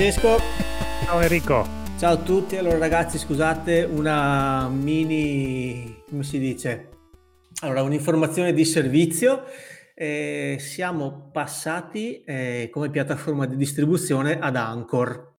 Francesco. 0.00 0.38
Ciao 1.04 1.20
Enrico. 1.20 1.68
Ciao 1.98 2.14
a 2.14 2.16
tutti, 2.16 2.56
allora 2.56 2.78
ragazzi 2.78 3.18
scusate 3.18 3.82
una 3.82 4.66
mini, 4.70 6.02
come 6.08 6.22
si 6.22 6.38
dice? 6.38 6.88
Allora 7.60 7.82
un'informazione 7.82 8.54
di 8.54 8.64
servizio, 8.64 9.44
eh, 9.94 10.56
siamo 10.58 11.28
passati 11.30 12.22
eh, 12.22 12.70
come 12.72 12.88
piattaforma 12.88 13.44
di 13.44 13.56
distribuzione 13.56 14.38
ad 14.40 14.56
Anchor 14.56 15.34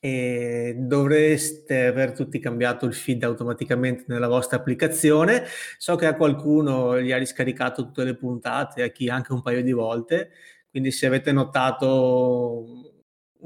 e 0.00 0.74
dovreste 0.78 1.84
aver 1.84 2.12
tutti 2.12 2.38
cambiato 2.38 2.86
il 2.86 2.94
feed 2.94 3.24
automaticamente 3.24 4.04
nella 4.06 4.28
vostra 4.28 4.56
applicazione. 4.56 5.44
So 5.76 5.96
che 5.96 6.06
a 6.06 6.16
qualcuno 6.16 6.98
gli 6.98 7.12
ha 7.12 7.18
riscaricato 7.18 7.84
tutte 7.84 8.04
le 8.04 8.16
puntate, 8.16 8.82
a 8.82 8.88
chi 8.88 9.10
anche 9.10 9.34
un 9.34 9.42
paio 9.42 9.62
di 9.62 9.72
volte, 9.72 10.30
quindi 10.70 10.90
se 10.90 11.04
avete 11.04 11.30
notato 11.32 12.85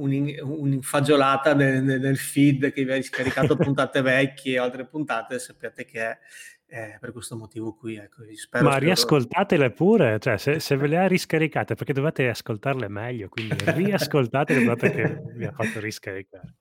un'infagiolata 0.02 1.54
nel, 1.54 1.82
nel, 1.82 2.16
feed 2.16 2.72
che 2.72 2.84
vi 2.84 2.92
ha 2.92 2.96
riscaricato 2.96 3.56
puntate 3.58 4.02
vecchie 4.02 4.58
o 4.58 4.64
altre 4.64 4.86
puntate, 4.86 5.38
sappiate 5.38 5.84
che 5.84 6.00
è 6.00 6.18
eh, 6.66 6.98
per 7.00 7.12
questo 7.12 7.36
motivo 7.36 7.74
qui. 7.74 7.96
Ecco, 7.96 8.22
spero, 8.34 8.64
Ma 8.64 8.70
spero... 8.70 8.86
riascoltatele 8.86 9.70
pure, 9.72 10.18
cioè 10.20 10.38
se, 10.38 10.60
se, 10.60 10.76
ve 10.76 10.86
le 10.86 10.98
ha 10.98 11.06
riscaricate 11.06 11.74
perché 11.74 11.92
dovete 11.92 12.28
ascoltarle 12.28 12.88
meglio, 12.88 13.28
quindi 13.28 13.56
riascoltatele 13.64 14.64
dato 14.64 14.90
che 14.90 15.22
vi 15.34 15.44
ha 15.44 15.52
fatto 15.52 15.80
riscaricare. 15.80 16.54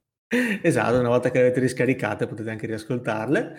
Esatto, 0.61 0.99
una 0.99 1.09
volta 1.09 1.31
che 1.31 1.39
le 1.39 1.45
avete 1.45 1.59
riscaricate 1.59 2.27
potete 2.27 2.51
anche 2.51 2.67
riascoltarle. 2.67 3.55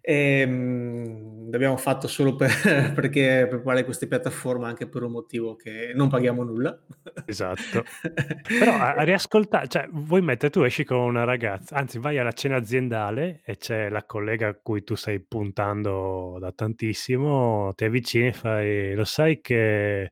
E, 0.00 0.46
mh, 0.46 1.50
l'abbiamo 1.50 1.76
fatto 1.76 2.08
solo 2.08 2.34
per, 2.34 2.50
perché 2.94 3.46
per 3.48 3.62
parlare 3.62 3.84
queste 3.84 4.08
piattaforme 4.08 4.66
anche 4.66 4.88
per 4.88 5.02
un 5.04 5.12
motivo 5.12 5.54
che 5.54 5.92
non 5.94 6.08
paghiamo 6.08 6.42
nulla. 6.42 6.76
Esatto. 7.24 7.84
Però 8.58 8.72
a, 8.72 8.94
a 8.94 9.02
riascoltare, 9.02 9.68
cioè 9.68 9.86
voi 9.92 10.20
metti, 10.20 10.50
tu 10.50 10.62
esci 10.62 10.82
con 10.84 10.98
una 10.98 11.22
ragazza, 11.22 11.76
anzi 11.76 11.98
vai 12.00 12.18
alla 12.18 12.32
cena 12.32 12.56
aziendale 12.56 13.40
e 13.44 13.56
c'è 13.56 13.88
la 13.88 14.04
collega 14.04 14.48
a 14.48 14.54
cui 14.60 14.82
tu 14.82 14.96
stai 14.96 15.20
puntando 15.20 16.36
da 16.40 16.50
tantissimo, 16.50 17.74
ti 17.76 17.84
avvicini 17.84 18.28
e 18.28 18.32
fai, 18.32 18.94
lo 18.94 19.04
sai 19.04 19.40
che 19.40 20.10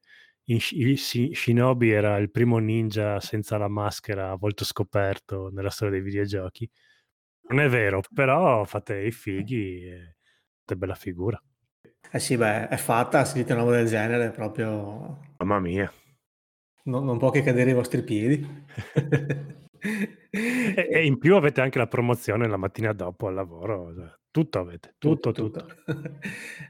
in 0.48 0.60
Shinobi 0.60 1.90
era 1.90 2.16
il 2.18 2.30
primo 2.30 2.58
ninja 2.58 3.20
senza 3.20 3.56
la 3.56 3.68
maschera 3.68 4.30
a 4.30 4.36
volto 4.36 4.64
scoperto 4.64 5.50
nella 5.52 5.70
storia 5.70 5.94
dei 5.94 6.02
videogiochi. 6.02 6.68
Non 7.48 7.60
è 7.60 7.68
vero, 7.68 8.02
però 8.12 8.64
fate 8.64 8.98
i 8.98 9.12
fighi 9.12 9.84
e 9.84 10.16
fate 10.60 10.76
bella 10.76 10.94
figura. 10.94 11.40
Eh 12.10 12.18
sì, 12.20 12.36
beh, 12.36 12.68
è 12.68 12.76
fatta, 12.76 13.24
se 13.24 13.34
dite 13.34 13.52
una 13.52 13.62
roba 13.62 13.76
del 13.76 13.88
genere, 13.88 14.30
proprio... 14.30 15.34
Mamma 15.38 15.58
mia. 15.58 15.92
Non, 16.84 17.04
non 17.04 17.18
può 17.18 17.30
che 17.30 17.42
cadere 17.42 17.70
i 17.70 17.74
vostri 17.74 18.02
piedi. 18.02 18.64
e, 19.80 20.88
e, 20.90 21.04
in 21.04 21.18
più 21.18 21.36
avete 21.36 21.60
anche 21.60 21.78
la 21.78 21.86
promozione 21.86 22.48
la 22.48 22.56
mattina 22.56 22.92
dopo 22.92 23.26
al 23.28 23.34
lavoro. 23.34 23.94
Cioè, 23.94 24.12
tutto 24.30 24.58
avete, 24.58 24.94
tutto, 24.98 25.32
tutto. 25.32 25.64
tutto. 25.64 26.18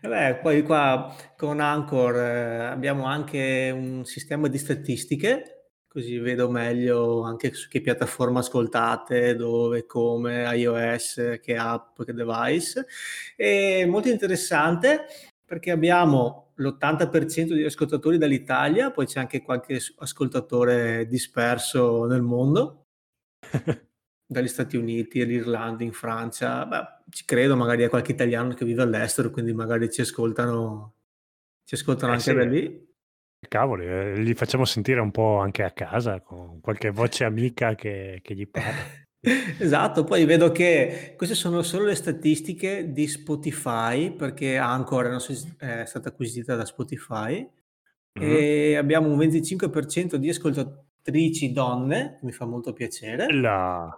Beh, 0.08 0.38
poi 0.42 0.62
qua 0.62 1.14
con 1.36 1.60
Anchor 1.60 2.16
eh, 2.16 2.64
abbiamo 2.66 3.06
anche 3.06 3.72
un 3.74 4.04
sistema 4.04 4.46
di 4.46 4.58
statistiche, 4.58 5.70
così 5.88 6.18
vedo 6.18 6.48
meglio 6.48 7.22
anche 7.22 7.54
su 7.54 7.68
che 7.68 7.80
piattaforma 7.80 8.38
ascoltate, 8.38 9.34
dove, 9.34 9.84
come, 9.84 10.44
iOS, 10.54 11.40
che 11.42 11.56
app, 11.56 12.02
che 12.02 12.12
device. 12.12 12.86
È 13.34 13.84
molto 13.84 14.10
interessante 14.10 15.06
perché 15.44 15.70
abbiamo 15.70 16.52
l'80% 16.56 17.48
degli 17.48 17.64
ascoltatori 17.64 18.18
dall'Italia, 18.18 18.90
poi 18.90 19.06
c'è 19.06 19.20
anche 19.20 19.42
qualche 19.42 19.80
ascoltatore 19.98 21.06
disperso 21.06 22.04
nel 22.06 22.22
mondo. 22.22 22.85
Dagli 24.26 24.48
Stati 24.48 24.76
Uniti 24.76 25.20
all'Irlanda, 25.20 25.84
in 25.84 25.92
Francia, 25.92 26.66
beh, 26.66 27.10
ci 27.10 27.24
credo, 27.24 27.56
magari 27.56 27.84
a 27.84 27.88
qualche 27.88 28.12
italiano 28.12 28.54
che 28.54 28.64
vive 28.64 28.82
all'estero, 28.82 29.30
quindi 29.30 29.52
magari 29.52 29.90
ci 29.90 30.00
ascoltano, 30.00 30.94
ci 31.64 31.74
ascoltano 31.74 32.12
eh 32.12 32.16
anche 32.16 32.30
sì. 32.30 32.34
da 32.34 32.44
lì. 32.44 32.84
Cavoli, 33.48 33.86
eh, 33.86 34.16
li 34.16 34.34
facciamo 34.34 34.64
sentire 34.64 35.00
un 35.00 35.12
po' 35.12 35.38
anche 35.38 35.62
a 35.62 35.70
casa 35.70 36.20
con 36.20 36.60
qualche 36.60 36.90
voce 36.90 37.24
amica 37.24 37.74
che, 37.74 38.20
che 38.22 38.34
gli 38.34 38.48
parla. 38.48 39.04
esatto, 39.58 40.04
poi 40.04 40.24
vedo 40.24 40.50
che 40.50 41.14
queste 41.16 41.34
sono 41.36 41.62
solo 41.62 41.84
le 41.84 41.94
statistiche 41.94 42.92
di 42.92 43.06
Spotify, 43.06 44.12
perché 44.12 44.56
Anchor 44.56 45.16
è 45.58 45.84
stata 45.84 46.08
acquisita 46.08 46.56
da 46.56 46.64
Spotify, 46.64 47.48
mm-hmm. 48.18 48.34
e 48.34 48.76
abbiamo 48.76 49.08
un 49.08 49.18
25% 49.18 50.16
di 50.16 50.28
ascoltatrici 51.06 51.52
donne, 51.52 52.18
mi 52.22 52.32
fa 52.32 52.44
molto 52.44 52.72
piacere. 52.72 53.32
La 53.32 53.88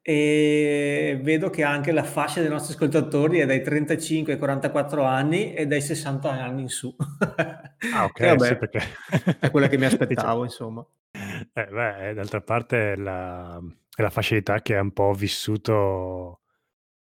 e 0.00 1.20
vedo 1.22 1.50
che 1.50 1.62
anche 1.62 1.92
la 1.92 2.02
fascia 2.02 2.40
dei 2.40 2.48
nostri 2.48 2.72
ascoltatori 2.72 3.40
è 3.40 3.46
dai 3.46 3.60
35 3.60 4.32
ai 4.32 4.38
44 4.38 5.02
anni 5.04 5.52
e 5.52 5.66
dai 5.66 5.82
60 5.82 6.30
anni 6.30 6.62
in 6.62 6.68
su. 6.68 6.94
Ah, 7.92 8.04
ok, 8.04 8.20
vabbè, 8.24 8.46
sì, 8.46 8.56
perché... 8.56 8.80
è 9.38 9.50
quella 9.50 9.68
che 9.68 9.76
mi 9.76 9.84
aspettavo, 9.86 10.44
insomma. 10.44 10.86
Eh, 11.52 11.66
beh, 11.66 12.14
d'altra 12.14 12.40
parte 12.40 12.92
è 12.92 12.96
la, 12.96 13.60
è 13.94 14.00
la 14.00 14.10
fascia 14.10 14.34
d'età 14.34 14.62
che 14.62 14.76
ha 14.76 14.80
un 14.80 14.92
po' 14.92 15.12
vissuto 15.12 16.40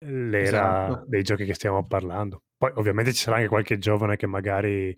l'era 0.04 0.86
esatto. 0.86 1.04
dei 1.08 1.22
giochi 1.24 1.44
che 1.44 1.54
stiamo 1.54 1.84
parlando. 1.84 2.44
Poi 2.56 2.70
ovviamente 2.76 3.12
ci 3.12 3.22
sarà 3.22 3.38
anche 3.38 3.48
qualche 3.48 3.78
giovane 3.78 4.14
che 4.14 4.28
magari 4.28 4.96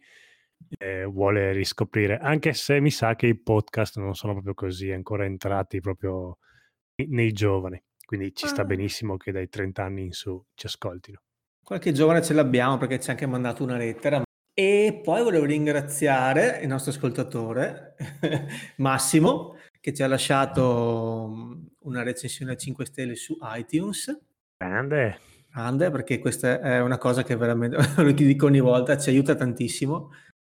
eh, 0.78 1.04
vuole 1.04 1.52
riscoprire, 1.52 2.18
anche 2.18 2.52
se 2.52 2.80
mi 2.80 2.90
sa 2.90 3.14
che 3.14 3.26
i 3.26 3.38
podcast 3.38 3.98
non 3.98 4.14
sono 4.14 4.32
proprio 4.32 4.54
così 4.54 4.90
ancora 4.90 5.24
entrati 5.24 5.80
proprio 5.80 6.38
nei 7.08 7.32
giovani. 7.32 7.82
Quindi 8.04 8.34
ci 8.34 8.46
sta 8.46 8.62
ah. 8.62 8.66
benissimo 8.66 9.16
che 9.16 9.32
dai 9.32 9.48
30 9.48 9.82
anni 9.82 10.04
in 10.04 10.12
su 10.12 10.42
ci 10.54 10.66
ascoltino. 10.66 11.20
Qualche 11.62 11.92
giovane 11.92 12.22
ce 12.22 12.34
l'abbiamo 12.34 12.76
perché 12.76 13.00
ci 13.00 13.08
ha 13.08 13.12
anche 13.12 13.26
mandato 13.26 13.62
una 13.62 13.76
lettera. 13.76 14.22
E 14.56 15.00
poi 15.02 15.22
volevo 15.22 15.46
ringraziare 15.46 16.60
il 16.62 16.68
nostro 16.68 16.92
ascoltatore 16.92 17.96
Massimo 18.76 19.56
che 19.80 19.92
ci 19.92 20.02
ha 20.02 20.06
lasciato 20.06 21.28
mm, 21.28 21.64
una 21.80 22.02
recensione 22.02 22.52
a 22.52 22.56
5 22.56 22.84
stelle 22.86 23.16
su 23.16 23.36
iTunes. 23.56 24.16
Grande. 24.56 25.18
Grande 25.50 25.90
perché 25.90 26.18
questa 26.18 26.60
è 26.60 26.80
una 26.80 26.98
cosa 26.98 27.22
che 27.22 27.34
veramente, 27.36 27.76
lo 28.02 28.12
dico 28.12 28.46
ogni 28.46 28.60
volta, 28.60 28.96
ci 28.96 29.08
aiuta 29.08 29.34
tantissimo 29.34 30.10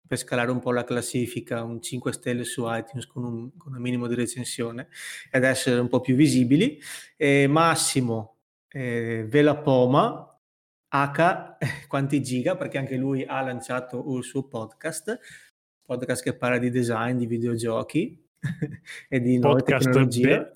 per 0.09 0.17
scalare 0.17 0.49
un 0.49 0.57
po' 0.57 0.71
la 0.71 0.83
classifica, 0.83 1.61
un 1.61 1.79
5 1.79 2.11
stelle 2.13 2.43
su 2.43 2.65
iTunes 2.65 3.05
con 3.05 3.23
un, 3.23 3.55
con 3.55 3.75
un 3.75 3.79
minimo 3.79 4.07
di 4.07 4.15
recensione 4.15 4.87
ed 5.31 5.43
essere 5.43 5.79
un 5.79 5.87
po' 5.87 5.99
più 6.01 6.15
visibili. 6.15 6.81
E 7.15 7.45
Massimo 7.45 8.37
eh, 8.69 9.23
Vela 9.29 9.57
Poma, 9.57 10.35
H, 10.87 11.57
quanti 11.87 12.23
giga, 12.23 12.57
perché 12.57 12.79
anche 12.79 12.95
lui 12.95 13.23
ha 13.23 13.39
lanciato 13.41 14.03
il 14.17 14.23
suo 14.23 14.47
podcast, 14.47 15.19
podcast 15.85 16.23
che 16.23 16.35
parla 16.35 16.57
di 16.57 16.71
design, 16.71 17.15
di 17.15 17.27
videogiochi 17.27 18.27
e 19.09 19.21
di 19.21 19.37
nuove 19.37 19.59
podcast 19.59 19.85
tecnologie. 19.85 20.27
Be- 20.27 20.53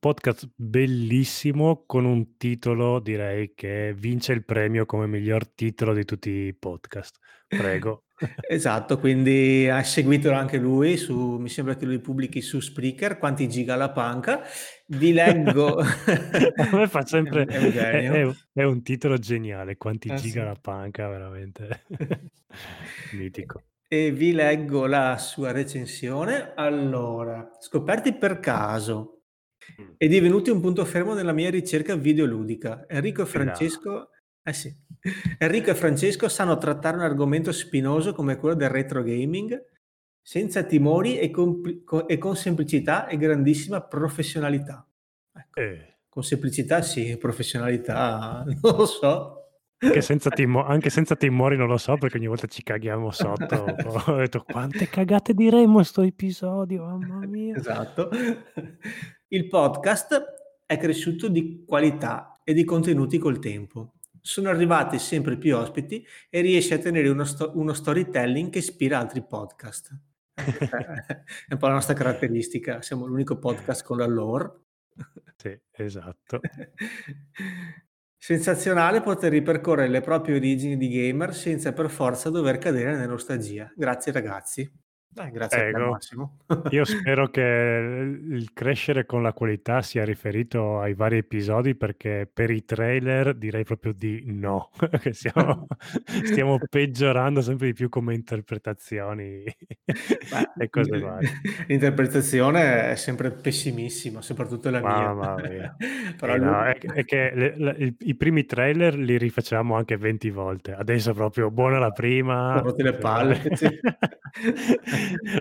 podcast 0.00 0.50
bellissimo 0.56 1.84
con 1.86 2.04
un 2.04 2.36
titolo 2.36 2.98
direi 2.98 3.54
che 3.54 3.94
vince 3.96 4.32
il 4.32 4.44
premio 4.44 4.86
come 4.86 5.06
miglior 5.06 5.48
titolo 5.48 5.94
di 5.94 6.04
tutti 6.04 6.30
i 6.30 6.52
podcast. 6.52 7.16
Prego. 7.56 8.04
Esatto, 8.48 9.00
quindi 9.00 9.68
ha 9.68 9.82
seguito 9.82 10.30
anche 10.32 10.56
lui, 10.56 10.96
su, 10.96 11.38
mi 11.38 11.48
sembra 11.48 11.74
che 11.74 11.84
lui 11.84 11.98
pubblichi 11.98 12.40
su 12.40 12.60
Spreaker, 12.60 13.18
quanti 13.18 13.48
giga 13.48 13.74
la 13.74 13.90
panca. 13.90 14.42
Vi 14.86 15.12
leggo... 15.12 15.78
A 15.80 16.68
me 16.70 16.86
fa 16.86 17.04
sempre... 17.04 17.44
È, 17.44 17.72
è, 17.72 18.30
è, 18.52 18.62
un 18.62 18.82
titolo 18.82 19.18
geniale, 19.18 19.76
quanti 19.76 20.08
ah, 20.08 20.14
giga 20.14 20.42
sì. 20.42 20.46
la 20.46 20.56
panca, 20.60 21.08
veramente. 21.08 21.84
Mitico. 23.14 23.62
E 23.88 24.12
vi 24.12 24.32
leggo 24.32 24.86
la 24.86 25.18
sua 25.18 25.50
recensione. 25.50 26.52
Allora, 26.54 27.50
scoperti 27.58 28.14
per 28.14 28.38
caso 28.38 29.22
mm. 29.80 29.94
e 29.96 30.06
divenuti 30.06 30.50
un 30.50 30.60
punto 30.60 30.84
fermo 30.84 31.14
nella 31.14 31.32
mia 31.32 31.50
ricerca 31.50 31.96
videoludica. 31.96 32.86
Enrico 32.88 33.22
e 33.22 33.26
Francesco 33.26 34.10
eh 34.44 34.52
sì. 34.52 34.74
Enrico 35.38 35.70
e 35.70 35.74
Francesco 35.74 36.28
sanno 36.28 36.58
trattare 36.58 36.96
un 36.96 37.02
argomento 37.02 37.52
spinoso 37.52 38.12
come 38.12 38.36
quello 38.36 38.54
del 38.54 38.70
retro 38.70 39.02
gaming 39.02 39.70
senza 40.20 40.62
timori 40.62 41.18
e 41.18 41.30
con, 41.30 41.60
e 42.06 42.18
con 42.18 42.36
semplicità 42.36 43.06
e 43.08 43.16
grandissima 43.16 43.82
professionalità. 43.82 44.86
Ecco. 45.32 45.60
Eh. 45.60 45.96
Con 46.08 46.22
semplicità 46.22 46.82
sì, 46.82 47.16
professionalità 47.16 48.44
non 48.62 48.76
lo 48.76 48.86
so. 48.86 49.36
Anche 49.78 50.00
senza, 50.00 50.30
timo- 50.30 50.64
anche 50.64 50.90
senza, 50.90 51.16
timori 51.16 51.56
non 51.56 51.66
lo 51.66 51.76
so 51.76 51.96
perché 51.96 52.16
ogni 52.16 52.28
volta 52.28 52.46
ci 52.46 52.62
caghiamo 52.62 53.10
sotto. 53.10 53.64
Ho 54.06 54.16
detto 54.16 54.44
quante 54.44 54.88
cagate 54.88 55.34
diremo 55.34 55.62
in 55.62 55.72
questo 55.72 56.02
episodio, 56.02 56.84
mamma 56.84 57.26
mia. 57.26 57.56
Esatto. 57.56 58.08
Il 59.26 59.48
podcast 59.48 60.22
è 60.66 60.76
cresciuto 60.78 61.28
di 61.28 61.64
qualità 61.66 62.40
e 62.44 62.54
di 62.54 62.62
contenuti 62.62 63.18
col 63.18 63.40
tempo 63.40 63.94
sono 64.22 64.48
arrivati 64.48 64.98
sempre 65.00 65.36
più 65.36 65.56
ospiti 65.56 66.06
e 66.30 66.40
riesce 66.40 66.74
a 66.74 66.78
tenere 66.78 67.08
uno, 67.08 67.24
sto- 67.24 67.50
uno 67.56 67.72
storytelling 67.74 68.50
che 68.50 68.58
ispira 68.58 68.98
altri 68.98 69.22
podcast. 69.26 69.90
È 70.34 71.52
un 71.52 71.58
po' 71.58 71.66
la 71.66 71.74
nostra 71.74 71.94
caratteristica, 71.94 72.80
siamo 72.80 73.06
l'unico 73.06 73.38
podcast 73.38 73.84
con 73.84 73.98
la 73.98 74.06
lore. 74.06 74.60
Sì, 75.36 75.58
esatto. 75.72 76.40
Sensazionale 78.16 79.00
poter 79.00 79.32
ripercorrere 79.32 79.88
le 79.88 80.00
proprie 80.00 80.36
origini 80.36 80.76
di 80.76 80.88
gamer 80.88 81.34
senza 81.34 81.72
per 81.72 81.90
forza 81.90 82.30
dover 82.30 82.58
cadere 82.58 82.92
nella 82.92 83.06
nostalgia. 83.06 83.72
Grazie 83.74 84.12
ragazzi. 84.12 84.81
Dai, 85.14 85.30
grazie 85.30 85.58
Prego. 85.70 85.90
Massimo. 85.90 86.38
Io 86.70 86.84
spero 86.86 87.28
che 87.28 87.40
il 87.42 88.52
crescere 88.54 89.04
con 89.04 89.22
la 89.22 89.32
qualità 89.34 89.82
sia 89.82 90.04
riferito 90.04 90.80
ai 90.80 90.94
vari 90.94 91.18
episodi, 91.18 91.74
perché 91.74 92.28
per 92.32 92.50
i 92.50 92.64
trailer 92.64 93.34
direi 93.34 93.64
proprio 93.64 93.92
di 93.92 94.22
no, 94.26 94.70
che 95.02 95.12
stiamo 95.12 95.66
stiamo 96.24 96.58
peggiorando 96.68 97.42
sempre 97.42 97.66
di 97.68 97.72
più 97.74 97.88
come 97.90 98.14
interpretazioni 98.14 99.44
Beh, 100.28 100.52
e 100.56 100.68
cose 100.70 100.96
varie. 100.98 101.40
l'interpretazione 101.66 102.90
è 102.92 102.96
sempre 102.96 103.32
pessimissima, 103.32 104.22
soprattutto 104.22 104.70
la 104.70 104.80
mia. 104.82 105.12
Mamma 105.12 105.36
mia. 105.36 105.76
Però 106.16 106.34
Sì, 106.34 106.38
lui 106.38 106.46
no, 106.50 106.64
è 106.64 106.78
che 106.78 106.88
è 106.90 107.04
che 107.04 107.32
le 107.34 107.54
la 107.58 107.74
il 107.76 107.94
i 108.00 108.14
primi 108.16 108.44
trailer 108.46 108.96
li 108.96 109.18
rifacevamo 109.18 109.74
anche 109.76 109.96
20 109.96 110.30
volte. 110.30 110.72
Adesso 110.72 111.12
proprio 111.14 111.50
buona 111.50 111.78
la 111.78 111.90
prima, 111.92 112.54
T'ho 112.54 112.62
rotto 112.62 112.82
le 112.82 112.94
palle. 112.98 113.40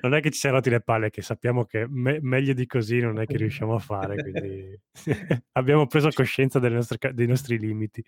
Non 0.02 0.14
è 0.14 0.22
che 0.22 0.32
ci 0.32 0.40
siam 0.40 0.54
rotti 0.54 0.70
le 0.70 0.82
palle, 0.82 1.10
che 1.10 1.22
sappiamo 1.22 1.66
che 1.66 1.86
me 1.90 2.20
meglio 2.22 2.54
di 2.54 2.66
così 2.66 3.00
non 3.00 3.20
è 3.20 3.26
che 3.26 3.38
riusciamo 3.38 3.76
a 3.76 3.80
fare, 3.80 4.16
quindi 4.16 4.80
abbiamo 5.54 5.88
preso 5.88 6.10
coscienza 6.14 6.60
delle 6.60 6.76
nostre 6.76 6.98
dei 7.14 7.28
nostri 7.28 7.58
limiti. 7.58 8.04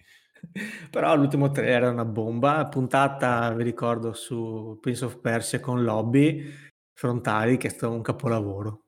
Però 0.90 1.16
l'ultimo 1.16 1.52
trailer 1.52 1.74
era 1.74 1.90
una 1.90 2.06
bomba, 2.06 2.68
puntata 2.68 3.54
vi 3.54 3.64
ricordo 3.64 4.14
su 4.14 4.78
Prince 4.82 5.06
of 5.06 5.20
Persia 5.20 5.60
con 5.60 5.84
Lobby 5.84 6.44
Frontali, 6.94 7.58
che 7.58 7.68
è 7.68 7.72
stato 7.72 7.94
un 7.94 8.02
capolavoro. 8.02 8.83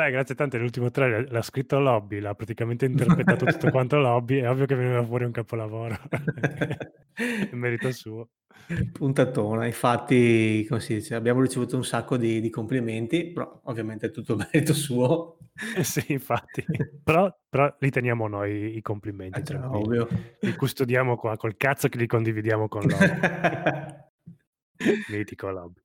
Beh, 0.00 0.10
grazie 0.12 0.34
tante, 0.34 0.56
l'ultimo 0.56 0.90
trailer 0.90 1.30
l'ha 1.30 1.42
scritto 1.42 1.78
Lobby, 1.78 2.20
l'ha 2.20 2.34
praticamente 2.34 2.86
interpretato 2.86 3.44
tutto 3.44 3.68
quanto 3.70 3.98
Lobby, 3.98 4.38
è 4.38 4.48
ovvio 4.48 4.64
che 4.64 4.74
veniva 4.74 5.04
fuori 5.04 5.24
un 5.24 5.30
capolavoro, 5.30 5.94
è 7.14 7.54
merito 7.54 7.92
suo. 7.92 8.30
Puntatona, 8.92 9.66
infatti, 9.66 10.64
come 10.66 10.80
si 10.80 10.94
dice, 10.94 11.14
abbiamo 11.14 11.42
ricevuto 11.42 11.76
un 11.76 11.84
sacco 11.84 12.16
di 12.16 12.40
di 12.40 12.48
complimenti, 12.48 13.30
però 13.30 13.60
ovviamente 13.64 14.06
è 14.06 14.10
tutto 14.10 14.36
merito 14.36 14.72
suo. 14.72 15.36
Eh 15.76 15.84
sì, 15.84 16.12
infatti. 16.12 16.64
Però 17.04 17.30
però 17.46 17.76
li 17.78 17.90
teniamo 17.90 18.26
noi 18.26 18.78
i 18.78 18.80
complimenti, 18.80 19.40
Eh 19.40 19.42
tranquilli. 19.42 19.98
ovvio. 19.98 20.08
Li 20.40 20.54
custodiamo 20.54 21.16
qua 21.16 21.36
col 21.36 21.58
cazzo 21.58 21.88
che 21.88 21.98
li 21.98 22.06
condividiamo 22.06 22.68
con 22.68 22.86
Lobby. 22.86 23.20
Mitico 25.10 25.50
Lobby. 25.50 25.82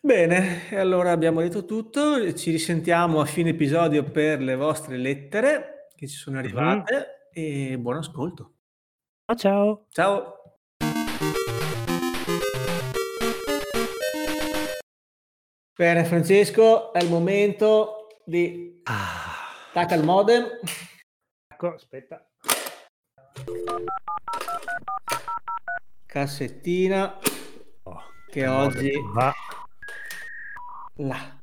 Bene, 0.00 0.70
e 0.70 0.76
allora 0.78 1.10
abbiamo 1.10 1.40
detto 1.40 1.64
tutto, 1.64 2.32
ci 2.34 2.50
risentiamo 2.50 3.20
a 3.20 3.24
fine 3.24 3.50
episodio 3.50 4.04
per 4.04 4.40
le 4.40 4.54
vostre 4.56 4.96
lettere 4.96 5.88
che 5.96 6.06
ci 6.06 6.16
sono 6.16 6.36
Mh-mh. 6.36 6.44
arrivate 6.44 7.28
e 7.32 7.76
buon 7.78 7.96
ascolto. 7.96 8.52
Ah, 9.26 9.34
ciao. 9.34 9.86
Ciao. 9.90 10.34
Bene 15.74 16.04
Francesco, 16.04 16.92
è 16.92 17.02
il 17.02 17.08
momento 17.08 18.08
di 18.24 18.80
Ah. 18.84 19.36
stacca 19.70 19.94
il 19.94 20.02
modem. 20.04 20.44
Ecco, 21.52 21.74
aspetta. 21.74 22.26
Cassettina 26.06 27.18
che 28.38 28.46
oggi 28.46 28.90
va. 29.12 29.32
là. 30.96 31.40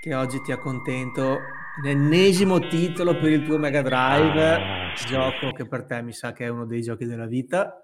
Che 0.00 0.14
oggi 0.14 0.40
ti 0.40 0.52
accontento 0.52 1.40
l'ennesimo 1.82 2.58
titolo 2.60 3.16
per 3.18 3.30
il 3.30 3.42
tuo 3.44 3.58
Mega 3.58 3.82
Drive, 3.82 4.52
Ah, 4.54 4.92
gioco 4.94 5.52
che 5.52 5.66
per 5.66 5.84
te 5.84 6.02
mi 6.02 6.12
sa 6.12 6.32
che 6.32 6.44
è 6.44 6.48
uno 6.48 6.66
dei 6.66 6.82
giochi 6.82 7.04
della 7.04 7.26
vita. 7.26 7.80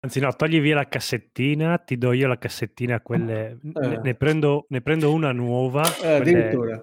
Anzi 0.00 0.20
no, 0.20 0.30
togli 0.34 0.60
via 0.60 0.74
la 0.74 0.86
cassettina, 0.88 1.78
ti 1.78 1.96
do 1.96 2.12
io 2.12 2.28
la 2.28 2.36
cassettina 2.36 3.00
quelle 3.00 3.58
ne 3.62 3.94
Eh. 3.94 4.00
ne 4.02 4.14
prendo 4.14 4.66
ne 4.68 4.82
prendo 4.82 5.10
una 5.12 5.32
nuova, 5.32 5.82
Eh, 5.84 6.20
quelle 6.20 6.48
addirittura. 6.48 6.80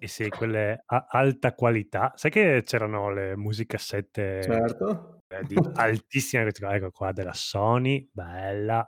sì, 0.00 0.06
sì, 0.08 0.28
quelle 0.30 0.82
a 0.86 1.06
alta 1.08 1.54
qualità. 1.54 2.12
Sai 2.16 2.32
che 2.32 2.62
c'erano 2.64 3.10
le 3.12 3.36
musicassette, 3.36 4.42
Certo. 4.42 5.20
ehm, 5.28 5.46
di 5.46 5.54
altissima 5.74 6.42
qualità? 6.42 6.74
Ecco 6.74 6.90
qua, 6.90 7.12
della 7.12 7.32
Sony, 7.32 8.08
bella. 8.12 8.86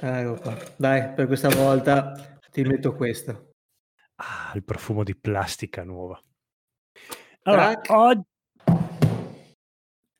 Ecco 0.00 0.34
qua. 0.40 0.56
Dai, 0.76 1.12
per 1.14 1.26
questa 1.26 1.48
volta 1.48 2.12
ti 2.50 2.62
metto 2.62 2.94
questo. 2.94 3.52
Ah, 4.16 4.52
il 4.54 4.64
profumo 4.64 5.04
di 5.04 5.16
plastica 5.16 5.84
nuova. 5.84 6.20
Allora, 7.42 7.74
Tac. 7.74 7.90
og 7.90 8.22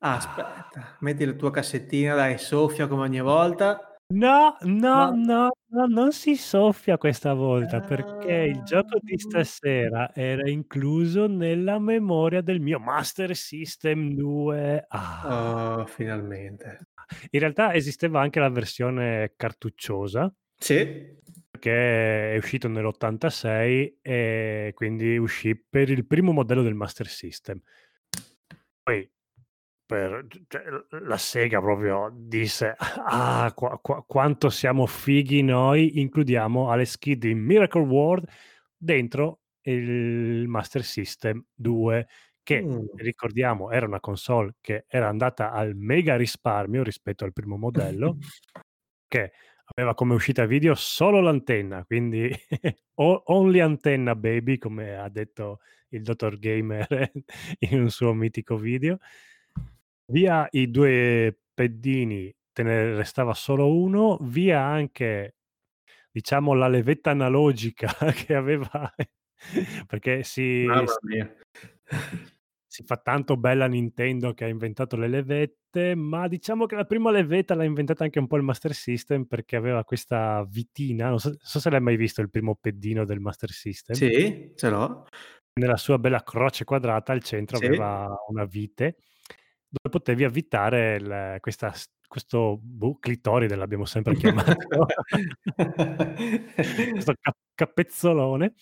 Ah, 0.00 0.14
aspetta, 0.14 0.96
metti 1.00 1.24
la 1.24 1.32
tua 1.32 1.50
cassettina, 1.50 2.14
dai, 2.14 2.38
soffia 2.38 2.86
come 2.86 3.02
ogni 3.02 3.20
volta. 3.20 3.82
No, 4.14 4.56
no, 4.62 5.10
No. 5.10 5.14
no, 5.14 5.50
no, 5.70 5.86
non 5.86 6.12
si 6.12 6.36
soffia 6.36 6.96
questa 6.96 7.34
volta, 7.34 7.80
perché 7.80 8.32
il 8.32 8.62
gioco 8.62 8.98
di 9.02 9.14
Ah. 9.14 9.18
stasera 9.18 10.14
era 10.14 10.48
incluso 10.48 11.26
nella 11.26 11.78
memoria 11.80 12.40
del 12.40 12.60
mio 12.60 12.78
Master 12.78 13.34
System 13.36 14.14
2. 14.14 14.84
Ah. 14.88 15.76
Oh, 15.80 15.86
finalmente. 15.86 16.87
In 17.30 17.40
realtà 17.40 17.74
esisteva 17.74 18.20
anche 18.20 18.40
la 18.40 18.48
versione 18.50 19.32
cartucciosa 19.36 20.32
Sì. 20.58 21.16
che 21.58 22.32
è 22.34 22.36
uscito 22.36 22.68
nell'86 22.68 23.98
e 24.02 24.72
quindi 24.74 25.16
uscì 25.16 25.56
per 25.56 25.90
il 25.90 26.06
primo 26.06 26.32
modello 26.32 26.62
del 26.62 26.74
Master 26.74 27.06
System. 27.06 27.60
Poi 28.82 29.10
per 29.86 30.26
cioè 30.48 30.62
la 31.02 31.16
Sega 31.16 31.60
proprio 31.60 32.10
disse: 32.14 32.74
"Ah, 32.78 33.50
qua 33.54 33.78
qua 33.80 34.04
quanto 34.06 34.50
siamo 34.50 34.84
fighi 34.86 35.42
noi, 35.42 36.00
includiamo 36.00 36.70
Alex 36.70 36.98
Kidd 36.98 37.24
in 37.24 37.38
Miracle 37.38 37.82
World 37.82 38.28
dentro 38.76 39.40
il 39.62 40.46
Master 40.46 40.84
System 40.84 41.42
2", 41.54 42.06
che 42.48 42.62
Mh. 42.62 42.92
ricordiamo 42.96 43.70
era 43.70 43.84
una 43.84 44.00
console 44.00 44.54
che 44.62 44.86
era 44.88 45.06
andata 45.06 45.52
al 45.52 45.74
mega 45.74 46.16
risparmio 46.16 46.82
rispetto 46.82 47.24
al 47.24 47.34
primo 47.34 47.58
modello, 47.58 48.16
che 49.06 49.32
aveva 49.74 49.92
come 49.92 50.14
uscita 50.14 50.46
video 50.46 50.74
solo 50.74 51.20
l'antenna, 51.20 51.84
quindi 51.84 52.32
only 52.94 53.60
antenna 53.60 54.16
baby, 54.16 54.56
come 54.56 54.96
ha 54.96 55.10
detto 55.10 55.60
il 55.90 56.00
dottor 56.00 56.38
Gamer 56.38 56.86
in 57.70 57.82
un 57.82 57.90
suo 57.90 58.14
mitico 58.14 58.56
video. 58.56 58.96
Via 60.10 60.48
i 60.52 60.70
2 60.70 61.38
paddini, 61.52 62.34
te 62.50 62.62
ne 62.62 62.94
restava 62.94 63.34
solo 63.34 63.76
1, 63.76 64.20
via 64.22 64.62
anche, 64.62 65.34
diciamo, 66.10 66.54
la 66.54 66.68
levetta 66.68 67.10
analogica 67.10 67.92
che 68.14 68.34
aveva 68.34 68.90
perché 69.86 70.22
si 70.22 70.64
Mamma 70.64 70.86
s 70.86 70.98
mia. 71.02 71.30
Si 72.68 72.84
fa 72.84 72.98
tanto 72.98 73.36
bella 73.38 73.66
Nintendo 73.66 74.34
che 74.34 74.44
ha 74.44 74.48
inventato 74.48 74.96
le 74.96 75.08
levette, 75.08 75.94
ma 75.94 76.28
diciamo 76.28 76.66
che 76.66 76.76
la 76.76 76.84
prima 76.84 77.10
levetta 77.10 77.54
l'ha 77.54 77.64
inventata 77.64 78.04
anche 78.04 78.18
un 78.18 78.26
po' 78.26 78.36
il 78.36 78.42
Master 78.42 78.74
System, 78.74 79.24
perché 79.24 79.56
aveva 79.56 79.84
questa 79.84 80.46
vitina, 80.48 81.08
non 81.08 81.18
so 81.18 81.34
so 81.38 81.58
se 81.60 81.70
l'hai 81.70 81.80
mai 81.80 81.96
visto 81.96 82.20
il 82.20 82.30
primo 82.30 82.54
paddino 82.60 83.04
del 83.06 83.20
Master 83.20 83.50
System. 83.50 83.96
Sì, 83.96 84.52
ce 84.54 84.68
l'ho. 84.68 85.06
Nella 85.54 85.78
sua 85.78 85.98
bella 85.98 86.22
croce 86.22 86.64
quadrata 86.64 87.12
al 87.12 87.22
centro 87.22 87.56
Sì. 87.56 87.64
aveva 87.64 88.06
una 88.28 88.44
vite, 88.44 88.98
dove 89.68 89.88
potevi 89.90 90.24
avvitare 90.24 90.96
il 90.96 91.36
questa 91.40 91.72
questo, 92.08 92.58
boh, 92.60 92.98
clitoride 92.98 93.54
l'abbiamo 93.54 93.84
sempre 93.84 94.14
chiamato, 94.14 94.56
questo 96.90 97.12
ca 97.20 97.32
capezzolone, 97.54 98.54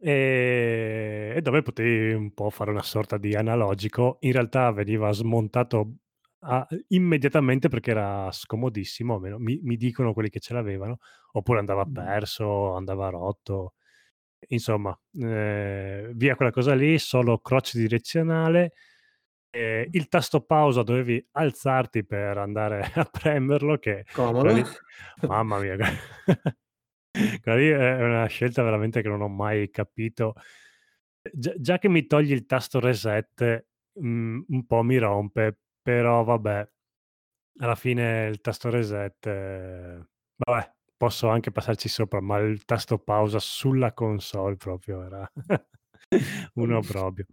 ehm, 0.00 1.36
e 1.36 1.40
dove 1.42 1.62
potevi 1.62 2.12
un 2.14 2.32
po' 2.34 2.50
fare 2.50 2.70
una 2.70 2.82
sorta 2.82 3.18
di 3.18 3.34
analogico. 3.34 4.18
In 4.20 4.32
realtà 4.32 4.70
veniva 4.72 5.12
smontato 5.12 5.94
a 6.40 6.66
immediatamente 6.88 7.68
perché 7.68 7.90
era 7.90 8.30
scomodissimo, 8.30 9.14
almeno 9.14 9.38
mi 9.38 9.58
mi 9.62 9.76
dicono 9.76 10.12
quelli 10.12 10.30
che 10.30 10.40
ce 10.40 10.54
l'avevano, 10.54 10.98
oppure 11.32 11.58
andava 11.60 11.84
perso, 11.86 12.74
andava 12.74 13.08
rotto. 13.10 13.74
Insomma, 14.48 14.98
ehm, 15.18 16.12
via 16.14 16.36
quella 16.36 16.50
cosa 16.52 16.74
lì, 16.74 16.98
solo 16.98 17.38
croce 17.40 17.78
direzionale. 17.78 18.72
Ehm, 19.50 19.86
il 19.92 20.08
tasto 20.08 20.42
pausa 20.42 20.82
dovevi 20.82 21.24
alzarti 21.32 22.04
per 22.04 22.38
andare 22.38 22.80
a 22.94 23.04
premerlo 23.04 23.78
che 23.78 24.04
Comodo. 24.12 24.54
mamma 25.26 25.58
mia, 25.58 25.76
quella 27.42 27.58
lì 27.58 27.68
è 27.68 28.02
una 28.02 28.26
scelta 28.26 28.62
veramente 28.62 29.02
che 29.02 29.08
non 29.08 29.22
ho 29.22 29.28
mai 29.28 29.70
capito. 29.70 30.34
Già 31.32 31.54
già 31.58 31.78
che 31.78 31.88
mi 31.88 32.06
togli 32.06 32.32
il 32.32 32.46
tasto 32.46 32.80
reset, 32.80 33.66
mhmm, 33.94 34.44
un 34.48 34.66
po' 34.66 34.82
mi 34.82 34.96
rompe, 34.98 35.58
però 35.82 36.22
vabbè, 36.24 36.68
alla 37.60 37.74
fine 37.74 38.26
il 38.28 38.40
tasto 38.40 38.70
reset 38.70 39.26
vabbè, 40.36 40.72
posso 40.96 41.28
anche 41.28 41.50
passarci 41.52 41.88
sopra, 41.88 42.20
ma 42.20 42.38
il 42.38 42.64
tasto 42.64 42.98
pausa 42.98 43.38
sulla 43.38 43.92
console 43.92 44.56
proprio 44.56 45.02
era 45.04 45.30
un 46.54 46.72
obbrobio. 46.72 47.26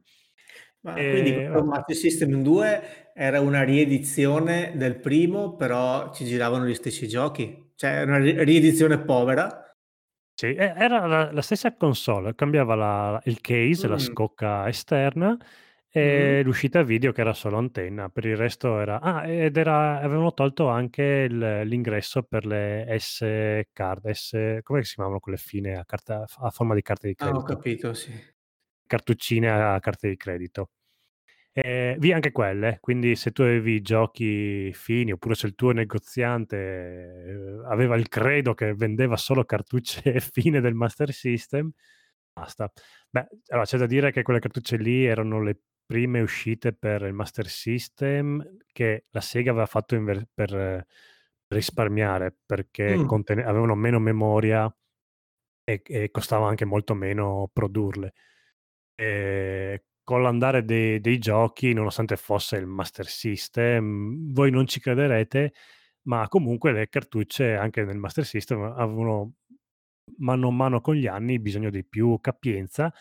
Ma 0.82 1.06
quindi 1.06 1.32
E 1.32 1.48
basta. 1.50 1.64
Master 1.64 1.96
System 1.96 2.42
2 2.44 3.12
era 3.14 3.40
una 3.40 3.64
riedizione 3.64 4.74
del 4.76 5.00
primo, 5.00 5.56
però 5.56 6.14
ci 6.14 6.26
giravano 6.26 6.66
gli 6.66 6.74
stessi 6.76 7.08
giochi? 7.08 7.72
Cioè 7.76 8.04
una 8.04 8.18
ri 8.18 8.44
riedizione 8.44 9.00
povera? 9.00 9.73
Sì, 10.40 10.48
e 10.48 10.74
era 10.76 11.06
la 11.06 11.32
la 11.32 11.42
stessa 11.44 11.76
console, 11.76 12.34
cambiava 12.34 12.74
la 12.74 13.22
il 13.26 13.40
case, 13.40 13.88
la 13.88 14.00
Mh. 14.00 14.00
scocca 14.00 14.68
esterna 14.68 15.38
Mh. 16.02 16.36
e 16.36 16.42
l'uscita 16.44 16.82
video 16.82 17.12
che 17.12 17.22
era 17.22 17.34
solo 17.34 17.58
antenna, 17.58 18.10
per 18.10 18.26
il 18.26 18.36
resto 18.36 18.80
era 18.80 19.00
ah, 19.00 19.28
ed 19.28 19.56
era 19.58 20.00
avevano 20.02 20.34
tolto 20.34 20.70
anche 20.70 21.04
il 21.30 21.62
l'ingresso 21.68 22.24
per 22.24 22.48
le 22.48 22.84
S-card, 23.00 24.10
S 24.10 24.58
com'è 24.64 24.84
si 24.84 24.96
chiamavano 24.96 25.20
quelle 25.20 25.38
fine 25.38 25.78
a 25.78 25.86
carta 25.86 26.26
a 26.28 26.50
forma 26.50 26.74
di 26.74 26.82
carta 26.82 27.06
di 27.06 27.14
Ah, 27.20 27.36
ho 27.36 27.42
credito? 27.44 27.44
capito, 27.44 27.94
sì. 27.94 28.12
Cartuccine 28.90 29.50
a 29.50 29.80
carte 29.80 30.10
di 30.10 30.18
credito. 30.18 30.70
Ehm, 31.56 32.00
via 32.00 32.16
anche 32.16 32.32
quelle, 32.32 32.78
quindi 32.82 33.16
se 33.16 33.32
tu 33.32 33.44
avevi 33.44 33.82
giochi 33.82 34.72
fini, 34.74 35.12
oppure 35.12 35.36
se 35.36 35.46
il 35.48 35.54
tuo 35.56 35.72
negoziante, 35.72 36.58
ehm, 37.28 37.66
aveva 37.68 37.96
il 37.96 38.08
credo 38.10 38.56
che 38.56 38.74
vendeva 38.74 39.18
solo 39.18 39.46
cartucce 39.46 40.02
fine 40.20 40.62
del 40.62 40.74
Master 40.74 41.12
System, 41.14 41.72
basta. 42.34 42.72
Beh, 43.10 43.28
allora 43.50 43.66
c'è 43.66 43.78
da 43.78 43.86
dire 43.86 44.12
che 44.12 44.24
quelle 44.24 44.40
cartucce 44.40 44.78
lì 44.78 45.06
erano 45.06 45.42
le 45.44 45.60
prime 45.86 46.22
uscite 46.22 46.74
per 46.74 47.04
il 47.04 47.14
Master 47.14 47.48
System 47.48 48.58
che 48.72 49.06
la 49.12 49.22
Sega 49.22 49.52
aveva 49.52 49.66
fatto 49.68 50.02
ver 50.04 50.28
per 50.34 50.86
risparmiare, 51.48 52.36
perché 52.46 53.02
Mh. 53.02 53.06
contene 53.06 53.44
avevano 53.44 53.76
meno 53.76 54.00
memoria 54.00 54.74
e 55.64 55.82
e 55.86 56.12
costava 56.12 56.48
anche 56.48 56.66
molto 56.66 56.94
meno 56.96 57.50
produrle. 57.52 58.14
Ehm, 58.96 59.78
con 60.04 60.22
l'andare 60.22 60.64
de 60.66 61.00
dei 61.00 61.18
giochi, 61.20 61.74
nonostante 61.74 62.16
fosse 62.18 62.58
il 62.58 62.66
Master 62.66 63.08
System, 63.08 64.32
voi 64.34 64.52
non 64.52 64.68
ci 64.68 64.80
crederete, 64.80 65.54
ma 66.04 66.28
comunque 66.28 66.72
le 66.72 66.90
cartucce 66.90 67.56
anche 67.56 67.84
nel 67.84 67.98
Master 67.98 68.26
System 68.26 68.62
avevano 68.64 69.34
mano 70.18 70.50
a 70.50 70.52
mano 70.52 70.82
con 70.82 70.96
gli 70.96 71.08
anni 71.08 71.40
bisogno 71.40 71.70
di 71.70 71.86
più 71.86 72.20
capienza, 72.20 72.94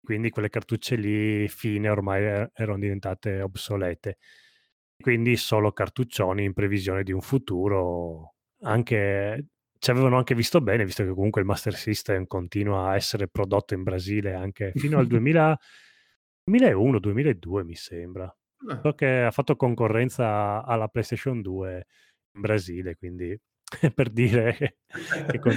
quindi 0.00 0.30
quelle 0.30 0.48
cartucce 0.48 0.96
lì 0.96 1.48
fine 1.48 1.88
ormai 1.88 2.24
e 2.24 2.50
eran 2.54 2.80
diventate 2.80 3.40
obsolete. 3.40 4.18
Quindi 4.96 5.36
solo 5.36 5.72
cartuccioni 5.72 6.44
in 6.44 6.52
previsione 6.54 7.02
di 7.02 7.12
un 7.12 7.20
futuro 7.20 8.34
anche 8.62 9.48
ci 9.78 9.90
avevano 9.90 10.16
anche 10.16 10.34
visto 10.34 10.60
bene, 10.60 10.84
visto 10.84 11.04
che 11.04 11.10
comunque 11.10 11.40
il 11.42 11.46
Master 11.46 11.74
System 11.74 12.26
continua 12.26 12.90
a 12.90 12.94
essere 12.96 13.28
prodotto 13.28 13.74
in 13.74 13.82
Brasile 13.82 14.34
anche 14.34 14.72
fino 14.74 14.98
al 14.98 15.06
2000 15.08 15.58
2001, 16.48 17.00
2002 17.00 17.64
mi 17.64 17.74
sembra. 17.74 18.24
Ah. 18.68 18.80
So 18.82 18.94
che 18.94 19.22
ha 19.22 19.30
fatto 19.30 19.56
concorrenza 19.56 20.64
alla 20.64 20.88
PlayStation 20.88 21.42
2 21.42 21.86
in 22.34 22.40
Brasile, 22.40 22.96
quindi 22.96 23.36
per 23.94 24.10
dire 24.10 24.78
che 25.28 25.38
con 25.40 25.52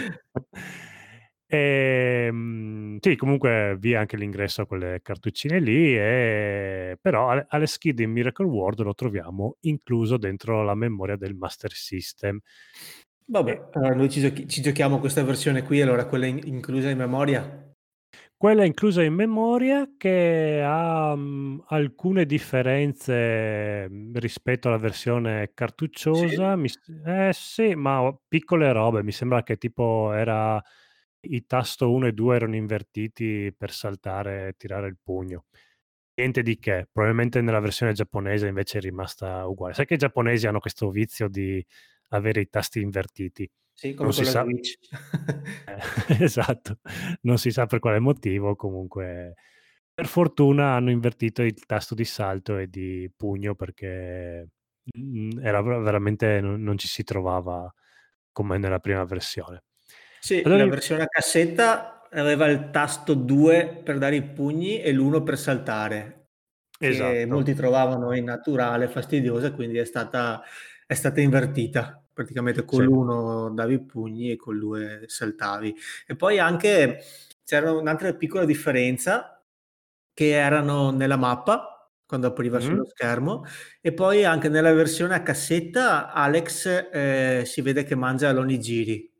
ehm, 1.45 2.97
sì, 2.99 3.15
comunque 3.15 3.77
via 3.79 3.99
anche 3.99 4.17
l'ingresso 4.17 4.63
a 4.63 4.65
quelle 4.65 4.99
cartuccine 5.03 5.59
lì, 5.59 5.95
e 5.95 6.97
però 6.99 7.29
Ale 7.29 7.45
Alex 7.49 7.77
Kidd 7.77 7.99
in 7.99 8.11
Miracle 8.11 8.47
World 8.47 8.81
lo 8.81 8.95
troviamo 8.95 9.57
incluso 9.61 10.17
dentro 10.17 10.63
la 10.63 10.75
memoria 10.75 11.17
del 11.17 11.35
Master 11.35 11.71
System. 11.71 12.37
E 12.37 12.41
Vabbè, 13.25 13.69
allora 13.73 13.93
noi 13.93 14.09
ci 14.09 14.21
giochi 14.21 14.47
ci 14.47 14.61
giochiamo 14.61 14.99
questa 14.99 15.23
versione 15.23 15.61
qui, 15.61 15.81
allora 15.81 16.07
quella 16.07 16.25
in 16.25 16.39
inclusa 16.45 16.89
in 16.89 16.97
memoria? 16.97 17.68
Quella 18.41 18.63
inclusa 18.63 19.03
in 19.03 19.15
memoria 19.15 19.95
che 19.97 20.61
ha, 20.65 21.13
mhmm, 21.13 21.61
alcune 21.67 22.25
differenze, 22.25 23.85
mhmm, 23.89 24.17
rispetto 24.17 24.69
alla 24.69 24.77
versione 24.77 25.51
cartucciosa, 25.53 26.55
Sì. 26.55 26.55
mi 26.55 26.69
eh 27.05 27.31
sì, 27.33 27.75
ma 27.75 28.17
piccole 28.29 28.71
robe, 28.71 29.03
mi 29.03 29.11
sembra 29.11 29.43
che 29.43 29.57
tipo 29.57 30.13
era 30.13 30.57
i 31.21 31.45
tasto 31.45 31.91
1 31.91 32.07
e 32.07 32.13
2 32.13 32.37
erano 32.37 32.55
invertiti 32.55 33.53
per 33.57 33.71
saltare 33.71 34.47
e 34.47 34.53
tirare 34.55 34.87
il 34.87 34.97
pugno. 35.03 35.43
Niente 36.15 36.41
di 36.43 36.57
che, 36.59 36.87
probabilmente 36.91 37.41
nella 37.41 37.59
versione 37.59 37.91
giapponese 37.93 38.47
invece 38.47 38.77
è 38.79 38.81
rimasta 38.81 39.45
uguale. 39.47 39.73
Sai 39.73 39.85
che 39.85 39.95
i 39.95 39.97
giapponesi 39.97 40.47
hanno 40.47 40.59
questo 40.59 40.89
vizio 40.91 41.27
di 41.29 41.65
avere 42.09 42.41
i 42.41 42.49
tasti 42.49 42.79
invertiti. 42.81 43.49
Sì, 43.81 43.93
come 43.93 44.11
Non 44.11 44.13
si 44.13 44.25
sa 44.25 44.43
eh, 45.67 45.77
esatto. 46.23 46.79
Non 47.21 47.37
si 47.37 47.51
sa 47.51 47.65
per 47.65 47.79
quale 47.79 47.99
motivo, 47.99 48.55
comunque 48.55 49.35
per 49.93 50.07
fortuna 50.07 50.73
hanno 50.75 50.91
invertito 50.91 51.41
il 51.43 51.65
tasto 51.65 51.93
di 51.95 52.05
salto 52.05 52.57
e 52.57 52.67
di 52.69 53.11
pugno 53.15 53.55
perché, 53.55 54.49
mhmm, 54.93 55.39
era 55.45 55.61
ver 55.61 55.81
veramente 55.81 56.39
non 56.41 56.61
non 56.63 56.77
ci 56.77 56.87
si 56.87 57.03
trovava 57.03 57.71
come 58.31 58.57
nella 58.57 58.79
prima 58.79 59.03
versione. 59.05 59.63
Sì, 60.21 60.43
Allora 60.43 60.57
la 60.57 60.67
versione 60.67 61.03
a 61.03 61.07
cassetta 61.07 62.01
aveva 62.11 62.47
il 62.47 62.69
tasto 62.71 63.13
2 63.13 63.81
per 63.83 63.97
dare 63.97 64.17
i 64.17 64.23
pugni 64.23 64.81
e 64.81 64.91
l'1 64.91 65.23
per 65.23 65.37
saltare, 65.37 66.31
che 66.81 67.25
Esatto. 67.27 67.27
molti 67.27 67.53
trovavano 67.53 68.13
innaturale, 68.13 68.87
fastidiosa 68.89 69.53
quindi 69.53 69.77
è 69.77 69.85
stata 69.85 70.41
è 70.85 70.93
stata 70.95 71.21
invertita. 71.21 72.03
Praticamente 72.19 72.65
con 72.65 72.83
Sì. 72.83 72.83
l'1 72.83 73.49
davi 73.51 73.75
i 73.75 73.85
pugni 73.85 74.31
e 74.31 74.35
col 74.35 74.59
2 74.59 75.03
saltavi. 75.07 75.73
E 76.05 76.17
poi 76.17 76.37
anche 76.37 76.99
c'era 77.45 77.71
un'altra 77.71 78.13
piccola 78.13 78.43
differenza, 78.43 79.41
che 80.13 80.31
erano 80.31 80.91
nella 80.91 81.15
mappa, 81.17 81.89
quando 82.05 82.27
appariva 82.27 82.59
Mh-mh. 82.59 82.59
sullo 82.59 82.85
schermo, 82.85 83.45
e 83.81 83.93
poi 83.93 84.25
anche 84.25 84.49
nella 84.49 84.73
versione 84.73 85.15
a 85.15 85.23
cassetta 85.23 86.11
Alex, 86.11 86.89
ehm, 86.91 87.43
si 87.43 87.61
vede 87.61 87.83
che 87.85 87.95
mangia 87.95 88.33
l'onigiri. 88.33 89.11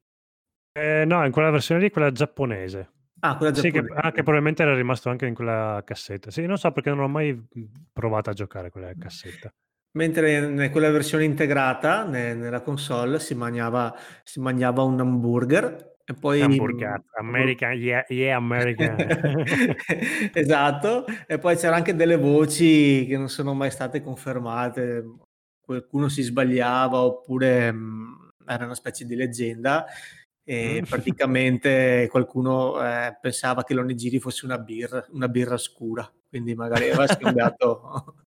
Ehm, 0.76 1.08
no, 1.08 1.26
in 1.26 1.32
quella 1.32 1.50
versione 1.50 1.82
lì, 1.82 1.90
quella 1.90 2.12
giapponese. 2.12 2.92
Ah, 3.22 3.36
quella 3.38 3.52
Sì 3.52 3.72
che 3.72 3.80
ah, 3.80 4.12
che 4.12 4.22
giapponese. 4.22 4.24
probabilmente 4.24 4.62
era 4.62 4.76
rimasto 4.76 5.10
anche 5.10 5.26
in 5.26 5.34
quella 5.34 5.82
cassetta. 5.86 6.30
Sì, 6.32 6.46
non 6.46 6.58
so 6.58 6.72
perché 6.72 6.90
non 6.90 7.00
ho 7.00 7.08
mai, 7.08 7.34
mhmm, 7.34 7.72
provato 7.92 8.30
a 8.30 8.34
giocare 8.34 8.70
quella 8.70 8.94
cassetta. 8.96 9.52
Mentre 9.96 10.48
ne 10.48 10.70
quella 10.70 10.92
versione 10.92 11.24
integrata, 11.24 12.06
ne 12.06 12.36
nella 12.36 12.62
console 12.62 13.20
si 13.20 13.34
maniava 13.34 13.96
si 14.24 14.40
mangiava 14.40 14.84
un 14.84 15.00
hamburger 15.00 15.96
e 16.06 16.14
poi, 16.14 16.42
Hamburgaz, 16.42 17.02
American 17.20 17.74
yeah, 17.78 18.06
yeah 18.10 18.36
American. 18.38 18.96
esatto, 20.34 21.06
e 21.28 21.40
poi 21.40 21.56
c'era 21.56 21.76
anche 21.76 21.96
delle 21.96 22.18
voci 22.18 23.06
che 23.08 23.18
non 23.18 23.30
sono 23.30 23.54
mai 23.56 23.72
state 23.72 24.02
confermate, 24.02 25.04
qualcuno 25.60 26.08
si 26.08 26.22
sbagliava 26.22 27.02
oppure, 27.02 27.72
mhmm, 27.72 28.30
era 28.48 28.66
una 28.66 28.76
specie 28.76 29.06
di 29.06 29.16
leggenda 29.16 29.86
Mh. 30.62 30.78
e 30.78 30.84
praticamente 30.88 32.08
qualcuno, 32.12 32.80
ehm, 32.84 33.18
pensava 33.22 33.64
che 33.64 33.74
l'onigiri 33.74 34.20
fosse 34.20 34.46
una 34.46 34.60
birra 34.60 35.04
una 35.12 35.28
birra 35.28 35.58
scura, 35.58 36.08
quindi 36.30 36.54
magari 36.56 36.86
aveva 36.86 37.08
scambiato 37.08 38.26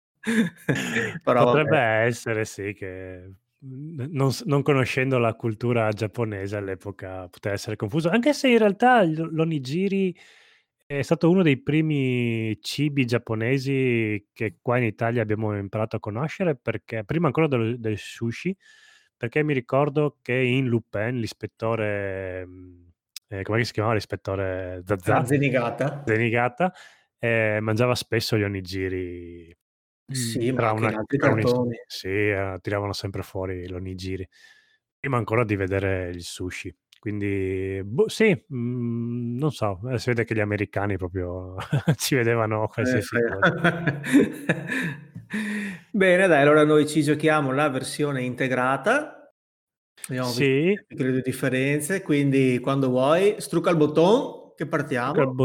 Potrebbe 1.34 1.76
vabbè. 1.76 1.92
essere 2.04 2.44
sì 2.44 2.72
che, 2.74 3.32
mhmm, 3.58 4.06
non 4.12 4.30
non 4.44 4.62
conoscendo 4.62 5.18
la 5.18 5.34
cultura 5.34 5.90
giapponese 5.90 6.56
all'epoca 6.56 7.28
poteva 7.28 7.54
essere 7.54 7.76
confuso, 7.76 8.08
anche 8.10 8.32
se 8.32 8.48
in 8.48 8.58
realtà 8.58 9.02
l'onigiri 9.04 10.14
è 10.86 11.02
stato 11.02 11.30
uno 11.30 11.42
dei 11.42 11.60
primi 11.62 12.58
cibi 12.60 13.04
giapponesi 13.06 14.28
che 14.32 14.58
qua 14.60 14.78
in 14.78 14.84
Italia 14.84 15.22
abbiamo 15.22 15.56
imparato 15.56 15.96
a 15.96 16.00
conoscere, 16.00 16.56
perché 16.56 17.04
prima 17.04 17.26
ancora 17.28 17.48
del 17.48 17.78
del 17.80 17.98
sushi, 17.98 18.54
perché 19.16 19.42
mi 19.42 19.54
ricordo 19.54 20.18
che 20.22 20.34
in 20.34 20.66
Lupin 20.66 21.18
l'ispettore, 21.18 22.44
mhmm, 22.46 22.90
com'è 23.42 23.58
che 23.58 23.64
si 23.64 23.72
chiamava 23.72 23.94
l'ispettore 23.94 24.82
Zaza, 24.86 25.24
Zenigata? 25.28 25.86
Zenigata, 26.04 26.72
ehm, 27.18 27.62
mangiava 27.64 27.94
spesso 27.94 28.36
gli 28.36 28.42
onigiri, 28.42 29.54
Sì, 30.10 30.50
ma 30.52 30.60
tra 30.60 30.72
anche 30.72 30.86
una 30.86 30.92
altri 30.94 31.18
tra 31.18 31.34
cartoni. 31.36 31.76
sì, 31.86 32.08
ehm, 32.08 32.58
tiravano 32.60 32.92
sempre 32.92 33.22
fuori 33.22 33.66
l'onigiri. 33.68 34.28
Prima 34.98 35.16
ancora 35.18 35.44
di 35.44 35.56
vedere 35.56 36.08
il 36.10 36.22
sushi. 36.22 36.74
Quindi 36.98 37.80
boh, 37.84 38.08
sì, 38.08 38.44
mhmm, 38.48 39.36
non 39.38 39.50
so, 39.52 39.80
ehm, 39.84 39.96
si 39.96 40.10
vede 40.10 40.24
che 40.24 40.34
gli 40.34 40.40
americani 40.40 40.96
proprio 40.96 41.56
ci 41.96 42.14
vedevano 42.14 42.68
Eh, 42.78 43.00
qualsiasi 43.00 43.20
cosa. 43.24 43.50
fre 43.52 43.92
Bene 45.92 46.26
dai, 46.26 46.40
allora 46.42 46.64
noi 46.64 46.86
ci 46.88 47.02
giochiamo 47.02 47.52
la 47.52 47.68
versione 47.68 48.22
integrata. 48.22 49.32
Abbiamo 50.08 50.32
visto 50.34 50.54
Sì. 50.54 50.82
tutte 50.88 51.04
le 51.04 51.20
differenze, 51.22 52.02
quindi 52.02 52.58
quando 52.60 52.88
vuoi 52.90 53.36
strucca 53.40 53.70
il 53.70 53.76
botton 53.76 54.54
che 54.56 54.66
Strucca 55.04 55.22
il 55.22 55.28
partiamo. 55.30 55.42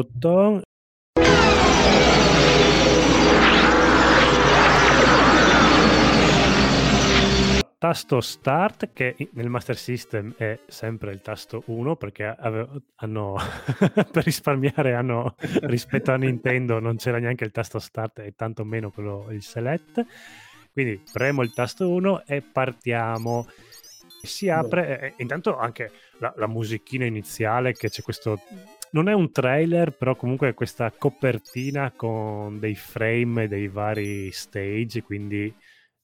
Tasto 7.88 8.20
Start 8.20 8.90
che 8.92 9.16
nel 9.32 9.48
Master 9.48 9.78
System 9.78 10.34
è 10.36 10.60
sempre 10.68 11.14
il 11.14 11.22
tasto 11.22 11.64
1 11.68 11.96
perché 11.96 12.26
avevo, 12.26 12.82
hanno 12.96 13.38
per 14.12 14.26
risparmiare 14.26 14.94
hanno 14.94 15.36
rispetto 15.62 16.12
a 16.12 16.18
Nintendo 16.18 16.80
non 16.80 16.98
c'era 16.98 17.18
neanche 17.18 17.46
il 17.46 17.52
tasto 17.52 17.80
Start 17.80 18.20
e 18.20 18.34
tanto 18.36 18.66
meno 18.66 18.92
quello 18.92 19.28
il 19.30 19.42
Select. 19.42 20.06
Quindi 20.74 21.02
premo 21.14 21.44
il 21.44 21.54
tasto 21.54 21.90
1 21.90 22.26
e 22.26 22.42
partiamo. 22.42 23.48
Si 24.22 24.50
apre, 24.50 25.00
e, 25.00 25.14
intanto 25.20 25.58
anche 25.58 25.90
la, 26.18 26.34
la 26.36 26.48
musichina 26.48 27.06
iniziale 27.06 27.72
che 27.72 27.90
c'è 27.90 28.02
questo 28.02 28.42
non 28.92 29.08
è 29.08 29.14
un 29.14 29.32
trailer, 29.32 29.92
però 29.92 30.18
comunque 30.18 30.54
questa 30.54 30.92
copertina 30.92 31.94
con 31.96 32.60
dei 32.60 32.76
frame 32.76 33.48
dei 33.48 33.70
vari 33.70 34.30
stage, 34.34 35.04
quindi 35.04 35.54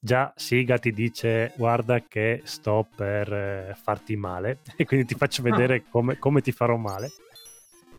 già 0.04 0.34
Siga 0.36 0.76
ti 0.76 0.92
dice 0.92 1.54
guarda 1.56 2.02
che 2.02 2.42
sto 2.44 2.86
per 2.94 3.32
eh, 3.32 3.74
farti 3.80 4.16
male 4.16 4.58
e 4.76 4.84
quindi 4.84 5.06
ti 5.06 5.14
faccio 5.14 5.42
vedere 5.42 5.76
ah. 5.76 5.82
come, 5.88 6.18
come, 6.18 6.42
ti 6.42 6.52
farò 6.52 6.76
male. 6.76 7.10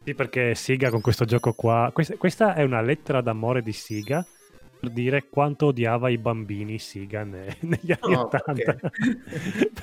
Sì, 0.04 0.14
perché 0.14 0.54
Siga 0.54 0.92
con 0.92 1.02
questo 1.02 1.26
gioco 1.26 1.54
qua, 1.54 1.90
questa, 1.92 2.16
questa 2.16 2.54
è 2.54 2.62
una 2.62 2.82
lettera 2.82 3.22
d'amore 3.22 3.64
di 3.64 3.74
Siga 3.74 4.24
per 4.80 4.92
dire 4.92 5.30
quanto 5.30 5.68
odiava 5.68 6.10
i 6.10 6.20
bambini 6.20 6.78
Siga 6.78 7.24
ne, 7.24 7.58
negli 7.62 7.92
anni 8.00 8.14
oh, 8.14 8.26
80 8.26 8.52
okay. 8.52 8.78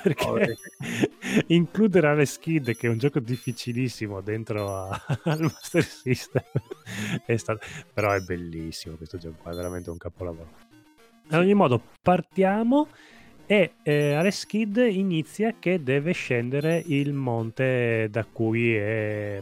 perché 0.01 0.23
oh, 0.29 0.35
okay. 0.35 0.55
includere 1.47 2.07
Alex 2.07 2.39
Kid 2.39 2.73
che 2.73 2.87
è 2.87 2.89
un 2.89 2.99
gioco 2.99 3.19
difficilissimo 3.19 4.21
dentro 4.21 4.73
a, 4.73 5.05
al 5.23 5.41
Master 5.41 5.83
System 5.83 6.43
è 7.25 7.35
stato, 7.35 7.65
però 7.93 8.11
è 8.11 8.21
bellissimo 8.21 8.95
questo 8.95 9.17
gioco 9.17 9.49
è 9.49 9.53
veramente 9.53 9.89
un 9.89 9.97
capolavoro 9.97 10.71
ad 11.29 11.39
ogni 11.39 11.53
modo, 11.53 11.81
partiamo 12.01 12.87
e 13.45 13.73
eh, 13.83 14.13
Alex 14.13 14.45
inizia 14.51 15.55
che 15.59 15.83
deve 15.83 16.13
scendere 16.13 16.81
il 16.85 17.13
monte 17.13 18.07
da 18.09 18.25
cui 18.25 18.73
è, 18.75 19.39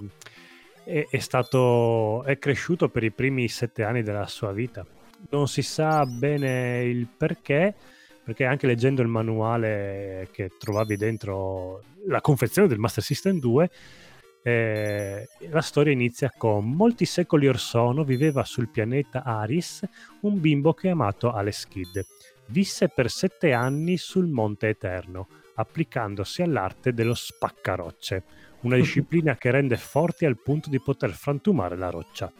è, 0.84 1.08
è, 1.10 1.20
stato 1.20 2.24
è 2.24 2.38
cresciuto 2.40 2.90
per 2.90 3.04
i 3.04 3.12
primi 3.12 3.48
sette 3.48 3.84
anni 3.84 4.02
della 4.04 4.28
sua 4.28 4.52
vita. 4.52 4.86
Non 5.30 5.48
si 5.48 5.62
sa 5.62 6.04
bene 6.06 6.84
il 6.84 7.08
perché, 7.08 7.76
perché 8.24 8.46
anche 8.46 8.68
leggendo 8.68 9.02
il 9.02 9.08
manuale 9.08 10.30
che 10.32 10.52
trovavi 10.58 10.98
dentro 10.98 11.84
la 12.08 12.22
confezione 12.22 12.68
del 12.68 12.80
Master 12.80 13.04
System 13.04 13.40
2 13.40 13.70
eh, 14.43 15.27
la 15.50 15.62
storia 15.62 15.93
inizia 15.93 16.31
con 16.36 16.69
molti 16.69 17.06
secoli 17.06 17.47
or 17.47 17.60
sono 17.60 18.04
viveva 18.04 18.43
sul 18.43 18.69
pianeta 18.69 19.23
Aris 19.23 19.88
un 20.21 20.39
bimbo 20.39 20.73
chiamato 20.73 21.32
Alex 21.32 21.67
Kidd. 21.67 21.99
Visse 22.47 22.89
per 22.89 23.10
sette 23.10 23.54
anni 23.54 23.97
sul 23.97 24.27
Monte 24.27 24.69
Eterno, 24.69 25.27
applicandosi 25.56 26.41
all'arte 26.41 26.93
dello 26.93 27.13
spaccarocce, 27.13 28.23
una 28.62 28.75
disciplina 28.77 29.36
che 29.36 29.51
rende 29.51 29.77
forti 29.77 30.25
al 30.25 30.41
punto 30.41 30.69
di 30.69 30.82
poter 30.82 31.12
frantumare 31.12 31.77
la 31.77 31.89
roccia. 31.89 32.32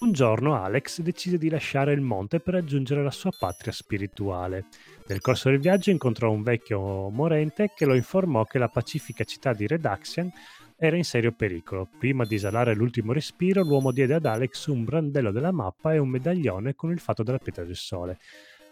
Un 0.00 0.12
giorno 0.12 0.54
Alex 0.54 1.00
decise 1.00 1.38
di 1.38 1.50
lasciare 1.50 1.92
il 1.92 2.00
monte 2.00 2.38
per 2.38 2.54
raggiungere 2.54 3.02
la 3.02 3.10
sua 3.10 3.32
patria 3.36 3.72
spirituale. 3.72 4.66
Nel 5.08 5.20
corso 5.20 5.50
del 5.50 5.58
viaggio 5.58 5.90
incontrò 5.90 6.30
un 6.30 6.44
vecchio 6.44 7.08
morente 7.08 7.72
che 7.74 7.84
lo 7.84 7.96
informò 7.96 8.44
che 8.44 8.58
la 8.58 8.68
pacifica 8.68 9.24
città 9.24 9.52
di 9.52 9.66
Redaxian 9.66 10.30
era 10.78 10.96
in 10.96 11.04
serio 11.04 11.32
pericolo. 11.32 11.88
Prima 11.98 12.24
di 12.24 12.36
esalare 12.36 12.74
l'ultimo 12.74 13.12
respiro, 13.12 13.62
l'uomo 13.62 13.90
diede 13.90 14.14
ad 14.14 14.24
Alex 14.24 14.66
un 14.66 14.84
brandello 14.84 15.32
della 15.32 15.50
mappa 15.50 15.92
e 15.92 15.98
un 15.98 16.08
medaglione 16.08 16.74
con 16.74 16.92
il 16.92 17.00
fatto 17.00 17.24
della 17.24 17.38
pietra 17.38 17.64
del 17.64 17.74
sole. 17.76 18.18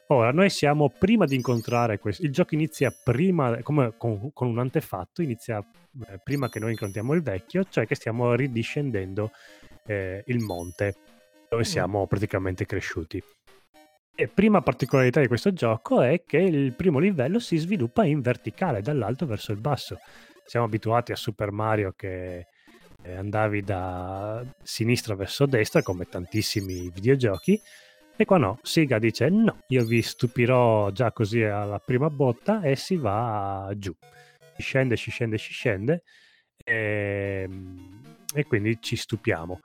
Ora, 0.08 0.30
noi 0.30 0.48
siamo 0.50 0.88
prima 0.88 1.24
di 1.24 1.34
incontrare 1.34 1.98
questo. 1.98 2.22
Il 2.24 2.30
gioco 2.30 2.54
inizia 2.54 2.94
prima, 3.02 3.60
come 3.62 3.94
con, 3.96 4.30
con 4.32 4.46
un 4.46 4.60
antefatto, 4.60 5.20
inizia 5.20 5.58
eh, 5.58 6.20
prima 6.22 6.48
che 6.48 6.60
noi 6.60 6.70
incontriamo 6.70 7.12
il 7.12 7.22
vecchio, 7.22 7.64
cioè 7.68 7.86
che 7.86 7.96
stiamo 7.96 8.34
ridiscendendo 8.34 9.32
eh, 9.84 10.22
il 10.26 10.38
monte 10.38 10.94
dove 11.48 11.62
mm. 11.62 11.66
siamo 11.66 12.06
praticamente 12.06 12.66
cresciuti. 12.66 13.20
E 14.14 14.28
prima 14.28 14.62
particolarità 14.62 15.20
di 15.20 15.26
questo 15.26 15.52
gioco 15.52 16.00
è 16.00 16.22
che 16.24 16.38
il 16.38 16.72
primo 16.74 17.00
livello 17.00 17.40
si 17.40 17.56
sviluppa 17.56 18.04
in 18.04 18.20
verticale, 18.20 18.80
dall'alto 18.80 19.26
verso 19.26 19.50
il 19.50 19.58
basso 19.58 19.98
siamo 20.46 20.66
abituati 20.66 21.12
a 21.12 21.16
Super 21.16 21.50
Mario 21.50 21.92
che 21.96 22.46
eh, 23.02 23.14
andavi 23.14 23.62
da 23.62 24.44
sinistra 24.62 25.14
verso 25.14 25.46
destra 25.46 25.82
come 25.82 26.06
tantissimi 26.06 26.90
videogiochi 26.90 27.60
e 28.18 28.24
qua 28.24 28.38
no, 28.38 28.58
Siga 28.62 28.98
dice 28.98 29.28
no, 29.28 29.64
io 29.68 29.84
vi 29.84 30.00
stupirò 30.00 30.90
già 30.90 31.12
così 31.12 31.42
alla 31.42 31.78
prima 31.78 32.08
botta 32.08 32.62
e 32.62 32.74
si 32.74 32.96
va 32.96 33.70
giù. 33.76 33.94
Si 34.56 34.62
scende, 34.62 34.96
si 34.96 35.10
scende, 35.10 35.36
si 35.36 35.52
scende 35.52 36.02
e, 36.64 37.42
ehm, 37.46 38.00
e 38.34 38.44
quindi 38.46 38.78
ci 38.80 38.96
stupiamo. 38.96 39.60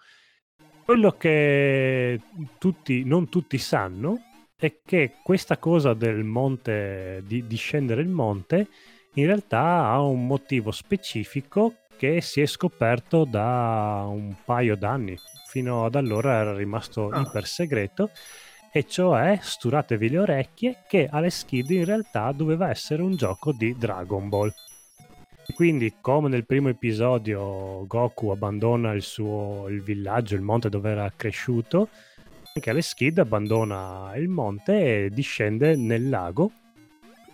Quello 0.84 1.12
che 1.12 2.20
tutti, 2.58 3.06
non 3.06 3.30
tutti 3.30 3.58
sanno 3.58 4.20
è 4.58 4.82
che 4.86 5.14
questa 5.24 5.58
cosa 5.58 5.94
del 5.94 6.26
monte, 6.26 7.24
di, 7.26 7.48
di 7.48 7.56
scendere 7.56 8.02
il 8.02 8.10
monte, 8.10 8.68
in 9.16 9.26
realtà 9.26 9.88
ha 9.88 10.02
un 10.02 10.26
motivo 10.26 10.72
specifico 10.72 11.76
che 11.98 12.22
si 12.22 12.42
è 12.42 12.46
scoperto 12.46 13.26
da 13.26 14.06
un 14.08 14.36
paio 14.44 14.76
d'anni. 14.76 15.18
Fino 15.48 15.86
ad 15.86 15.96
allora 15.96 16.40
era 16.40 16.56
rimasto 16.56 17.10
ah. 17.10 17.22
iper 17.22 17.46
segreto 17.46 18.10
e 18.72 18.88
cioè, 18.88 19.38
sturatevi 19.42 20.10
le 20.10 20.18
orecchie, 20.18 20.84
che 20.88 21.08
Alex 21.12 21.46
Kidd 21.46 21.70
in 21.72 21.84
realtà 21.84 22.32
doveva 22.32 22.70
essere 22.70 23.02
un 23.02 23.16
gioco 23.16 23.52
di 23.52 23.76
Dragon 23.78 24.30
Ball. 24.30 24.52
Quindi, 25.54 25.96
come 26.00 26.30
nel 26.30 26.46
primo 26.46 26.70
episodio 26.70 27.86
Goku 27.86 28.30
abbandona 28.30 28.94
il 28.94 29.02
suo 29.02 29.68
il 29.68 29.84
villaggio, 29.84 30.36
il 30.36 30.42
monte 30.42 30.70
dove 30.70 30.90
era 30.90 31.12
cresciuto, 31.14 31.90
anche 32.56 32.70
Alex 32.70 32.94
Kidd 32.94 33.18
abbandona 33.18 34.16
il 34.16 34.30
monte 34.30 35.06
e 35.06 35.10
discende 35.10 35.76
nel 35.76 36.08
lago 36.08 36.52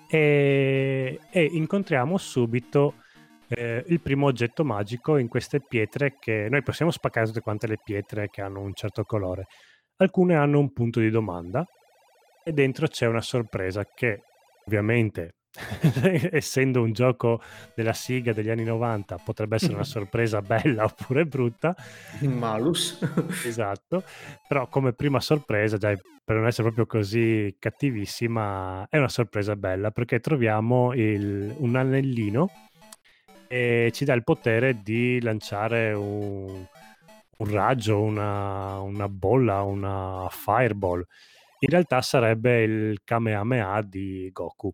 e, 0.08 1.20
e 1.30 1.44
incontriamo 1.44 2.18
subito 2.18 2.96
eh, 3.50 3.84
il 3.88 4.02
primo 4.02 4.26
oggetto 4.28 4.64
magico 4.66 5.18
in 5.18 5.28
queste 5.28 5.62
pietre 5.62 6.16
che 6.20 6.48
noi 6.50 6.64
possiamo 6.64 6.92
spaccare 6.92 7.28
tutte 7.28 7.42
quante 7.42 7.68
le 7.68 7.78
pietre 7.84 8.30
che 8.30 8.42
hanno 8.42 8.62
un 8.62 8.74
certo 8.74 9.04
colore. 9.04 9.46
Alcune 9.98 10.36
hanno 10.36 10.60
un 10.60 10.72
punto 10.74 11.00
di 11.00 11.10
domanda 11.10 11.66
e 12.44 12.52
dentro 12.52 12.88
c'è 12.88 13.08
una 13.08 13.22
sorpresa 13.22 13.86
che 13.86 14.22
ovviamente 14.66 15.37
essendo 16.32 16.82
un 16.82 16.92
gioco 16.94 17.42
della 17.76 17.94
Siga 17.94 18.34
degli 18.34 18.50
anni 18.50 18.64
90 18.64 19.18
potrebbe 19.24 19.56
essere 19.56 19.74
una 19.74 19.84
sorpresa 19.86 20.42
bella 20.42 20.84
oppure 20.84 21.26
brutta. 21.26 21.76
Malus. 22.22 23.00
Esatto. 23.46 24.04
Però 24.48 24.68
come 24.68 24.94
prima 24.94 25.20
sorpresa 25.20 25.78
già 25.78 25.96
per 26.24 26.36
non 26.36 26.48
essere 26.48 26.72
proprio 26.72 26.86
così 26.86 27.56
cattivissima 27.58 28.88
è 28.90 28.98
una 28.98 29.08
sorpresa 29.08 29.56
bella 29.56 29.92
perché 29.92 30.20
troviamo 30.20 30.94
il, 30.94 31.56
un 31.58 31.76
anellino 31.78 32.50
e 33.48 33.92
ci 33.94 34.04
dà 34.04 34.14
il 34.14 34.26
potere 34.26 34.82
di 34.84 35.22
lanciare 35.22 35.94
un, 35.94 36.66
un 37.38 37.50
raggio 37.50 38.02
una, 38.02 38.80
una 38.80 39.08
bolla 39.08 39.62
una 39.62 40.28
fireball. 40.30 41.06
In 41.60 41.70
realtà 41.70 42.02
sarebbe 42.02 42.62
il 42.62 43.02
Kamehameha 43.04 43.82
di 43.82 44.30
Goku 44.32 44.72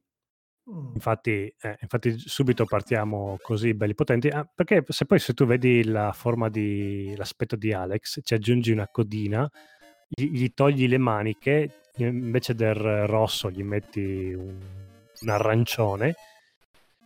Infatti, 0.65 1.53
eh, 1.61 1.77
infatti 1.81 2.17
subito 2.17 2.65
partiamo 2.65 3.37
così 3.41 3.73
belli 3.73 3.95
potenti, 3.95 4.29
ah, 4.29 4.45
perché 4.45 4.83
se 4.87 5.05
poi 5.05 5.19
se 5.19 5.33
tu 5.33 5.45
vedi 5.45 5.83
la 5.83 6.13
forma 6.13 6.49
di 6.49 7.13
l'aspetto 7.17 7.55
di 7.57 7.73
Alex, 7.73 8.21
ci 8.23 8.33
aggiungi 8.33 8.71
una 8.71 8.87
codina, 8.87 9.49
gli, 10.07 10.29
gli 10.29 10.53
togli 10.53 10.87
le 10.87 10.97
maniche, 10.97 11.81
invece 11.97 12.55
del 12.55 12.73
rosso 12.73 13.51
gli 13.51 13.63
metti 13.63 14.33
un, 14.33 14.57
un 15.21 15.29
arancione 15.29 16.15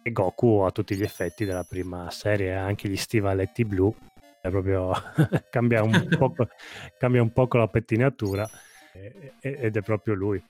e 0.03 0.11
Goku 0.11 0.59
ha 0.59 0.71
tutti 0.71 0.95
gli 0.95 1.03
effetti 1.03 1.43
della 1.43 1.65
prima 1.67 2.09
serie, 2.11 2.53
anche 2.53 2.87
gli 2.87 2.95
stivaletti 2.95 3.65
blu, 3.65 3.93
è 4.39 4.49
proprio 4.49 4.91
cambia, 5.49 5.81
un 5.81 6.07
poco, 6.17 6.47
cambia 6.97 7.21
un 7.21 7.31
poco 7.33 7.57
la 7.57 7.67
pettinatura 7.67 8.47
ed 9.41 9.75
è 9.75 9.81
proprio 9.81 10.13
lui. 10.13 10.43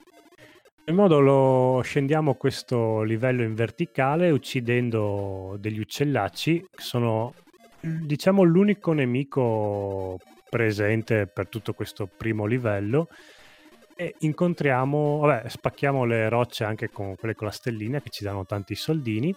In 0.90 0.96
modo 0.96 1.20
lo 1.20 1.82
scendiamo 1.82 2.36
questo 2.36 3.02
livello 3.02 3.44
in 3.44 3.56
verticale 3.56 4.30
uccidendo 4.30 5.58
degli 5.60 5.80
uccellacci 5.80 6.66
che 6.72 6.82
sono 6.82 7.34
diciamo 7.82 8.44
l'unico 8.44 8.94
nemico 8.94 10.18
presente 10.50 11.28
per 11.28 11.50
tutto 11.50 11.74
questo 11.74 12.08
primo 12.08 12.46
livello 12.46 13.10
e 13.98 14.16
incontriamo, 14.20 15.18
vabbè, 15.18 15.50
spacchiamo 15.50 16.06
le 16.06 16.30
rocce 16.30 16.64
anche 16.64 16.90
con 16.90 17.16
quelle 17.18 17.36
con 17.36 17.48
la 17.48 17.54
stellina 17.54 18.00
che 18.00 18.10
ci 18.10 18.24
danno 18.24 18.46
tanti 18.46 18.74
soldini. 18.74 19.36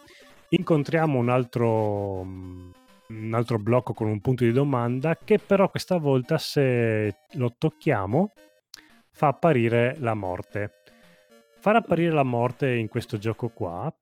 Incontriamo 0.51 1.19
un 1.19 1.31
altro 1.31 2.21
un 2.21 3.33
altro 3.33 3.59
blocco 3.59 3.93
con 3.93 4.07
un 4.07 4.21
punto 4.21 4.45
di 4.45 4.53
domanda 4.53 5.17
che 5.17 5.41
però 5.41 5.69
questa 5.69 5.97
volta 5.97 6.39
se 6.39 7.17
lo 7.33 7.53
tocchiamo 7.59 8.31
fa 9.11 9.29
apparire 9.29 9.97
la 9.99 10.15
morte 10.15 10.80
far 11.61 11.77
apparire 11.77 12.13
la 12.13 12.23
morte 12.23 12.75
in 12.75 12.89
questo 12.89 13.19
gioco 13.19 13.49
qua, 13.49 13.93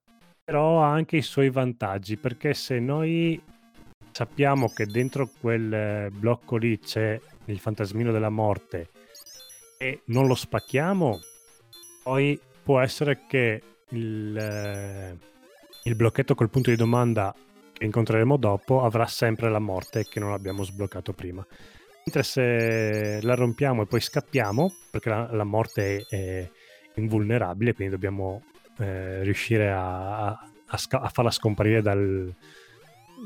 però 0.44 0.82
ha 0.82 0.90
anche 0.90 1.16
i 1.16 1.22
suoi 1.22 1.50
vantaggi, 1.50 2.16
perché 2.16 2.54
se 2.54 2.78
noi 2.78 3.40
sappiamo 4.12 4.68
che 4.68 4.86
dentro 4.86 5.28
quel 5.40 6.10
blocco 6.12 6.56
lì 6.56 6.78
c'è 6.78 7.20
il 7.46 7.58
fantasmino 7.58 8.12
della 8.12 8.30
morte 8.30 8.88
e 9.76 10.02
non 10.06 10.26
lo 10.26 10.34
spacchiamo, 10.34 11.20
poi 12.02 12.40
può 12.62 12.80
essere 12.80 13.26
che 13.26 13.62
il, 13.90 14.36
eh, 14.36 15.16
il 15.84 15.94
blocchetto 15.94 16.34
col 16.34 16.50
punto 16.50 16.70
di 16.70 16.76
domanda 16.76 17.34
che 17.72 17.84
incontreremo 17.84 18.36
dopo 18.36 18.82
avrà 18.82 19.06
sempre 19.06 19.50
la 19.50 19.58
morte 19.58 20.04
che 20.04 20.20
non 20.20 20.32
abbiamo 20.32 20.62
sbloccato 20.62 21.12
prima. 21.12 21.46
Mentre 22.04 22.22
se 22.22 23.20
la 23.22 23.34
rompiamo 23.34 23.82
e 23.82 23.86
poi 23.86 24.00
scappiamo, 24.00 24.72
perché 24.90 25.08
la, 25.10 25.28
la 25.32 25.44
morte 25.44 26.06
è, 26.08 26.16
è, 26.16 26.50
invulnerabile, 26.98 27.74
quindi 27.74 27.94
dobbiamo 27.94 28.42
eh, 28.78 29.22
riuscire 29.22 29.70
a, 29.70 30.26
a, 30.28 30.40
a, 30.66 31.08
farla 31.08 31.30
scomparire 31.30 31.82
dal, 31.82 32.32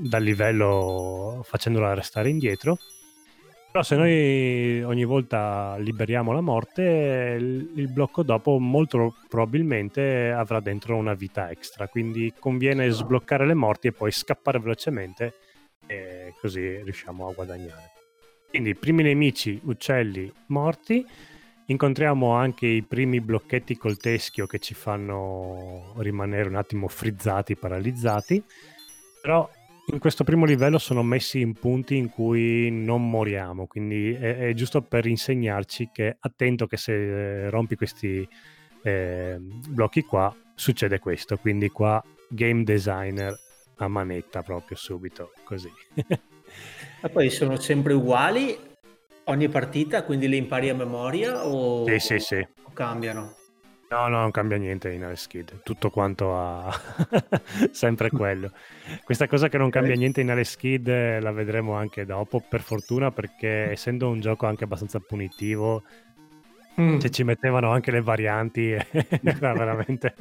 dal 0.01 0.23
livello 0.23 1.41
facendola 1.45 1.95
restare 1.95 2.29
indietro. 2.29 2.79
Però 3.73 3.83
se 3.83 3.97
noi 3.97 4.83
ogni 4.83 5.05
volta 5.05 5.77
liberiamo 5.79 6.33
la 6.33 6.43
morte, 6.43 7.37
il, 7.39 7.71
il, 7.75 7.91
blocco 7.91 8.23
dopo 8.23 8.59
molto 8.59 9.15
probabilmente 9.31 10.31
avrà 10.31 10.61
dentro 10.61 10.95
una 10.95 11.15
vita 11.15 11.51
extra, 11.51 11.89
quindi 11.89 12.35
conviene 12.39 12.91
sbloccare 12.91 13.47
le 13.47 13.55
morti 13.55 13.87
e 13.87 13.93
poi 13.93 14.11
scappare 14.11 14.59
velocemente 14.59 15.35
e 15.87 16.35
così 16.39 16.83
riusciamo 16.83 17.27
a 17.27 17.33
guadagnare. 17.33 17.93
Quindi 18.51 18.75
primi 18.75 19.03
nemici, 19.03 19.59
uccelli 19.65 20.31
morti, 20.49 21.07
incontriamo 21.73 22.33
anche 22.33 22.67
i 22.67 22.83
primi 22.83 23.21
blocchetti 23.21 23.77
col 23.77 23.97
teschio 23.97 24.47
che 24.47 24.59
ci 24.59 24.75
fanno 24.75 25.95
rimanere 25.99 26.49
un 26.49 26.55
attimo 26.55 26.87
frizzati, 26.89 27.57
paralizzati, 27.57 28.43
però 29.21 29.49
in 29.87 29.99
questo 29.99 30.23
primo 30.23 30.45
livello 30.45 30.79
sono 30.79 31.03
messi 31.03 31.41
in 31.41 31.55
punti 31.55 31.97
in 31.97 32.09
cui 32.09 32.71
non 32.71 33.11
moriamo, 33.11 33.67
quindi 33.67 34.13
è, 34.13 34.49
è 34.49 34.55
giusto 34.55 34.81
per 34.83 35.07
insegnarci 35.07 35.91
che 35.93 36.17
attento 36.21 36.67
che 36.67 36.77
se 36.77 36.93
eh, 36.93 37.51
rompi 37.51 37.75
questi 37.75 38.27
eh, 38.83 39.37
blocchi 39.41 40.03
qua 40.03 40.35
succede 40.55 40.99
questo, 41.01 41.37
quindi 41.37 41.69
qua 41.69 42.03
game 42.29 42.63
designer 42.63 43.37
a 43.77 43.89
manetta 43.89 44.43
proprio 44.43 44.77
subito 44.77 45.33
così. 45.45 45.71
Ma 47.03 47.09
poi 47.09 47.31
sono 47.31 47.57
sempre 47.59 47.95
uguali 47.95 48.71
ogni 49.25 49.49
partita, 49.49 50.05
quindi 50.05 50.29
le 50.29 50.37
impari 50.37 50.69
a 50.69 50.75
memoria 50.75 51.47
o, 51.47 51.87
sì, 51.87 51.99
sì, 51.99 52.19
sì. 52.19 52.47
o 52.63 52.73
cambiano? 52.73 53.35
No, 53.93 54.09
no, 54.09 54.21
non 54.21 54.31
cambia 54.31 54.57
niente 54.57 54.91
in 54.91 55.05
Alex 55.05 55.27
Kid, 55.27 55.61
tutto 55.63 55.91
quanto 55.91 56.35
ha 56.35 56.75
sempre 57.73 58.09
quello. 58.09 58.51
Questa 59.05 59.27
cosa 59.27 59.51
che 59.51 59.59
non 59.59 59.69
cambia 59.69 59.95
niente 59.95 60.23
in 60.23 60.31
Alex 60.31 60.57
Kid 60.57 60.89
eh, 60.89 61.21
la 61.21 61.31
vedremo 61.31 61.75
anche 61.75 62.07
dopo, 62.07 62.41
per 62.41 62.63
fortuna, 62.63 63.11
perché 63.11 63.71
essendo 63.71 64.09
un 64.09 64.21
gioco 64.21 64.47
anche 64.47 64.65
abbastanza 64.65 64.99
punitivo, 64.99 65.83
mm. 66.81 66.99
se 67.01 67.11
ci 67.11 67.23
mettevano 67.23 67.71
anche 67.71 67.91
le 67.91 68.01
varianti 68.01 68.71
era 69.23 69.53
veramente 69.53 70.15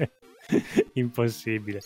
impossibile. 0.95 1.79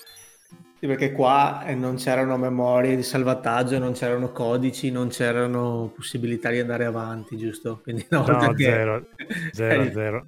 Sì, 0.79 0.87
perché 0.87 1.11
qua 1.11 1.65
eh, 1.65 1.73
non 1.73 1.95
c'erano 1.95 2.37
memorie 2.37 2.95
di 2.95 3.03
salvataggio, 3.03 3.79
non 3.79 3.93
c'erano 3.93 4.31
codici, 4.31 4.91
non 4.91 5.07
c'erano 5.07 5.91
possibilità 5.95 6.49
di 6.51 6.59
andare 6.59 6.85
avanti, 6.85 7.37
giusto? 7.37 7.79
Quindi 7.81 8.05
no, 8.09 8.25
no 8.25 8.53
zero, 8.57 9.07
zero, 9.51 9.91
zero. 9.91 10.27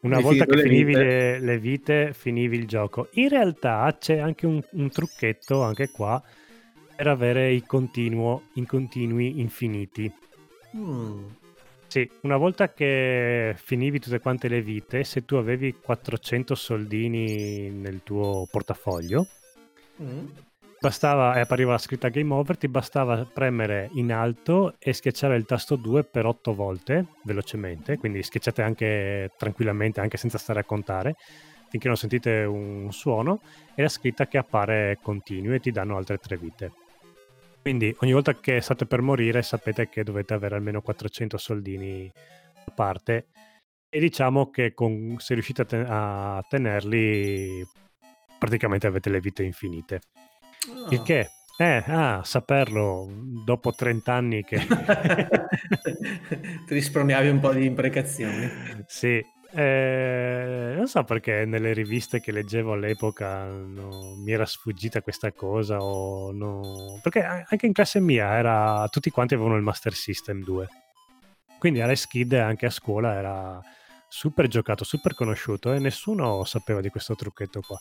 Una 0.00 0.20
volta 0.20 0.44
che 0.44 0.58
finivi 0.58 0.84
vite. 0.84 1.04
Le, 1.04 1.40
le, 1.40 1.58
vite, 1.58 2.12
finivi 2.12 2.58
il 2.58 2.66
gioco. 2.66 3.08
In 3.12 3.28
realtà 3.30 3.96
c'è 3.98 4.18
anche 4.18 4.46
un, 4.46 4.60
un 4.72 4.90
trucchetto, 4.90 5.62
anche 5.62 5.90
qua, 5.90 6.22
per 6.94 7.06
avere 7.06 7.50
i 7.52 7.62
continuo, 7.62 8.48
in 8.54 8.66
continui 8.66 9.40
infiniti. 9.40 10.12
Mm. 10.76 11.24
Sì, 11.86 12.10
una 12.22 12.36
volta 12.36 12.72
che 12.72 13.54
finivi 13.56 14.00
tutte 14.00 14.18
quante 14.18 14.48
le 14.48 14.60
vite, 14.60 15.04
se 15.04 15.24
tu 15.24 15.36
avevi 15.36 15.76
400 15.80 16.54
soldini 16.54 17.70
nel 17.70 18.02
tuo 18.02 18.46
portafoglio, 18.50 19.28
mm 20.00 20.26
bastava, 20.84 21.34
e 21.36 21.40
appariva 21.40 21.72
la 21.72 21.78
scritta 21.78 22.10
game 22.10 22.34
over, 22.34 22.58
ti 22.58 22.68
bastava 22.68 23.24
premere 23.24 23.88
in 23.94 24.12
alto 24.12 24.74
e 24.78 24.92
schiacciare 24.92 25.34
il 25.34 25.46
tasto 25.46 25.76
2 25.76 26.04
per 26.04 26.26
8 26.26 26.54
volte 26.54 27.06
velocemente, 27.22 27.96
quindi 27.96 28.22
schiacciate 28.22 28.60
anche 28.60 29.30
tranquillamente, 29.38 30.00
anche 30.00 30.18
senza 30.18 30.36
stare 30.36 30.60
a 30.60 30.64
contare, 30.64 31.14
finché 31.70 31.88
non 31.88 31.96
sentite 31.96 32.44
un 32.44 32.92
suono, 32.92 33.40
e 33.74 33.80
la 33.80 33.88
scritta 33.88 34.26
che 34.26 34.36
appare 34.36 34.98
continua 35.00 35.54
e 35.54 35.60
ti 35.60 35.70
danno 35.70 35.96
altre 35.96 36.18
3 36.18 36.36
vite. 36.36 36.72
Quindi 37.62 37.96
ogni 38.00 38.12
volta 38.12 38.34
che 38.34 38.60
state 38.60 38.84
per 38.84 39.00
morire 39.00 39.40
sapete 39.40 39.88
che 39.88 40.04
dovete 40.04 40.34
avere 40.34 40.56
almeno 40.56 40.82
400 40.82 41.38
soldini 41.38 42.12
a 42.66 42.70
parte 42.72 43.28
e 43.88 43.98
diciamo 44.00 44.50
che 44.50 44.74
con, 44.74 45.16
se 45.18 45.32
riuscite 45.32 45.64
a 45.88 46.44
tenerli 46.46 47.66
praticamente 48.44 48.86
avete 48.86 49.08
le 49.08 49.20
vite 49.20 49.42
infinite. 49.42 50.00
Il 50.90 51.02
che? 51.02 51.30
Eh, 51.56 51.82
ah, 51.86 52.20
saperlo 52.24 53.08
dopo 53.44 53.72
30 53.72 54.12
anni 54.12 54.44
che... 54.44 54.58
Ti 56.66 56.74
risparmiavi 56.74 57.28
un 57.28 57.40
po' 57.40 57.52
di 57.54 57.64
imprecazioni. 57.64 58.50
Sì, 58.86 59.24
eh, 59.52 60.74
non 60.76 60.86
so 60.88 61.04
perché 61.04 61.46
nelle 61.46 61.72
riviste 61.72 62.20
che 62.20 62.32
leggevo 62.32 62.72
all'epoca 62.72 63.46
no, 63.46 64.16
mi 64.16 64.32
era 64.32 64.44
sfuggita 64.44 65.00
questa 65.00 65.32
cosa 65.32 65.78
o 65.78 66.30
no... 66.32 66.98
Perché 67.02 67.22
anche 67.22 67.64
in 67.66 67.72
classe 67.72 67.98
mia 68.00 68.36
era... 68.36 68.86
tutti 68.90 69.08
quanti 69.10 69.32
avevano 69.34 69.56
il 69.56 69.62
Master 69.62 69.94
System 69.94 70.42
2. 70.42 70.68
Quindi 71.58 71.80
Alex 71.80 72.06
Kid 72.08 72.34
anche 72.34 72.66
a 72.66 72.70
scuola 72.70 73.14
era 73.14 73.58
super 74.06 74.48
giocato, 74.48 74.84
super 74.84 75.14
conosciuto 75.14 75.72
e 75.72 75.78
nessuno 75.78 76.44
sapeva 76.44 76.82
di 76.82 76.90
questo 76.90 77.14
trucchetto 77.14 77.62
qua. 77.62 77.80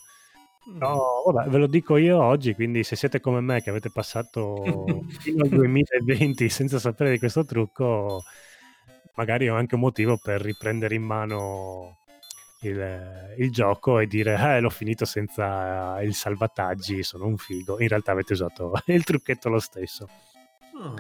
No, 0.66 1.24
vabbè, 1.26 1.50
ve 1.50 1.58
lo 1.58 1.68
dico 1.68 1.98
io 1.98 2.22
oggi, 2.22 2.56
quindi 2.56 2.84
se 2.84 2.96
siete 2.96 3.20
come 3.20 3.42
me 3.42 3.62
che 3.62 3.70
avete 3.70 3.90
passato 3.90 4.64
fino 5.20 5.44
al 5.44 5.50
2020 5.50 6.48
senza 6.48 6.80
sapere 6.80 7.12
di 7.12 7.20
questo 7.20 7.44
trucco, 7.44 8.24
magari 9.16 9.50
ho 9.50 9.56
anche 9.56 9.76
un 9.76 9.82
motivo 9.82 10.18
per 10.18 10.42
riprendere 10.42 10.96
in 10.96 11.04
mano 11.04 11.98
il, 12.62 13.36
il 13.38 13.52
gioco 13.52 14.00
e 14.00 14.08
dire 14.08 14.36
eh, 14.36 14.60
l'ho 14.60 14.70
finito 14.70 15.06
senza 15.06 16.02
il 16.02 16.14
salvataggi, 16.14 17.04
sono 17.04 17.26
un 17.26 17.38
figo. 17.38 17.82
In 17.82 17.88
realtà 17.90 18.12
avete 18.12 18.34
usato 18.34 18.74
il 18.88 19.04
trucchetto 19.04 19.50
lo 19.50 19.60
stesso. 19.60 20.08
Oh. 20.82 20.96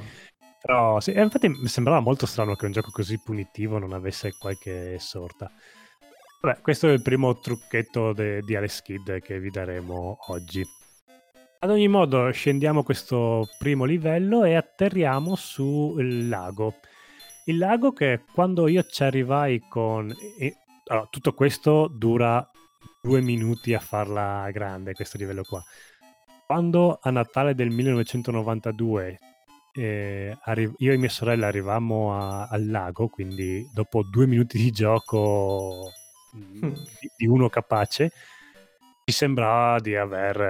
Però 0.62 1.00
sì, 1.02 1.12
infatti 1.12 1.50
mi 1.50 1.68
sembrava 1.68 2.00
molto 2.00 2.26
strano 2.26 2.56
che 2.56 2.66
un 2.66 2.72
gioco 2.72 2.90
così 2.92 3.20
punitivo 3.20 3.80
non 3.80 3.92
avesse 3.92 4.34
qualche 4.38 4.98
sorta. 5.00 5.52
Beh, 6.46 6.58
questo 6.62 6.90
è 6.90 6.92
il 6.92 7.02
primo 7.02 7.40
trucchetto 7.40 8.12
de- 8.12 8.42
di 8.42 8.54
Alex 8.54 8.82
Kid 8.82 9.22
che 9.22 9.40
vi 9.40 9.50
daremo 9.50 10.18
oggi. 10.28 10.62
Ad 11.60 11.70
ogni 11.70 11.88
modo, 11.88 12.30
scendiamo 12.32 12.84
questo 12.84 13.48
primo 13.58 13.86
livello 13.86 14.44
e 14.44 14.56
atterriamo 14.56 15.36
sul 15.36 16.28
lago. 16.28 16.74
Il 17.46 17.58
lago 17.58 17.94
che 17.94 18.26
quando 18.34 18.68
io 18.68 18.84
ci 18.84 19.04
arrivai 19.04 19.64
con... 19.70 20.14
Allora, 20.88 21.08
tutto 21.10 21.32
questo 21.32 21.88
dura 21.88 22.46
due 23.02 23.22
minuti 23.22 23.74
a 23.74 23.80
farla 23.80 24.50
grande, 24.52 24.92
questo 24.92 25.18
livello 25.18 25.44
qua. 25.44 25.64
Quando 26.46 27.00
a 27.02 27.10
Natale 27.10 27.56
del 27.56 27.70
1992 27.70 29.18
eh, 29.76 30.38
arri- 30.42 30.74
io 30.80 30.92
e 30.92 30.98
mia 30.98 31.08
sorella 31.08 31.48
arrivammo 31.48 32.14
a- 32.14 32.48
al 32.50 32.68
lago, 32.68 33.08
quindi 33.08 33.66
dopo 33.74 34.04
due 34.04 34.28
minuti 34.28 34.58
di 34.58 34.72
gioco 34.72 35.90
di, 36.34 37.28
uno 37.28 37.50
capace, 37.50 38.12
ci 39.06 39.14
sembrava 39.14 39.80
di 39.80 39.96
aver 39.96 40.42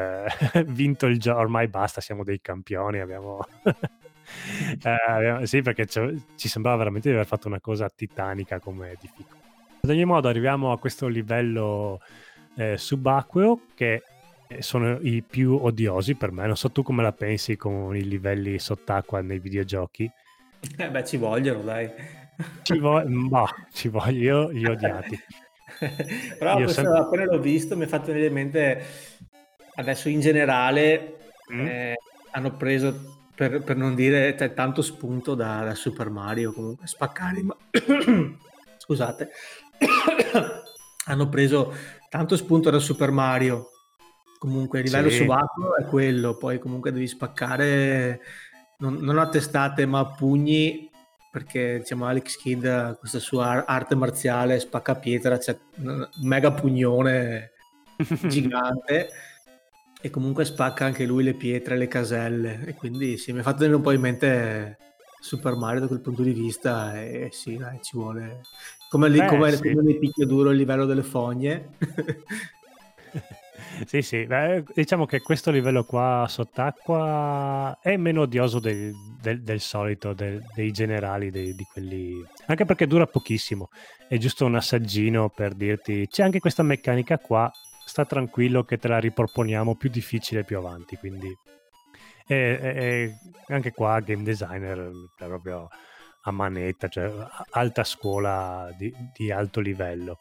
eh, 0.54 0.64
vinto 0.68 1.06
il 1.08 1.20
gioco. 1.20 1.40
Ormai 1.40 1.68
basta, 1.68 2.02
siamo 2.02 2.24
dei 2.24 2.40
campioni. 2.42 3.00
Abbiamo. 3.00 3.46
eh, 4.84 5.46
sì, 5.46 5.62
perché 5.62 5.86
ci 5.86 6.48
sembrava 6.48 6.78
veramente 6.78 7.10
di 7.10 7.16
aver 7.16 7.28
fatto 7.28 7.48
una 7.48 7.60
cosa 7.60 7.90
titanica 7.90 8.60
come 8.60 8.96
difficoltà. 9.00 9.42
Ad 9.82 9.90
ogni 9.90 10.06
modo, 10.06 10.30
arriviamo 10.30 10.72
a 10.72 10.80
questo 10.80 11.08
livello 11.08 12.00
eh, 12.56 12.78
subacqueo 12.78 13.60
che 13.76 14.02
eh, 14.48 14.62
sono 14.62 15.00
i 15.02 15.24
più 15.24 15.58
odiosi 15.62 16.16
per 16.16 16.32
me. 16.32 16.46
Non 16.46 16.56
so 16.56 16.72
tu 16.72 16.84
come 16.84 17.04
la 17.04 17.12
pensi 17.12 17.58
con 17.58 17.96
i 17.96 18.08
livelli 18.08 18.60
sott'acqua 18.60 19.22
nei 19.22 19.40
videogiochi. 19.40 20.10
Eh 20.78 20.90
beh, 20.90 21.04
ci 21.04 21.18
vogliono, 21.18 21.64
dai. 21.64 21.90
Ci, 22.62 22.78
vo- 22.78 23.04
boh, 23.06 23.48
ci 23.74 23.90
voglio, 23.90 24.52
io, 24.52 24.54
gli 24.54 24.66
odiati. 24.66 25.20
Però 26.38 26.56
questo, 26.56 26.82
sempre... 26.82 27.00
appena 27.00 27.26
l'ho 27.26 27.40
visto 27.40 27.76
mi 27.78 27.86
è 27.86 27.88
fatto 27.88 28.08
venire 28.08 28.28
in 28.28 28.34
mente 28.34 28.86
adesso 29.76 30.10
in 30.10 30.20
generale 30.20 31.18
mm. 31.52 31.66
eh, 31.66 31.96
hanno 32.32 32.56
preso 32.56 33.22
per, 33.36 33.62
per, 33.64 33.76
non 33.76 33.96
dire 33.96 34.36
cioè, 34.38 34.54
tanto 34.54 34.82
spunto 34.82 35.34
da, 35.36 35.64
da, 35.64 35.76
Super 35.76 36.10
Mario 36.10 36.54
comunque 36.54 36.88
spaccare 36.88 37.42
ma... 37.42 37.56
scusate 38.78 39.30
hanno 41.06 41.30
preso 41.30 41.74
tanto 42.10 42.38
spunto 42.38 42.70
da 42.70 42.80
Super 42.80 43.12
Mario. 43.12 43.70
Comunque 44.38 44.80
il 44.80 44.86
livello 44.86 45.10
sì. 45.10 45.18
subacqueo 45.18 45.78
è 45.78 45.86
quello, 45.86 46.36
poi 46.36 46.60
comunque 46.60 46.92
devi 46.92 47.08
spaccare 47.08 48.22
non, 48.80 48.96
non 48.96 49.18
a 49.18 49.30
testate 49.30 49.86
ma 49.86 50.00
a 50.00 50.06
pugni 50.12 50.90
perché 51.34 51.80
diciamo 51.80 52.06
Alex 52.06 52.38
Kidd 52.38 52.64
questa 53.00 53.18
sua 53.18 53.66
arte 53.66 53.96
marziale 53.96 54.60
spacca 54.60 54.94
pietra, 54.94 55.40
c'è 55.40 55.58
un 55.78 56.08
mega 56.22 56.52
pugnone 56.52 57.54
gigante 58.30 59.10
e 60.00 60.10
comunque 60.12 60.46
spacca 60.46 60.86
anche 60.86 61.08
lui 61.08 61.24
le 61.24 61.34
pietre, 61.34 61.76
le 61.76 61.88
caselle. 61.88 62.64
E 62.68 62.76
quindi 62.76 63.18
sì, 63.18 63.34
mi 63.34 63.40
ha 63.40 63.42
fatto 63.42 63.62
venire 63.62 63.78
un 63.78 63.82
po' 63.82 63.94
in 63.94 64.02
mente 64.02 64.78
Super 65.22 65.56
Mario 65.56 65.80
da 65.80 65.88
quel 65.88 66.02
punto 66.02 66.22
di 66.22 66.34
vista 66.34 67.02
e 67.02 67.30
sì, 67.32 67.58
dai, 67.58 67.80
ci 67.82 67.98
vuole. 67.98 68.42
Come, 68.88 69.10
lì, 69.10 69.18
Beh, 69.18 69.26
come, 69.26 69.52
sì. 69.54 69.72
come 69.72 69.82
nei 69.82 69.98
picchiaduro 69.98 70.52
il 70.52 70.58
livello 70.58 70.86
delle 70.86 71.02
fogne 71.02 71.70
sì, 73.86 74.02
sì, 74.02 74.26
Beh, 74.26 74.64
diciamo 74.74 75.06
che 75.06 75.22
questo 75.22 75.52
livello 75.52 75.84
qua 75.84 76.26
sott'acqua 76.28 77.78
è 77.82 77.98
meno 77.98 78.22
odioso 78.22 78.60
del, 78.60 78.94
del, 79.22 79.42
del 79.42 79.60
solito, 79.60 80.14
del, 80.14 80.44
dei 80.54 80.72
generali, 80.72 81.32
dei, 81.32 81.54
di 81.56 81.64
quelli... 81.72 82.24
Anche 82.48 82.66
perché 82.66 82.88
dura 82.88 83.06
pochissimo, 83.08 83.70
è 84.08 84.18
giusto 84.18 84.46
un 84.46 84.56
assaggino 84.56 85.30
per 85.30 85.54
dirti 85.54 86.08
c'è 86.08 86.24
anche 86.24 86.40
questa 86.40 86.64
meccanica 86.64 87.18
qua, 87.18 87.52
sta 87.86 88.06
tranquillo 88.06 88.64
che 88.64 88.78
te 88.78 88.88
la 88.88 89.00
riproponiamo 89.00 89.76
più 89.76 89.90
difficile 89.90 90.44
più 90.44 90.58
avanti, 90.58 90.96
quindi... 90.98 91.36
E, 92.26 92.60
e, 92.62 93.14
anche 93.48 93.72
qua 93.72 94.00
game 94.00 94.24
designer 94.24 94.80
è 95.18 95.26
proprio 95.26 95.68
a 96.22 96.32
manetta, 96.32 96.88
cioè 96.88 97.12
alta 97.52 97.84
scuola 97.84 98.74
di, 98.78 98.94
di 99.14 99.30
alto 99.30 99.60
livello. 99.60 100.20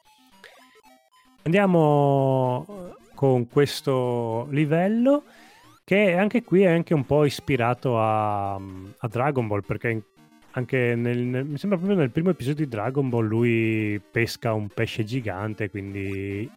Andiamo 1.45 2.95
con 3.23 3.47
questo 3.47 4.49
livello 4.51 5.23
che 5.85 6.17
anche 6.17 6.43
qui 6.43 6.63
è 6.63 6.73
anche 6.73 6.93
un 6.93 7.07
po' 7.07 7.25
ispirato 7.25 7.97
a, 7.97 8.55
a 8.55 9.09
Dragon 9.09 9.47
Ball 9.47 9.61
perché 9.65 10.03
anche 10.51 10.97
nel, 10.97 11.19
nel, 11.19 11.45
mi 11.45 11.57
sembra 11.57 11.79
proprio 11.79 12.01
nel 12.01 12.11
primo 12.11 12.31
episodio 12.31 12.65
di 12.65 12.71
Dragon 12.71 13.09
Ball 13.09 13.25
lui 13.25 14.03
pesca 14.11 14.53
un 14.55 14.67
pesce 14.67 15.05
gigante 15.05 15.71
quindi 15.71 16.51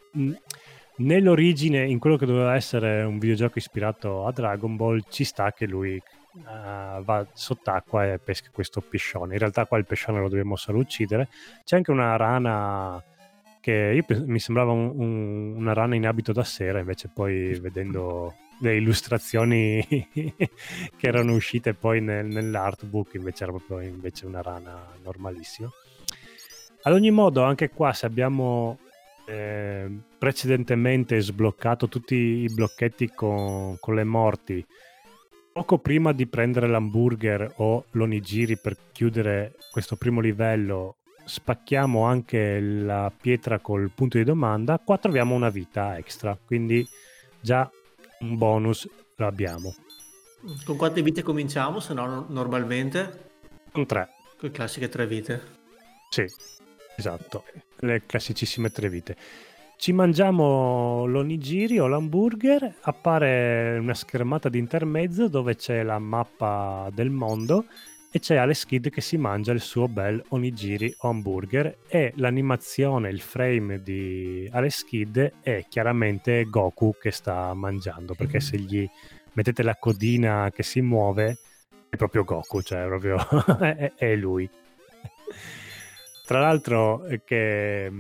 nell'origine 0.96 1.86
in 1.86 2.00
quello 2.00 2.18
che 2.18 2.26
doveva 2.26 2.56
essere 2.56 3.04
un 3.04 3.20
videogioco 3.20 3.60
ispirato 3.60 4.26
a 4.26 4.32
Dragon 4.32 4.76
Ball 4.76 5.04
ci 5.08 5.24
sta 5.24 5.52
che 5.52 5.68
lui 5.68 6.02
uh, 6.32 7.04
va 7.04 7.28
sott'acqua 7.32 8.12
e 8.12 8.18
pesca 8.18 8.50
questo 8.52 8.82
pescione. 8.82 9.34
In 9.34 9.40
realtà 9.40 9.68
qua 9.68 9.78
il 9.78 9.86
pescione 9.86 10.20
lo 10.20 10.30
dobbiamo 10.30 10.56
solo 10.56 10.80
uccidere. 10.80 11.30
C'è 11.64 11.76
anche 11.76 11.92
una 11.92 12.16
rana 12.16 13.04
che 13.66 14.06
io, 14.08 14.24
mi 14.28 14.38
sembrava 14.38 14.74
un, 14.74 14.92
un, 14.94 15.56
una 15.56 15.74
rana 15.74 15.96
in 15.96 16.06
abito 16.06 16.32
da 16.32 16.44
sera, 16.44 16.78
invece 16.78 17.10
poi 17.12 17.58
vedendo 17.60 18.36
le 18.60 18.76
illustrazioni 18.76 19.84
che 20.14 21.08
erano 21.08 21.34
uscite 21.34 21.74
poi 21.74 22.00
nel, 22.00 22.28
nell'artbook 22.28 23.16
invece 23.16 23.42
era 23.42 23.54
proprio 23.54 23.80
invece 23.80 24.28
una 24.28 24.44
rana 24.44 24.86
normalissima. 25.04 25.68
Ad 26.84 26.94
ogni 26.94 27.10
modo, 27.10 27.42
anche 27.42 27.72
qua 27.72 27.92
se 27.92 28.06
abbiamo 28.06 28.78
eh, 29.26 29.90
precedentemente 30.16 31.20
sbloccato 31.20 31.88
tutti 31.88 32.16
i 32.16 32.54
blocchetti 32.54 33.10
con, 33.16 33.78
con 33.80 33.96
le 33.96 34.04
morti, 34.04 34.64
poco 35.52 35.80
prima 35.80 36.12
di 36.12 36.28
prendere 36.28 36.68
l'hamburger 36.68 37.54
o 37.56 37.86
l'onigiri 37.90 38.60
per 38.60 38.78
chiudere 38.92 39.56
questo 39.72 39.96
primo 39.96 40.20
livello 40.20 40.98
spacchiamo 41.26 42.04
anche 42.04 42.60
la 42.60 43.12
pietra 43.16 43.60
col 43.60 43.90
punto 43.94 44.18
di 44.18 44.24
domanda, 44.24 44.80
qua 44.84 44.98
troviamo 44.98 45.36
una 45.36 45.50
vita 45.50 45.98
extra, 45.98 46.38
quindi 46.44 46.88
già 47.42 47.70
un 48.20 48.38
bonus 48.38 48.88
lo 49.16 49.28
abbiamo. 49.28 49.76
Con 50.64 50.78
quante 50.78 51.02
vite 51.02 51.24
cominciamo, 51.24 51.80
se 51.80 51.94
no 51.94 52.26
normalmente? 52.30 53.30
Con 53.72 53.86
tre. 53.86 54.10
Con 54.38 54.50
le 54.50 54.52
classiche 54.52 54.90
tre 54.90 55.08
vite. 55.08 55.42
Sì, 56.10 56.26
esatto, 56.96 57.44
le 57.80 58.04
classicissime 58.06 58.70
tre 58.70 58.90
vite. 58.90 59.18
Ci 59.78 59.92
mangiamo 59.92 61.06
l'onigiri 61.06 61.80
o 61.80 61.88
l'hamburger, 61.88 62.76
appare 62.82 63.78
una 63.78 63.94
schermata 63.94 64.48
di 64.48 64.58
intermezzo 64.58 65.28
dove 65.28 65.56
c'è 65.56 65.84
la 65.84 66.00
mappa 66.00 66.90
del 66.94 67.10
mondo 67.10 67.66
e 68.16 68.20
c'è 68.20 68.38
Alex 68.38 68.64
Kidd 68.64 68.88
che 68.88 69.02
si 69.02 69.18
mangia 69.18 69.52
il 69.52 69.60
suo 69.60 69.90
bel 69.90 70.24
onigiri 70.30 70.96
hamburger 71.00 71.80
e 71.86 72.14
l'animazione, 72.16 73.10
il 73.10 73.20
frame 73.20 73.84
di 73.84 74.48
Alex 74.54 74.86
Kidd 74.86 75.20
è 75.42 75.66
chiaramente 75.68 76.46
Goku 76.46 76.94
che 76.98 77.12
sta 77.12 77.54
mangiando 77.54 78.14
perché 78.14 78.40
se 78.40 78.58
gli 78.58 78.90
mettete 79.34 79.64
la 79.64 79.76
codina 79.76 80.50
che 80.56 80.64
si 80.64 80.80
muove 80.80 81.40
è 81.90 81.98
proprio 81.98 82.24
Goku, 82.24 82.62
cioè 82.62 82.86
proprio 82.86 83.18
è, 83.60 83.92
è, 83.98 84.16
lui. 84.16 84.50
Tra 86.26 86.40
l'altro 86.40 87.06
che 87.26 87.92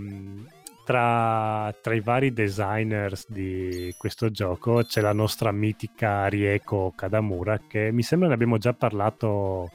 tra, 0.86 1.76
tra, 1.82 1.94
i 1.94 2.00
vari 2.00 2.32
designers 2.32 3.30
di 3.30 3.94
questo 3.98 4.32
gioco 4.32 4.82
c'è 4.84 5.02
la 5.02 5.12
nostra 5.12 5.52
mitica 5.52 6.28
Rieko 6.28 6.94
Kadamura 6.96 7.60
che 7.68 7.92
mi 7.92 8.02
sembra 8.02 8.30
ne 8.30 8.36
abbiamo 8.36 8.58
già 8.58 8.72
parlato 8.72 9.72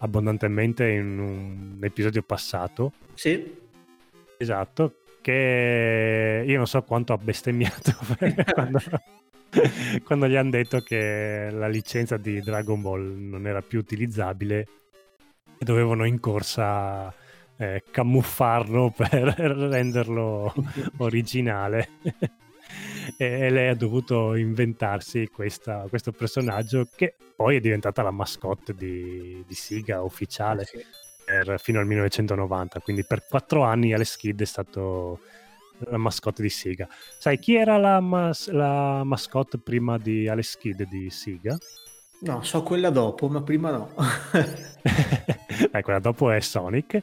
abbondantemente 0.00 0.88
in 0.88 1.18
un 1.18 1.78
episodio 1.82 2.22
passato. 2.22 2.92
Sì. 3.14 3.58
Esatto, 4.36 4.94
che 5.20 6.44
io 6.46 6.56
non 6.56 6.66
so 6.66 6.82
quanto 6.82 7.12
ha 7.12 7.18
bestemmiato 7.18 7.92
quando, 8.52 8.80
quando 10.04 10.26
gli 10.26 10.36
hanno 10.36 10.50
detto 10.50 10.80
che 10.80 11.48
la 11.52 11.68
licenza 11.68 12.16
di 12.16 12.40
Dragon 12.40 12.80
Ball 12.80 13.16
non 13.18 13.46
era 13.46 13.60
più 13.60 13.78
utilizzabile 13.78 14.68
e 15.58 15.64
dovevano 15.64 16.04
in 16.06 16.18
corsa 16.20 17.12
eh, 17.56 17.84
camuffarlo 17.90 18.92
per 18.96 19.34
renderlo 19.36 20.52
originale 20.98 21.88
e 23.16 23.50
lei 23.50 23.68
ha 23.68 23.74
dovuto 23.74 24.34
inventarsi 24.34 25.28
questa, 25.28 25.86
questo 25.88 26.12
personaggio 26.12 26.88
che 26.94 27.14
poi 27.34 27.56
è 27.56 27.60
diventata 27.60 28.02
la 28.02 28.10
mascotte 28.10 28.74
di, 28.74 29.44
di 29.46 29.54
Siga 29.54 30.02
ufficiale 30.02 30.64
sì. 30.64 30.84
per, 31.24 31.60
fino 31.60 31.78
al 31.80 31.86
1990 31.86 32.80
quindi 32.80 33.04
per 33.04 33.24
quattro 33.28 33.62
anni 33.62 33.92
Alex 33.92 34.16
Kidd 34.16 34.40
è 34.40 34.46
stato 34.46 35.20
la 35.78 35.96
mascotte 35.96 36.42
di 36.42 36.50
Siga 36.50 36.88
sai 37.18 37.38
chi 37.38 37.54
era 37.54 37.76
la, 37.76 38.00
mas- 38.00 38.50
la 38.50 39.02
mascotte 39.04 39.58
prima 39.58 39.98
di 39.98 40.28
Alex 40.28 40.56
Kidd 40.56 40.82
di 40.82 41.10
Siga? 41.10 41.56
No, 42.22 42.42
so 42.42 42.62
quella 42.62 42.90
dopo, 42.90 43.28
ma 43.28 43.40
prima 43.40 43.70
no. 43.70 43.94
eh, 45.72 45.82
quella 45.82 46.00
dopo 46.00 46.30
è 46.30 46.40
Sonic. 46.40 47.00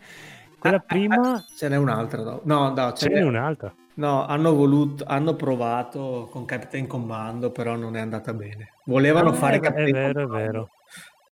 Quella 0.59 0.75
ah, 0.75 0.83
prima... 0.85 1.33
Ah, 1.33 1.45
ce 1.55 1.69
n'è 1.69 1.75
un'altra 1.75 2.21
dopo. 2.21 2.41
No, 2.45 2.71
no, 2.71 2.93
ce, 2.93 3.07
ce 3.07 3.09
n'è 3.09 3.23
un'altra. 3.23 3.73
No, 3.97 4.27
hanno 4.27 4.53
voluto, 4.53 5.03
hanno 5.07 5.36
provato 5.36 6.27
con 6.31 6.45
Captain 6.45 6.86
Commando, 6.86 7.51
però 7.51 7.75
non 7.75 7.95
è 7.95 7.99
andata 7.99 8.31
bene. 8.31 8.73
Volevano 8.86 9.29
ah, 9.29 9.33
fare 9.33 9.57
è, 9.57 9.60
Captain 9.60 9.88
È 9.88 9.91
vero, 9.91 10.12
Commando, 10.13 10.36
è 10.36 10.45
vero. 10.45 10.69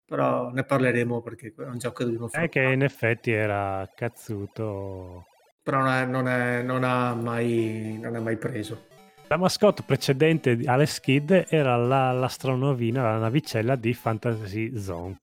Però 0.06 0.50
ne 0.50 0.64
parleremo 0.64 1.22
perché 1.22 1.54
è 1.58 1.64
un 1.64 1.78
gioco 1.78 1.96
che 1.96 2.04
dobbiamo 2.06 2.28
fare. 2.30 2.46
È 2.46 2.50
che 2.50 2.62
in 2.62 2.82
effetti 2.84 3.32
era 3.32 3.90
cazzuto. 3.94 5.26
Però 5.62 5.80
non, 5.80 5.90
è, 5.90 6.06
non, 6.06 6.28
è, 6.28 6.62
non, 6.62 6.84
ha 6.86 7.14
mai, 7.14 8.00
non 8.02 8.16
è 8.16 8.20
mai 8.20 8.38
preso. 8.38 8.86
La 9.28 9.38
mascotte 9.38 9.84
precedente 9.86 10.56
di 10.56 10.66
Alex 10.66 11.02
Kidd 11.02 11.32
era 11.50 11.76
la, 11.76 12.12
l'astronovina, 12.12 13.04
la 13.04 13.18
navicella 13.18 13.76
di 13.76 13.94
Fantasy 13.94 14.78
Zone. 14.78 15.18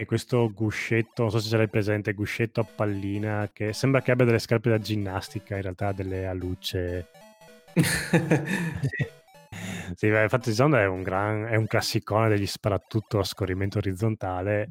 E 0.00 0.06
questo 0.06 0.48
guscetto, 0.54 1.22
non 1.22 1.32
so 1.32 1.40
se 1.40 1.48
ce 1.48 1.56
l'hai 1.56 1.68
presente, 1.68 2.12
guscetto 2.12 2.60
a 2.60 2.64
pallina 2.64 3.50
che 3.52 3.72
sembra 3.72 4.00
che 4.00 4.12
abbia 4.12 4.26
delle 4.26 4.38
scarpe 4.38 4.70
da 4.70 4.78
ginnastica, 4.78 5.56
in 5.56 5.62
realtà 5.62 5.90
delle 5.90 6.24
alucce. 6.24 7.08
sì, 9.96 10.06
infatti 10.06 10.52
Zone 10.52 10.82
è 10.82 10.86
un, 10.86 11.02
gran, 11.02 11.46
è 11.46 11.56
un 11.56 11.66
classicone 11.66 12.28
degli 12.28 12.46
sparatutto 12.46 13.18
a 13.18 13.24
scorrimento 13.24 13.78
orizzontale, 13.78 14.70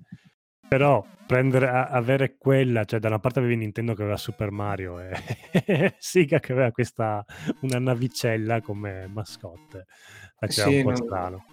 però 0.65 1.05
prendere, 1.25 1.67
avere 1.67 2.37
quella, 2.37 2.85
cioè 2.85 3.01
da 3.01 3.09
una 3.09 3.19
parte 3.19 3.39
avevi 3.39 3.57
Nintendo 3.57 3.95
che 3.95 4.03
aveva 4.03 4.15
Super 4.15 4.51
Mario 4.51 5.01
e 5.01 5.11
Sega 5.99 6.39
che 6.39 6.53
aveva 6.53 6.71
questa, 6.71 7.25
una 7.63 7.79
navicella 7.79 8.61
come 8.61 9.07
mascotte, 9.07 9.87
faceva 10.39 10.69
sì, 10.69 10.77
un 10.77 10.83
po' 10.83 10.89
non, 10.91 10.95
strano. 10.95 11.45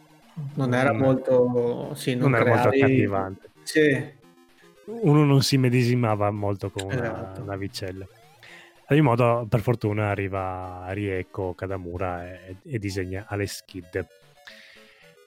Non 0.55 0.75
era 0.75 0.93
molto, 0.93 1.93
sì, 1.97 2.15
non, 2.15 2.31
non 2.31 2.41
era 2.41 2.55
molto 2.55 2.69
accattivante. 2.69 3.53
Sì. 3.65 4.23
Uno 4.87 5.25
non 5.25 5.43
si 5.43 5.57
medesimava 5.57 6.31
molto 6.31 6.71
con 6.71 6.91
esatto. 6.91 7.41
una 7.41 7.53
navicella. 7.53 8.05
Ad 8.05 8.91
ogni 8.91 9.01
modo, 9.01 9.47
per 9.49 9.61
fortuna, 9.61 10.11
arriva 10.11 10.85
Rieko 10.91 11.55
Kadamura 11.55 12.31
e, 12.31 12.57
e 12.65 12.79
disegna 12.79 13.25
Alex 13.29 13.65
Kidd. 13.65 13.99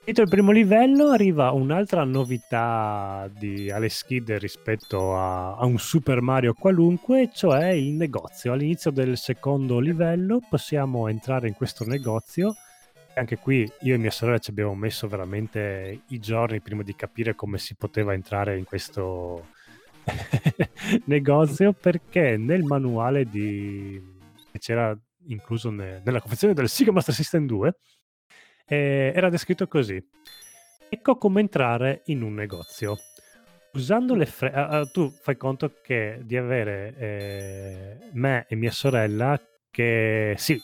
Finito 0.07 0.21
il 0.21 0.29
primo 0.29 0.51
livello 0.51 1.09
arriva 1.09 1.51
un'altra 1.51 2.05
novità 2.05 3.29
di 3.37 3.69
Alex 3.69 4.05
Kidd 4.05 4.31
rispetto 4.33 5.17
a, 5.17 5.57
a, 5.57 5.65
un 5.65 5.79
Super 5.79 6.21
Mario 6.21 6.53
qualunque, 6.53 7.29
cioè 7.33 7.71
il 7.71 7.93
negozio. 7.93 8.53
All'inizio 8.53 8.91
del 8.91 9.17
secondo 9.17 9.79
livello 9.79 10.39
possiamo 10.47 11.09
entrare 11.09 11.49
in 11.49 11.55
questo 11.55 11.83
negozio. 11.83 12.55
Anche 13.17 13.37
qui 13.37 13.69
io 13.81 13.95
e 13.95 13.97
mia 13.97 14.11
sorella 14.11 14.37
ci 14.37 14.51
abbiamo 14.51 14.75
messo 14.75 15.07
veramente 15.07 16.01
i 16.09 16.19
giorni 16.19 16.61
prima 16.61 16.83
di 16.83 16.95
capire 16.95 17.33
come 17.33 17.57
si 17.57 17.75
poteva 17.75 18.13
entrare 18.13 18.57
in 18.57 18.63
questo 18.63 19.47
negozio 21.05 21.73
perché 21.73 22.37
nel 22.37 22.63
manuale 22.63 23.25
di... 23.25 23.99
che 24.51 24.59
c'era 24.59 24.95
incluso 25.29 25.71
ne... 25.71 26.01
nella 26.05 26.21
confezione 26.21 26.53
del 26.53 26.69
Sega 26.69 26.91
Master 26.91 27.15
System 27.15 27.47
2 27.47 27.75
eh, 28.67 29.11
era 29.15 29.29
descritto 29.29 29.67
così. 29.67 30.01
Ecco 30.89 31.17
come 31.17 31.41
entrare 31.41 32.03
in 32.05 32.21
un 32.21 32.33
negozio. 32.33 32.97
Usando 33.73 34.15
le 34.15 34.25
frecce, 34.25 34.59
uh, 34.59 34.75
uh, 34.75 34.91
tu 34.91 35.09
fai 35.09 35.37
conto 35.37 35.73
che 35.81 36.19
di 36.23 36.37
avere 36.37 36.95
eh, 36.97 37.97
me 38.13 38.45
e 38.47 38.55
mia 38.55 38.71
sorella 38.71 39.39
che 39.69 40.33
sì, 40.37 40.59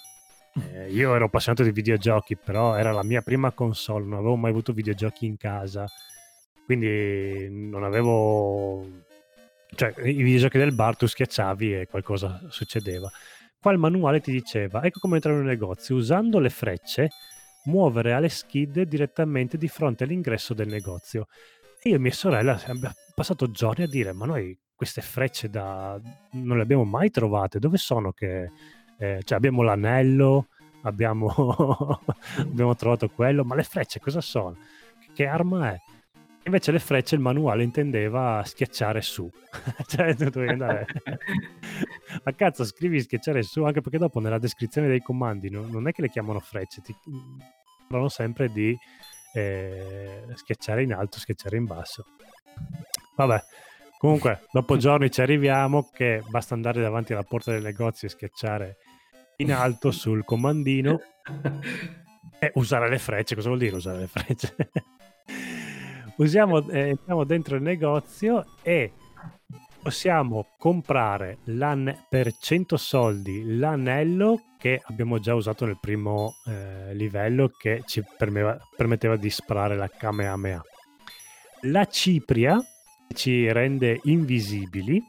eh, 0.74 0.92
io 0.92 1.16
ero 1.16 1.26
appassionato 1.26 1.63
di 1.63 1.72
videogiochi, 1.72 2.36
però 2.38 2.76
era 2.76 2.92
la 2.92 3.04
mia 3.04 3.22
prima 3.22 3.52
console, 3.52 4.06
non 4.06 4.20
avevo 4.20 4.36
mai 4.36 4.52
avuto 4.52 4.74
videogiochi 4.74 5.26
in 5.26 5.38
casa, 5.38 5.88
quindi 6.66 7.48
non 7.50 7.84
avevo... 7.84 8.86
cioè 9.76 9.94
i 10.04 10.22
videogiochi 10.22 10.58
del 10.58 10.74
bar 10.74 10.96
tu 10.96 11.08
schiacciavi 11.08 11.80
e 11.80 11.88
qualcosa 11.88 12.39
succedeva. 12.50 13.10
Qua 13.60 13.72
il 13.72 13.80
manuale 13.80 14.20
ti 14.20 14.32
diceva, 14.32 14.84
ecco 14.84 15.00
come 15.00 15.16
entrare 15.16 15.38
in 15.38 15.44
un 15.44 15.50
negozio, 15.50 15.96
usando 15.96 16.39
le 16.39 16.50
frecce 16.50 17.10
muovere 17.66 18.13
Alex 18.13 18.46
Kidd 18.46 18.80
direttamente 18.80 19.58
di 19.58 19.68
fronte 19.68 20.04
all'ingresso 20.04 20.54
del 20.54 20.68
negozio. 20.68 21.28
E 21.82 21.89
io 21.89 21.96
e 21.96 22.00
mia 22.00 22.12
sorella 22.12 22.60
abbiamo 22.68 22.94
passato 23.13 23.52
giorni 23.52 23.84
a 23.84 23.88
dire: 23.88 24.13
Ma 24.13 24.26
noi 24.26 24.58
queste 24.76 25.02
frecce 25.02 25.50
da... 25.50 26.00
non 26.32 26.58
le 26.58 26.63
abbiamo 26.63 26.84
mai 26.84 27.10
trovate. 27.10 27.60
Dove 27.60 27.78
sono 27.78 28.12
che. 28.12 28.52
Eh, 29.04 29.22
cioè, 29.26 29.38
abbiamo 29.38 29.63
l'anello, 29.63 30.48
abbiamo... 30.84 32.00
abbiamo 32.38 32.76
trovato 32.76 33.10
quello, 33.10 33.44
ma 33.44 33.56
le 33.56 33.63
frecce 33.63 34.00
cosa 34.00 34.22
sono? 34.22 34.58
Che 35.13 35.26
arma 35.26 35.74
è? 35.74 35.82
Invece 36.46 36.72
le 36.72 36.80
frecce 36.80 37.16
il 37.16 37.22
manuale 37.22 37.63
intendeva 37.63 38.42
schiacciare 38.46 39.02
su. 39.02 39.30
cioè, 39.88 40.16
tu 40.16 40.30
dovevi 40.30 40.52
andare... 40.52 40.86
Ma 42.24 42.34
cazzo, 42.34 42.63
scrivi 42.63 43.02
schiacciare 43.02 43.44
su, 43.44 43.63
anche 43.63 43.82
perché 43.82 43.98
dopo 43.98 44.22
nella 44.22 44.39
descrizione 44.39 44.88
dei 44.88 45.02
comandi 45.02 45.50
no, 45.50 45.66
non 45.68 45.88
è 45.88 45.92
che 45.92 46.02
le 46.02 46.10
chiamano 46.10 46.39
frecce, 46.39 46.82
ti 46.82 46.96
parlano 47.88 48.10
sempre 48.10 48.50
di 48.50 48.78
eh, 49.34 50.24
schiacciare 50.34 50.84
in 50.84 50.94
alto, 50.94 51.20
schiacciare 51.20 51.58
in 51.58 51.66
basso. 51.66 52.06
Vabbè, 53.16 53.42
comunque, 53.98 54.46
dopo 54.52 54.78
giorni 54.78 55.12
ci 55.12 55.22
arriviamo 55.22 55.89
che 55.94 56.24
basta 56.30 56.54
andare 56.54 56.82
davanti 56.82 57.12
alla 57.12 57.24
porta 57.24 57.52
del 57.52 57.63
negozio 57.63 58.08
e 58.08 58.12
schiacciare 58.12 58.78
in 59.43 59.53
alto 59.53 59.91
sul 59.91 60.23
comandino 60.23 60.99
e 62.39 62.51
usare 62.56 62.89
le 62.89 62.97
frecce. 62.97 63.36
Cosa 63.36 63.49
vuol 63.49 63.60
dire 63.60 63.75
usare 63.75 63.99
le 63.99 64.08
frecce? 64.08 64.56
Usiamo, 66.17 66.67
eh, 66.69 66.89
entriamo 66.89 67.23
dentro 67.23 67.56
il 67.56 67.62
negozio 67.62 68.45
e 68.62 68.91
possiamo 69.82 70.47
comprare 70.58 71.39
per 72.10 72.38
100 72.38 72.77
soldi 72.77 73.58
l'anello 73.58 74.41
che 74.58 74.82
abbiamo 74.86 75.19
già 75.19 75.34
usato 75.34 75.65
nel 75.65 75.77
primo 75.79 76.36
eh, 76.45 76.93
livello 76.93 77.49
che 77.49 77.82
ci 77.86 78.01
permeva, 78.17 78.58
permetteva 78.77 79.17
di 79.17 79.29
sparare 79.29 79.75
la 79.75 79.89
Kamehameha. 79.89 80.62
La 81.63 81.86
cipria 81.86 82.62
ci 83.13 83.51
rende 83.51 83.99
invisibili. 84.03 85.03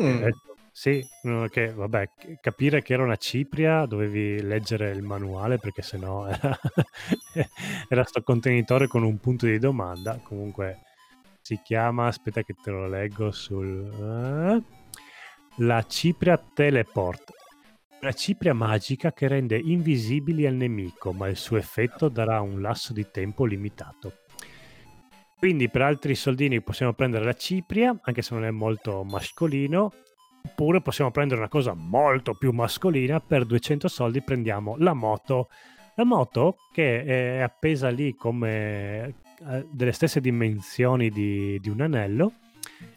Mm. 0.00 0.22
Eh, 0.22 0.32
sì, 0.78 1.04
che 1.50 1.72
vabbè, 1.72 2.08
capire 2.40 2.82
che 2.82 2.92
era 2.92 3.02
una 3.02 3.16
cipria 3.16 3.84
dovevi 3.84 4.40
leggere 4.42 4.92
il 4.92 5.02
manuale 5.02 5.58
perché 5.58 5.82
sennò 5.82 6.28
era, 6.28 6.56
era 7.90 8.04
sto 8.04 8.22
contenitore 8.22 8.86
con 8.86 9.02
un 9.02 9.18
punto 9.18 9.46
di 9.46 9.58
domanda. 9.58 10.20
Comunque 10.22 10.78
si 11.40 11.58
chiama, 11.64 12.06
aspetta 12.06 12.42
che 12.42 12.54
te 12.62 12.70
lo 12.70 12.86
leggo 12.86 13.32
sul... 13.32 13.66
Uh, 13.66 14.64
la 15.64 15.82
cipria 15.82 16.40
teleport. 16.54 17.32
Una 18.00 18.12
cipria 18.12 18.54
magica 18.54 19.12
che 19.12 19.26
rende 19.26 19.58
invisibili 19.58 20.46
al 20.46 20.54
nemico, 20.54 21.10
ma 21.12 21.26
il 21.26 21.36
suo 21.36 21.56
effetto 21.56 22.08
darà 22.08 22.40
un 22.40 22.60
lasso 22.60 22.92
di 22.92 23.04
tempo 23.10 23.44
limitato. 23.44 24.18
Quindi 25.36 25.68
per 25.68 25.82
altri 25.82 26.14
soldini 26.14 26.62
possiamo 26.62 26.92
prendere 26.92 27.24
la 27.24 27.34
cipria, 27.34 27.98
anche 28.00 28.22
se 28.22 28.32
non 28.34 28.44
è 28.44 28.50
molto 28.52 29.02
mascolino, 29.02 29.92
Oppure 30.48 30.80
possiamo 30.80 31.10
prendere 31.10 31.40
una 31.40 31.50
cosa 31.50 31.74
molto 31.74 32.32
più 32.32 32.52
mascolina, 32.52 33.20
per 33.20 33.44
200 33.44 33.86
soldi 33.86 34.22
prendiamo 34.22 34.76
la 34.78 34.94
moto. 34.94 35.48
La 35.96 36.04
moto 36.04 36.56
che 36.72 37.04
è 37.04 37.40
appesa 37.40 37.90
lì 37.90 38.14
come 38.14 39.14
eh, 39.46 39.66
delle 39.70 39.92
stesse 39.92 40.20
dimensioni 40.20 41.10
di, 41.10 41.58
di 41.60 41.68
un 41.68 41.82
anello, 41.82 42.32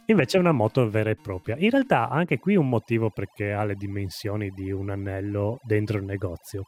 invece 0.05 0.37
è 0.37 0.39
una 0.39 0.53
moto 0.53 0.89
vera 0.89 1.09
e 1.09 1.17
propria. 1.17 1.57
In 1.57 1.71
realtà 1.71 2.07
anche 2.07 2.39
qui 2.39 2.55
un 2.55 2.69
motivo 2.69 3.09
perché 3.09 3.51
ha 3.51 3.65
le 3.65 3.75
dimensioni 3.75 4.49
di 4.49 4.71
un 4.71 4.89
anello 4.89 5.59
dentro 5.61 5.97
il 5.97 6.05
negozio. 6.05 6.63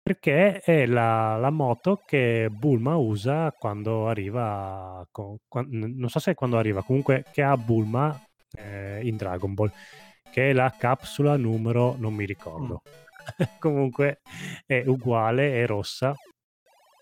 Perché 0.00 0.60
è 0.60 0.86
la, 0.86 1.36
la 1.36 1.50
moto 1.50 2.02
che 2.06 2.48
Bulma 2.50 2.94
usa 2.96 3.52
quando 3.58 4.06
arriva, 4.06 5.04
con, 5.10 5.36
quando, 5.48 5.88
non 5.92 6.08
so 6.08 6.20
se 6.20 6.30
è 6.30 6.34
quando 6.34 6.56
arriva, 6.56 6.82
comunque 6.82 7.24
che 7.32 7.42
ha 7.42 7.56
Bulma 7.56 8.16
eh, 8.56 9.00
in 9.02 9.16
Dragon 9.16 9.54
Ball, 9.54 9.72
che 10.30 10.50
è 10.50 10.52
la 10.52 10.74
capsula 10.76 11.36
numero 11.36 11.96
non 11.98 12.14
mi 12.14 12.24
ricordo. 12.24 12.82
Mm. 12.84 13.08
Comunque 13.58 14.20
è 14.66 14.82
uguale, 14.86 15.62
è 15.62 15.66
rossa 15.66 16.14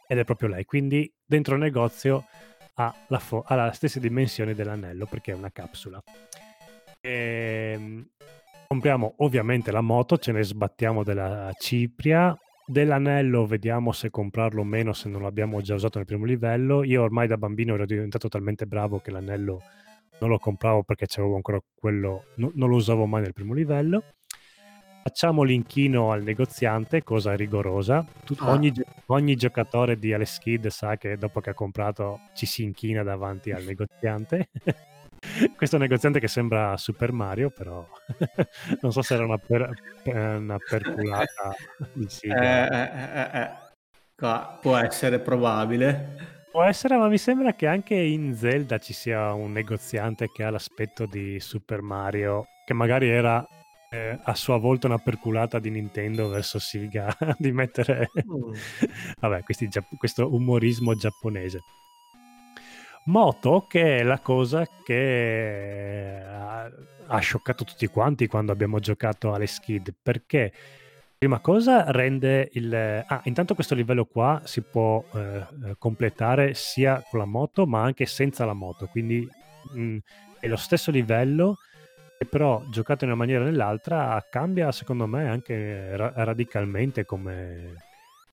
ed 0.06 0.18
è 0.18 0.24
proprio 0.24 0.48
lei. 0.48 0.64
Quindi 0.64 1.12
dentro 1.24 1.54
il 1.54 1.60
negozio 1.60 2.26
ha 2.74 2.94
la, 3.08 3.18
fo- 3.18 3.42
ha 3.46 3.54
la 3.54 3.72
stessa 3.72 3.98
dimensione 3.98 4.54
dell'anello 4.54 5.06
perché 5.06 5.32
è 5.32 5.34
una 5.34 5.50
capsula. 5.50 6.02
E, 7.00 7.72
ehm, 7.74 8.06
compriamo 8.66 9.14
ovviamente 9.18 9.70
la 9.70 9.80
moto, 9.80 10.18
ce 10.18 10.32
ne 10.32 10.42
sbattiamo 10.42 11.02
della 11.02 11.52
cipria. 11.58 12.36
Dell'anello 12.68 13.46
vediamo 13.46 13.92
se 13.92 14.10
comprarlo 14.10 14.62
o 14.62 14.64
meno 14.64 14.92
se 14.92 15.08
non 15.08 15.22
l'abbiamo 15.22 15.60
già 15.60 15.74
usato 15.74 15.98
nel 15.98 16.06
primo 16.06 16.24
livello. 16.24 16.82
Io 16.82 17.02
ormai 17.02 17.28
da 17.28 17.36
bambino 17.36 17.74
ero 17.74 17.86
diventato 17.86 18.28
talmente 18.28 18.66
bravo 18.66 18.98
che 18.98 19.12
l'anello 19.12 19.62
non 20.18 20.30
lo 20.30 20.38
compravo 20.38 20.82
perché 20.82 21.06
c'avevo 21.06 21.36
ancora 21.36 21.60
quello, 21.74 22.26
no, 22.36 22.50
non 22.54 22.68
lo 22.68 22.76
usavo 22.76 23.06
mai 23.06 23.22
nel 23.22 23.32
primo 23.32 23.54
livello. 23.54 24.02
Facciamo 25.02 25.44
l'inchino 25.44 26.10
al 26.10 26.24
negoziante, 26.24 27.04
cosa 27.04 27.34
rigorosa. 27.36 28.04
Tut- 28.24 28.40
ah. 28.40 28.50
ogni, 28.50 28.72
ogni, 29.06 29.36
giocatore 29.36 29.98
di 29.98 30.12
Alex 30.12 30.38
Kid 30.38 30.66
sa 30.66 30.96
che 30.96 31.16
dopo 31.16 31.40
che 31.40 31.50
ha 31.50 31.54
comprato 31.54 32.22
ci 32.34 32.44
si 32.44 32.64
inchina 32.64 33.04
davanti 33.04 33.52
al 33.52 33.62
negoziante. 33.62 34.48
Questo 35.56 35.78
negoziante 35.78 36.18
che 36.18 36.28
sembra 36.28 36.76
Super 36.76 37.12
Mario, 37.12 37.50
però 37.50 37.86
non 38.82 38.92
so 38.92 39.02
se 39.02 39.14
era 39.14 39.24
una, 39.24 39.38
per, 39.38 39.70
una 40.04 40.58
perculata 40.58 41.54
Siga. 42.06 42.68
Eh, 42.68 43.38
eh, 43.38 43.40
eh, 43.40 43.42
eh. 43.42 44.58
può 44.60 44.76
essere 44.76 45.20
probabile. 45.20 46.35
Può 46.56 46.64
essere, 46.64 46.96
ma 46.96 47.08
mi 47.08 47.18
sembra 47.18 47.52
che 47.52 47.66
anche 47.66 47.94
in 47.94 48.34
Zelda 48.34 48.78
ci 48.78 48.94
sia 48.94 49.34
un 49.34 49.52
negoziante 49.52 50.30
che 50.32 50.42
ha 50.42 50.48
l'aspetto 50.48 51.04
di 51.04 51.38
Super 51.38 51.82
Mario, 51.82 52.46
che 52.64 52.72
magari 52.72 53.10
era 53.10 53.46
eh, 53.90 54.18
a 54.22 54.34
sua 54.34 54.56
volta 54.56 54.86
una 54.86 54.96
perculata 54.96 55.58
di 55.58 55.68
Nintendo 55.68 56.30
verso 56.30 56.58
Sega 56.58 57.14
di 57.36 57.52
mettere... 57.52 58.08
Mm. 58.26 58.54
Vabbè, 59.20 59.42
questi, 59.42 59.68
questo 59.98 60.34
umorismo 60.34 60.94
giapponese. 60.94 61.60
Moto, 63.04 63.66
che 63.68 63.98
è 63.98 64.02
la 64.02 64.20
cosa 64.20 64.66
che 64.82 66.22
ha, 66.26 66.70
ha 67.06 67.18
scioccato 67.18 67.64
tutti 67.64 67.86
quanti 67.88 68.28
quando 68.28 68.52
abbiamo 68.52 68.78
giocato 68.78 69.34
alle 69.34 69.46
Skid, 69.46 69.92
perché 70.02 70.50
Prima 71.18 71.40
cosa 71.40 71.90
rende 71.90 72.50
il... 72.52 72.74
Ah, 72.74 73.22
intanto 73.24 73.54
questo 73.54 73.74
livello 73.74 74.04
qua 74.04 74.42
si 74.44 74.60
può 74.60 75.02
eh, 75.14 75.46
completare 75.78 76.52
sia 76.52 77.02
con 77.08 77.18
la 77.18 77.24
moto 77.24 77.66
ma 77.66 77.82
anche 77.82 78.04
senza 78.04 78.44
la 78.44 78.52
moto, 78.52 78.86
quindi 78.86 79.26
mh, 79.72 79.80
mm, 79.80 79.96
è 80.40 80.46
lo 80.46 80.56
stesso 80.56 80.90
livello 80.90 81.56
però 82.28 82.62
giocato 82.70 83.04
in 83.04 83.10
una 83.10 83.18
maniera 83.18 83.42
o 83.42 83.46
nell'altra 83.46 84.22
cambia 84.30 84.72
secondo 84.72 85.06
me 85.06 85.28
anche 85.28 85.96
ra- 85.96 86.12
radicalmente 86.14 87.04
come... 87.06 87.74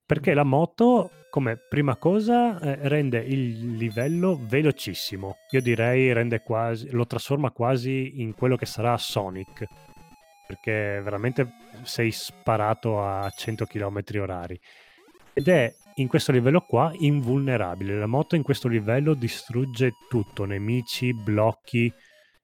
Perché 0.05 0.33
la 0.33 0.43
moto, 0.43 1.09
come 1.29 1.55
prima 1.55 1.95
cosa, 1.95 2.59
eh, 2.59 2.77
rende 2.89 3.19
il 3.19 3.77
livello 3.77 4.37
velocissimo. 4.43 5.37
Io 5.51 5.61
direi 5.61 6.13
quasi, 6.43 6.89
lo 6.91 7.07
trasforma 7.07 7.51
quasi 7.51 8.21
in 8.21 8.35
quello 8.35 8.57
che 8.57 8.65
sarà 8.65 8.97
Sonic 8.97 9.65
perché 10.45 11.01
veramente 11.03 11.47
sei 11.83 12.11
sparato 12.11 13.03
a 13.03 13.29
100 13.29 13.65
km 13.65 14.01
orari. 14.19 14.59
ed 15.33 15.47
è 15.47 15.73
in 15.95 16.07
questo 16.07 16.31
livello 16.31 16.61
qua 16.61 16.91
invulnerabile. 16.97 17.97
La 17.97 18.07
moto 18.07 18.35
in 18.35 18.43
questo 18.43 18.67
livello 18.67 19.13
distrugge 19.13 19.93
tutto, 20.09 20.45
nemici, 20.45 21.13
blocchi, 21.13 21.91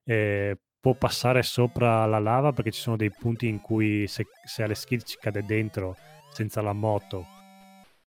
eh, 0.04 0.58
può 0.80 0.94
passare 0.94 1.44
sopra 1.44 2.06
la 2.06 2.20
lava 2.20 2.52
perché 2.54 2.72
ci 2.72 2.82
sono 2.82 2.96
dei 2.96 3.12
punti 3.12 3.48
in 3.48 3.60
cui 3.60 4.08
se, 4.08 4.28
se 4.46 4.64
alle 4.64 4.76
skill 4.76 5.02
ci 5.02 5.18
cade 5.20 5.44
dentro 5.44 5.96
senza 6.32 6.62
la 6.62 6.74
moto 6.74 7.26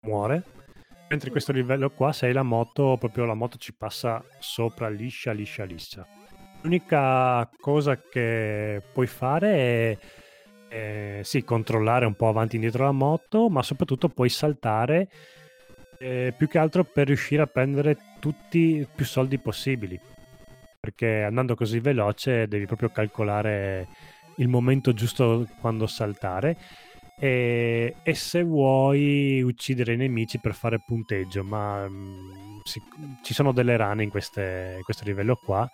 muore. 0.02 0.44
Mentre 1.08 1.28
in 1.28 1.32
questo 1.32 1.52
livello 1.52 1.90
qua, 1.90 2.12
se 2.12 2.26
hai 2.26 2.32
la 2.32 2.42
moto, 2.42 2.96
proprio 2.98 3.24
la 3.24 3.34
moto 3.34 3.56
ci 3.56 3.74
passa 3.74 4.22
sopra 4.38 4.88
liscia, 4.88 5.32
liscia, 5.32 5.64
liscia. 5.64 6.17
L'unica 6.68 7.48
cosa 7.62 7.98
che 7.98 8.82
puoi 8.92 9.06
fare 9.06 9.48
è 9.54 9.98
eh, 10.68 11.20
sì, 11.24 11.42
controllare 11.42 12.04
un 12.04 12.12
po' 12.12 12.28
avanti 12.28 12.52
e 12.52 12.54
indietro 12.56 12.84
la 12.84 12.92
moto, 12.92 13.48
ma 13.48 13.62
soprattutto 13.62 14.10
puoi 14.10 14.28
saltare 14.28 15.08
eh, 15.98 16.34
più 16.36 16.46
che 16.46 16.58
altro 16.58 16.84
per 16.84 17.06
riuscire 17.06 17.40
a 17.40 17.46
prendere 17.46 17.96
tutti 18.20 18.86
più 18.94 19.06
soldi 19.06 19.38
possibili. 19.38 19.98
Perché 20.78 21.22
andando 21.22 21.54
così 21.54 21.80
veloce 21.80 22.46
devi 22.46 22.66
proprio 22.66 22.90
calcolare 22.90 23.88
il 24.36 24.48
momento 24.48 24.92
giusto 24.92 25.48
quando 25.62 25.86
saltare. 25.86 26.54
E, 27.18 27.94
e 28.02 28.14
se 28.14 28.42
vuoi 28.42 29.40
uccidere 29.40 29.94
i 29.94 29.96
nemici 29.96 30.38
per 30.38 30.52
fare 30.52 30.82
punteggio, 30.84 31.42
ma 31.44 31.88
mh, 31.88 31.94
mm, 31.94 32.58
si, 32.62 32.82
ci 33.22 33.32
sono 33.32 33.52
delle 33.52 33.78
rane 33.78 34.02
in, 34.02 34.10
queste, 34.10 34.74
in 34.76 34.82
questo 34.82 35.04
livello 35.04 35.34
qua 35.42 35.66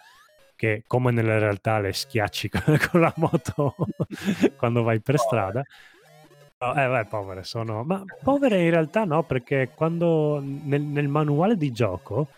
che 0.57 0.85
come 0.87 1.11
nella 1.11 1.39
realtà 1.39 1.79
le 1.81 1.93
schiacci 1.93 2.49
con 2.91 3.01
la 3.01 3.13
moto 3.17 3.75
quando 4.57 4.83
vai 4.83 5.01
per 5.01 5.19
strada. 5.19 5.63
Eh, 6.59 6.89
beh, 6.89 7.07
povere 7.07 7.45
sono, 7.45 7.83
ma 7.83 8.03
povere 8.23 8.63
in 8.63 8.71
realtà 8.71 9.05
no, 9.05 9.23
perché 9.25 9.71
quando 9.75 10.41
nel, 10.41 10.81
nel 10.81 11.09
manuale 11.09 11.57
di 11.57 11.71
gioco 11.73 12.29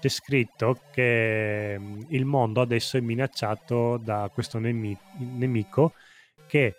c'è 0.00 0.08
scritto 0.08 0.80
che 0.90 1.78
il 2.08 2.24
mondo 2.24 2.62
adesso 2.62 2.96
è 2.96 3.00
minacciato 3.00 3.98
da 3.98 4.30
questo 4.32 4.58
nemi- 4.58 4.96
nemico 5.18 5.92
che 6.46 6.74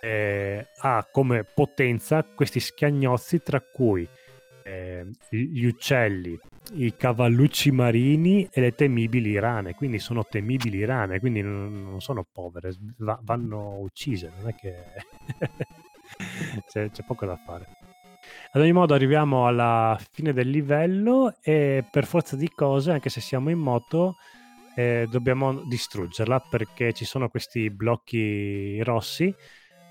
eh, 0.00 0.68
ha 0.78 1.08
come 1.10 1.42
potenza 1.42 2.22
questi 2.22 2.60
schiagnozzi 2.60 3.42
tra 3.42 3.60
cui 3.60 4.06
eh, 4.66 5.06
gli 5.28 5.64
uccelli, 5.64 6.36
i 6.72 6.96
cavallucci 6.96 7.70
marini 7.70 8.48
e 8.50 8.60
le 8.60 8.74
temibili 8.74 9.38
rane, 9.38 9.74
quindi 9.74 10.00
sono 10.00 10.26
temibili 10.28 10.84
rane, 10.84 11.20
quindi 11.20 11.40
non, 11.40 11.90
non 11.90 12.00
sono 12.00 12.26
povere, 12.30 12.74
va, 12.98 13.16
vanno 13.22 13.78
uccise, 13.78 14.32
non 14.36 14.48
è 14.48 14.54
che 14.56 14.74
c'è, 16.66 16.90
c'è 16.90 17.04
poco 17.04 17.26
da 17.26 17.36
fare. 17.36 17.66
Ad 18.50 18.60
ogni 18.60 18.72
modo 18.72 18.94
arriviamo 18.94 19.46
alla 19.46 19.96
fine 20.10 20.32
del 20.32 20.50
livello 20.50 21.34
e 21.42 21.84
per 21.88 22.04
forza 22.04 22.34
di 22.34 22.50
cose, 22.52 22.90
anche 22.90 23.08
se 23.08 23.20
siamo 23.20 23.50
in 23.50 23.58
moto, 23.58 24.16
eh, 24.74 25.06
dobbiamo 25.08 25.62
distruggerla 25.62 26.40
perché 26.50 26.92
ci 26.92 27.04
sono 27.04 27.28
questi 27.28 27.70
blocchi 27.70 28.82
rossi 28.82 29.32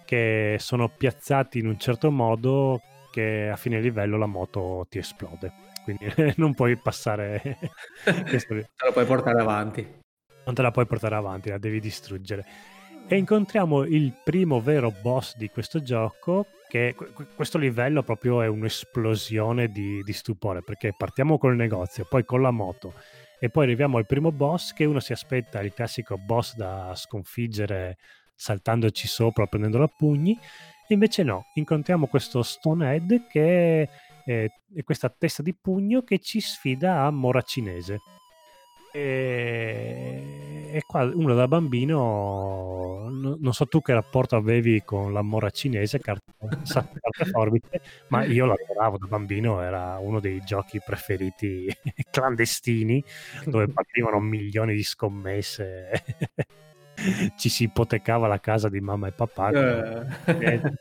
che 0.03 0.57
sono 0.59 0.89
piazzati 0.89 1.59
in 1.59 1.67
un 1.67 1.79
certo 1.79 2.11
modo 2.11 2.81
che 3.15 3.47
a 3.49 3.55
fine 3.55 3.79
livello 3.79 4.17
la 4.17 4.25
moto 4.25 4.85
ti 4.89 4.97
esplode. 4.97 5.53
Quindi 5.85 6.05
non 6.35 6.53
puoi 6.53 6.75
passare... 6.75 7.41
Te 8.03 8.67
la 8.83 8.91
puoi 8.91 9.05
portare 9.05 9.39
avanti. 9.39 9.87
Non 10.43 10.53
te 10.53 10.61
la 10.61 10.71
puoi 10.71 10.85
portare 10.85 11.15
avanti, 11.15 11.49
la 11.49 11.57
devi 11.57 11.79
distruggere. 11.79 12.45
E 13.07 13.15
incontriamo 13.15 13.83
il 13.83 14.13
primo 14.21 14.59
vero 14.59 14.91
boss 15.01 15.37
di 15.37 15.49
questo 15.49 15.81
gioco, 15.81 16.47
che 16.67 16.93
questo 17.35 17.57
livello 17.57 18.03
proprio 18.03 18.41
è 18.41 18.47
un'esplosione 18.47 19.69
di, 19.69 20.01
di 20.03 20.13
stupore, 20.13 20.61
perché 20.61 20.93
partiamo 20.95 21.37
col 21.37 21.55
negozio, 21.55 22.05
poi 22.09 22.25
con 22.25 22.41
la 22.41 22.51
moto, 22.51 22.95
e 23.39 23.49
poi 23.49 23.63
arriviamo 23.63 23.97
al 23.97 24.05
primo 24.05 24.33
boss 24.33 24.73
che 24.73 24.83
uno 24.83 24.99
si 24.99 25.13
aspetta 25.13 25.61
il 25.61 25.73
classico 25.73 26.17
boss 26.17 26.55
da 26.55 26.91
sconfiggere 26.95 27.95
saltandoci 28.35 29.07
sopra, 29.07 29.45
prendendolo 29.45 29.85
a 29.85 29.91
pugni, 29.95 30.37
Invece 30.89 31.23
no, 31.23 31.45
incontriamo 31.55 32.07
questo 32.07 32.43
Stonehead 32.43 33.27
che 33.27 33.89
è, 34.23 34.49
è 34.73 34.83
questa 34.83 35.09
testa 35.09 35.41
di 35.41 35.53
pugno 35.53 36.03
che 36.03 36.19
ci 36.19 36.39
sfida 36.39 37.01
a 37.01 37.11
Mora 37.11 37.41
cinese. 37.41 37.99
E, 38.95 40.69
e 40.71 40.81
qua 40.87 41.03
uno 41.03 41.33
da 41.33 41.49
bambino, 41.49 43.09
no, 43.09 43.37
non 43.37 43.53
so 43.53 43.65
tu 43.65 43.81
che 43.81 43.91
rapporto 43.91 44.37
avevi 44.37 44.83
con 44.85 45.11
la 45.11 45.21
mora 45.21 45.49
cinese, 45.49 45.99
carta, 45.99 46.31
carta 46.37 47.25
forbice, 47.29 47.81
ma 48.07 48.23
io 48.23 48.45
la 48.45 48.53
adoravo 48.53 48.97
da 48.97 49.07
bambino, 49.07 49.61
era 49.61 49.97
uno 49.99 50.21
dei 50.21 50.39
giochi 50.45 50.79
preferiti 50.79 51.67
clandestini 52.09 53.03
dove 53.43 53.67
partivano 53.73 54.21
milioni 54.21 54.73
di 54.75 54.83
scommesse 54.83 55.89
ci 57.37 57.49
si 57.49 57.63
ipotecava 57.63 58.27
la 58.27 58.39
casa 58.39 58.69
di 58.69 58.79
mamma 58.79 59.07
e 59.07 59.11
papà. 59.11 59.49
Eh. 59.49 60.61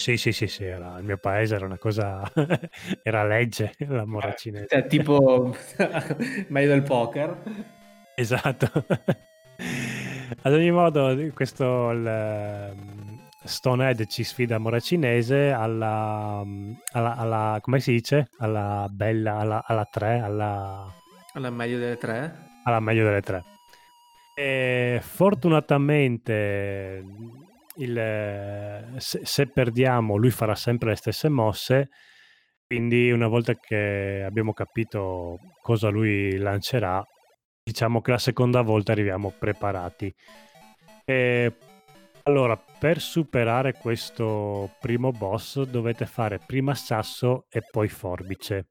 Sì, 0.00 0.16
sì, 0.16 0.32
sì, 0.32 0.46
sì, 0.46 0.64
era, 0.64 0.96
il 0.96 1.04
mio 1.04 1.18
paese 1.18 1.56
era 1.56 1.66
una 1.66 1.76
cosa, 1.76 2.22
era 3.02 3.22
legge 3.22 3.74
la 3.80 4.06
mora 4.06 4.32
cinese. 4.32 4.66
Cioè, 4.66 4.86
tipo 4.86 5.54
meglio 6.48 6.68
del 6.68 6.82
poker. 6.82 7.36
Esatto. 8.14 8.86
Ad 10.42 10.52
ogni 10.54 10.70
modo, 10.70 11.14
questo 11.34 11.90
il, 11.90 12.74
Stonehead 13.42 14.06
ci 14.06 14.22
sfida 14.22 14.56
a 14.56 14.58
mora 14.58 14.80
cinese 14.80 15.50
alla, 15.50 16.42
alla, 16.92 17.16
alla, 17.16 17.58
come 17.60 17.80
si 17.80 17.92
dice? 17.92 18.28
Alla 18.38 18.86
bella, 18.90 19.36
alla, 19.38 19.62
alla 19.66 19.84
3, 19.84 20.20
alla... 20.20 20.92
Alla 21.32 21.50
meglio 21.50 21.78
delle 21.78 21.96
tre? 21.96 22.48
Alla 22.64 22.80
meglio 22.80 23.04
delle 23.04 23.22
tre. 23.22 23.44
E 24.40 25.00
fortunatamente 25.02 27.04
il, 27.76 28.94
se, 28.96 29.20
se, 29.22 29.46
perdiamo 29.48 30.16
lui 30.16 30.30
farà 30.30 30.54
sempre 30.54 30.88
le 30.88 30.96
stesse 30.96 31.28
mosse, 31.28 31.90
quindi 32.66 33.10
una 33.10 33.28
volta 33.28 33.52
che 33.56 34.22
abbiamo 34.24 34.54
capito 34.54 35.36
cosa 35.60 35.90
lui 35.90 36.38
lancerà, 36.38 37.04
diciamo 37.62 38.00
che 38.00 38.12
la 38.12 38.18
seconda 38.18 38.62
volta 38.62 38.92
arriviamo 38.92 39.30
preparati. 39.38 40.10
E, 41.04 41.54
allora, 42.22 42.56
per 42.56 42.98
superare 42.98 43.74
questo 43.74 44.70
primo 44.80 45.10
boss 45.10 45.64
dovete 45.64 46.06
fare 46.06 46.38
prima 46.38 46.74
sasso 46.74 47.44
e 47.50 47.60
poi 47.70 47.88
forbice. 47.88 48.68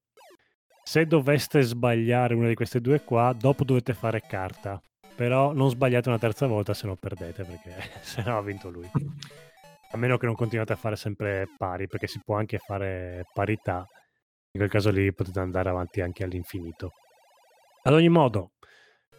Se 0.82 1.06
doveste 1.06 1.62
sbagliare 1.62 2.34
una 2.34 2.48
di 2.48 2.56
queste 2.56 2.82
due 2.82 3.04
qua, 3.04 3.36
dopo 3.38 3.64
dovete 3.64 3.94
fare 3.94 4.22
carta 4.22 4.82
però 5.20 5.52
non 5.52 5.70
sbagliate 5.70 6.08
una 6.08 6.18
terza 6.18 6.48
volta 6.48 6.74
se 6.74 6.88
no 6.88 6.96
perdete 6.96 7.44
perché 7.44 7.76
se 8.00 8.24
no 8.26 8.38
ha 8.38 8.42
vinto 8.42 8.70
lui. 8.70 8.90
A 9.92 9.98
meno 9.98 10.18
che 10.18 10.26
non 10.26 10.34
continuate 10.34 10.72
a 10.72 10.78
fare 10.78 10.96
sempre 10.96 11.46
pari, 11.58 11.88
perché 11.88 12.08
si 12.08 12.22
può 12.24 12.38
anche 12.38 12.58
fare 12.58 13.26
parità. 13.34 13.86
In 14.52 14.60
quel 14.62 14.70
caso 14.70 14.92
lì 14.92 15.12
potete 15.12 15.42
andare 15.42 15.68
avanti 15.68 16.00
anche 16.00 16.24
all'infinito. 16.24 16.94
Ad 17.84 17.94
ogni 17.96 18.08
modo, 18.08 18.52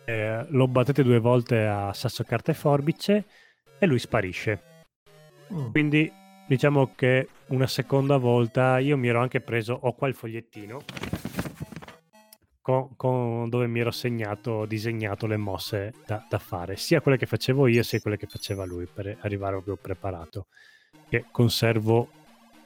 eh, 0.07 0.47
lo 0.49 0.69
battete 0.69 1.03
due 1.03 1.19
volte 1.19 1.67
a 1.67 1.93
sasso 1.93 2.25
carta 2.25 2.51
e 2.51 2.55
forbice 2.55 3.25
e 3.79 3.85
lui 3.85 3.99
sparisce. 3.99 4.63
Mm. 5.53 5.71
Quindi 5.71 6.11
diciamo 6.49 6.95
che 6.95 7.29
una 7.49 7.67
seconda 7.67 8.17
volta 8.17 8.79
io 8.79 8.97
mi 8.97 9.09
ero 9.09 9.21
anche 9.21 9.43
preso, 9.43 9.79
ho 9.79 9.93
qua 9.93 10.09
il 10.09 10.15
fogliettino 10.15 11.10
con, 12.71 12.97
con, 12.97 13.49
dove 13.49 13.67
mi 13.67 13.81
ero 13.81 13.91
segnato, 13.91 14.65
disegnato 14.65 15.27
le 15.27 15.37
mosse 15.37 15.93
da, 16.07 16.25
da, 16.29 16.39
fare, 16.39 16.77
sia 16.77 17.01
quelle 17.01 17.19
che 17.19 17.27
facevo 17.27 17.67
io, 17.67 17.83
sia 17.83 18.01
quelle 18.01 18.17
che 18.17 18.27
faceva 18.27 18.65
lui, 18.65 18.87
per 18.87 19.17
arrivare 19.21 19.53
proprio 19.55 19.77
preparato. 19.77 20.47
Che 21.09 21.25
conservo 21.31 22.09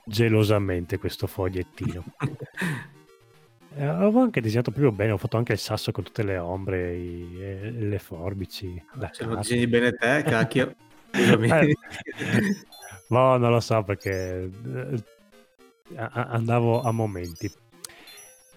gelosamente 0.04 0.98
questo 0.98 1.26
fogliettino. 1.26 2.04
eh, 3.76 3.84
avevo 3.84 4.20
anche 4.20 4.40
disegnato 4.40 4.70
proprio 4.70 4.92
bene, 4.92 5.12
ho 5.12 5.16
fatto 5.16 5.38
anche 5.38 5.52
il 5.52 5.58
sasso 5.58 5.92
con 5.92 6.04
tutte 6.04 6.22
le 6.22 6.36
ombre, 6.36 6.94
i, 6.94 7.38
e, 7.40 7.70
le 7.70 7.98
forbici. 7.98 8.82
Se 9.12 9.24
lo 9.24 9.36
disegni 9.36 9.66
bene 9.66 9.92
te, 9.92 10.22
cacchio. 10.24 10.74
eh, 11.12 11.76
no, 13.08 13.36
non 13.36 13.50
lo 13.50 13.60
so 13.60 13.82
perché 13.82 14.50
eh, 14.52 15.02
andavo 15.96 16.82
a 16.82 16.92
momenti. 16.92 17.50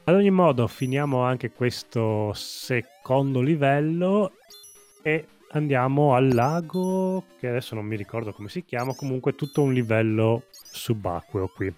Ad 0.07 0.15
ogni 0.15 0.31
modo, 0.31 0.67
finiamo 0.67 1.21
anche 1.23 1.51
questo 1.51 2.31
secondo 2.31 3.41
livello 3.41 4.37
e 5.01 5.27
andiamo 5.51 6.15
al 6.15 6.29
lago, 6.29 7.25
che 7.37 7.49
adesso 7.49 7.75
non 7.75 7.83
mi 7.83 7.97
ricordo 7.97 8.31
come 8.31 8.47
si 8.47 8.63
chiama, 8.63 8.95
comunque 8.95 9.35
tutto 9.35 9.63
un 9.63 9.73
livello 9.73 10.43
subacqueo 10.49 11.49
qui. 11.53 11.73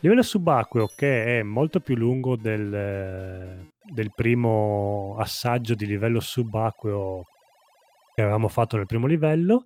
Livello 0.00 0.22
subacqueo 0.22 0.90
che 0.96 1.38
è 1.38 1.42
molto 1.44 1.78
più 1.78 1.94
lungo 1.94 2.34
del, 2.34 3.64
del 3.80 4.12
primo 4.12 5.14
assaggio 5.16 5.76
di 5.76 5.86
livello 5.86 6.18
subacqueo 6.18 7.26
che 8.12 8.22
avevamo 8.22 8.48
fatto 8.48 8.76
nel 8.76 8.86
primo 8.86 9.06
livello, 9.06 9.62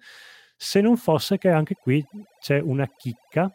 se 0.55 0.83
non 0.83 0.99
fosse 0.99 1.39
che 1.39 1.49
anche 1.49 1.77
qui 1.77 2.07
c'è 2.41 2.61
una 2.61 2.87
chicca 2.95 3.51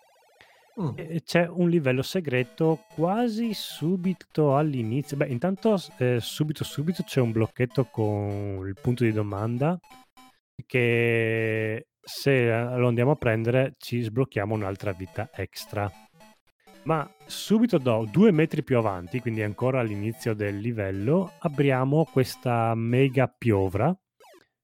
Mm. 0.79 1.17
C'è 1.23 1.47
un 1.47 1.69
livello 1.69 2.01
segreto 2.01 2.85
quasi 2.93 3.53
subito 3.53 4.55
all'inizio. 4.55 5.17
Beh, 5.17 5.27
intanto 5.27 5.77
eh, 5.97 6.19
subito 6.19 6.63
subito 6.63 7.03
c'è 7.03 7.19
un 7.19 7.31
blocchetto 7.31 7.85
con 7.85 8.65
il 8.65 8.75
punto 8.81 9.03
di 9.03 9.11
domanda 9.11 9.77
che 10.65 11.87
se 11.99 12.49
lo 12.49 12.87
andiamo 12.87 13.11
a 13.11 13.15
prendere 13.15 13.73
ci 13.77 14.01
sblocchiamo 14.01 14.53
un'altra 14.53 14.93
vita 14.93 15.29
extra. 15.33 15.91
Ma 16.83 17.09
subito 17.25 17.77
dopo, 17.77 18.05
due 18.09 18.31
metri 18.31 18.63
più 18.63 18.77
avanti, 18.77 19.19
quindi 19.19 19.43
ancora 19.43 19.81
all'inizio 19.81 20.33
del 20.33 20.57
livello, 20.59 21.33
apriamo 21.39 22.05
questa 22.05 22.73
mega 22.73 23.27
piovra. 23.27 23.93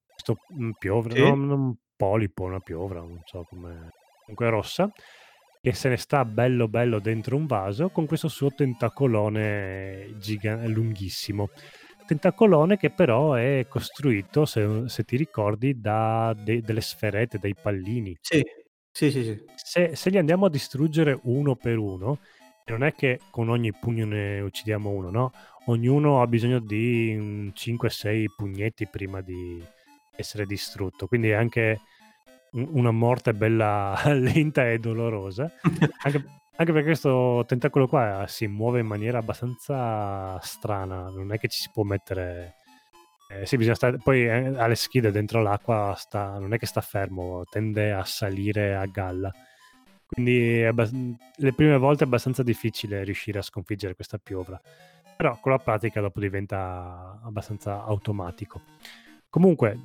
Questo 0.07 0.37
mm, 0.57 0.71
piovra, 0.79 1.13
sì. 1.13 1.19
no, 1.19 1.33
un 1.33 1.75
polipo, 1.95 2.43
una 2.43 2.61
piovra, 2.61 3.01
non 3.01 3.21
so 3.25 3.43
come. 3.49 3.89
Comunque 4.21 4.49
rossa 4.49 4.89
che 5.65 5.73
se 5.73 5.89
ne 5.89 5.97
sta 5.97 6.23
bello 6.25 6.67
bello 6.67 6.99
dentro 6.99 7.35
un 7.35 7.47
vaso 7.47 7.89
con 7.89 8.05
questo 8.05 8.27
suo 8.27 8.53
tentacolone 8.53 10.13
giga- 10.19 10.63
lunghissimo. 10.67 11.49
Tentacolone 12.05 12.77
che 12.77 12.91
però 12.91 13.33
è 13.33 13.65
costruito, 13.67 14.45
se, 14.45 14.83
se 14.85 15.03
ti 15.03 15.17
ricordi, 15.17 15.81
da 15.81 16.35
de- 16.37 16.61
delle 16.61 16.81
sferette, 16.81 17.39
dai 17.39 17.55
pallini. 17.59 18.15
Sì, 18.21 18.43
sì, 18.91 19.09
sì. 19.09 19.23
sì. 19.23 19.43
Se, 19.55 19.95
se, 19.95 20.11
li 20.11 20.19
andiamo 20.19 20.45
a 20.45 20.51
distruggere 20.51 21.17
uno 21.23 21.55
per 21.55 21.79
uno, 21.79 22.19
non 22.67 22.83
è 22.83 22.93
che 22.93 23.21
con 23.31 23.49
ogni 23.49 23.73
pugno 23.73 24.05
ne 24.05 24.41
uccidiamo 24.41 24.87
uno, 24.87 25.09
no? 25.09 25.31
Ognuno 25.65 26.21
ha 26.21 26.27
bisogno 26.27 26.59
di 26.59 27.51
5-6 27.51 28.25
pugnetti 28.37 28.85
prima 28.85 29.21
di 29.21 29.59
essere 30.15 30.45
distrutto. 30.45 31.07
Quindi 31.07 31.33
anche 31.33 31.79
una 32.55 32.91
morte 32.91 33.33
bella 33.33 33.99
lenta 34.13 34.69
e 34.69 34.79
dolorosa. 34.79 35.51
Anche, 36.03 36.23
anche, 36.57 36.71
perché 36.71 36.87
questo 36.87 37.43
tentacolo 37.45 37.87
qua 37.87 38.25
si 38.27 38.47
muove 38.47 38.79
in 38.79 38.87
maniera 38.87 39.17
abbastanza 39.17 40.39
strana, 40.39 41.09
non 41.09 41.33
è 41.33 41.37
che 41.37 41.49
ci 41.49 41.61
si 41.61 41.69
può 41.73 41.83
mettere... 41.83 42.55
Eh, 43.29 43.45
sì, 43.45 43.57
bisogna 43.57 43.75
stare... 43.75 43.97
Poi 43.97 44.25
eh, 44.25 44.57
alle 44.57 44.75
schide 44.75 45.11
dentro 45.11 45.41
l'acqua 45.41 45.93
sta... 45.97 46.37
non 46.39 46.53
è 46.53 46.57
che 46.57 46.65
sta 46.65 46.79
fermo, 46.79 47.43
tende 47.49 47.91
a 47.91 48.05
salire 48.05 48.73
a 48.75 48.85
galla. 48.85 49.33
Quindi 50.05 50.63
abbast... 50.63 50.93
le 51.35 51.53
prime 51.53 51.77
volte 51.77 52.05
è 52.05 52.07
abbastanza 52.07 52.41
difficile 52.41 53.03
riuscire 53.03 53.39
a 53.39 53.41
sconfiggere 53.41 53.95
questa 53.95 54.17
piovra. 54.17 54.61
Però 55.17 55.37
con 55.41 55.51
la 55.51 55.59
pratica 55.59 55.99
dopo 55.99 56.21
diventa 56.21 57.19
abbastanza 57.21 57.83
automatico. 57.83 58.61
Comunque, 59.29 59.77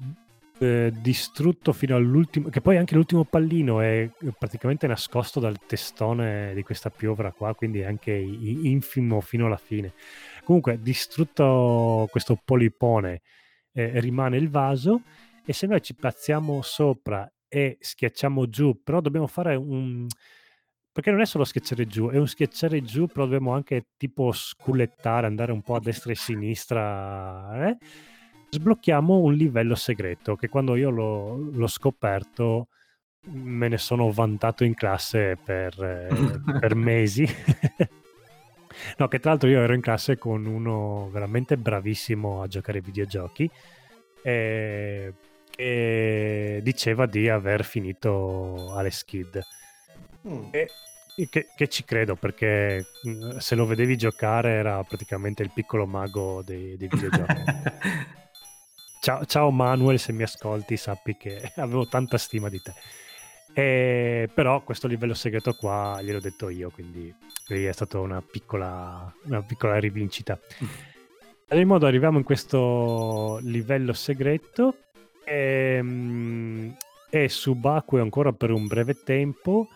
eh, 0.61 0.93
distrutto 1.01 1.73
fino 1.73 1.97
all'ultimo, 1.97 2.51
che 2.51 2.61
poi 2.61 2.77
anche 2.77 2.95
l'ultimo 2.95 3.25
pallino 3.25 3.81
è 3.81 4.11
praticamente 4.39 4.87
nascosto 4.87 5.41
dal 5.41 5.59
testone 5.67 6.53
di 6.55 6.63
questa 6.63 6.91
piovra 6.91 7.33
qua, 7.33 7.55
quindi 7.55 7.81
è 7.81 7.87
anche 7.87 8.13
infimo 8.13 9.21
fino 9.21 9.47
alla 9.47 9.57
fine. 9.57 9.95
Comunque, 10.45 10.79
distrutto 10.81 12.07
questo 12.11 12.39
polipone, 12.45 13.23
eh, 13.73 14.01
rimane 14.01 14.37
il 14.37 14.51
vaso 14.51 15.03
e 15.45 15.53
se 15.53 15.67
noi 15.67 15.81
ci 15.81 15.95
piazziamo 15.95 16.61
sopra 16.63 17.31
e 17.49 17.79
schiacciamo 17.81 18.49
giù, 18.49 18.83
però 18.83 19.01
dobbiamo 19.01 19.27
fare 19.27 19.55
un 19.57 20.07
perché 20.93 21.13
non 21.13 21.21
è 21.21 21.27
solo 21.27 21.45
schiacciare 21.45 21.87
giù, 21.87 22.11
è 22.11 22.19
un 22.19 22.27
schiacciare 22.27 22.83
giù, 22.83 23.07
però 23.07 23.25
dobbiamo 23.25 23.55
anche 23.55 23.87
tipo 23.97 24.33
sculettare, 24.33 25.27
andare 25.27 25.53
un 25.53 25.63
po' 25.63 25.77
a 25.77 25.81
destra 25.81 26.11
e 26.11 26.15
a 26.15 26.19
sinistra. 26.19 27.69
Eh? 27.69 27.77
Sblocchiamo 28.51 29.19
un 29.19 29.35
livello 29.35 29.75
segreto 29.75 30.37
che 30.37 30.49
quando 30.49 30.77
io 30.77 30.91
l'ho, 30.91 31.37
l'ho 31.37 31.67
scoperto 31.67 32.69
me 33.27 33.69
ne 33.69 33.79
sono 33.79 34.11
vantato 34.11 34.65
in 34.65 34.75
classe 34.75 35.37
per, 35.43 35.83
eh, 35.83 36.59
per 36.59 36.75
mesi. 36.77 37.27
no, 38.97 39.09
che 39.09 39.21
tra 39.21 39.31
l'altro 39.31 39.49
io 39.49 39.61
ero 39.61 39.75
in 39.75 39.81
classe 39.81 40.19
con 40.19 40.47
uno 40.47 41.09
veramente 41.11 41.57
bravissimo 41.57 42.43
a 42.43 42.47
giocare 42.47 42.79
ai 42.79 42.85
videogiochi 42.85 43.51
e, 44.23 45.15
e 45.57 46.61
diceva 46.63 47.07
di 47.07 47.29
aver 47.29 47.65
finito 47.65 48.75
alle 48.75 48.91
skid. 48.91 49.41
Mm. 50.27 50.49
E, 50.51 50.69
che, 51.29 51.49
che, 51.55 51.69
ci 51.69 51.85
credo 51.85 52.15
perché 52.15 52.87
mm, 53.07 53.37
se 53.39 53.55
lo 53.55 53.67
vedevi 53.67 53.97
giocare 53.97 54.53
era 54.53 54.83
praticamente 54.85 55.43
il 55.43 55.51
piccolo 55.53 55.87
mago 55.87 56.43
dei, 56.43 56.77
dei 56.79 56.89
videogiochi. 56.91 57.43
Ciao, 59.03 59.25
ciao, 59.25 59.51
Manuel, 59.51 59.99
se 59.99 60.13
mi 60.13 60.25
ascolti, 60.25 60.77
sappi 60.77 61.17
che 61.17 61.53
avevo 61.57 61.87
tanta 61.87 62.19
stima 62.19 62.51
di 62.51 62.61
te. 62.61 62.75
E, 63.55 64.29
però 64.35 64.63
questo 64.63 64.87
livello 64.89 65.15
segreto 65.15 65.55
qua 65.55 66.03
gliel'ho 66.03 66.21
detto 66.21 66.51
io, 66.51 66.69
quindi 66.69 67.11
è 67.49 67.73
stata 67.73 67.99
una 67.99 68.21
piccola, 68.21 69.11
una 69.23 69.41
piccola 69.41 69.79
rivincita. 69.79 70.39
Ad 71.49 71.57
ogni 71.57 71.65
modo 71.65 71.87
arriviamo 71.87 72.19
in 72.19 72.25
questo 72.25 73.39
livello 73.41 73.95
segreto 73.95 74.77
e, 75.25 75.77
ehm, 75.79 76.77
è 77.09 77.27
subacqueo 77.27 78.03
ancora 78.03 78.33
per 78.33 78.51
un 78.51 78.67
breve 78.67 79.03
tempo. 79.03 79.69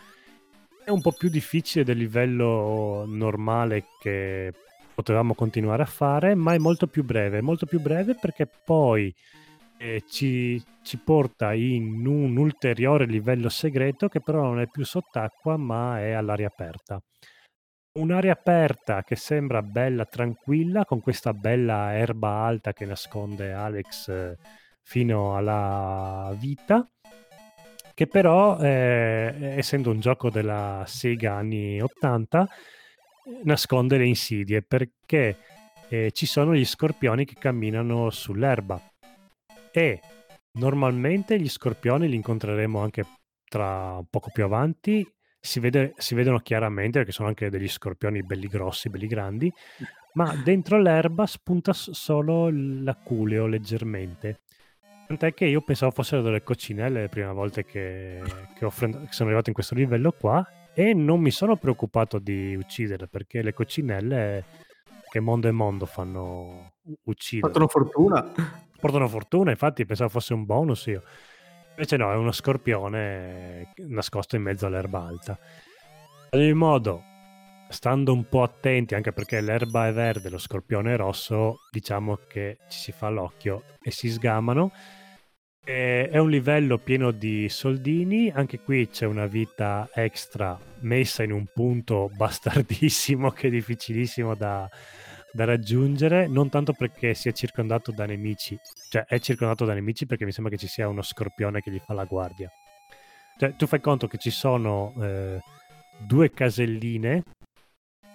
È 0.83 0.91
un 0.91 1.01
po' 1.01 1.13
più 1.13 1.29
difficile 1.29 1.83
del 1.83 1.97
livello 1.97 3.05
normale 3.07 3.85
che 3.99 4.53
potevamo 4.95 5.35
continuare 5.35 5.83
a 5.83 5.87
fare, 5.87 6.33
ma 6.33 6.53
è 6.53 6.57
molto 6.57 6.87
più 6.87 7.03
breve, 7.03 7.41
molto 7.41 7.65
più 7.65 7.81
breve 7.81 8.15
perché 8.15 8.47
poi 8.47 9.13
eh, 9.77 10.03
ci, 10.07 10.63
ci, 10.81 10.97
porta 10.97 11.53
in 11.53 12.07
un 12.07 12.37
ulteriore 12.37 13.05
livello 13.05 13.49
segreto 13.49 14.07
che 14.07 14.21
però 14.21 14.41
non 14.43 14.61
è 14.61 14.67
più 14.67 14.85
sott'acqua 14.85 15.57
ma 15.57 15.99
è 15.99 16.11
all'aria 16.11 16.47
aperta. 16.47 16.99
Un'aria 17.99 18.33
aperta 18.33 19.03
che 19.03 19.15
sembra 19.15 19.61
bella 19.61 20.05
tranquilla 20.05 20.85
con 20.85 21.01
questa 21.01 21.33
bella 21.33 21.93
erba 21.93 22.29
alta 22.43 22.73
che 22.73 22.85
nasconde 22.85 23.53
Alex 23.53 24.07
eh, 24.09 24.37
fino 24.81 25.35
alla 25.37 26.33
vita 26.37 26.85
che 27.93 28.07
però 28.07 28.59
eh, 28.59 29.53
essendo 29.57 29.89
un 29.89 30.01
gioco 30.01 30.29
della 30.29 30.83
Sega 30.85 31.35
anni 31.35 31.81
80 31.81 32.47
nasconde 33.43 33.97
le 33.97 34.05
insidie 34.05 34.61
perché 34.61 35.37
eh, 35.89 36.11
ci 36.11 36.25
sono 36.25 36.55
gli 36.55 36.65
scorpioni 36.65 37.25
che 37.25 37.35
camminano 37.37 38.09
sull'erba. 38.09 38.81
E 39.71 39.99
normalmente 40.53 41.39
gli 41.39 41.49
scorpioni 41.49 42.07
li 42.07 42.15
incontreremo 42.15 42.79
anche 42.79 43.05
tra 43.47 44.01
poco 44.09 44.29
più 44.31 44.43
avanti. 44.43 45.07
Si, 45.39 45.59
vede, 45.59 45.93
si 45.97 46.15
vedono 46.15 46.39
chiaramente 46.39 46.97
perché 46.97 47.13
sono 47.13 47.27
anche 47.27 47.49
degli 47.49 47.67
scorpioni 47.67 48.23
belli 48.23 48.47
grossi, 48.47 48.89
belli 48.89 49.07
grandi 49.07 49.53
ma 50.15 50.33
dentro 50.35 50.79
l'erba 50.79 51.25
spunta 51.25 51.73
solo 51.73 52.49
l'aculeo 52.49 53.47
leggermente. 53.47 54.41
Tant'è 55.07 55.33
che 55.33 55.45
io 55.45 55.61
pensavo 55.61 55.91
fossero 55.91 56.21
delle 56.21 56.41
coccinelle 56.41 57.01
le 57.01 57.09
prime 57.09 57.31
volte 57.31 57.63
che, 57.63 58.21
che, 58.57 58.65
offrendo, 58.65 59.01
che 59.01 59.11
sono 59.11 59.27
arrivato 59.27 59.49
in 59.49 59.55
questo 59.55 59.75
livello 59.75 60.11
qua 60.11 60.45
e 60.75 60.93
non 60.93 61.21
mi 61.21 61.31
sono 61.31 61.55
preoccupato 61.55 62.19
di 62.19 62.53
uccidere 62.53 63.07
perché 63.07 63.41
le 63.41 63.53
coccinelle 63.53 64.43
che 65.09 65.21
mondo 65.21 65.47
e 65.47 65.51
mondo 65.51 65.85
fanno 65.85 66.73
uccidere. 67.03 67.53
Portano 67.53 67.67
fortuna. 67.69 68.31
Portano 68.77 69.07
fortuna, 69.07 69.51
infatti 69.51 69.85
pensavo 69.85 70.09
fosse 70.09 70.33
un 70.33 70.45
bonus 70.45 70.85
io. 70.87 71.03
Invece 71.71 71.95
no, 71.95 72.11
è 72.11 72.15
uno 72.15 72.33
scorpione 72.33 73.73
nascosto 73.87 74.35
in 74.35 74.41
mezzo 74.41 74.65
all'erba 74.65 75.01
alta. 75.01 75.39
Ad 76.29 76.39
ogni 76.39 76.53
modo, 76.53 77.01
stando 77.69 78.11
un 78.11 78.27
po' 78.27 78.43
attenti, 78.43 78.95
anche 78.95 79.13
perché 79.13 79.39
l'erba 79.39 79.87
è 79.87 79.93
verde, 79.93 80.29
lo 80.29 80.37
scorpione 80.37 80.93
è 80.93 80.97
rosso, 80.97 81.59
diciamo 81.71 82.19
che 82.27 82.57
ci 82.67 82.79
si 82.79 82.91
fa 82.91 83.07
l'occhio 83.07 83.63
e 83.81 83.91
si 83.91 84.09
sgamano 84.09 84.71
è 85.65 86.19
un 86.19 86.29
livello 86.29 86.77
pieno 86.77 87.09
di 87.09 87.49
soldini, 87.49 88.29
anche 88.29 88.59
qui 88.59 88.87
c'è 88.87 89.07
una 89.07 89.25
vita 89.25 89.89
extra 89.95 90.57
messa 90.81 91.23
in 91.23 91.31
un 91.31 91.47
punto 91.51 92.11
bastardissimo 92.15 93.31
che 93.31 93.47
è 93.47 93.49
difficilissimo 93.49 94.35
da, 94.35 94.69
da 95.31 95.43
raggiungere, 95.43 96.27
non 96.27 96.49
tanto 96.49 96.73
perché 96.73 97.15
sia 97.15 97.31
circondato 97.31 97.91
da 97.91 98.05
nemici, 98.05 98.55
cioè 98.89 99.05
è 99.05 99.19
circondato 99.19 99.65
da 99.65 99.73
nemici 99.73 100.05
perché 100.05 100.23
mi 100.23 100.31
sembra 100.31 100.53
che 100.53 100.59
ci 100.59 100.67
sia 100.67 100.87
uno 100.87 101.01
scorpione 101.01 101.61
che 101.61 101.71
gli 101.71 101.81
fa 101.83 101.93
la 101.95 102.05
guardia. 102.05 102.47
Cioè, 103.37 103.55
tu 103.55 103.65
fai 103.65 103.81
conto 103.81 104.05
che 104.05 104.19
ci 104.19 104.29
sono 104.29 104.93
eh, 105.01 105.39
due 105.97 106.29
caselline 106.29 107.23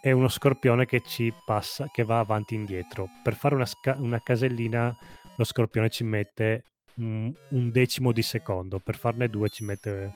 e 0.00 0.12
uno 0.12 0.28
scorpione 0.28 0.86
che 0.86 1.02
ci 1.04 1.34
passa, 1.44 1.88
che 1.92 2.04
va 2.04 2.20
avanti 2.20 2.54
e 2.54 2.58
indietro. 2.58 3.08
Per 3.24 3.34
fare 3.34 3.56
una, 3.56 3.66
sca- 3.66 3.96
una 3.98 4.20
casellina 4.22 4.96
lo 5.36 5.44
scorpione 5.44 5.90
ci 5.90 6.04
mette 6.04 6.62
un 6.94 7.70
decimo 7.70 8.12
di 8.12 8.22
secondo, 8.22 8.78
per 8.78 8.96
farne 8.96 9.28
due 9.28 9.48
ci 9.48 9.64
mette 9.64 10.14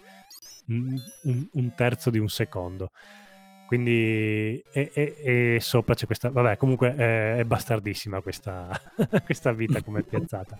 un, 0.66 1.00
un 1.52 1.74
terzo 1.74 2.10
di 2.10 2.18
un 2.18 2.28
secondo. 2.28 2.90
Quindi 3.66 4.62
e, 4.72 4.90
e, 4.92 5.16
e, 5.22 5.58
sopra 5.60 5.94
c'è 5.94 6.06
questa... 6.06 6.30
Vabbè, 6.30 6.56
comunque 6.56 6.94
è, 6.94 7.36
è 7.36 7.44
bastardissima 7.44 8.20
questa, 8.20 8.68
questa 9.24 9.52
vita 9.52 9.82
come 9.82 10.02
piazzata. 10.02 10.58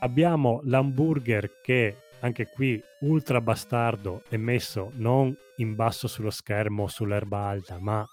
Abbiamo 0.00 0.60
l'hamburger 0.64 1.60
che 1.62 1.96
anche 2.20 2.46
qui 2.46 2.82
ultra 3.00 3.40
bastardo 3.40 4.22
è 4.28 4.36
messo 4.36 4.90
non 4.94 5.36
in 5.56 5.74
basso 5.74 6.08
sullo 6.08 6.30
schermo 6.30 6.88
sull'erba 6.88 7.38
alta, 7.38 7.78
ma 7.78 8.06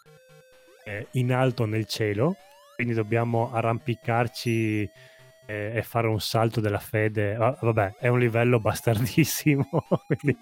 eh, 0.84 1.08
in 1.12 1.34
alto 1.34 1.66
nel 1.66 1.86
cielo, 1.86 2.36
quindi 2.76 2.94
dobbiamo 2.94 3.52
arrampicarci 3.54 4.90
eh, 5.52 5.78
e 5.78 5.82
fare 5.84 6.08
un 6.08 6.20
salto 6.20 6.62
della 6.62 6.80
fede. 6.80 7.36
Ah, 7.36 7.58
vabbè, 7.60 7.96
è 8.00 8.08
un 8.08 8.20
livello 8.20 8.60
bastardissimo, 8.60 9.68
quindi 10.08 10.38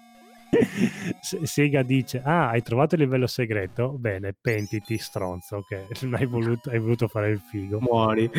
Sega 1.20 1.82
dice: 1.82 2.22
Ah, 2.24 2.48
hai 2.48 2.62
trovato 2.62 2.94
il 2.94 3.02
livello 3.02 3.26
segreto? 3.26 3.90
Bene, 3.90 4.34
pentiti, 4.38 4.98
stronzo. 4.98 5.64
Che 5.66 5.86
non 6.02 6.14
hai 6.14 6.26
voluto, 6.26 6.70
hai 6.70 6.78
voluto 6.78 7.08
fare 7.08 7.30
il 7.30 7.40
figo. 7.40 7.80
Muori. 7.80 8.30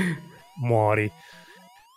Muori. 0.62 1.12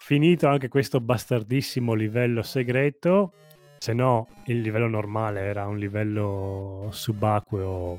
Finito 0.01 0.49
anche 0.49 0.69
questo 0.69 1.01
bastardissimo 1.01 1.95
livello 1.95 2.43
segreto, 2.43 3.33
se 3.79 3.95
no 3.95 4.29
il 4.47 4.61
livello 4.61 4.87
normale 4.87 5.41
era 5.41 5.67
un 5.67 5.79
livello 5.79 6.89
subacqueo 6.91 7.99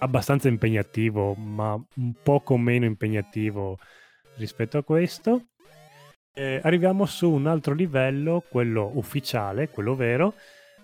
abbastanza 0.00 0.48
impegnativo, 0.48 1.34
ma 1.34 1.72
un 1.72 2.14
poco 2.22 2.58
meno 2.58 2.84
impegnativo 2.84 3.78
rispetto 4.36 4.76
a 4.76 4.84
questo. 4.84 5.49
Eh, 6.32 6.60
arriviamo 6.62 7.06
su 7.06 7.30
un 7.30 7.46
altro 7.46 7.74
livello, 7.74 8.44
quello 8.48 8.90
ufficiale, 8.94 9.68
quello 9.68 9.94
vero, 9.94 10.34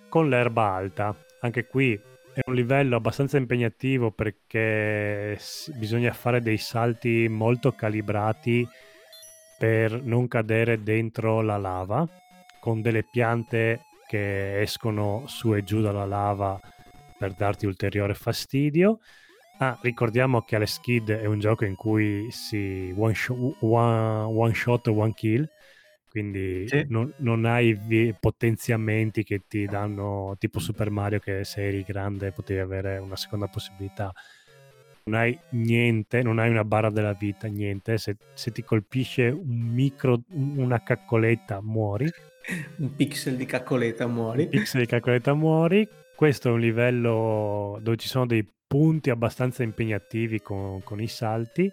con 0.08 0.28
l'erba 0.28 0.72
alta. 0.74 1.14
Anche 1.40 1.66
qui 1.66 1.92
è 2.34 2.40
un 2.46 2.54
livello 2.54 2.96
abbastanza 2.96 3.36
impegnativo 3.38 4.10
perché 4.10 5.38
bisogna 5.76 6.12
fare 6.12 6.42
dei 6.42 6.58
salti 6.58 7.28
molto 7.28 7.72
calibrati 7.72 8.68
per 9.58 10.02
non 10.02 10.28
cadere 10.28 10.82
dentro 10.82 11.40
la 11.40 11.56
lava, 11.56 12.06
con 12.60 12.82
delle 12.82 13.04
piante 13.04 13.84
che 14.06 14.60
escono 14.60 15.24
su 15.26 15.54
e 15.54 15.62
giù 15.62 15.80
dalla 15.80 16.04
lava 16.04 16.60
per 17.16 17.32
darti 17.32 17.66
ulteriore 17.66 18.14
fastidio. 18.14 18.98
Ah, 19.58 19.78
ricordiamo 19.80 20.42
che 20.42 20.56
Alex 20.56 20.80
Kid 20.80 21.10
è 21.10 21.24
un 21.24 21.38
gioco 21.38 21.64
in 21.64 21.76
cui 21.76 22.30
si 22.30 22.92
one 22.96 23.14
shot, 23.14 23.56
one, 23.60 24.22
one, 24.24 24.54
shot, 24.54 24.86
one 24.88 25.14
kill, 25.14 25.48
quindi 26.10 26.68
sì. 26.68 26.84
non, 26.88 27.12
non, 27.18 27.44
hai 27.46 28.14
potenziamenti 28.20 29.24
che 29.24 29.42
ti 29.48 29.64
danno 29.64 30.36
tipo 30.38 30.58
Super 30.58 30.90
Mario 30.90 31.20
che 31.20 31.44
se 31.44 31.66
eri 31.66 31.82
grande 31.82 32.32
potevi 32.32 32.60
avere 32.60 32.98
una 32.98 33.16
seconda 33.16 33.46
possibilità 33.46 34.12
non 35.06 35.20
hai 35.20 35.38
niente, 35.50 36.22
non 36.22 36.38
hai 36.40 36.50
una 36.50 36.64
barra 36.64 36.90
della 36.90 37.12
vita, 37.12 37.46
niente. 37.46 37.96
Se, 37.96 38.16
se 38.34 38.50
ti 38.50 38.64
colpisce 38.64 39.28
un 39.28 39.70
micro, 39.72 40.22
una 40.30 40.82
caccoletta, 40.82 41.60
muori. 41.62 42.10
un 42.78 42.94
pixel 42.94 43.36
di 43.36 43.46
caccoletta, 43.46 44.06
muori. 44.08 44.42
Un 44.42 44.48
pixel 44.48 44.80
di 44.80 44.86
caccoletta, 44.86 45.32
muori. 45.34 45.88
Questo 46.14 46.48
è 46.48 46.52
un 46.52 46.60
livello 46.60 47.78
dove 47.82 47.96
ci 47.96 48.08
sono 48.08 48.26
dei 48.26 48.44
punti 48.76 49.08
abbastanza 49.08 49.62
impegnativi 49.62 50.42
con, 50.42 50.82
con 50.82 51.00
i 51.00 51.08
salti. 51.08 51.72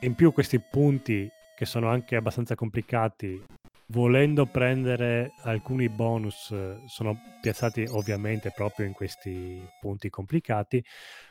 In 0.00 0.14
più 0.16 0.32
questi 0.32 0.58
punti, 0.58 1.30
che 1.54 1.64
sono 1.64 1.88
anche 1.88 2.16
abbastanza 2.16 2.56
complicati, 2.56 3.40
volendo 3.86 4.46
prendere 4.46 5.34
alcuni 5.42 5.88
bonus, 5.88 6.52
sono 6.86 7.16
piazzati 7.40 7.86
ovviamente 7.90 8.50
proprio 8.50 8.86
in 8.86 8.92
questi 8.92 9.62
punti 9.80 10.10
complicati 10.10 10.82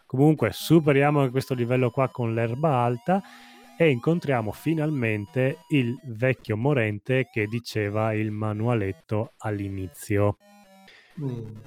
Comunque 0.10 0.52
superiamo 0.52 1.30
questo 1.30 1.54
livello 1.54 1.92
qua 1.92 2.10
con 2.10 2.34
l'erba 2.34 2.78
alta 2.78 3.22
e 3.78 3.92
incontriamo 3.92 4.52
finalmente 4.52 5.60
il 5.70 5.96
vecchio 6.04 6.58
morente 6.58 7.30
che 7.32 7.46
diceva 7.46 8.12
il 8.14 8.32
manualetto 8.32 9.34
all'inizio. 9.38 10.38
Mm. 11.22 11.58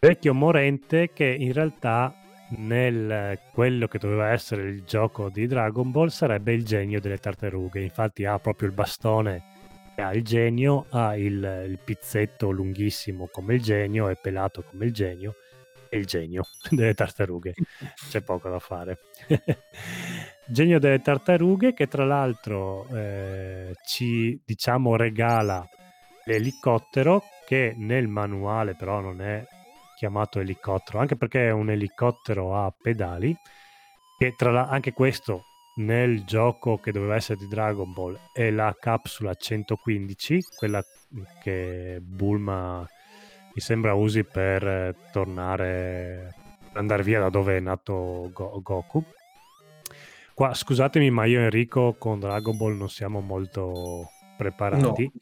Vecchio 0.00 0.34
morente 0.34 1.12
che 1.12 1.36
in 1.38 1.52
realtà 1.52 2.23
nel 2.48 3.38
quello 3.52 3.86
che 3.88 3.98
doveva 3.98 4.30
essere 4.30 4.62
il 4.62 4.84
gioco 4.84 5.28
di 5.28 5.46
Dragon 5.46 5.90
Ball 5.90 6.08
sarebbe 6.08 6.52
il 6.52 6.64
genio 6.64 7.00
delle 7.00 7.18
tartarughe. 7.18 7.80
Infatti 7.80 8.24
ha 8.24 8.38
proprio 8.38 8.68
il 8.68 8.74
bastone 8.74 9.42
che 9.94 10.02
ha 10.02 10.12
il 10.12 10.24
genio, 10.24 10.86
ha 10.90 11.16
il, 11.16 11.66
il 11.68 11.78
pizzetto 11.82 12.50
lunghissimo 12.50 13.28
come 13.30 13.54
il 13.54 13.62
genio 13.62 14.08
e 14.08 14.16
pelato 14.16 14.62
come 14.62 14.86
il 14.86 14.92
genio 14.92 15.36
è 15.94 15.96
il 15.96 16.06
genio 16.06 16.42
delle 16.70 16.94
tartarughe. 16.94 17.54
C'è 18.10 18.20
poco 18.20 18.48
da 18.48 18.58
fare. 18.58 18.98
genio 20.46 20.78
delle 20.78 21.00
tartarughe 21.00 21.72
che 21.72 21.86
tra 21.86 22.04
l'altro 22.04 22.86
eh, 22.88 23.74
ci 23.86 24.40
diciamo 24.44 24.96
regala 24.96 25.66
l'elicottero 26.24 27.22
che 27.46 27.74
nel 27.76 28.08
manuale 28.08 28.74
però 28.74 29.00
non 29.00 29.20
è 29.20 29.46
chiamato 30.04 30.38
elicottero 30.38 30.98
anche 30.98 31.16
perché 31.16 31.46
è 31.46 31.50
un 31.50 31.70
elicottero 31.70 32.56
a 32.56 32.70
pedali 32.70 33.34
che 34.18 34.34
tra 34.36 34.50
l'altro 34.50 34.74
anche 34.74 34.92
questo 34.92 35.44
nel 35.76 36.24
gioco 36.24 36.76
che 36.76 36.92
doveva 36.92 37.16
essere 37.16 37.38
di 37.38 37.48
Dragon 37.48 37.92
Ball 37.92 38.18
è 38.32 38.50
la 38.50 38.76
capsula 38.78 39.34
115 39.34 40.42
quella 40.56 40.82
che 41.42 41.98
Bulma 42.02 42.86
mi 43.54 43.60
sembra 43.60 43.94
usi 43.94 44.24
per 44.24 44.66
eh, 44.66 44.96
tornare, 45.12 46.34
andare 46.72 47.04
via 47.04 47.20
da 47.20 47.28
dove 47.28 47.56
è 47.56 47.60
nato 47.60 48.30
Go- 48.32 48.60
Goku. 48.60 49.04
Qua 50.34 50.52
scusatemi, 50.52 51.10
ma 51.10 51.24
io 51.24 51.38
e 51.38 51.44
Enrico 51.44 51.94
con 51.96 52.18
Dragon 52.18 52.56
Ball 52.56 52.76
non 52.76 52.88
siamo 52.88 53.20
molto 53.20 54.10
preparati. 54.36 55.04
No, 55.04 55.12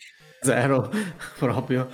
zero, 0.41 0.91
proprio. 1.39 1.87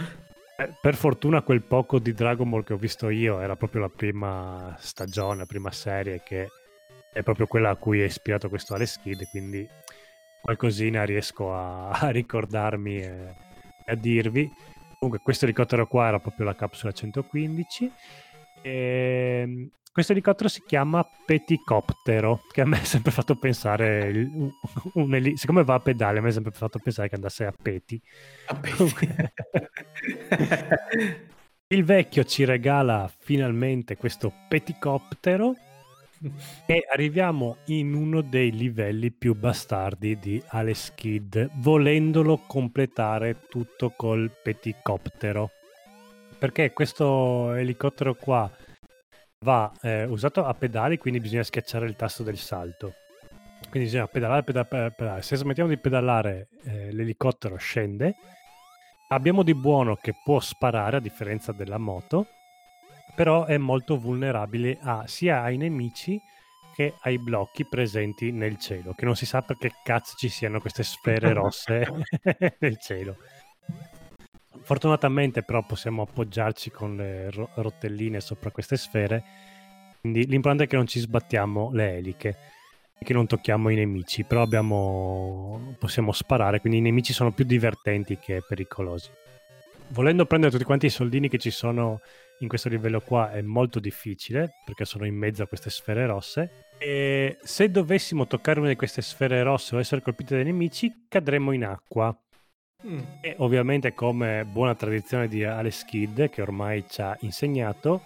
Eh, 0.61 0.75
per 0.81 0.97
fortuna 0.97 1.43
quel 1.43 1.63
poco 1.63 2.01
di 2.01 2.13
Dragon 2.13 2.51
Ball 2.51 2.65
che 2.65 2.73
ho 2.73 2.79
visto 2.79 3.11
io 3.11 3.39
era 3.39 3.55
proprio 3.55 3.83
la 3.83 3.89
prima 3.89 4.75
stagione, 4.81 5.39
la 5.39 5.47
prima 5.47 5.71
serie 5.71 6.21
che 6.25 6.49
è 7.13 7.23
proprio 7.23 7.47
quella 7.47 7.71
a 7.71 7.77
cui 7.77 8.01
è 8.01 8.05
ispirato 8.05 8.49
questo 8.49 8.75
Alex 8.75 9.01
Kid, 9.01 9.29
quindi 9.31 9.69
qualcosina 10.41 11.05
riesco 11.05 11.55
a, 11.55 11.91
a 12.03 12.11
ricordarmi 12.11 13.01
e 13.01 13.35
a 13.87 13.95
dirvi. 13.95 14.51
Comunque 14.99 15.23
questo 15.23 15.45
elicottero 15.45 15.87
qua 15.87 16.09
era 16.09 16.19
proprio 16.19 16.47
la 16.47 16.57
capsula 16.57 16.91
115. 16.91 17.93
E 18.61 19.41
ehm, 19.45 19.71
questo 19.99 20.15
elicottero 20.15 20.49
si 20.49 20.63
chiama 20.65 21.05
Peticoptero, 21.27 22.43
che 22.53 22.61
a 22.61 22.65
me 22.65 22.79
ha 22.79 22.85
sempre 22.85 23.11
fatto 23.11 23.35
pensare, 23.35 24.29
un, 24.33 24.49
un 24.95 25.13
eli- 25.13 25.37
siccome 25.37 25.65
va 25.65 25.75
a 25.75 25.81
pedale, 25.81 26.21
a 26.21 26.23
me 26.23 26.29
ha 26.29 26.31
sempre 26.31 26.53
fatto 26.53 26.79
pensare 26.79 27.09
che 27.09 27.17
andasse 27.17 27.45
a 27.45 27.53
peti. 27.61 28.01
A 28.47 28.55
peti. 28.55 29.09
Il 31.67 31.83
vecchio 31.83 32.23
ci 32.23 32.45
regala 32.45 33.11
finalmente 33.19 33.97
questo 33.97 34.33
peticoptero 34.49 35.57
e 36.65 36.87
arriviamo 36.93 37.57
in 37.65 37.93
uno 37.93 38.21
dei 38.21 38.53
livelli 38.53 39.11
più 39.11 39.35
bastardi 39.35 40.17
di 40.21 40.41
Alex 40.47 40.95
Kidd, 40.95 41.37
volendolo 41.55 42.43
completare 42.47 43.41
tutto 43.49 43.91
col 43.97 44.31
peticoptero. 44.31 45.51
Perché 46.39 46.73
questo 46.73 47.53
elicottero 47.55 48.15
qua 48.15 48.49
va 49.41 49.73
eh, 49.83 50.05
usato 50.05 50.45
a 50.45 50.55
pedali, 50.55 50.99
quindi 50.99 51.21
bisogna 51.21 51.43
schiacciare 51.43 51.87
il 51.87 51.97
tasto 51.97 52.23
del 52.23 52.39
salto. 52.39 52.95
Quindi 53.71 53.89
bisogna 53.89 54.07
pedalare, 54.07 54.43
pedalare, 54.43 54.93
pedalare. 54.97 55.23
Se 55.23 55.37
smettiamo 55.37 55.69
di 55.69 55.79
pedalare, 55.79 56.49
eh, 56.65 56.93
l'elicottero 56.93 57.57
scende. 57.57 58.15
Abbiamo 59.09 59.43
di 59.43 59.55
buono 59.55 59.97
che 59.97 60.15
può 60.23 60.39
sparare, 60.41 60.99
a 60.99 61.01
differenza 61.01 61.53
della 61.53 61.79
moto 61.79 62.27
però 63.19 63.47
è 63.47 63.59
molto 63.59 63.99
vulnerabile 63.99 64.79
a, 64.81 65.09
sia 65.09 65.43
ai 65.43 65.57
nemici 65.57 66.21
che 66.73 66.95
ai 67.01 67.19
blocchi 67.19 67.67
presenti 67.67 68.31
nel 68.31 68.59
cielo, 68.59 68.95
che 68.95 69.05
non 69.05 69.17
si 69.17 69.27
sa 69.27 69.43
perché 69.43 69.73
cazzo 69.83 70.15
ci 70.17 70.29
siano 70.29 70.61
queste 70.61 70.85
sfere 70.85 71.33
rosse 71.35 71.85
nel 72.61 72.79
cielo. 72.79 73.17
Fortunatamente 74.63 75.43
però 75.43 75.65
possiamo 75.65 76.03
appoggiarci 76.03 76.71
con 76.71 76.97
le 76.97 77.31
ro- 77.31 77.51
rotelline 77.55 78.21
sopra 78.21 78.51
queste 78.51 78.77
sfere, 78.77 79.23
quindi 80.01 80.27
l'importante 80.27 80.65
è 80.65 80.67
che 80.67 80.77
non 80.77 80.87
ci 80.87 81.01
sbattiamo 81.01 81.71
le 81.73 81.97
eliche 81.97 82.37
e 82.99 83.05
che 83.05 83.13
non 83.13 83.27
tocchiamo 83.27 83.69
i 83.69 83.77
nemici, 83.77 84.25
però 84.25 84.43
abbiamo... 84.43 85.75
possiamo 85.79 86.13
sparare, 86.13 86.61
quindi 86.61 86.79
i 86.79 86.83
nemici 86.83 87.13
sono 87.13 87.33
più 87.33 87.45
divertenti 87.45 88.19
che 88.19 88.43
pericolosi. 88.47 89.11
Volendo 89.89 90.27
prendere 90.27 90.53
tutti 90.53 90.65
quanti 90.65 90.87
i 90.87 90.91
soldini 90.91 91.29
che 91.29 91.39
ci 91.39 91.51
sono 91.51 92.01
in 92.41 92.49
questo 92.49 92.69
livello 92.69 93.01
qua 93.01 93.33
è 93.33 93.41
molto 93.41 93.81
difficile 93.81 94.57
perché 94.65 94.85
sono 94.85 95.07
in 95.07 95.15
mezzo 95.15 95.43
a 95.43 95.47
queste 95.47 95.71
sfere 95.71 96.07
rosse. 96.07 96.67
E 96.79 97.39
se 97.43 97.71
dovessimo 97.71 98.27
toccare 98.27 98.61
una 98.61 98.69
di 98.69 98.77
queste 98.77 99.03
sfere 99.03 99.43
rosse 99.43 99.75
o 99.75 99.79
essere 99.79 100.03
colpiti 100.03 100.35
dai 100.35 100.45
nemici 100.45 101.07
cadremo 101.09 101.53
in 101.53 101.65
acqua 101.65 102.17
mm. 102.87 102.99
e 103.21 103.35
ovviamente 103.39 103.95
come 103.95 104.45
buona 104.45 104.75
tradizione 104.75 105.29
di 105.29 105.45
Alex 105.45 105.85
Kidd 105.85 106.23
che 106.27 106.43
ormai 106.43 106.85
ci 106.89 107.01
ha 107.01 107.17
insegnato 107.21 108.03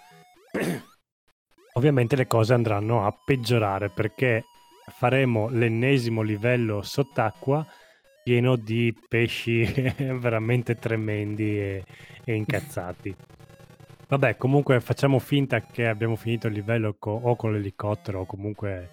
ovviamente 1.73 2.15
le 2.15 2.27
cose 2.27 2.53
andranno 2.53 3.05
a 3.05 3.11
peggiorare 3.25 3.89
perché 3.89 4.45
faremo 4.87 5.49
l'ennesimo 5.49 6.21
livello 6.21 6.81
sott'acqua 6.81 7.65
pieno 8.23 8.55
di 8.55 8.95
pesci 9.07 9.63
veramente 10.17 10.75
tremendi 10.75 11.59
e, 11.59 11.83
e 12.23 12.33
incazzati. 12.33 13.13
Vabbè, 14.07 14.37
comunque 14.37 14.79
facciamo 14.79 15.19
finta 15.19 15.61
che 15.61 15.87
abbiamo 15.87 16.15
finito 16.15 16.47
il 16.47 16.53
livello 16.53 16.95
co- 16.97 17.19
o 17.21 17.35
con 17.35 17.51
l'elicottero 17.51 18.21
o 18.21 18.25
comunque 18.25 18.89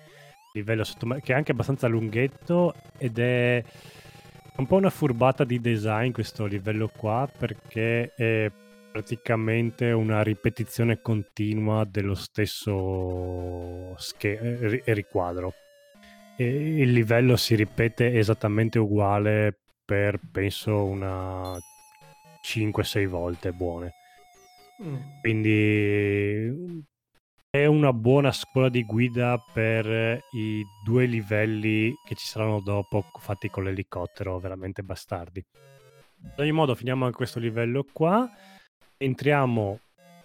il 0.53 0.61
livello 0.61 0.83
sottomarino, 0.83 1.25
che 1.25 1.33
è 1.33 1.37
anche 1.37 1.53
abbastanza 1.53 1.87
lunghetto 1.87 2.75
ed 2.97 3.19
è 3.19 3.63
un 4.57 4.67
po' 4.67 4.77
una 4.77 4.91
furbata 4.91 5.45
di 5.45 5.61
design 5.61 6.13
questo 6.13 6.47
livello 6.47 6.91
qua 6.95 7.31
perché 7.37 8.15
è 8.15 8.51
praticamente 8.91 9.91
una 9.93 10.23
ripetizione 10.23 11.01
continua 11.01 11.85
dello 11.85 12.15
stesso 12.15 13.95
sche- 13.97 14.83
riquadro. 14.87 15.55
E 16.37 16.81
il 16.81 16.93
livello 16.93 17.37
si 17.37 17.55
ripete 17.55 18.19
esattamente 18.19 18.79
uguale 18.79 19.57
per 19.85 20.19
penso 20.31 20.85
una 20.85 21.57
5-6 22.43 23.07
volte 23.07 23.53
buone. 23.53 23.93
Mm. 24.83 24.97
Quindi 25.21 26.87
è 27.51 27.67
una 27.67 27.93
buona 27.93 28.31
scuola 28.31 28.69
di 28.69 28.85
guida 28.85 29.43
per 29.53 30.23
i 30.31 30.65
due 30.85 31.05
livelli 31.07 31.93
che 32.05 32.15
ci 32.15 32.25
saranno 32.25 32.61
dopo 32.61 33.05
fatti 33.19 33.51
con 33.51 33.65
l'elicottero, 33.65 34.39
veramente 34.39 34.85
bastardi. 34.85 35.45
Ad 36.27 36.39
ogni 36.39 36.53
modo, 36.53 36.77
finiamo 36.77 37.07
anche 37.07 37.17
questo 37.17 37.41
livello 37.41 37.85
qua. 37.93 38.31
Entriamo 38.97 39.81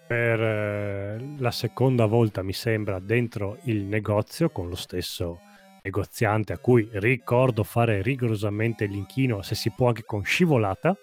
per 0.06 0.40
eh, 0.40 1.36
la 1.40 1.50
seconda 1.50 2.06
volta, 2.06 2.44
mi 2.44 2.54
sembra, 2.54 3.00
dentro 3.00 3.58
il 3.64 3.86
negozio 3.86 4.52
con 4.52 4.70
lo 4.70 4.76
stesso 4.76 5.40
negoziante 5.82 6.54
a 6.54 6.60
cui 6.60 6.88
ricordo 6.94 7.64
fare 7.64 8.04
rigorosamente 8.04 8.86
l'inchino, 8.86 9.42
se 9.42 9.56
si 9.56 9.72
può 9.72 9.88
anche 9.88 10.04
con 10.04 10.24
scivolata. 10.24 10.96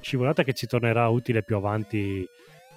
Scivolata 0.00 0.42
che 0.42 0.54
ci 0.54 0.66
tornerà 0.66 1.06
utile 1.08 1.42
più 1.42 1.56
avanti 1.56 2.26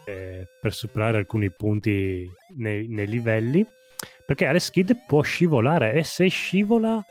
eh, 0.10 0.48
per 0.60 0.74
superare 0.74 1.18
alcuni 1.18 1.52
punti 1.52 2.28
nei, 2.58 2.88
nei 2.88 3.08
livelli, 3.08 3.66
perché 4.26 4.46
Alex 4.46 4.72
Kid 4.72 5.06
può 5.06 5.22
scivolare 5.22 5.94
e 5.94 6.04
se 6.04 6.28
scivola 6.28 7.04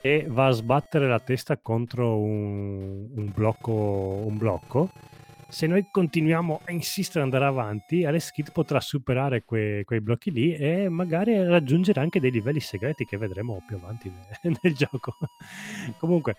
e 0.00 0.26
va 0.28 0.46
a 0.46 0.52
sbattere 0.52 1.08
la 1.08 1.18
testa 1.18 1.56
contro 1.56 2.18
un, 2.20 3.08
un, 3.12 3.32
blocco, 3.34 3.72
un 3.72 4.36
blocco, 4.36 4.90
se 5.48 5.66
noi 5.66 5.88
continuiamo 5.90 6.60
a 6.64 6.72
insistere 6.72 7.24
ad 7.24 7.32
andare 7.32 7.50
avanti, 7.50 8.04
Alex 8.04 8.30
Kid 8.30 8.52
potrà 8.52 8.80
superare 8.80 9.44
que, 9.44 9.82
quei 9.84 10.00
blocchi 10.00 10.30
lì 10.30 10.54
e 10.54 10.88
magari 10.88 11.42
raggiungere 11.44 12.00
anche 12.00 12.20
dei 12.20 12.30
livelli 12.30 12.60
segreti 12.60 13.04
che 13.04 13.16
vedremo 13.16 13.62
più 13.66 13.76
avanti 13.76 14.10
nel, 14.10 14.56
nel 14.62 14.74
gioco. 14.74 15.16
Comunque, 15.98 16.36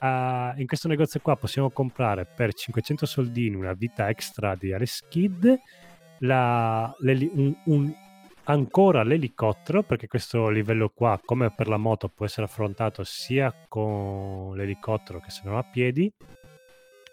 Uh, 0.00 0.58
in 0.60 0.66
questo 0.66 0.88
negozio 0.88 1.20
qua 1.20 1.36
possiamo 1.36 1.70
comprare 1.70 2.26
per 2.26 2.52
500 2.52 3.06
soldini 3.06 3.54
una 3.54 3.72
vita 3.72 4.08
extra 4.08 4.54
di 4.54 4.72
Alice 4.72 5.04
Kid, 5.08 5.58
la, 6.18 6.94
un, 7.00 7.54
un, 7.64 7.94
ancora 8.44 9.02
l'elicottero, 9.02 9.82
perché 9.82 10.06
questo 10.06 10.48
livello 10.48 10.90
qua, 10.90 11.20
come 11.24 11.50
per 11.54 11.68
la 11.68 11.76
moto, 11.76 12.08
può 12.08 12.26
essere 12.26 12.46
affrontato 12.46 13.02
sia 13.04 13.54
con 13.68 14.54
l'elicottero 14.56 15.20
che 15.20 15.30
se 15.30 15.42
non 15.44 15.56
a 15.56 15.62
piedi. 15.62 16.12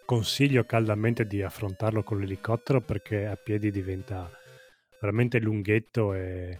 Consiglio 0.05 0.65
caldamente 0.65 1.25
di 1.25 1.41
affrontarlo 1.41 2.03
con 2.03 2.19
l'elicottero 2.19 2.81
perché 2.81 3.27
a 3.27 3.37
piedi 3.37 3.71
diventa 3.71 4.29
veramente 4.99 5.39
lunghetto 5.39 6.13
e, 6.13 6.59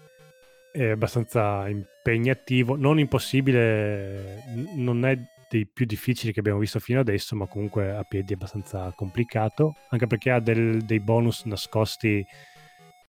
è 0.72 0.90
abbastanza 0.90 1.68
impegnativo, 1.68 2.76
non 2.78 2.98
impossibile, 2.98 4.44
non 4.76 5.06
è 5.06 5.18
dei 5.52 5.68
più 5.68 5.86
difficili 5.86 6.32
che 6.32 6.40
abbiamo 6.40 6.60
visto 6.60 6.80
fino 6.80 7.02
adesso, 7.02 7.36
ma 7.36 7.46
comunque 7.46 7.94
a 7.94 8.04
piedi 8.04 8.32
è 8.32 8.36
abbastanza 8.36 8.94
complicato, 8.96 9.76
anche 9.90 10.08
perché 10.08 10.32
ha 10.32 10.40
del, 10.40 10.82
dei 10.86 11.02
bonus 11.02 11.44
nascosti 11.44 12.26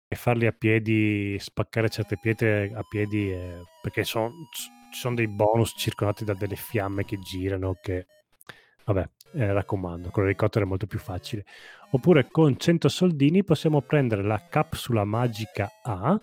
e 0.08 0.16
farli 0.16 0.48
a 0.48 0.52
piedi, 0.52 1.38
spaccare 1.38 1.88
certe 1.90 2.18
pietre 2.20 2.72
a 2.74 2.82
piedi, 2.82 3.32
eh, 3.32 3.62
perché 3.80 4.04
son, 4.04 4.32
sono 4.90 5.14
dei 5.14 5.28
bonus 5.28 5.76
circondati 5.78 6.26
da 6.26 6.34
delle 6.34 6.56
fiamme 6.56 7.06
che 7.06 7.20
girano, 7.20 7.78
che 7.80 8.08
vabbè, 8.86 9.08
eh, 9.34 9.54
raccomando, 9.54 10.10
con 10.10 10.24
l'elicottero 10.24 10.66
è 10.66 10.68
molto 10.68 10.88
più 10.88 10.98
facile. 10.98 11.46
Oppure 11.92 12.28
con 12.32 12.58
100 12.58 12.90
soldini 12.90 13.44
possiamo 13.44 13.82
prendere 13.82 14.24
la 14.24 14.48
capsula 14.50 15.06
magica 15.06 15.70
A, 15.84 16.20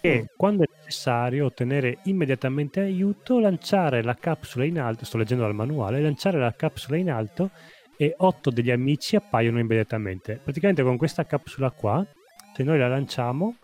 e 0.00 0.28
quando 0.36 0.62
è 0.62 0.66
necessario 0.76 1.46
ottenere 1.46 1.98
immediatamente 2.04 2.80
aiuto, 2.80 3.38
lanciare 3.38 4.02
la 4.02 4.14
capsula 4.14 4.64
in 4.64 4.78
alto, 4.78 5.04
sto 5.04 5.18
leggendo 5.18 5.44
dal 5.44 5.54
manuale, 5.54 6.00
lanciare 6.00 6.38
la 6.38 6.54
capsula 6.54 6.96
in 6.96 7.10
alto 7.10 7.50
e 7.96 8.14
otto 8.18 8.50
degli 8.50 8.70
amici 8.70 9.16
appaiono 9.16 9.58
immediatamente. 9.58 10.40
Praticamente 10.42 10.82
con 10.82 10.96
questa 10.96 11.26
capsula 11.26 11.70
qua, 11.70 12.06
se 12.54 12.62
noi 12.62 12.78
la 12.78 12.88
lanciamo, 12.88 13.56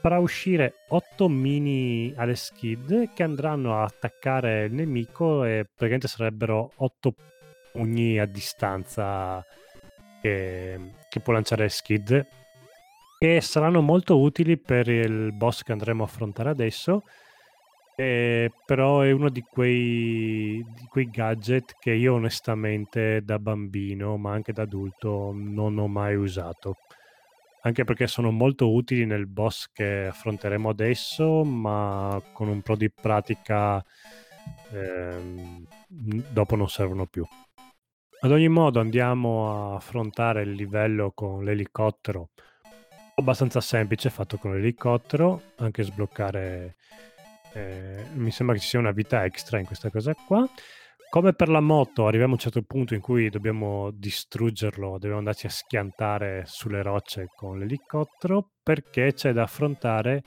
farà 0.00 0.18
uscire 0.18 0.74
otto 0.88 1.28
mini 1.28 2.12
Alex 2.16 2.52
Kid 2.52 3.12
che 3.12 3.22
andranno 3.22 3.76
a 3.76 3.84
attaccare 3.84 4.64
il 4.64 4.72
nemico 4.72 5.44
e 5.44 5.64
praticamente 5.64 6.08
sarebbero 6.08 6.72
otto 6.76 7.14
pugni 7.72 8.18
a 8.18 8.26
distanza 8.26 9.44
che, 10.20 10.92
che 11.08 11.20
può 11.20 11.32
lanciare 11.32 11.68
Skid 11.68 12.26
che 13.22 13.42
saranno 13.42 13.82
molto 13.82 14.18
utili 14.18 14.56
per 14.56 14.88
il 14.88 15.34
boss 15.34 15.62
che 15.62 15.72
andremo 15.72 16.02
a 16.02 16.06
affrontare 16.06 16.48
adesso. 16.48 17.02
Eh, 17.94 18.50
però 18.64 19.02
è 19.02 19.10
uno 19.10 19.28
di 19.28 19.42
quei, 19.42 20.64
di 20.74 20.86
quei 20.88 21.10
gadget 21.10 21.76
che 21.78 21.90
io 21.92 22.14
onestamente 22.14 23.20
da 23.22 23.38
bambino, 23.38 24.16
ma 24.16 24.32
anche 24.32 24.54
da 24.54 24.62
adulto, 24.62 25.32
non 25.34 25.76
ho 25.76 25.86
mai 25.86 26.14
usato. 26.14 26.76
Anche 27.60 27.84
perché 27.84 28.06
sono 28.06 28.30
molto 28.30 28.72
utili 28.72 29.04
nel 29.04 29.26
boss 29.26 29.66
che 29.70 30.06
affronteremo 30.06 30.70
adesso, 30.70 31.44
ma 31.44 32.18
con 32.32 32.48
un 32.48 32.62
po' 32.62 32.74
di 32.74 32.90
pratica 32.90 33.84
eh, 34.72 35.66
dopo 35.86 36.56
non 36.56 36.70
servono 36.70 37.04
più. 37.04 37.26
Ad 38.22 38.30
ogni 38.30 38.48
modo 38.48 38.80
andiamo 38.80 39.72
a 39.72 39.76
affrontare 39.76 40.40
il 40.40 40.52
livello 40.52 41.12
con 41.12 41.44
l'elicottero 41.44 42.30
abbastanza 43.20 43.60
semplice 43.60 44.10
fatto 44.10 44.36
con 44.36 44.52
l'elicottero, 44.52 45.42
anche 45.56 45.82
sbloccare, 45.82 46.76
eh, 47.52 48.04
mi 48.14 48.30
sembra 48.30 48.54
che 48.54 48.60
ci 48.60 48.68
sia 48.68 48.78
una 48.78 48.90
vita 48.90 49.24
extra 49.24 49.58
in 49.58 49.66
questa 49.66 49.90
cosa 49.90 50.14
qua. 50.14 50.48
Come 51.08 51.32
per 51.32 51.48
la 51.48 51.60
moto, 51.60 52.06
arriviamo 52.06 52.32
a 52.32 52.34
un 52.34 52.40
certo 52.40 52.62
punto 52.62 52.94
in 52.94 53.00
cui 53.00 53.30
dobbiamo 53.30 53.90
distruggerlo, 53.90 54.92
dobbiamo 54.92 55.18
andarci 55.18 55.46
a 55.46 55.50
schiantare 55.50 56.44
sulle 56.46 56.82
rocce 56.82 57.28
con 57.34 57.58
l'elicottero 57.58 58.50
perché 58.62 59.12
c'è 59.12 59.32
da 59.32 59.42
affrontare 59.42 60.22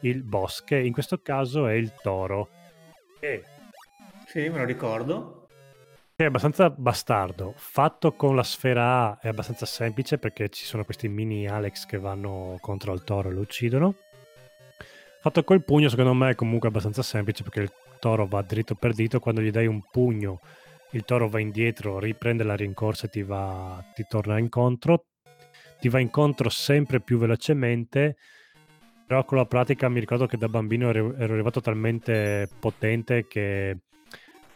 il 0.00 0.22
boss, 0.22 0.64
che 0.64 0.78
in 0.78 0.92
questo 0.92 1.20
caso 1.22 1.66
è 1.66 1.72
il 1.72 1.94
toro. 2.02 2.48
E... 3.20 3.42
Sì, 4.26 4.48
me 4.50 4.58
lo 4.58 4.64
ricordo 4.64 5.47
è 6.24 6.26
abbastanza 6.26 6.68
bastardo. 6.68 7.54
Fatto 7.56 8.12
con 8.14 8.34
la 8.34 8.42
sfera 8.42 9.04
A 9.04 9.18
è 9.20 9.28
abbastanza 9.28 9.66
semplice 9.66 10.18
perché 10.18 10.48
ci 10.48 10.64
sono 10.64 10.84
questi 10.84 11.08
mini 11.08 11.46
Alex 11.46 11.86
che 11.86 11.96
vanno 11.96 12.56
contro 12.60 12.92
il 12.92 13.04
toro 13.04 13.28
e 13.28 13.32
lo 13.32 13.42
uccidono. 13.42 13.94
Fatto 15.20 15.44
col 15.44 15.62
pugno, 15.62 15.88
secondo 15.88 16.14
me 16.14 16.30
è 16.30 16.34
comunque 16.34 16.68
abbastanza 16.68 17.02
semplice 17.02 17.44
perché 17.44 17.60
il 17.60 17.72
toro 18.00 18.26
va 18.26 18.42
dritto 18.42 18.74
per 18.74 18.94
dritto. 18.94 19.20
Quando 19.20 19.40
gli 19.40 19.52
dai 19.52 19.68
un 19.68 19.80
pugno, 19.88 20.40
il 20.90 21.04
toro 21.04 21.28
va 21.28 21.38
indietro, 21.38 22.00
riprende 22.00 22.42
la 22.42 22.56
rincorsa 22.56 23.06
e 23.06 23.10
ti, 23.10 23.22
va, 23.22 23.80
ti 23.94 24.04
torna 24.08 24.38
incontro. 24.38 25.04
Ti 25.78 25.88
va 25.88 26.00
incontro 26.00 26.48
sempre 26.48 27.00
più 27.00 27.18
velocemente. 27.18 28.16
Però 29.06 29.24
con 29.24 29.38
la 29.38 29.46
pratica 29.46 29.88
mi 29.88 30.00
ricordo 30.00 30.26
che 30.26 30.36
da 30.36 30.48
bambino 30.48 30.88
ero 30.88 31.14
arrivato 31.16 31.60
talmente 31.60 32.48
potente 32.58 33.28
che 33.28 33.82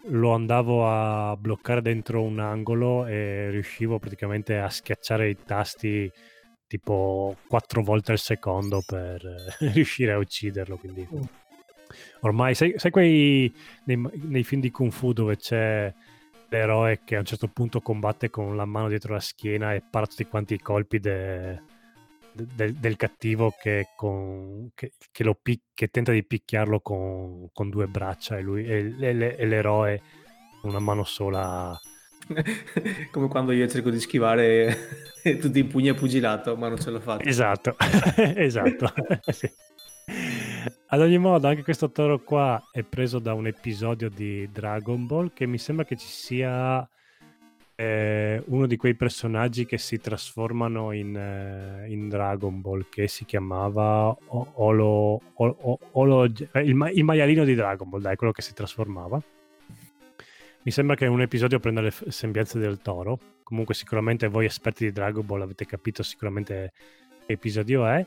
lo 0.07 0.33
andavo 0.33 0.89
a 0.89 1.37
bloccare 1.37 1.81
dentro 1.81 2.23
un 2.23 2.41
angolo 2.41 3.07
e 3.07 3.51
riuscivo 3.51 3.99
praticamente 3.99 4.59
a 4.59 4.69
schiacciare 4.69 5.29
i 5.29 5.37
tasti 5.45 6.11
tipo 6.67 7.37
quattro 7.47 7.83
volte 7.83 8.13
al 8.13 8.19
secondo 8.19 8.83
per 8.85 9.23
riuscire 9.73 10.13
a 10.13 10.19
ucciderlo. 10.19 10.77
Quindi 10.77 11.07
mm. 11.15 11.21
ormai, 12.21 12.55
sai, 12.55 12.75
sai 12.77 12.91
quei 12.91 13.53
nei, 13.85 14.03
nei, 14.15 14.43
film 14.43 14.61
di 14.61 14.71
Kung 14.71 14.91
Fu 14.91 15.13
dove 15.13 15.37
c'è 15.37 15.93
l'eroe 16.49 17.01
che 17.05 17.17
a 17.17 17.21
un 17.21 17.25
certo 17.25 17.49
punto 17.49 17.81
combatte 17.81 18.31
con 18.31 18.57
la 18.57 18.65
mano 18.65 18.89
dietro 18.89 19.15
la 19.15 19.21
schiena 19.21 19.75
e 19.75 19.83
para 19.89 20.07
tutti 20.07 20.27
quanti 20.27 20.55
i 20.55 20.61
colpi 20.61 20.99
de, 20.99 21.63
del, 22.33 22.75
del, 22.75 22.97
cattivo 22.97 23.55
che, 23.61 23.89
con, 23.97 24.71
che, 24.75 24.93
che, 25.11 25.25
lo 25.25 25.35
pic, 25.35 25.61
che, 25.75 25.89
tenta 25.89 26.13
di 26.13 26.25
picchiarlo 26.25 26.81
con, 26.81 27.49
con 27.53 27.71
due 27.71 27.87
braccia 27.87 28.39
e, 28.39 28.43
lui, 28.43 28.65
e, 28.65 28.95
e, 28.99 29.37
e 29.39 29.47
l'eroe 29.47 30.03
con 30.61 30.71
una 30.71 30.79
mano 30.79 31.05
sola. 31.05 31.79
Come 33.11 33.29
quando 33.29 33.53
io 33.53 33.69
cerco 33.69 33.91
di 33.91 34.01
schivare 34.01 34.77
tutti 35.41 35.59
i 35.59 35.65
pugni 35.65 35.89
a 35.89 35.95
pugilato, 35.95 36.57
ma 36.57 36.69
non 36.69 36.79
ce 36.79 36.91
l'ho 36.91 37.01
fatta. 37.01 37.25
Esatto, 37.25 37.77
esatto. 38.17 38.93
sì. 39.31 39.51
Ad 40.89 41.01
ogni 41.01 41.19
modo, 41.19 41.49
anche 41.49 41.63
questo 41.63 41.91
toro 41.91 42.23
qua 42.23 42.63
è 42.71 42.83
preso 42.83 43.19
da 43.19 43.35
un 43.35 43.47
episodio 43.47 44.09
di 44.09 44.49
Dragon 44.51 45.07
Ball 45.07 45.33
che 45.33 45.47
mi 45.47 45.59
sembra 45.59 45.85
che 45.85 45.97
ci 45.97 46.07
sia 46.07 46.87
eh, 47.83 48.43
uno 48.47 48.67
di 48.67 48.77
quei 48.77 48.95
personaggi 48.95 49.67
che 49.67 49.77
si 49.77 49.99
trasformano 49.99 50.93
in, 50.93 51.17
eh, 51.17 51.91
in 51.91 52.09
Dragon 52.09 52.61
Ball 52.61 52.87
che 52.89 53.09
si 53.09 53.25
chiamava 53.25 54.17
Olo, 54.29 55.21
Olo, 55.35 55.79
Olo 55.91 56.25
il, 56.25 56.49
il, 56.65 57.05
maialino 57.05 57.43
di 57.45 57.57
Dragon 57.57 57.89
Ball, 57.89 58.01
dai, 58.01 58.15
quello 58.15 58.33
che 58.33 58.43
si 58.43 58.55
trasformava. 58.55 59.21
Mi 60.65 60.71
sembra 60.71 60.95
che 60.95 61.07
un 61.07 61.23
episodio 61.23 61.59
prenda 61.59 61.81
le 61.81 61.91
sembianze 61.91 62.61
del 62.61 62.81
toro. 62.81 63.19
Comunque, 63.43 63.75
sicuramente 63.75 64.29
voi 64.29 64.45
esperti 64.45 64.85
di 64.85 64.93
Dragon 64.93 65.27
Ball 65.27 65.43
avete 65.43 65.67
capito 65.67 66.05
sicuramente 66.05 66.73
che 67.27 67.33
episodio 67.33 67.85
è. 67.85 68.07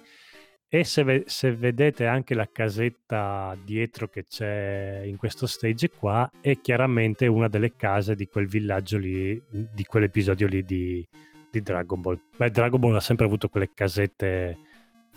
E 0.76 0.84
se, 0.84 1.06
ve- 1.06 1.24
se, 1.26 1.56
vedete 1.56 2.06
anche 2.06 2.34
la 2.34 2.50
casetta 2.52 3.58
dietro 3.64 4.10
che 4.10 4.26
c'è 4.26 5.04
in 5.06 5.16
questo 5.16 5.48
stage 5.48 5.90
qua, 5.90 6.30
è 6.42 6.60
chiaramente 6.60 7.28
una 7.28 7.48
delle 7.48 7.78
case 7.78 8.14
di 8.14 8.28
quel 8.28 8.46
villaggio 8.46 8.98
lì, 8.98 9.42
di 9.50 9.86
quell'episodio 9.86 10.48
lì 10.48 10.66
di, 10.66 11.08
di 11.50 11.62
Dragon 11.62 12.02
Ball. 12.02 12.20
Beh, 12.36 12.52
Dragon 12.52 12.78
Ball 12.78 12.96
ha 12.96 13.00
sempre 13.00 13.26
avuto 13.26 13.48
quelle 13.48 13.72
casette 13.74 14.58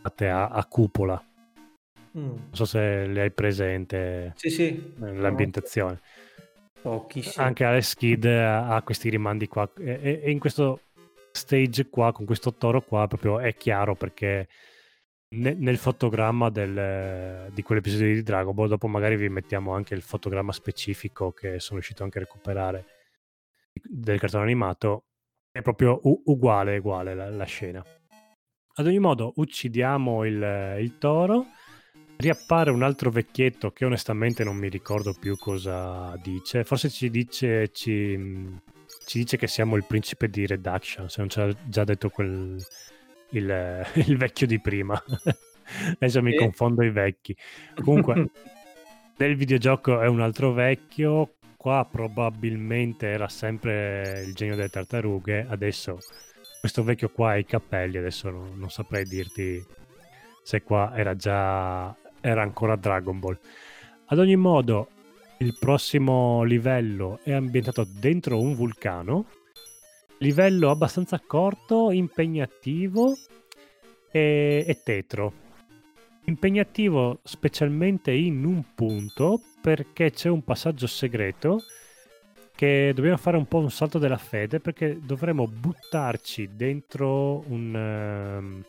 fatte 0.00 0.28
a, 0.28 0.46
a 0.46 0.64
cupola. 0.64 1.20
Mm. 2.16 2.22
Non 2.22 2.48
so 2.52 2.64
se 2.64 3.06
le 3.06 3.22
hai 3.22 3.32
presente. 3.32 4.34
Sì, 4.36 4.50
sì. 4.50 4.92
L'ambientazione. 4.98 5.98
Pochissimo. 6.80 7.44
Anche 7.44 7.64
Alex 7.64 7.94
Kid 7.94 8.26
ha, 8.26 8.80
questi 8.84 9.10
rimandi 9.10 9.48
qua. 9.48 9.68
E, 9.76 10.20
e 10.22 10.30
in 10.30 10.38
questo 10.38 10.82
stage 11.32 11.88
qua, 11.88 12.12
con 12.12 12.26
questo 12.26 12.54
toro 12.54 12.80
qua, 12.80 13.08
proprio 13.08 13.40
è 13.40 13.56
chiaro 13.56 13.96
perché 13.96 14.46
nel 15.30 15.76
fotogramma 15.76 16.48
del, 16.48 17.50
di 17.52 17.62
quell'episodio 17.62 18.14
di 18.14 18.22
Dragon 18.22 18.54
Ball, 18.54 18.68
dopo 18.68 18.86
magari 18.88 19.16
vi 19.16 19.28
mettiamo 19.28 19.74
anche 19.74 19.94
il 19.94 20.02
fotogramma 20.02 20.52
specifico 20.52 21.32
che 21.32 21.60
sono 21.60 21.74
riuscito 21.78 22.02
anche 22.02 22.18
a 22.18 22.22
recuperare 22.22 22.84
del 23.72 24.18
cartone 24.18 24.44
animato, 24.44 25.04
è 25.50 25.60
proprio 25.60 26.00
u- 26.02 26.22
uguale, 26.26 26.78
uguale 26.78 27.14
la, 27.14 27.28
la, 27.28 27.44
scena. 27.44 27.84
Ad 28.74 28.86
ogni 28.86 28.98
modo, 28.98 29.32
uccidiamo 29.36 30.24
il, 30.24 30.76
il 30.80 30.98
toro, 30.98 31.46
riappare 32.16 32.70
un 32.70 32.82
altro 32.82 33.10
vecchietto 33.10 33.70
che 33.70 33.84
onestamente 33.84 34.44
non 34.44 34.56
mi 34.56 34.68
ricordo 34.68 35.12
più 35.12 35.36
cosa 35.36 36.16
dice, 36.22 36.64
forse 36.64 36.88
ci 36.88 37.10
dice, 37.10 37.70
ci, 37.70 38.18
ci 39.04 39.18
dice 39.18 39.36
che 39.36 39.46
siamo 39.46 39.76
il 39.76 39.84
principe 39.84 40.28
di 40.28 40.46
Reduction, 40.46 41.08
se 41.08 41.20
non 41.20 41.28
ci 41.28 41.40
ha 41.40 41.54
già 41.68 41.84
detto 41.84 42.08
quel 42.08 42.56
il, 43.30 43.86
il 43.94 44.16
vecchio 44.16 44.46
di 44.46 44.60
prima. 44.60 45.00
Adesso 45.98 46.22
mi 46.22 46.34
confondo 46.34 46.82
i 46.82 46.90
vecchi. 46.90 47.36
Comunque, 47.82 48.30
nel 49.16 49.36
videogioco 49.36 50.00
è 50.00 50.06
un 50.06 50.20
altro 50.20 50.52
vecchio. 50.52 51.34
Qua 51.56 51.86
probabilmente 51.90 53.08
era 53.08 53.28
sempre 53.28 54.22
il 54.24 54.34
genio 54.34 54.54
delle 54.54 54.68
tartarughe. 54.68 55.46
Adesso 55.48 55.98
questo 56.60 56.82
vecchio 56.82 57.10
qua 57.10 57.30
ha 57.30 57.36
i 57.36 57.44
capelli. 57.44 57.98
Adesso 57.98 58.30
non, 58.30 58.52
non 58.56 58.70
saprei 58.70 59.04
dirti 59.04 59.64
se 60.42 60.62
qua 60.62 60.92
era 60.94 61.14
già 61.14 61.94
era 62.20 62.42
ancora 62.42 62.76
Dragon 62.76 63.18
Ball. 63.18 63.38
Ad 64.06 64.18
ogni 64.18 64.36
modo, 64.36 64.88
il 65.38 65.56
prossimo 65.58 66.42
livello 66.42 67.20
è 67.22 67.32
ambientato 67.32 67.86
dentro 67.86 68.40
un 68.40 68.54
vulcano 68.54 69.26
livello 70.18 70.70
abbastanza 70.70 71.20
corto, 71.24 71.90
impegnativo 71.90 73.16
e, 74.10 74.64
e 74.66 74.80
tetro. 74.82 75.46
Impegnativo 76.24 77.20
specialmente 77.22 78.12
in 78.12 78.44
un 78.44 78.62
punto 78.74 79.40
perché 79.60 80.10
c'è 80.10 80.28
un 80.28 80.44
passaggio 80.44 80.86
segreto 80.86 81.62
che 82.54 82.92
dobbiamo 82.94 83.16
fare 83.16 83.36
un 83.36 83.46
po' 83.46 83.58
un 83.58 83.70
salto 83.70 83.98
della 83.98 84.18
fede 84.18 84.60
perché 84.60 84.98
dovremo 85.00 85.46
buttarci 85.46 86.50
dentro 86.54 87.44
un, 87.48 87.72
um, 87.74 88.64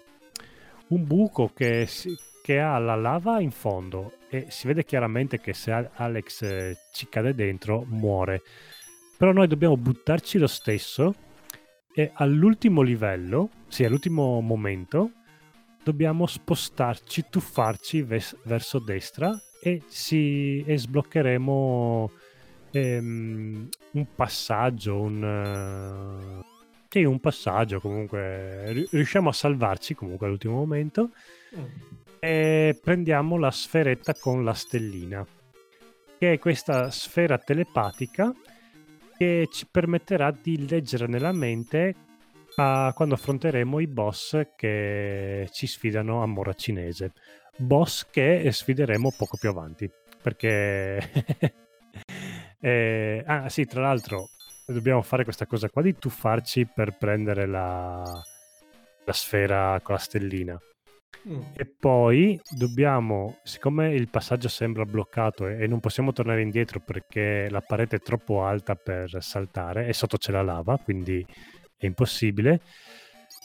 un 0.89 1.03
buco 1.05 1.51
che, 1.53 1.85
si, 1.87 2.15
che, 2.41 2.59
ha 2.59 2.77
la 2.77 2.95
lava 2.95 3.41
in 3.41 3.51
fondo 3.51 4.13
e 4.29 4.45
si 4.49 4.67
vede 4.67 4.85
chiaramente 4.85 5.41
che 5.41 5.53
se 5.53 5.89
Alex 5.95 6.41
eh, 6.43 6.77
ci 6.93 7.09
cade 7.09 7.33
dentro 7.33 7.83
muore. 7.87 8.41
Però 9.17 9.33
noi 9.33 9.47
dobbiamo 9.47 9.75
buttarci 9.75 10.37
lo 10.37 10.47
stesso 10.47 11.13
e 11.93 12.11
all'ultimo 12.13 12.81
livello, 12.81 13.49
sì, 13.67 13.83
all'ultimo 13.83 14.39
momento, 14.41 15.11
dobbiamo 15.83 16.25
spostarci, 16.27 17.25
tuffarci 17.29 18.01
ves- 18.03 18.37
verso 18.43 18.79
destra 18.79 19.37
e, 19.61 19.81
si, 19.87 20.63
e 20.65 20.77
sbloccheremo 20.77 22.11
ehm, 22.71 23.69
un 23.91 24.07
passaggio, 24.15 24.99
un... 24.99 26.41
Uh, 26.41 26.57
sì, 26.87 27.03
un 27.03 27.19
passaggio 27.19 27.79
comunque. 27.79 28.87
Riusciamo 28.89 29.29
a 29.29 29.33
salvarci 29.33 29.93
comunque 29.93 30.25
all'ultimo 30.25 30.55
momento. 30.55 31.11
Mm. 31.55 31.65
E 32.19 32.79
prendiamo 32.81 33.37
la 33.37 33.51
sferetta 33.51 34.13
con 34.13 34.43
la 34.43 34.53
stellina, 34.53 35.25
che 36.17 36.33
è 36.33 36.39
questa 36.39 36.91
sfera 36.91 37.37
telepatica 37.37 38.33
che 39.19 39.49
ci 39.51 39.67
permetterà 39.69 40.31
di 40.31 40.65
leggere 40.65 41.05
nella 41.05 41.33
mente 41.33 41.93
uh, 42.55 42.93
quando 42.93 43.15
affronteremo 43.15 43.79
i 43.79 43.87
boss 43.87 44.41
che 44.55 45.49
ci 45.51 45.67
sfidano 45.67 46.23
a 46.23 46.25
Mora 46.25 46.53
Cinese. 46.53 47.11
Boss 47.57 48.07
che 48.09 48.49
sfideremo 48.49 49.11
poco 49.17 49.35
più 49.37 49.49
avanti. 49.49 49.91
Perché... 50.21 51.11
eh, 52.61 53.23
ah 53.25 53.49
sì, 53.49 53.65
tra 53.65 53.81
l'altro 53.81 54.29
dobbiamo 54.65 55.01
fare 55.01 55.25
questa 55.25 55.45
cosa 55.45 55.69
qua 55.69 55.81
di 55.81 55.97
tuffarci 55.97 56.69
per 56.73 56.95
prendere 56.97 57.45
la, 57.45 58.01
la 59.03 59.13
sfera 59.13 59.81
con 59.83 59.95
la 59.95 59.99
stellina. 59.99 60.57
Mm. 61.27 61.41
E 61.53 61.65
poi 61.65 62.39
dobbiamo, 62.49 63.39
siccome 63.43 63.93
il 63.93 64.09
passaggio 64.09 64.47
sembra 64.47 64.85
bloccato 64.85 65.47
e, 65.47 65.67
non 65.67 65.79
possiamo 65.79 66.13
tornare 66.13 66.41
indietro 66.41 66.79
perché 66.79 67.49
la 67.49 67.61
parete 67.61 67.97
è 67.97 67.99
troppo 67.99 68.43
alta 68.43 68.75
per 68.75 69.17
saltare 69.21 69.87
e 69.87 69.93
sotto 69.93 70.17
c'è 70.17 70.31
la 70.31 70.41
lava, 70.41 70.77
quindi 70.77 71.25
è 71.77 71.85
impossibile, 71.85 72.61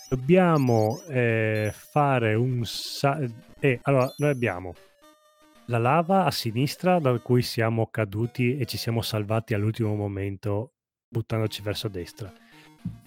dobbiamo 0.08 1.00
eh, 1.08 1.72
fare 1.72 2.34
un... 2.34 2.64
Sa- 2.64 3.20
eh, 3.58 3.80
allora, 3.82 4.12
noi 4.18 4.30
abbiamo 4.30 4.74
la 5.66 5.78
lava 5.78 6.24
a 6.24 6.30
sinistra 6.30 6.98
da 6.98 7.18
cui 7.18 7.42
siamo 7.42 7.86
caduti 7.86 8.56
e 8.56 8.66
ci 8.66 8.76
siamo 8.76 9.02
salvati 9.02 9.54
all'ultimo 9.54 9.94
momento 9.94 10.74
buttandoci 11.08 11.62
verso 11.62 11.88
destra. 11.88 12.32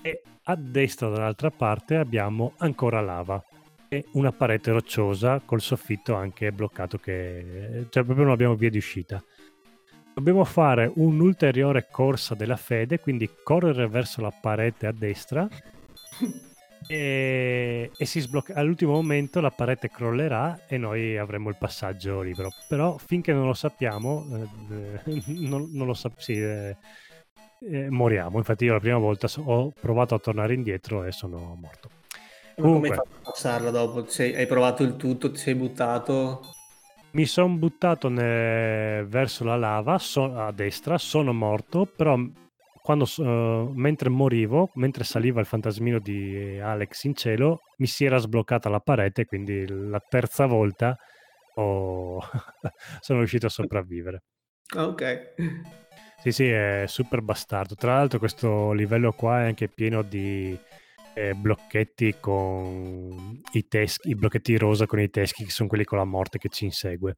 E 0.01 0.23
a 0.43 0.55
destra 0.55 1.09
dall'altra 1.09 1.51
parte 1.51 1.97
abbiamo 1.97 2.53
ancora 2.57 2.99
lava 2.99 3.43
e 3.89 4.05
una 4.13 4.31
parete 4.31 4.71
rocciosa 4.71 5.41
col 5.43 5.61
soffitto 5.61 6.15
anche 6.15 6.51
bloccato 6.51 6.97
che 6.97 7.85
cioè 7.89 8.03
proprio 8.03 8.25
non 8.25 8.33
abbiamo 8.33 8.55
via 8.55 8.69
di 8.69 8.77
uscita. 8.77 9.23
Dobbiamo 10.13 10.43
fare 10.45 10.91
un'ulteriore 10.95 11.87
corsa 11.91 12.33
della 12.33 12.57
fede 12.57 12.99
quindi 12.99 13.29
correre 13.43 13.87
verso 13.87 14.21
la 14.21 14.31
parete 14.31 14.87
a 14.87 14.91
destra 14.91 15.47
e, 16.87 17.91
e 17.95 18.05
si 18.05 18.19
sblocca. 18.19 18.55
All'ultimo 18.55 18.93
momento 18.93 19.39
la 19.41 19.51
parete 19.51 19.89
crollerà 19.89 20.65
e 20.67 20.77
noi 20.77 21.17
avremo 21.17 21.49
il 21.49 21.55
passaggio 21.57 22.21
libero. 22.21 22.49
Però 22.67 22.97
finché 22.97 23.31
non 23.31 23.45
lo 23.45 23.53
sappiamo 23.53 24.25
eh, 24.31 25.21
non, 25.25 25.69
non, 25.71 25.85
lo 25.85 25.93
sappiamo 25.93 26.21
sì, 26.23 26.41
eh, 26.41 26.75
eh, 27.61 27.89
moriamo. 27.89 28.37
Infatti 28.37 28.65
io 28.65 28.73
la 28.73 28.79
prima 28.79 28.97
volta 28.97 29.29
ho 29.45 29.71
provato 29.79 30.15
a 30.15 30.19
tornare 30.19 30.55
indietro 30.55 31.03
e 31.03 31.11
sono 31.11 31.55
morto 31.59 31.89
Comunque, 32.59 32.89
come 32.89 32.89
hai 32.89 32.95
fatto 32.95 33.17
a 33.17 33.31
passarla 33.31 33.69
dopo? 33.69 34.07
Sei, 34.07 34.35
hai 34.35 34.47
provato 34.47 34.83
il 34.83 34.95
tutto, 34.95 35.31
ti 35.31 35.37
sei 35.37 35.53
buttato? 35.53 36.41
Mi 37.11 37.25
sono 37.25 37.55
buttato 37.55 38.09
ne... 38.09 39.05
verso 39.07 39.43
la 39.43 39.55
lava 39.55 39.99
so... 39.99 40.33
a 40.35 40.51
destra, 40.51 40.97
sono 40.97 41.33
morto, 41.33 41.85
però 41.85 42.17
quando, 42.81 43.05
uh, 43.17 43.71
mentre 43.75 44.09
morivo, 44.09 44.71
mentre 44.75 45.03
saliva 45.03 45.39
il 45.39 45.45
fantasmino 45.45 45.99
di 45.99 46.59
Alex 46.59 47.03
in 47.03 47.13
cielo, 47.13 47.61
mi 47.77 47.85
si 47.85 48.05
era 48.05 48.17
sbloccata 48.17 48.69
la 48.69 48.79
parete, 48.79 49.25
quindi 49.25 49.67
la 49.67 49.99
terza 49.99 50.47
volta 50.47 50.97
ho... 51.55 52.19
sono 53.01 53.19
riuscito 53.19 53.45
a 53.45 53.49
sopravvivere. 53.49 54.23
Ok. 54.75 55.33
Sì, 56.23 56.31
sì, 56.31 56.47
è 56.49 56.85
super 56.87 57.21
bastardo. 57.21 57.75
Tra 57.75 57.93
l'altro 57.93 58.17
questo 58.17 58.71
livello 58.73 59.11
qua 59.11 59.41
è 59.43 59.45
anche 59.45 59.67
pieno 59.67 60.01
di 60.01 60.57
eh, 61.17 61.33
blocchetti 61.33 62.17
con 62.19 63.41
i 63.53 63.67
teschi, 63.67 64.09
i 64.09 64.15
blocchetti 64.15 64.55
rosa 64.55 64.85
con 64.85 64.99
i 64.99 65.09
teschi 65.09 65.45
che 65.45 65.49
sono 65.49 65.67
quelli 65.67 65.83
con 65.83 65.97
la 65.97 66.03
morte 66.03 66.37
che 66.37 66.49
ci 66.49 66.65
insegue. 66.65 67.17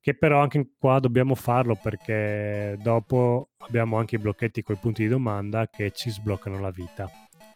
Che 0.00 0.16
però 0.16 0.40
anche 0.40 0.70
qua 0.78 0.98
dobbiamo 1.00 1.34
farlo 1.34 1.78
perché 1.80 2.78
dopo 2.80 3.50
abbiamo 3.58 3.98
anche 3.98 4.14
i 4.16 4.18
blocchetti 4.18 4.62
con 4.62 4.76
i 4.76 4.78
punti 4.78 5.02
di 5.02 5.08
domanda 5.08 5.68
che 5.68 5.90
ci 5.90 6.08
sbloccano 6.10 6.58
la 6.60 6.70
vita. 6.70 7.10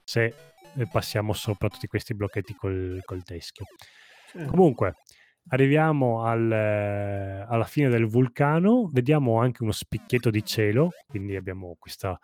Se 0.05 0.35
eh, 0.76 0.87
passiamo 0.91 1.33
sopra 1.33 1.68
tutti 1.68 1.87
questi 1.87 2.14
blocchetti 2.14 2.55
col, 2.55 3.01
col 3.05 3.22
teschio. 3.22 3.64
Sì. 4.33 4.45
Comunque, 4.45 4.97
arriviamo 5.49 6.24
al, 6.24 6.53
alla 6.53 7.64
fine 7.64 7.89
del 7.89 8.07
vulcano, 8.07 8.87
vediamo 8.93 9.41
anche 9.41 9.62
uno 9.62 9.72
spicchietto 9.72 10.28
di 10.28 10.45
cielo, 10.45 10.91
quindi 11.07 11.37
abbiamo 11.37 11.76
questa 11.78 12.18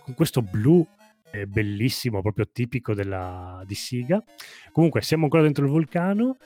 con 0.00 0.14
questo 0.14 0.42
blu 0.42 0.86
eh, 0.86 1.05
bellissimo, 1.44 2.22
proprio 2.22 2.46
tipico 2.50 2.94
della, 2.94 3.62
di 3.66 3.74
Siga. 3.74 4.22
Comunque 4.72 5.02
siamo 5.02 5.24
ancora 5.24 5.42
dentro 5.42 5.64
il 5.64 5.70
vulcano, 5.70 6.38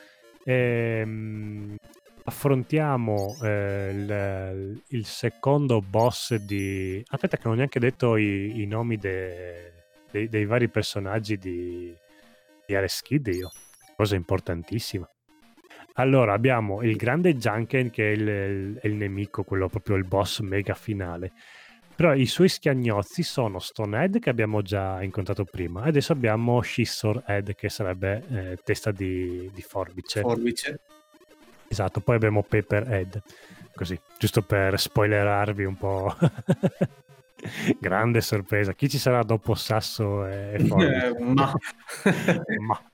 ehm, 0.43 1.77
affrontiamo 2.23 3.37
eh, 3.43 3.89
il, 3.93 4.81
il, 4.89 5.05
secondo 5.05 5.81
boss 5.81 6.35
di... 6.35 7.01
Aspetta 7.07 7.37
che 7.37 7.43
non 7.45 7.53
ho 7.53 7.57
neanche 7.57 7.79
detto 7.79 8.17
i, 8.17 8.61
i 8.61 8.65
nomi 8.65 8.97
de, 8.97 9.71
de, 10.11 10.27
dei 10.27 10.45
vari 10.45 10.67
personaggi 10.67 11.37
di, 11.37 11.93
di 12.65 12.75
Ares 12.75 13.01
Kid 13.01 13.27
io, 13.27 13.51
cosa 13.95 14.15
importantissima. 14.15 15.07
Allora, 15.95 16.33
abbiamo 16.33 16.81
il 16.83 16.95
grande 16.95 17.35
Junken 17.35 17.89
che 17.89 18.11
è 18.11 18.13
il, 18.13 18.27
il, 18.27 18.79
il, 18.83 18.93
nemico, 18.93 19.43
quello 19.43 19.67
proprio 19.67 19.97
il 19.97 20.05
boss 20.05 20.39
mega 20.39 20.73
finale. 20.73 21.33
Però 22.01 22.15
i 22.15 22.25
suoi 22.25 22.49
schiagnozzi 22.49 23.21
sono 23.21 23.59
Stonehead 23.59 24.17
che 24.17 24.31
abbiamo 24.31 24.63
già 24.63 25.03
incontrato 25.03 25.45
prima 25.45 25.83
e 25.83 25.89
adesso 25.89 26.13
abbiamo 26.13 26.59
Scissor 26.59 27.21
Head 27.27 27.53
che 27.53 27.69
sarebbe 27.69 28.23
eh, 28.27 28.57
testa 28.63 28.89
di, 28.89 29.51
di, 29.53 29.61
forbice. 29.61 30.21
Forbice. 30.21 30.79
Esatto, 31.67 31.99
poi 31.99 32.15
abbiamo 32.15 32.41
Paperhead, 32.41 33.21
così, 33.75 33.99
giusto 34.17 34.41
per 34.41 34.79
spoilerarvi 34.79 35.63
un 35.63 35.77
po'. 35.77 36.17
Grande 37.79 38.21
sorpresa. 38.21 38.73
Chi 38.73 38.89
ci 38.89 38.97
sarà 38.97 39.21
dopo 39.21 39.53
Sasso 39.53 40.25
e 40.25 40.55
Forbice? 40.57 41.05
Eh, 41.05 41.23
ma... 41.23 41.53
ma... 42.65 42.91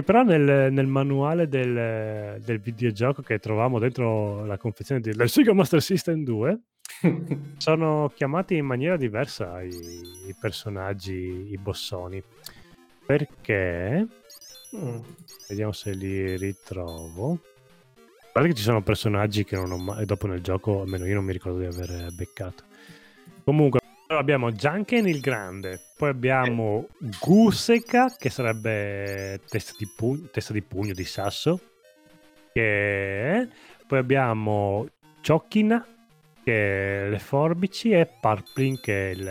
Che 0.00 0.06
però 0.06 0.22
nel, 0.22 0.72
nel 0.72 0.86
manuale 0.86 1.46
del, 1.46 2.40
del, 2.42 2.58
videogioco 2.58 3.20
che 3.20 3.38
trovavamo 3.38 3.78
dentro 3.78 4.46
la 4.46 4.56
confezione 4.56 5.02
del 5.02 5.28
Sega 5.28 5.52
Master 5.52 5.82
System 5.82 6.24
2 6.24 6.60
sono 7.58 8.10
chiamati 8.14 8.56
in 8.56 8.64
maniera 8.64 8.96
diversa 8.96 9.60
i, 9.60 9.68
i 9.68 10.34
personaggi, 10.40 11.50
i 11.50 11.58
bossoni. 11.58 12.22
Perché... 13.04 14.06
Mm. 14.74 15.00
Vediamo 15.48 15.72
se 15.72 15.92
li 15.92 16.34
ritrovo. 16.38 17.38
Guarda 18.32 18.48
che 18.48 18.56
ci 18.56 18.62
sono 18.62 18.82
personaggi 18.82 19.44
che 19.44 19.56
non 19.56 19.70
ho 19.72 19.76
mai... 19.76 20.06
dopo 20.06 20.26
nel 20.26 20.40
gioco, 20.40 20.80
almeno 20.80 21.04
io 21.04 21.14
non 21.14 21.24
mi 21.24 21.32
ricordo 21.32 21.58
di 21.58 21.66
aver 21.66 22.10
beccato. 22.12 22.64
Comunque, 23.44 23.79
abbiamo 24.18 24.50
Junken 24.50 25.06
il 25.06 25.20
grande, 25.20 25.80
poi 25.96 26.10
abbiamo 26.10 26.88
Guseka 26.98 28.14
che 28.18 28.30
sarebbe 28.30 29.40
testa 29.48 29.74
di, 29.78 29.86
pugno, 29.94 30.28
testa 30.32 30.52
di 30.52 30.62
pugno 30.62 30.92
di 30.92 31.04
sasso, 31.04 31.60
che... 32.52 33.48
poi 33.86 33.98
abbiamo 33.98 34.88
Chokina 35.24 35.86
che 36.42 37.06
è 37.06 37.08
le 37.08 37.18
forbici 37.18 37.90
e 37.92 38.08
Parplin 38.20 38.80
che 38.80 39.10
è 39.10 39.12
il, 39.12 39.24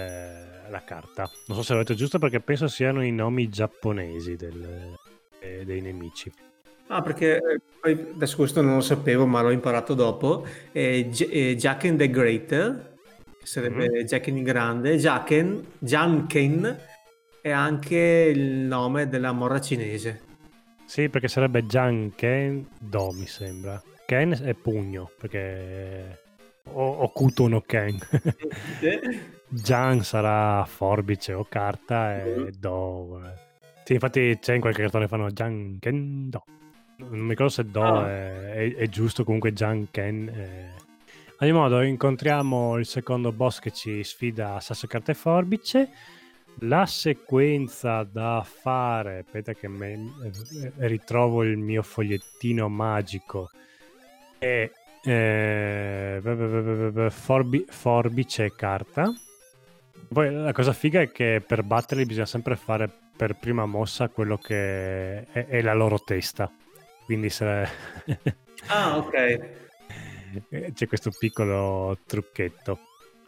la 0.69 0.83
carta. 0.85 1.29
Non 1.47 1.57
so 1.57 1.63
se 1.63 1.75
detto 1.75 1.93
giusto 1.93 2.19
perché 2.19 2.39
penso 2.39 2.67
siano 2.67 3.03
i 3.03 3.11
nomi 3.11 3.49
giapponesi 3.49 4.35
del, 4.35 4.95
eh, 5.39 5.65
dei 5.65 5.81
nemici. 5.81 6.31
Ah, 6.87 7.01
perché 7.01 7.37
eh, 7.83 8.11
adesso 8.13 8.35
questo 8.35 8.61
non 8.61 8.75
lo 8.75 8.81
sapevo, 8.81 9.25
ma 9.25 9.41
l'ho 9.41 9.51
imparato 9.51 9.93
dopo. 9.93 10.45
Eh, 10.71 11.09
Jacken 11.09 11.97
the 11.97 12.09
Great 12.09 12.88
sarebbe 13.43 13.89
mm-hmm. 13.89 14.05
Jacken 14.05 14.37
il 14.37 14.43
Grande, 14.43 14.97
Jacken, 14.97 15.65
Janken 15.79 16.77
è 17.41 17.49
anche 17.51 18.31
il 18.33 18.41
nome 18.41 19.07
della 19.07 19.31
morra 19.31 19.59
cinese. 19.61 20.21
Sì, 20.85 21.09
perché 21.09 21.27
sarebbe 21.27 21.65
Janken 21.65 22.67
Do, 22.79 23.11
mi 23.11 23.27
sembra. 23.27 23.81
Ken 24.05 24.31
è 24.41 24.53
pugno, 24.55 25.11
perché 25.19 26.19
o, 26.63 27.03
Okuto 27.03 27.47
no 27.47 27.61
Ken. 27.61 27.97
Jan 29.49 30.03
sarà 30.03 30.65
forbice 30.65 31.33
o 31.33 31.45
carta 31.47 32.21
e 32.21 32.23
mm-hmm. 32.23 32.47
Do. 32.57 33.21
Eh. 33.23 33.47
Sì, 33.83 33.93
infatti 33.93 34.37
c'è 34.39 34.53
in 34.55 34.61
qualche 34.61 34.81
cartone 34.81 35.07
fanno 35.07 35.31
Janken 35.31 36.29
Do. 36.29 36.43
Non 36.97 37.19
mi 37.19 37.29
ricordo 37.29 37.51
se 37.51 37.65
Do 37.65 37.83
ah. 37.83 38.09
è, 38.09 38.51
è, 38.51 38.75
è, 38.75 38.87
giusto, 38.87 39.23
comunque 39.23 39.53
Janken 39.53 40.27
è 40.27 40.71
ogni 41.39 41.51
modo, 41.51 41.81
incontriamo 41.81 42.77
il 42.77 42.85
secondo 42.85 43.31
boss 43.31 43.59
che 43.59 43.71
ci 43.71 44.03
sfida 44.03 44.55
a 44.55 44.59
sasso 44.59 44.87
carta 44.87 45.11
e 45.11 45.15
forbice. 45.15 45.89
La 46.61 46.85
sequenza 46.85 48.03
da 48.03 48.45
fare, 48.45 49.19
aspetta 49.19 49.53
che 49.53 49.67
me, 49.69 49.93
eh, 49.93 50.87
ritrovo 50.87 51.43
il 51.43 51.57
mio 51.57 51.81
fogliettino 51.81 52.67
magico, 52.67 53.49
è 54.37 54.69
eh, 55.03 56.21
forbi, 57.09 57.65
forbice 57.69 58.45
e 58.45 58.55
carta. 58.55 59.13
Poi 60.11 60.33
la 60.33 60.51
cosa 60.51 60.73
figa 60.73 61.01
è 61.01 61.11
che 61.11 61.41
per 61.45 61.63
batterli 61.63 62.05
bisogna 62.05 62.25
sempre 62.25 62.55
fare 62.57 62.89
per 63.15 63.35
prima 63.35 63.65
mossa 63.65 64.09
quello 64.09 64.37
che 64.37 65.23
è, 65.23 65.45
è 65.45 65.61
la 65.61 65.73
loro 65.73 66.01
testa. 66.01 66.51
Quindi 67.05 67.29
se... 67.29 67.67
ah, 68.67 68.97
ok. 68.97 69.58
Eh, 70.49 70.71
c'è 70.73 70.87
questo 70.87 71.11
piccolo 71.17 71.97
trucchetto, 72.05 72.79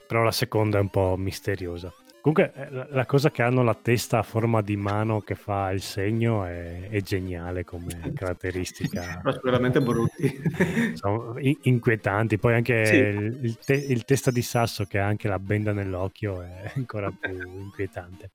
però 0.08 0.24
la 0.24 0.32
seconda 0.32 0.78
è 0.78 0.82
un 0.82 0.90
po' 0.90 1.16
misteriosa. 1.18 1.94
Comunque 2.22 2.54
eh, 2.54 2.88
la 2.90 3.06
cosa 3.08 3.32
che 3.32 3.42
hanno 3.42 3.64
la 3.64 3.74
testa 3.74 4.20
a 4.20 4.24
forma 4.24 4.62
di 4.62 4.78
mano 4.78 5.22
che 5.22 5.34
fa 5.34 5.72
il 5.72 5.82
segno 5.82 6.46
è, 6.46 6.88
è 6.90 7.02
geniale 7.02 7.64
come 7.64 8.12
caratteristica. 8.14 9.22
Ma 9.24 9.40
veramente 9.42 9.82
brutti. 9.82 10.40
Sono 10.94 11.36
inquietanti. 11.40 12.38
Poi 12.38 12.54
anche 12.54 12.86
sì. 12.86 12.96
il, 12.96 13.58
te, 13.58 13.74
il, 13.74 14.06
testa 14.06 14.30
di 14.30 14.44
sasso 14.44 14.86
che 14.86 15.00
ha 15.00 15.08
anche 15.08 15.28
la 15.28 15.40
benda 15.40 15.74
nell'occhio 15.74 16.44
è 16.44 16.72
ancora 16.78 17.12
più 17.12 17.36
inquietante. 17.36 18.30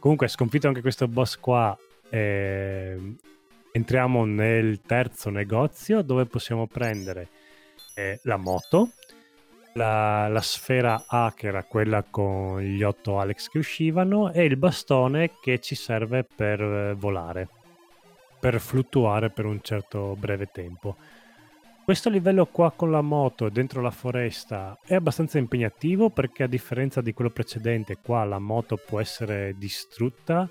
Comunque 0.00 0.26
sconfitto 0.26 0.66
anche 0.66 0.80
questo 0.80 1.06
boss 1.06 1.36
qua, 1.36 1.78
eh, 2.10 3.14
entriamo 3.70 4.24
nel 4.24 4.80
terzo 4.80 5.30
negozio 5.30 6.02
dove 6.02 6.26
possiamo 6.26 6.66
prendere 6.66 7.28
la 8.22 8.36
moto, 8.36 8.90
la, 9.74 10.28
la, 10.28 10.40
sfera 10.40 11.04
A 11.06 11.32
che 11.34 11.46
era 11.48 11.64
quella 11.64 12.02
con 12.02 12.60
gli 12.60 12.82
otto 12.82 13.18
Alex 13.18 13.48
che 13.48 13.58
uscivano 13.58 14.32
e 14.32 14.44
il 14.44 14.56
bastone 14.56 15.32
che 15.40 15.60
ci 15.60 15.74
serve 15.74 16.24
per 16.24 16.60
eh, 16.60 16.94
volare, 16.94 17.48
per 18.38 18.60
fluttuare 18.60 19.30
per 19.30 19.46
un 19.46 19.60
certo 19.62 20.14
breve 20.18 20.46
tempo. 20.52 20.96
Questo 21.84 22.10
livello 22.10 22.46
qua 22.46 22.72
con 22.72 22.90
la 22.90 23.00
moto 23.00 23.48
dentro 23.48 23.80
la 23.80 23.92
foresta 23.92 24.76
è 24.84 24.94
abbastanza 24.94 25.38
impegnativo 25.38 26.10
perché 26.10 26.42
a 26.42 26.48
differenza 26.48 27.00
di 27.00 27.12
quello 27.12 27.30
precedente 27.30 27.98
qua 28.02 28.24
la 28.24 28.40
moto 28.40 28.76
può 28.76 29.00
essere 29.00 29.54
distrutta 29.56 30.50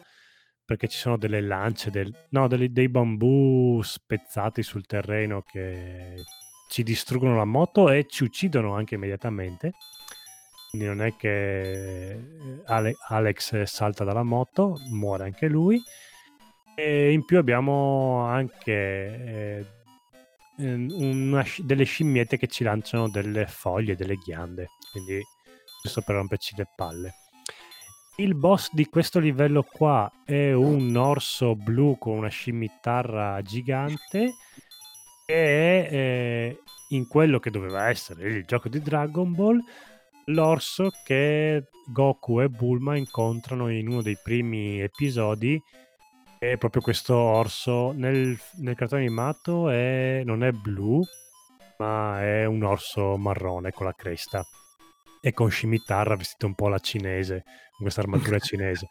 perché 0.64 0.88
ci 0.88 0.98
sono 0.98 1.18
delle 1.18 1.42
lance, 1.42 1.92
del, 1.92 2.12
no, 2.30 2.48
dei, 2.48 2.72
dei 2.72 2.90
bambù 2.90 3.82
spezzati 3.84 4.64
sul 4.64 4.86
terreno 4.86 5.42
che 5.42 6.16
ci 6.68 6.84
distruggono 6.84 7.36
la 7.36 7.46
moto 7.46 7.90
e 7.90 8.06
ci 8.08 8.24
uccidono 8.24 8.76
anche 8.76 8.96
immediatamente. 8.96 9.74
Quindi 10.70 10.88
non 10.88 11.02
è 11.02 11.16
che 11.16 12.12
eh, 12.12 12.20
Ale- 12.66 12.96
Alex 13.08 13.64
salta 13.64 14.04
dalla 14.04 14.24
moto, 14.24 14.78
muore 14.90 15.24
anche 15.24 15.48
lui. 15.48 15.82
E 16.76 17.12
in 17.12 17.24
più 17.24 17.38
abbiamo 17.38 18.26
anche 18.26 18.74
eh, 18.74 19.66
una, 20.58 21.46
delle 21.60 21.86
scimmiette 21.86 22.38
che 22.38 22.48
ci 22.48 22.64
lanciano 22.64 23.10
delle 23.10 23.48
foglie, 23.48 23.96
delle 23.96 24.16
ghiande. 24.16 24.68
Quindi 24.92 25.22
giusto 25.82 26.02
per 26.02 26.16
romperci 26.16 26.56
le 26.58 26.68
palle. 26.76 27.14
Il 28.18 28.34
boss 28.34 28.70
di 28.72 28.86
questo 28.86 29.20
livello 29.20 29.64
qua 29.64 30.10
è 30.26 30.54
un 30.54 30.96
orso 30.96 31.56
blu 31.56 31.98
con 31.98 32.18
una 32.18 32.30
scimitarra 32.30 33.42
gigante 33.42 34.36
e 35.26 35.88
eh, 35.90 36.60
in 36.90 37.08
quello 37.08 37.40
che 37.40 37.50
doveva 37.50 37.90
essere 37.90 38.30
il 38.30 38.46
gioco 38.46 38.70
di 38.70 38.80
Dragon 38.80 39.34
Ball 39.34 39.60
l'orso 40.26 40.92
che 41.04 41.66
Goku 41.88 42.42
e 42.42 42.50
Bulma 42.50 42.96
incontrano 42.96 43.70
in 43.70 43.88
uno 43.88 44.02
dei 44.02 44.18
primi 44.22 44.82
episodi. 44.82 45.62
È 46.38 46.58
proprio 46.58 46.82
questo 46.82 47.16
orso. 47.16 47.92
Nel, 47.92 48.38
nel 48.58 48.76
cartone 48.76 49.02
animato 49.02 49.70
è, 49.70 50.22
non 50.26 50.44
è 50.44 50.52
blu 50.52 51.04
ma 51.78 52.22
è 52.22 52.46
un 52.46 52.64
orso 52.64 53.18
marrone 53.18 53.72
con 53.72 53.86
la 53.86 53.94
cresta. 53.94 54.46
E 55.22 55.34
con 55.34 55.50
scimitarra 55.50 56.16
vestito 56.16 56.46
un 56.46 56.54
po' 56.54 56.68
alla 56.68 56.80
cinese 56.80 57.44
con 57.44 57.82
questa 57.82 58.02
armatura 58.02 58.38
cinese. 58.40 58.90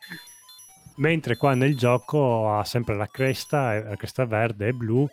Mentre 0.96 1.36
qua 1.36 1.54
nel 1.54 1.76
gioco 1.76 2.56
ha 2.56 2.64
sempre 2.64 2.94
la 2.96 3.06
cresta 3.06 3.80
la 3.82 3.96
cresta 3.96 4.24
verde 4.26 4.68
e 4.68 4.72
blu 4.72 5.08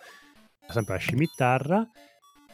sempre 0.71 0.95
la 0.95 0.99
scimitarra. 0.99 1.87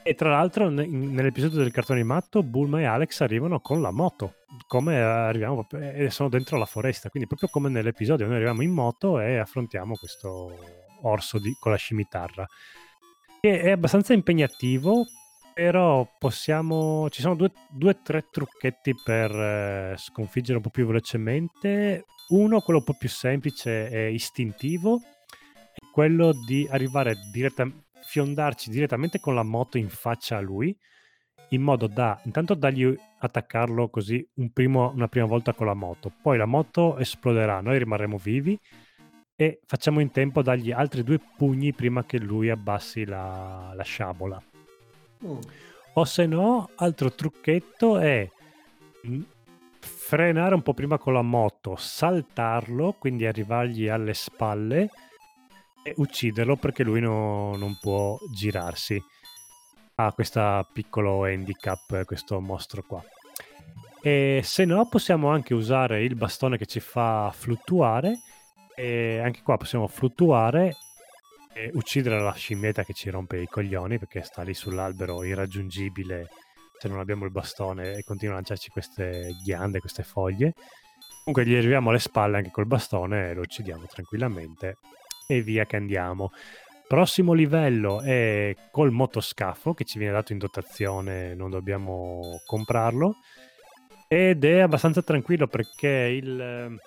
E 0.04 0.14
tra 0.14 0.30
l'altro 0.30 0.70
nell'episodio 0.70 1.60
del 1.60 1.72
cartone 1.72 2.00
animato 2.00 2.42
Bulma 2.42 2.80
e 2.80 2.86
Alex 2.86 3.20
arrivano 3.20 3.60
con 3.60 3.82
la 3.82 3.92
moto, 3.92 4.36
come 4.66 5.02
arriviamo 5.02 5.68
e 5.72 6.10
sono 6.10 6.30
dentro 6.30 6.58
la 6.58 6.66
foresta, 6.66 7.10
quindi 7.10 7.28
proprio 7.28 7.50
come 7.50 7.68
nell'episodio 7.68 8.26
noi 8.26 8.36
arriviamo 8.36 8.62
in 8.62 8.72
moto 8.72 9.20
e 9.20 9.38
affrontiamo 9.38 9.96
questo 9.96 10.58
orso 11.02 11.40
di, 11.40 11.54
con 11.60 11.72
la 11.72 11.78
scimitarra. 11.78 12.48
che 13.40 13.62
è 13.62 13.72
abbastanza 13.72 14.14
impegnativo, 14.14 15.06
però 15.54 16.08
possiamo... 16.18 17.10
Ci 17.10 17.22
sono 17.22 17.36
due 17.36 17.90
o 17.90 18.00
tre 18.04 18.28
trucchetti 18.30 18.94
per 19.04 19.32
eh, 19.32 19.96
sconfiggere 19.98 20.58
un 20.58 20.64
po' 20.64 20.70
più 20.70 20.86
velocemente. 20.86 22.06
Uno, 22.30 22.62
quello 22.62 22.80
un 22.80 22.86
po' 22.86 22.96
più 22.98 23.10
semplice 23.10 23.90
e 23.90 24.12
istintivo, 24.12 25.00
è 25.74 25.86
quello 25.92 26.34
di 26.46 26.68
arrivare 26.70 27.16
direttamente 27.32 27.86
fiondarci 28.08 28.70
direttamente 28.70 29.20
con 29.20 29.36
la 29.36 29.44
moto 29.44 29.78
in 29.78 29.90
faccia 29.90 30.38
a 30.38 30.40
lui, 30.40 30.76
in 31.50 31.62
modo 31.62 31.88
da 31.88 32.18
intanto 32.24 32.54
dargli 32.54 32.96
attaccarlo 33.20 33.90
così 33.90 34.26
un 34.36 34.52
primo, 34.52 34.92
una 34.96 35.10
prima 35.10 35.26
volta 35.26 35.54
con 35.54 35.66
la 35.66 35.74
moto, 35.74 36.12
poi 36.22 36.38
la 36.38 36.46
moto 36.46 36.98
esploderà, 36.98 37.60
noi 37.60 37.78
rimarremo 37.78 38.18
vivi 38.18 38.58
e 39.36 39.60
facciamo 39.66 40.00
in 40.00 40.12
tempo 40.12 40.40
a 40.40 40.44
dargli 40.44 40.72
altri 40.72 41.04
due 41.04 41.20
pugni 41.38 41.74
prima 41.74 42.06
che 42.06 42.18
lui 42.18 42.50
abbassi 42.50 43.04
la, 43.04 43.74
la 43.76 43.84
sciabola. 43.84 44.42
Mm. 45.26 45.40
O 45.94 46.06
se 46.06 46.26
no, 46.28 46.70
altro 46.76 47.12
trucchetto 47.12 47.98
è 47.98 48.30
frenare 49.80 50.56
un 50.56 50.62
po' 50.62 50.74
prima 50.74 50.98
con 50.98 51.12
la 51.12 51.22
moto, 51.22 51.76
saltarlo, 51.76 52.96
quindi 52.98 53.26
arrivargli 53.26 53.90
alle 53.90 54.14
spalle 54.14 54.90
ucciderlo 55.96 56.56
perché 56.56 56.84
lui 56.84 57.00
no, 57.00 57.56
non 57.56 57.78
può 57.80 58.18
girarsi. 58.32 59.02
Ha 59.96 60.12
questo 60.14 60.68
piccolo 60.74 61.24
handicap, 61.24 62.04
questo 62.06 62.40
mostro 62.40 62.84
qua. 62.84 63.04
E 64.02 64.42
se 64.44 64.66
no 64.66 64.88
possiamo 64.88 65.30
anche 65.30 65.54
usare 65.54 66.04
il 66.04 66.16
bastone 66.16 66.58
che 66.58 66.66
ci 66.66 66.80
fa 66.80 67.32
fluttuare 67.34 68.20
e 68.76 69.20
anche 69.20 69.42
qua 69.42 69.58
possiamo 69.58 69.88
fluttuare 69.88 70.76
e 71.52 71.72
uccidere 71.74 72.22
la 72.22 72.34
scimmietta 72.34 72.84
che 72.84 72.94
ci 72.94 73.10
rompe 73.10 73.42
i 73.42 73.48
coglioni 73.48 73.98
perché 73.98 74.22
sta 74.22 74.44
lì 74.44 74.54
sull'albero 74.54 75.24
irraggiungibile 75.24 76.30
se 76.78 76.88
non 76.88 77.00
abbiamo 77.00 77.26
il 77.26 77.32
bastone 77.32 77.94
e 77.94 78.04
continua 78.04 78.36
a 78.36 78.38
lanciarci 78.38 78.70
queste 78.70 79.36
ghiande, 79.44 79.80
queste 79.80 80.04
foglie. 80.04 80.54
Comunque 81.24 81.46
gli 81.46 81.56
arriviamo 81.56 81.90
alle 81.90 82.00
spalle 82.00 82.38
anche 82.38 82.52
col 82.52 82.68
bastone 82.68 83.30
e 83.30 83.34
lo 83.34 83.42
uccidiamo 83.42 83.86
tranquillamente 83.88 84.78
e 85.28 85.42
via 85.42 85.66
che 85.66 85.76
andiamo. 85.76 86.32
Prossimo 86.88 87.34
livello 87.34 88.00
è 88.00 88.56
col 88.72 88.92
motoscafo 88.92 89.74
che 89.74 89.84
ci 89.84 90.00
viene 90.00 90.14
dato 90.14 90.32
in 90.32 90.38
dotazione, 90.38 91.36
non 91.36 91.50
dobbiamo 91.50 92.40
comprarlo. 92.46 93.16
Ed 94.08 94.46
è 94.46 94.60
abbastanza 94.60 95.02
tranquillo 95.02 95.48
perché 95.48 95.90
il, 95.90 96.80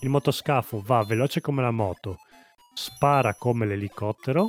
il 0.00 0.08
motoscafo 0.08 0.80
va 0.80 1.02
veloce 1.02 1.40
come 1.40 1.60
la 1.60 1.72
moto, 1.72 2.18
spara 2.72 3.34
come 3.34 3.66
l'elicottero, 3.66 4.48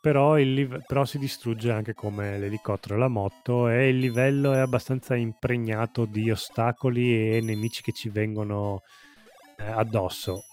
però, 0.00 0.36
live- 0.36 0.82
però, 0.86 1.04
si 1.04 1.18
distrugge 1.18 1.70
anche 1.70 1.92
come 1.92 2.38
l'elicottero 2.38 2.94
e 2.94 2.98
la 2.98 3.08
moto 3.08 3.68
e 3.68 3.90
il 3.90 3.98
livello 3.98 4.54
è 4.54 4.60
abbastanza 4.60 5.14
impregnato 5.14 6.06
di 6.06 6.30
ostacoli 6.30 7.36
e 7.36 7.42
nemici 7.42 7.82
che 7.82 7.92
ci 7.92 8.08
vengono 8.08 8.80
eh, 9.58 9.64
addosso 9.64 10.44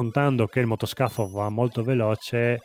contando 0.00 0.46
che 0.46 0.60
il 0.60 0.66
motoscafo 0.66 1.28
va 1.28 1.50
molto 1.50 1.82
veloce, 1.82 2.62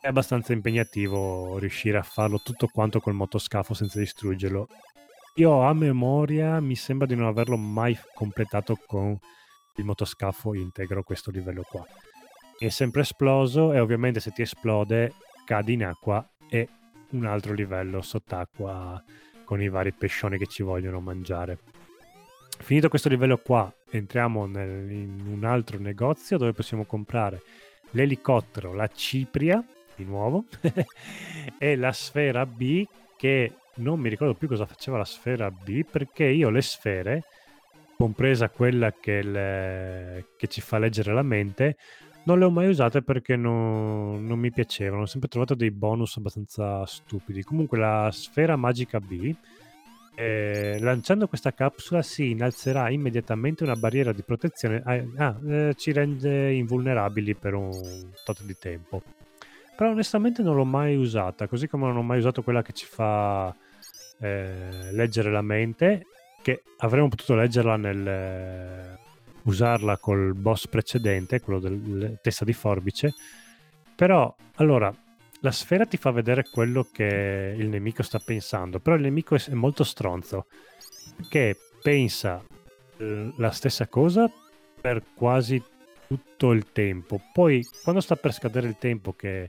è 0.00 0.08
abbastanza 0.08 0.52
impegnativo 0.52 1.58
riuscire 1.58 1.96
a 1.96 2.02
farlo 2.02 2.40
tutto 2.42 2.66
quanto 2.66 2.98
col 2.98 3.14
motoscafo 3.14 3.72
senza 3.72 4.00
distruggerlo. 4.00 4.66
Io 5.36 5.62
a 5.62 5.72
memoria 5.74 6.58
mi 6.58 6.74
sembra 6.74 7.06
di 7.06 7.14
non 7.14 7.26
averlo 7.26 7.56
mai 7.56 7.96
completato 8.12 8.76
con 8.84 9.16
il 9.76 9.84
motoscafo 9.84 10.54
integro 10.54 11.04
questo 11.04 11.30
livello 11.30 11.62
qua. 11.62 11.86
è 12.58 12.68
sempre 12.68 13.02
esploso 13.02 13.72
e 13.72 13.78
ovviamente 13.78 14.18
se 14.18 14.32
ti 14.32 14.42
esplode 14.42 15.12
cadi 15.44 15.74
in 15.74 15.84
acqua 15.84 16.28
e 16.48 16.68
un 17.10 17.26
altro 17.26 17.52
livello 17.52 18.02
sott'acqua 18.02 19.00
con 19.44 19.62
i 19.62 19.68
vari 19.68 19.92
pescioni 19.92 20.36
che 20.36 20.48
ci 20.48 20.64
vogliono 20.64 20.98
mangiare. 20.98 21.75
Finito 22.58 22.88
questo 22.88 23.08
livello 23.08 23.38
qua, 23.38 23.72
entriamo 23.90 24.46
nel, 24.46 24.90
in 24.90 25.26
un 25.28 25.44
altro 25.44 25.78
negozio 25.78 26.36
dove 26.36 26.52
possiamo 26.52 26.84
comprare 26.84 27.42
l'elicottero, 27.90 28.72
la 28.74 28.88
cipria, 28.88 29.64
di 29.94 30.04
nuovo, 30.04 30.44
e 31.58 31.76
la 31.76 31.92
sfera 31.92 32.44
B 32.44 32.84
che 33.16 33.52
non 33.76 34.00
mi 34.00 34.08
ricordo 34.08 34.34
più 34.34 34.48
cosa 34.48 34.66
faceva 34.66 34.98
la 34.98 35.04
sfera 35.04 35.50
B 35.50 35.84
perché 35.84 36.24
io 36.24 36.50
le 36.50 36.62
sfere, 36.62 37.22
compresa 37.96 38.48
quella 38.50 38.92
che, 38.92 39.22
le, 39.22 40.26
che 40.36 40.48
ci 40.48 40.60
fa 40.60 40.78
leggere 40.78 41.14
la 41.14 41.22
mente, 41.22 41.76
non 42.24 42.38
le 42.38 42.44
ho 42.44 42.50
mai 42.50 42.68
usate 42.68 43.02
perché 43.02 43.36
non, 43.36 44.26
non 44.26 44.38
mi 44.38 44.50
piacevano, 44.50 45.02
ho 45.02 45.06
sempre 45.06 45.28
trovato 45.28 45.54
dei 45.54 45.70
bonus 45.70 46.16
abbastanza 46.16 46.84
stupidi. 46.84 47.44
Comunque 47.44 47.78
la 47.78 48.10
sfera 48.12 48.56
magica 48.56 48.98
B 48.98 49.34
eh, 50.18 50.78
lanciando 50.80 51.28
questa 51.28 51.52
capsula 51.52 52.00
si 52.00 52.30
innalzerà 52.30 52.88
immediatamente 52.88 53.64
una 53.64 53.76
barriera 53.76 54.12
di 54.12 54.22
protezione. 54.22 54.82
Ah, 54.82 55.04
ah, 55.18 55.38
eh, 55.46 55.74
ci 55.76 55.92
rende 55.92 56.54
invulnerabili 56.54 57.34
per 57.34 57.52
un 57.52 57.70
tot 58.24 58.42
di 58.42 58.56
tempo. 58.58 59.02
Però 59.76 59.90
onestamente 59.90 60.42
non 60.42 60.56
l'ho 60.56 60.64
mai 60.64 60.96
usata, 60.96 61.46
così 61.46 61.68
come 61.68 61.84
non 61.84 61.98
ho 61.98 62.02
mai 62.02 62.18
usato 62.18 62.42
quella 62.42 62.62
che 62.62 62.72
ci 62.72 62.86
fa 62.86 63.54
eh, 64.18 64.90
leggere 64.92 65.30
la 65.30 65.42
mente, 65.42 66.06
che 66.40 66.62
avremmo 66.78 67.08
potuto 67.08 67.34
leggerla 67.34 67.76
nel 67.76 68.08
eh, 68.08 68.98
usarla 69.42 69.98
col 69.98 70.32
boss 70.34 70.66
precedente, 70.66 71.40
quello 71.42 71.60
del 71.60 72.18
testa 72.22 72.46
di 72.46 72.54
forbice. 72.54 73.12
Però, 73.94 74.34
allora, 74.54 74.90
la 75.46 75.52
sfera 75.52 75.86
ti 75.86 75.96
fa 75.96 76.10
vedere 76.10 76.44
quello 76.50 76.88
che 76.90 77.54
il 77.56 77.68
nemico 77.68 78.02
sta 78.02 78.18
pensando, 78.18 78.80
però 78.80 78.96
il 78.96 79.02
nemico 79.02 79.36
è 79.36 79.52
molto 79.52 79.84
stronzo, 79.84 80.46
che 81.28 81.56
pensa 81.80 82.42
eh, 82.96 83.32
la 83.36 83.50
stessa 83.52 83.86
cosa 83.86 84.28
per 84.80 85.04
quasi 85.14 85.62
tutto 86.08 86.50
il 86.50 86.72
tempo. 86.72 87.20
Poi, 87.32 87.64
quando 87.84 88.00
sta 88.00 88.16
per 88.16 88.32
scadere 88.32 88.66
il 88.66 88.76
tempo 88.76 89.12
che 89.12 89.48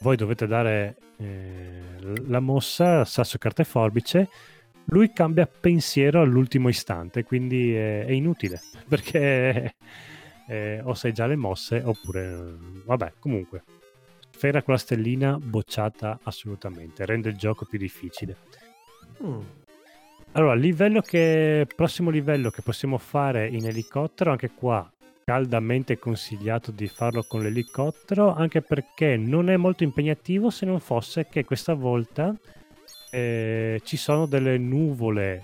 voi 0.00 0.16
dovete 0.16 0.46
dare 0.46 0.96
eh, 1.18 1.82
la 2.26 2.40
mossa, 2.40 3.04
sasso, 3.04 3.36
carta 3.36 3.60
e 3.60 3.66
forbice, 3.66 4.30
lui 4.86 5.12
cambia 5.12 5.46
pensiero 5.46 6.22
all'ultimo 6.22 6.70
istante, 6.70 7.22
quindi 7.22 7.74
è, 7.74 8.06
è 8.06 8.12
inutile, 8.12 8.62
perché 8.88 9.74
eh, 10.48 10.80
o 10.82 10.94
sai 10.94 11.12
già 11.12 11.26
le 11.26 11.36
mosse 11.36 11.82
oppure... 11.84 12.56
Vabbè, 12.86 13.12
comunque, 13.18 13.62
Sfera 14.38 14.62
con 14.62 14.74
la 14.74 14.78
stellina 14.78 15.36
bocciata 15.36 16.20
assolutamente, 16.22 17.04
rende 17.04 17.28
il 17.28 17.36
gioco 17.36 17.64
più 17.64 17.76
difficile. 17.76 18.36
Mm. 19.20 19.40
Allora, 20.30 20.54
livello 20.54 21.00
che, 21.00 21.66
prossimo 21.74 22.08
livello 22.08 22.48
che 22.50 22.62
possiamo 22.62 22.98
fare 22.98 23.48
in 23.48 23.66
elicottero, 23.66 24.30
anche 24.30 24.52
qua 24.54 24.88
caldamente 25.24 25.98
consigliato 25.98 26.70
di 26.70 26.86
farlo 26.86 27.24
con 27.24 27.42
l'elicottero, 27.42 28.32
anche 28.32 28.62
perché 28.62 29.16
non 29.16 29.50
è 29.50 29.56
molto 29.56 29.82
impegnativo 29.82 30.50
se 30.50 30.66
non 30.66 30.78
fosse 30.78 31.26
che 31.28 31.44
questa 31.44 31.74
volta 31.74 32.32
eh, 33.10 33.80
ci 33.82 33.96
sono 33.96 34.26
delle 34.26 34.56
nuvole, 34.56 35.42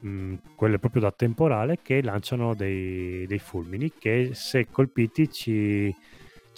mh, 0.00 0.08
mm, 0.08 0.34
quelle 0.54 0.78
proprio 0.78 1.02
da 1.02 1.12
temporale, 1.12 1.80
che 1.82 2.00
lanciano 2.00 2.54
dei, 2.54 3.26
dei 3.26 3.38
fulmini 3.38 3.92
che 3.98 4.30
se 4.32 4.66
colpiti 4.70 5.30
ci 5.30 5.94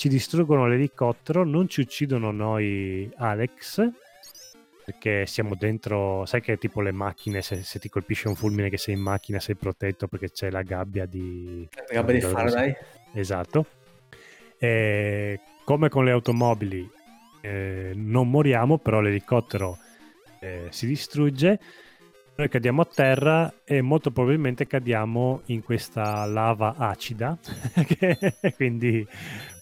ci 0.01 0.09
distruggono 0.09 0.66
l'elicottero, 0.66 1.44
non 1.44 1.68
ci 1.68 1.82
uccidono 1.82 2.31
noi 2.31 3.12
Alex, 3.18 3.86
perché 4.82 5.27
siamo 5.27 5.55
dentro, 5.55 6.24
sai 6.24 6.40
che 6.40 6.56
tipo 6.56 6.81
le 6.81 6.90
macchine, 6.90 7.43
se, 7.43 7.62
se, 7.62 7.78
ti 7.78 7.90
colpisce 7.90 8.27
un 8.27 8.35
fulmine 8.35 8.70
che 8.70 8.78
sei 8.78 8.94
in 8.94 9.02
macchina 9.02 9.39
sei 9.40 9.56
protetto 9.56 10.09
perché 10.09 10.31
c'è 10.31 10.48
la 10.48 10.62
gabbia 10.62 11.05
di... 11.05 11.68
La 11.74 11.85
gabbia 11.97 12.14
di 12.14 12.20
Faraday. 12.22 12.74
Esatto. 13.12 13.66
E 14.56 15.39
come 15.64 15.90
con 15.90 16.06
le 16.06 16.12
automobili 16.12 16.90
eh, 17.43 17.93
non 17.94 18.31
moriamo, 18.31 18.78
però 18.78 19.02
l'elicottero 19.02 19.77
eh, 20.40 20.68
si 20.70 20.86
distrugge 20.86 21.60
noi 22.40 22.48
cadiamo 22.48 22.81
a 22.81 22.89
terra 22.90 23.52
e 23.64 23.82
molto 23.82 24.10
probabilmente 24.12 24.66
cadiamo 24.66 25.43
in 25.47 25.62
questa 25.62 26.24
lava 26.24 26.74
acida, 26.78 27.36
quindi 28.56 29.06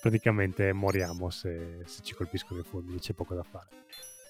praticamente 0.09 0.72
moriamo 0.72 1.28
se, 1.28 1.82
se 1.85 2.02
ci 2.02 2.14
colpiscono 2.14 2.60
i 2.60 2.64
fulmini, 2.64 2.98
c'è 2.98 3.12
poco 3.12 3.35
da 3.35 3.43
fare. 3.43 3.68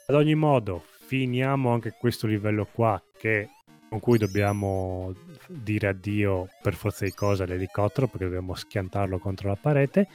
Ad 0.07 0.15
ogni 0.17 0.35
modo, 0.35 0.83
finiamo 1.07 1.73
anche 1.73 1.95
questo 1.97 2.27
livello 2.27 2.67
qua 2.67 3.01
che, 3.17 3.49
con 3.89 4.01
cui 4.01 4.19
dobbiamo 4.19 5.15
dire 5.47 5.89
addio 5.89 6.49
per 6.61 6.75
forza 6.75 7.05
di 7.05 7.13
cosa 7.13 7.45
all'elicottero 7.45 8.09
perché 8.09 8.25
dobbiamo 8.25 8.55
schiantarlo 8.55 9.19
contro 9.19 9.49
la 9.49 9.57
parete 9.57 10.09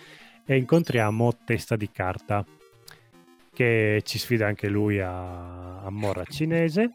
e 0.45 0.57
incontriamo 0.57 1.37
Testa 1.45 1.77
di 1.77 1.89
Carta 1.89 2.45
che 3.53 4.01
ci 4.03 4.17
sfida 4.19 4.47
anche 4.47 4.67
lui 4.67 4.99
a, 4.99 5.81
a 5.81 5.89
Morra 5.89 6.25
cinese 6.25 6.91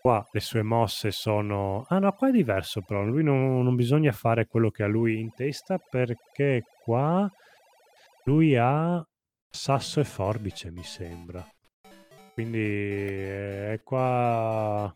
Qua 0.00 0.26
le 0.30 0.40
sue 0.40 0.62
mosse 0.62 1.10
sono... 1.10 1.84
Ah 1.88 1.98
no, 1.98 2.10
qua 2.12 2.28
è 2.28 2.32
diverso 2.32 2.80
però, 2.80 3.02
lui 3.02 3.22
non, 3.22 3.62
non 3.62 3.74
bisogna 3.76 4.12
fare 4.12 4.46
quello 4.46 4.70
che 4.70 4.82
ha 4.82 4.86
lui 4.86 5.20
in 5.20 5.34
testa 5.34 5.76
perché 5.76 6.64
qua 6.82 7.30
lui 8.30 8.56
ha 8.56 9.04
sasso 9.50 9.98
e 9.98 10.04
forbice, 10.04 10.70
mi 10.70 10.84
sembra. 10.84 11.44
Quindi 12.32 12.60
eh, 12.60 13.80
qua 13.82 14.94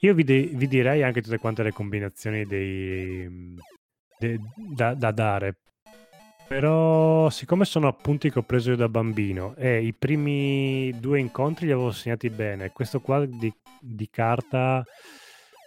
io 0.00 0.14
vi, 0.14 0.24
de- 0.24 0.50
vi, 0.52 0.66
direi 0.66 1.04
anche 1.04 1.22
tutte 1.22 1.38
quante 1.38 1.62
le 1.62 1.72
combinazioni 1.72 2.44
dei, 2.44 3.56
de- 4.18 4.40
da-, 4.74 4.94
da 4.94 5.12
dare. 5.12 5.58
Però, 6.48 7.30
siccome 7.30 7.64
sono 7.64 7.86
appunti 7.86 8.28
che 8.28 8.40
ho 8.40 8.42
preso 8.42 8.70
io 8.70 8.76
da 8.76 8.88
bambino 8.88 9.54
e 9.54 9.84
i 9.84 9.92
primi 9.92 10.92
due 10.98 11.20
incontri 11.20 11.66
li 11.66 11.72
avevo 11.72 11.92
segnati 11.92 12.28
bene, 12.30 12.72
questo 12.72 12.98
qua 13.00 13.24
di, 13.24 13.52
di 13.80 14.08
carta 14.10 14.84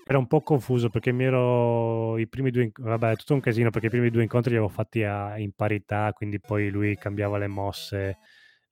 era 0.05 0.17
un 0.17 0.27
po' 0.27 0.41
confuso 0.41 0.89
perché 0.89 1.11
mi 1.11 1.23
ero 1.23 2.17
i 2.17 2.27
primi 2.27 2.51
due 2.51 2.71
vabbè 2.75 3.15
tutto 3.15 3.34
un 3.34 3.39
casino 3.39 3.69
perché 3.69 3.88
i 3.88 3.89
primi 3.89 4.09
due 4.09 4.23
incontri 4.23 4.51
li 4.51 4.57
avevo 4.57 4.71
fatti 4.71 5.03
a, 5.03 5.38
in 5.38 5.53
parità 5.53 6.11
quindi 6.13 6.39
poi 6.39 6.69
lui 6.69 6.97
cambiava 6.97 7.38
le 7.38 7.47
mosse 7.47 8.17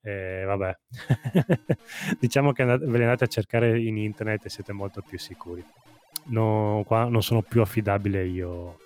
e 0.01 0.43
vabbè. 0.45 0.77
Diciamo 2.19 2.51
che 2.53 2.63
andate, 2.63 2.85
ve 2.85 2.97
le 2.97 3.03
andate 3.03 3.25
a 3.25 3.27
cercare 3.27 3.79
in 3.79 3.97
internet 3.97 4.45
e 4.45 4.49
siete 4.49 4.73
molto 4.73 5.03
più 5.07 5.19
sicuri. 5.19 5.63
No, 6.25 6.83
qua 6.87 7.05
non 7.05 7.21
sono 7.21 7.41
più 7.41 7.61
affidabile 7.61 8.25
io 8.25 8.77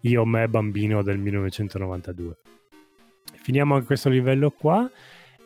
io 0.00 0.24
me 0.26 0.48
bambino 0.48 1.02
del 1.02 1.18
1992 1.18 2.36
finiamo 3.44 3.74
anche 3.74 3.86
questo 3.86 4.08
livello 4.08 4.50
qua 4.50 4.90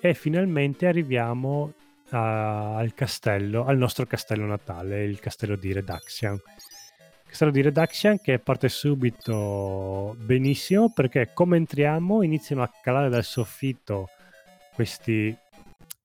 e 0.01 0.15
finalmente 0.15 0.87
arriviamo 0.87 1.73
a, 2.11 2.77
al 2.77 2.95
castello, 2.95 3.65
al 3.65 3.77
nostro 3.77 4.07
castello 4.07 4.47
natale, 4.47 5.05
il 5.05 5.21
castello 5.21 5.57
di 5.57 5.73
Redaxian. 5.73 6.35
Il 6.35 7.35
castello 7.35 7.51
di 7.51 7.63
Redaxian 7.63 8.21
che 8.21 8.39
parte 8.39 8.69
subito 8.69 10.17
benissimo 10.19 10.91
perché 10.91 11.31
come 11.35 11.57
entriamo 11.57 12.23
iniziano 12.23 12.63
a 12.63 12.73
calare 12.83 13.11
dal 13.11 13.25
soffitto 13.25 14.09
questi, 14.75 15.37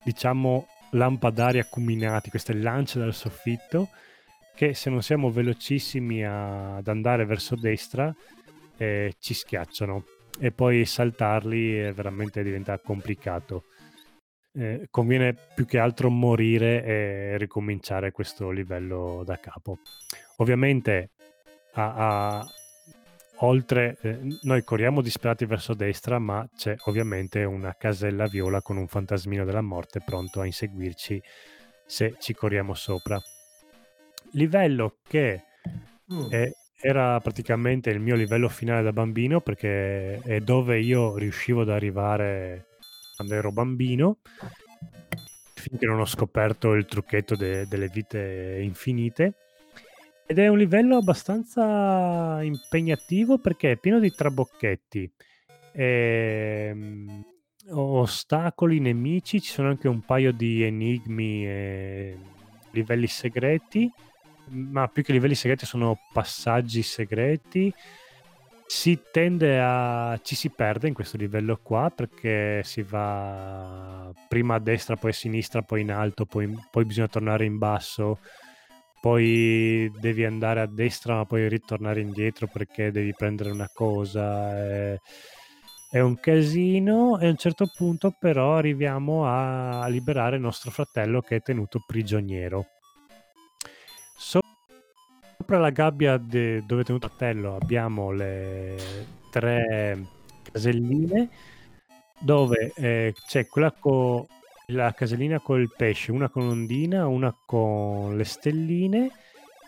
diciamo, 0.04 0.68
lampadari 0.92 1.60
acuminati, 1.60 2.30
queste 2.30 2.54
lance 2.54 3.00
dal 3.00 3.14
soffitto 3.14 3.90
che 4.56 4.74
se 4.74 4.90
non 4.90 5.02
siamo 5.02 5.32
velocissimi 5.32 6.26
a, 6.26 6.76
ad 6.76 6.88
andare 6.88 7.26
verso 7.26 7.56
destra 7.56 8.14
eh, 8.78 9.16
ci 9.20 9.34
schiacciano 9.34 10.06
e 10.40 10.52
poi 10.52 10.86
saltarli 10.86 11.92
veramente 11.94 12.44
diventa 12.44 12.78
complicato 12.80 13.66
eh, 14.56 14.88
conviene 14.90 15.36
più 15.56 15.66
che 15.66 15.80
altro 15.80 16.10
morire 16.10 16.84
e 16.84 17.38
ricominciare 17.38 18.12
questo 18.12 18.52
livello 18.52 19.24
da 19.26 19.40
capo. 19.40 19.80
Ovviamente 20.38 21.10
a, 21.74 22.38
a, 22.38 22.48
oltre 23.40 23.98
eh, 24.02 24.20
noi 24.44 24.64
corriamo 24.64 25.02
disperati 25.02 25.46
verso 25.46 25.74
destra, 25.74 26.20
ma 26.20 26.48
c'è 26.56 26.76
ovviamente 26.86 27.44
una 27.44 27.76
casella 27.76 28.28
viola 28.28 28.62
con 28.62 28.78
un 28.78 28.88
fantasmino 28.88 29.44
della 29.44 29.62
morte 29.62 30.02
pronto 30.02 30.42
a 30.42 30.46
inseguirci 30.46 31.22
se 31.86 32.16
ci 32.20 32.34
corriamo 32.34 32.74
sopra. 32.74 33.22
Livello 34.34 34.98
che 35.08 35.44
mm. 36.12 36.30
è, 36.30 36.52
era 36.80 37.20
praticamente 37.20 37.90
il 37.90 38.00
mio 38.00 38.16
livello 38.16 38.50
finale 38.50 38.84
da 38.84 38.94
bambino 38.94 39.42
perché 39.42 40.20
è 40.20 40.40
dove 40.40 40.80
io 40.80 41.18
riuscivo 41.18 41.62
ad 41.62 41.70
arrivare 41.70 42.68
quando 43.16 43.36
ero 43.36 43.52
bambino, 43.52 44.18
finché 45.54 45.86
non 45.86 46.00
ho 46.00 46.06
scoperto 46.06 46.74
il 46.74 46.86
trucchetto 46.86 47.36
de- 47.36 47.68
delle 47.68 47.88
vite 47.88 48.60
infinite. 48.62 49.36
Ed 50.26 50.40
è 50.40 50.48
un 50.48 50.58
livello 50.58 50.98
abbastanza 50.98 52.42
impegnativo 52.42 53.38
perché 53.40 53.72
è 53.72 53.78
pieno 53.78 54.00
di 54.00 54.12
trabocchetti, 54.12 55.12
e, 55.74 56.70
um, 56.74 57.24
ostacoli, 57.70 58.80
nemici, 58.80 59.42
ci 59.42 59.52
sono 59.52 59.70
anche 59.70 59.88
un 59.88 60.02
paio 60.02 60.32
di 60.32 60.64
enigmi 60.64 61.46
e 61.46 62.18
livelli 62.72 63.08
segreti, 63.08 63.92
ma 64.50 64.88
più 64.88 65.04
che 65.04 65.12
livelli 65.12 65.36
segreti 65.36 65.66
sono 65.66 65.98
passaggi 66.12 66.82
segreti 66.84 67.74
si 68.66 69.00
tende 69.12 69.60
a 69.60 70.20
ci 70.24 70.36
si 70.36 70.50
perde 70.50 70.88
in 70.88 70.94
questo 70.94 71.18
livello 71.18 71.60
qua 71.62 71.92
perché 71.94 72.62
si 72.64 72.82
va 72.82 74.12
prima 74.28 74.56
a 74.56 74.60
destra 74.60 74.96
poi 74.96 75.12
a 75.12 75.14
sinistra 75.14 75.62
poi 75.62 75.82
in 75.82 75.92
alto 75.92 76.26
poi, 76.26 76.54
poi 76.72 76.86
bisogna 76.86 77.08
tornare 77.08 77.46
in 77.46 77.58
basso 77.58 78.20
poi 79.02 79.92
devi 80.00 80.24
andare 80.24 80.62
a 80.62 80.66
destra 80.66 81.16
ma 81.16 81.26
poi 81.26 81.50
ritornare 81.50 82.02
indietro 82.02 82.48
perché 82.48 82.92
devi 82.92 83.14
prendere 83.14 83.52
una 83.52 83.70
cosa 83.72 84.58
è, 84.58 84.98
è 85.92 86.00
un 86.00 86.20
casino 86.20 87.20
e 87.20 87.28
a 87.28 87.30
un 87.30 87.38
certo 87.38 87.70
punto 87.76 88.16
però 88.18 88.56
arriviamo 88.56 89.26
a 89.26 89.86
liberare 89.88 90.38
nostro 90.38 90.72
fratello 90.72 91.22
che 91.22 91.38
è 91.38 91.42
tenuto 91.42 91.84
prigioniero 91.86 92.68
Sopra 95.44 95.60
la 95.60 95.72
gabbia 95.72 96.16
de- 96.16 96.64
dove 96.66 96.84
è 96.84 96.86
tenuto 96.86 97.08
Attello 97.08 97.58
abbiamo 97.58 98.12
le 98.12 98.78
tre 99.30 100.06
caselline 100.42 101.28
dove 102.18 102.72
eh, 102.74 103.14
c'è 103.28 103.48
quella 103.48 103.74
con 103.78 104.26
la 104.68 104.94
casellina 104.94 105.42
col 105.42 105.70
pesce, 105.76 106.14
una 106.14 106.30
con 106.30 106.48
ondina, 106.48 107.08
una 107.08 107.36
con 107.46 108.16
le 108.16 108.24
stelline 108.24 109.12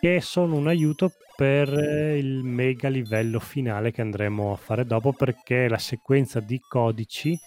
che 0.00 0.22
sono 0.22 0.56
un 0.56 0.66
aiuto 0.66 1.12
per 1.36 1.68
il 1.68 2.42
mega 2.42 2.88
livello 2.88 3.38
finale 3.38 3.92
che 3.92 4.00
andremo 4.00 4.54
a 4.54 4.56
fare 4.56 4.86
dopo 4.86 5.12
perché 5.12 5.66
è 5.66 5.68
la 5.68 5.76
sequenza 5.76 6.40
di 6.40 6.58
codici 6.66 7.38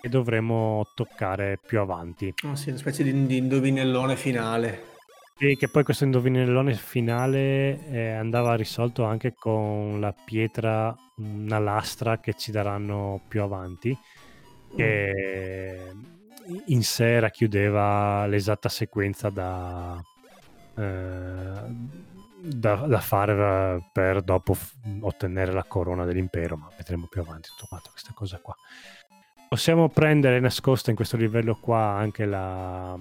che 0.00 0.08
dovremo 0.08 0.86
toccare 0.94 1.58
più 1.62 1.80
avanti. 1.80 2.32
Oh 2.44 2.54
sì, 2.54 2.70
una 2.70 2.78
specie 2.78 3.02
di, 3.02 3.26
di 3.26 3.36
indovinellone 3.36 4.16
finale. 4.16 4.92
E 5.36 5.56
che 5.56 5.68
poi 5.68 5.82
questo 5.82 6.04
indovinellone 6.04 6.74
finale 6.74 7.84
eh, 7.88 8.10
andava 8.10 8.54
risolto 8.54 9.02
anche 9.02 9.34
con 9.34 9.98
la 9.98 10.14
pietra, 10.24 10.96
una 11.16 11.58
lastra 11.58 12.20
che 12.20 12.34
ci 12.34 12.52
daranno 12.52 13.20
più 13.26 13.42
avanti, 13.42 13.98
che 14.76 15.92
in 16.66 16.82
sé 16.84 17.18
racchiudeva 17.18 18.26
l'esatta 18.26 18.68
sequenza 18.68 19.28
da, 19.28 20.00
eh, 20.76 21.62
da, 22.40 22.74
da, 22.76 23.00
fare 23.00 23.82
per 23.92 24.22
dopo 24.22 24.56
ottenere 25.00 25.52
la 25.52 25.64
corona 25.64 26.04
dell'impero, 26.04 26.56
ma 26.56 26.70
vedremo 26.76 27.08
più 27.08 27.22
avanti 27.22 27.48
tutto 27.48 27.66
quanto 27.68 27.90
questa 27.90 28.12
cosa 28.14 28.38
qua. 28.38 28.54
Possiamo 29.48 29.88
prendere 29.88 30.38
nascosta 30.38 30.90
in 30.90 30.96
questo 30.96 31.16
livello 31.16 31.56
qua 31.60 31.96
anche 31.96 32.24
la 32.24 32.96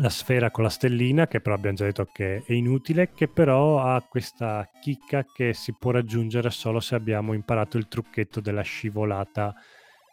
la 0.00 0.10
sfera 0.10 0.50
con 0.50 0.62
la 0.62 0.70
stellina, 0.70 1.26
che 1.26 1.40
però 1.40 1.56
abbiamo 1.56 1.76
già 1.76 1.84
detto 1.84 2.08
che 2.12 2.44
è 2.46 2.52
inutile, 2.52 3.10
che 3.12 3.26
però 3.26 3.80
ha 3.80 4.00
questa 4.02 4.68
chicca 4.80 5.24
che 5.24 5.52
si 5.54 5.74
può 5.76 5.90
raggiungere 5.90 6.50
solo 6.50 6.78
se 6.78 6.94
abbiamo 6.94 7.32
imparato 7.32 7.78
il 7.78 7.88
trucchetto 7.88 8.40
della 8.40 8.62
scivolata 8.62 9.54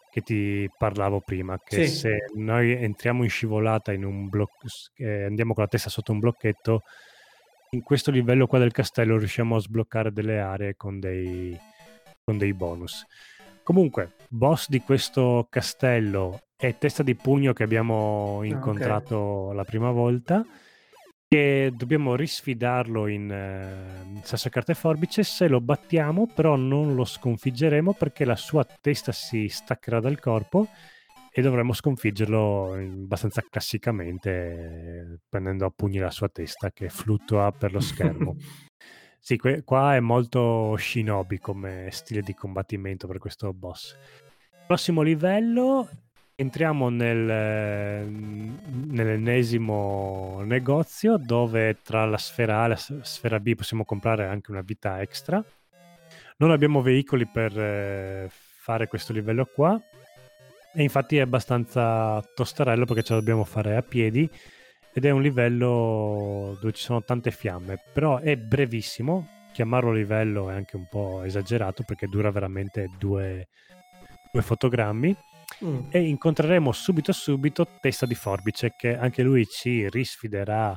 che 0.09 0.21
ti 0.21 0.69
parlavo 0.75 1.19
prima, 1.19 1.59
che 1.63 1.87
sì. 1.87 1.97
se 1.97 2.25
noi 2.35 2.71
entriamo 2.71 3.23
in 3.23 3.29
scivolata 3.29 3.91
in 3.91 4.05
un 4.05 4.27
blocco, 4.29 4.65
eh, 4.95 5.25
andiamo 5.25 5.53
con 5.53 5.63
la 5.63 5.69
testa 5.69 5.89
sotto 5.89 6.13
un 6.13 6.19
blocchetto, 6.19 6.81
in 7.71 7.83
questo 7.83 8.09
livello 8.09 8.47
qua 8.47 8.57
del 8.57 8.71
castello 8.71 9.17
riusciamo 9.17 9.57
a 9.57 9.59
sbloccare 9.59 10.11
delle 10.11 10.39
aree 10.39 10.75
con 10.75 10.99
dei, 10.99 11.55
con 12.23 12.37
dei 12.37 12.53
bonus. 12.53 13.05
Comunque, 13.61 14.13
boss 14.29 14.69
di 14.69 14.79
questo 14.79 15.47
castello 15.49 16.44
è 16.55 16.77
testa 16.77 17.03
di 17.03 17.15
pugno 17.15 17.53
che 17.53 17.63
abbiamo 17.63 18.39
ah, 18.41 18.45
incontrato 18.45 19.17
okay. 19.17 19.55
la 19.55 19.63
prima 19.63 19.91
volta 19.91 20.45
e 21.27 21.73
dobbiamo 21.75 22.15
risfidarlo 22.15 23.07
in 23.07 23.31
eh, 23.31 24.21
sasso 24.23 24.49
carta 24.49 24.71
e 24.71 24.75
forbice 24.75 25.23
se 25.23 25.47
lo 25.47 25.59
battiamo 25.59 26.27
però 26.33 26.55
non 26.55 26.95
lo 26.95 27.03
sconfiggeremo 27.03 27.93
perché 27.93 28.25
la 28.25 28.35
sua 28.35 28.63
testa 28.63 29.11
si 29.11 29.47
staccherà 29.49 29.99
dal 29.99 30.19
corpo 30.19 30.67
e 31.31 31.41
dovremo 31.41 31.73
sconfiggerlo 31.73 32.73
abbastanza 32.73 33.43
classicamente 33.49 35.19
prendendo 35.27 35.65
a 35.65 35.73
pugni 35.75 35.97
la 35.97 36.11
sua 36.11 36.29
testa 36.29 36.71
che 36.71 36.87
fluttua 36.87 37.51
per 37.51 37.73
lo 37.73 37.81
schermo 37.81 38.37
sì, 39.19 39.35
que- 39.35 39.63
qua 39.63 39.95
è 39.95 39.99
molto 39.99 40.75
shinobi 40.77 41.39
come 41.39 41.89
stile 41.91 42.21
di 42.21 42.33
combattimento 42.33 43.07
per 43.07 43.17
questo 43.17 43.51
boss 43.51 43.97
prossimo 44.67 45.01
livello 45.01 45.89
entriamo 46.35 46.89
nel, 46.89 48.07
nell'ennesimo 48.07 50.41
negozio 50.43 51.17
dove 51.17 51.79
tra 51.81 52.05
la 52.05 52.17
sfera 52.17 52.61
A 52.61 52.65
e 52.65 52.67
la 52.67 52.75
sfera 52.75 53.39
B 53.39 53.55
possiamo 53.55 53.85
comprare 53.85 54.27
anche 54.27 54.51
una 54.51 54.61
vita 54.61 55.01
extra. 55.01 55.43
Non 56.37 56.51
abbiamo 56.51 56.81
veicoli 56.81 57.25
per 57.25 57.57
eh, 57.57 58.29
fare 58.29 58.87
questo 58.87 59.13
livello 59.13 59.45
qua 59.45 59.81
e 60.73 60.83
infatti 60.83 61.17
è 61.17 61.21
abbastanza 61.21 62.21
tostarello 62.33 62.85
perché 62.85 63.03
ce 63.03 63.13
lo 63.13 63.19
dobbiamo 63.19 63.45
fare 63.45 63.77
a 63.77 63.81
piedi 63.81 64.29
ed 64.93 65.05
è 65.05 65.11
un 65.11 65.21
livello 65.21 66.57
dove 66.59 66.73
ci 66.73 66.83
sono 66.83 67.03
tante 67.03 67.31
fiamme, 67.31 67.81
però 67.93 68.19
è 68.19 68.35
brevissimo. 68.35 69.29
Chiamarlo 69.53 69.93
livello 69.93 70.49
è 70.49 70.53
anche 70.53 70.75
un 70.75 70.85
po' 70.89 71.23
esagerato 71.23 71.83
perché 71.83 72.07
dura 72.07 72.29
veramente 72.29 72.89
due, 72.97 73.47
due 74.31 74.41
fotogrammi 74.41 75.15
mm. 75.63 75.79
e 75.89 76.07
incontreremo 76.07 76.71
subito 76.71 77.11
subito 77.11 77.67
Testa 77.79 78.05
di 78.05 78.15
Forbice 78.15 78.73
che 78.77 78.97
anche 78.97 79.23
lui 79.23 79.45
ci 79.47 79.87
risfiderà 79.89 80.75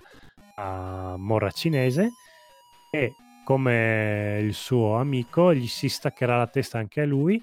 a 0.57 1.15
Morra 1.17 1.51
Cinese 1.51 2.11
e 2.91 3.13
come 3.45 4.39
il 4.43 4.55
suo 4.55 4.97
amico 4.97 5.55
gli 5.55 5.67
si 5.67 5.89
staccherà 5.89 6.37
la 6.37 6.47
testa 6.47 6.79
anche 6.79 7.01
a 7.01 7.07
lui 7.07 7.43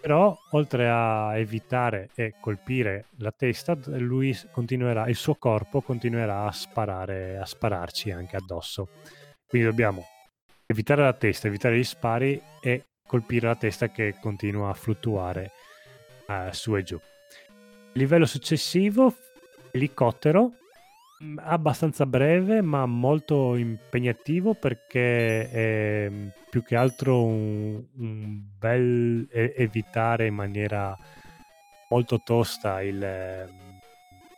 però 0.00 0.36
oltre 0.52 0.88
a 0.88 1.36
evitare 1.36 2.10
e 2.14 2.34
colpire 2.40 3.06
la 3.18 3.32
testa 3.32 3.76
il 3.86 5.14
suo 5.14 5.34
corpo 5.34 5.80
continuerà 5.80 6.44
a 6.44 6.52
sparare 6.52 7.38
a 7.38 7.44
spararci 7.44 8.10
anche 8.10 8.36
addosso 8.36 8.88
quindi 9.46 9.68
dobbiamo 9.68 10.04
evitare 10.66 11.02
la 11.02 11.12
testa 11.12 11.48
evitare 11.48 11.78
gli 11.78 11.84
spari 11.84 12.40
e 12.60 12.84
colpire 13.06 13.46
la 13.46 13.56
testa 13.56 13.90
che 13.90 14.16
continua 14.20 14.70
a 14.70 14.74
fluttuare 14.74 15.52
uh, 16.28 16.52
su 16.52 16.76
e 16.76 16.82
giù. 16.82 16.98
Livello 17.92 18.26
successivo, 18.26 19.14
elicottero, 19.70 20.52
mm, 21.22 21.38
abbastanza 21.40 22.06
breve 22.06 22.60
ma 22.62 22.86
molto 22.86 23.56
impegnativo 23.56 24.54
perché 24.54 25.50
è 25.50 26.08
mm, 26.08 26.28
più 26.50 26.62
che 26.62 26.76
altro 26.76 27.24
un, 27.24 27.82
un 27.96 28.40
bel 28.58 29.26
evitare 29.30 30.26
in 30.26 30.34
maniera 30.34 30.96
molto 31.88 32.20
tosta 32.22 32.82
il, 32.82 33.48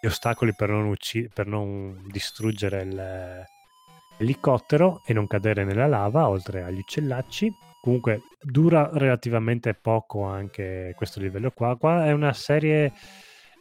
gli 0.01 0.07
ostacoli 0.07 0.55
per 0.55 0.71
non, 0.71 0.87
ucc- 0.87 1.29
per 1.33 1.47
non 1.47 2.05
distruggere 2.11 3.47
l'elicottero 4.19 5.03
e 5.05 5.13
non 5.13 5.27
cadere 5.27 5.65
nella 5.65 5.87
lava 5.87 6.29
oltre 6.29 6.63
agli 6.63 6.79
uccellacci 6.79 7.53
comunque 7.81 8.23
dura 8.43 8.91
relativamente 8.93 9.75
poco 9.75 10.25
anche 10.25 10.93
questo 10.97 11.21
livello 11.21 11.51
qua. 11.51 11.77
Qua 11.77 12.07
è 12.07 12.13
una 12.13 12.33
serie, 12.33 12.93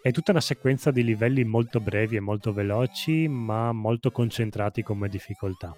è 0.02 0.12
tutta 0.12 0.32
una 0.32 0.42
sequenza 0.42 0.92
di 0.92 1.04
livelli 1.04 1.44
molto 1.44 1.80
brevi 1.80 2.16
e 2.16 2.22
molto 2.22 2.54
veloci, 2.54 3.28
ma 3.28 3.72
molto 3.72 4.12
concentrati 4.12 4.82
come 4.84 5.10
difficoltà. 5.10 5.76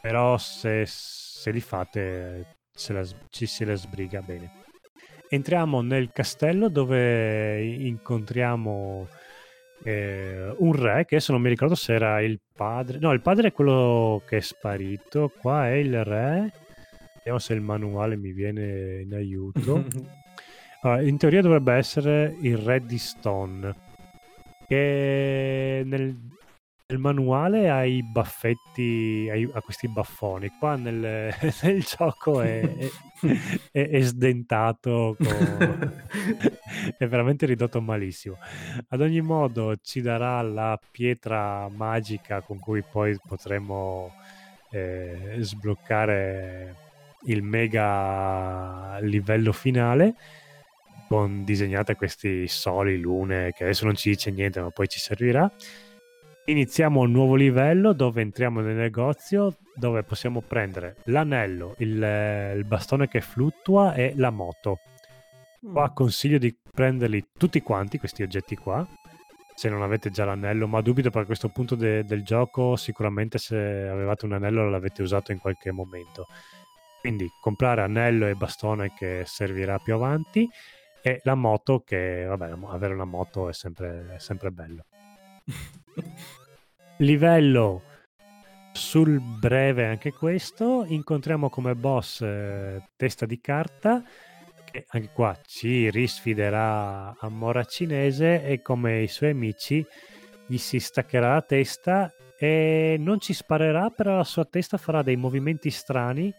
Però 0.00 0.38
se, 0.38 0.84
se 0.86 1.50
li 1.50 1.60
fate 1.60 2.56
se 2.78 2.92
la, 2.92 3.04
ci 3.30 3.46
se 3.46 3.64
la 3.64 3.74
sbriga 3.74 4.20
bene. 4.20 4.52
Entriamo 5.28 5.82
nel 5.82 6.10
castello 6.12 6.68
dove 6.68 7.62
incontriamo 7.62 9.08
eh, 9.82 10.54
un 10.58 10.72
re 10.72 11.04
che 11.04 11.16
adesso 11.16 11.32
non 11.32 11.42
mi 11.42 11.48
ricordo 11.48 11.74
se 11.74 11.92
era 11.92 12.20
il 12.22 12.40
padre. 12.54 12.98
No, 12.98 13.12
il 13.12 13.20
padre 13.20 13.48
è 13.48 13.52
quello 13.52 14.22
che 14.26 14.38
è 14.38 14.40
sparito. 14.40 15.32
Qua 15.38 15.68
è 15.68 15.72
il 15.72 16.02
re 16.04 16.52
Vediamo 17.28 17.46
se 17.46 17.52
il 17.52 17.60
manuale 17.60 18.16
mi 18.16 18.32
viene 18.32 19.02
in 19.02 19.12
aiuto. 19.12 19.84
allora, 20.80 21.02
in 21.04 21.18
teoria 21.18 21.42
dovrebbe 21.42 21.74
essere 21.74 22.34
il 22.40 22.56
re 22.56 22.86
di 22.86 22.96
Stone, 22.96 23.74
che 24.66 25.82
nel, 25.84 26.16
nel 26.86 26.98
manuale 26.98 27.68
ha 27.68 27.84
i 27.84 28.02
baffetti, 28.02 29.30
ha, 29.52 29.60
questi 29.60 29.88
baffoni. 29.88 30.48
Qua 30.58 30.76
nel, 30.76 31.30
nel 31.64 31.82
gioco 31.82 32.40
è, 32.40 32.62
è, 32.62 32.90
è, 33.72 33.88
è 33.90 34.00
sdentato, 34.00 35.14
con... 35.18 35.92
è 36.96 37.06
veramente 37.06 37.44
ridotto 37.44 37.82
malissimo. 37.82 38.38
Ad 38.88 39.02
ogni 39.02 39.20
modo 39.20 39.76
ci 39.82 40.00
darà 40.00 40.40
la 40.40 40.80
pietra 40.90 41.68
magica 41.68 42.40
con 42.40 42.58
cui 42.58 42.82
poi 42.90 43.18
potremo 43.22 44.14
eh, 44.70 45.34
sbloccare 45.40 46.86
il 47.22 47.42
mega 47.42 48.98
livello 49.00 49.52
finale 49.52 50.14
con 51.08 51.42
disegnate 51.44 51.96
questi 51.96 52.46
soli, 52.48 52.98
lune, 52.98 53.52
che 53.52 53.64
adesso 53.64 53.86
non 53.86 53.96
ci 53.96 54.10
dice 54.10 54.30
niente, 54.30 54.60
ma 54.60 54.70
poi 54.70 54.88
ci 54.88 55.00
servirà. 55.00 55.50
Iniziamo 56.44 57.00
un 57.00 57.10
nuovo 57.10 57.34
livello 57.34 57.92
dove 57.92 58.20
entriamo 58.20 58.60
nel 58.60 58.76
negozio 58.76 59.56
dove 59.74 60.02
possiamo 60.02 60.40
prendere 60.40 60.96
l'anello, 61.04 61.74
il, 61.78 62.54
il 62.56 62.64
bastone 62.64 63.08
che 63.08 63.20
fluttua 63.20 63.94
e 63.94 64.12
la 64.16 64.30
moto. 64.30 64.80
Qua 65.60 65.90
mm. 65.90 65.94
consiglio 65.94 66.38
di 66.38 66.54
prenderli 66.72 67.28
tutti 67.36 67.60
quanti, 67.62 67.98
questi 67.98 68.22
oggetti 68.22 68.56
qua, 68.56 68.86
se 69.54 69.68
non 69.68 69.82
avete 69.82 70.10
già 70.10 70.24
l'anello, 70.24 70.66
ma 70.68 70.80
dubito 70.80 71.10
per 71.10 71.26
questo 71.26 71.48
punto 71.48 71.74
de- 71.74 72.04
del 72.04 72.22
gioco 72.22 72.76
sicuramente 72.76 73.38
se 73.38 73.56
avevate 73.56 74.24
un 74.24 74.32
anello 74.32 74.68
l'avete 74.68 75.02
usato 75.02 75.32
in 75.32 75.38
qualche 75.38 75.70
momento. 75.70 76.26
Quindi 77.00 77.28
comprare 77.40 77.82
anello 77.82 78.26
e 78.26 78.34
bastone 78.34 78.92
che 78.94 79.22
servirà 79.24 79.78
più 79.78 79.94
avanti 79.94 80.48
e 81.00 81.20
la 81.24 81.34
moto 81.34 81.82
che, 81.84 82.24
vabbè, 82.24 82.54
avere 82.66 82.94
una 82.94 83.04
moto 83.04 83.48
è 83.48 83.52
sempre, 83.52 84.14
è 84.16 84.18
sempre 84.18 84.50
bello. 84.50 84.84
Livello 86.98 87.82
sul 88.72 89.20
breve 89.20 89.86
anche 89.86 90.12
questo, 90.12 90.84
incontriamo 90.86 91.48
come 91.48 91.74
boss 91.74 92.20
eh, 92.20 92.90
testa 92.96 93.26
di 93.26 93.40
carta 93.40 94.02
che 94.70 94.84
anche 94.88 95.10
qua 95.12 95.36
ci 95.46 95.90
risfiderà 95.90 97.16
a 97.18 97.28
Mora 97.28 97.64
Cinese 97.64 98.44
e 98.44 98.60
come 98.62 99.02
i 99.02 99.08
suoi 99.08 99.30
amici 99.30 99.84
gli 100.46 100.58
si 100.58 100.78
staccherà 100.78 101.34
la 101.34 101.42
testa 101.42 102.12
e 102.38 102.96
non 102.98 103.18
ci 103.18 103.32
sparerà, 103.32 103.90
però 103.90 104.16
la 104.16 104.24
sua 104.24 104.44
testa 104.44 104.76
farà 104.76 105.02
dei 105.02 105.16
movimenti 105.16 105.70
strani 105.70 106.32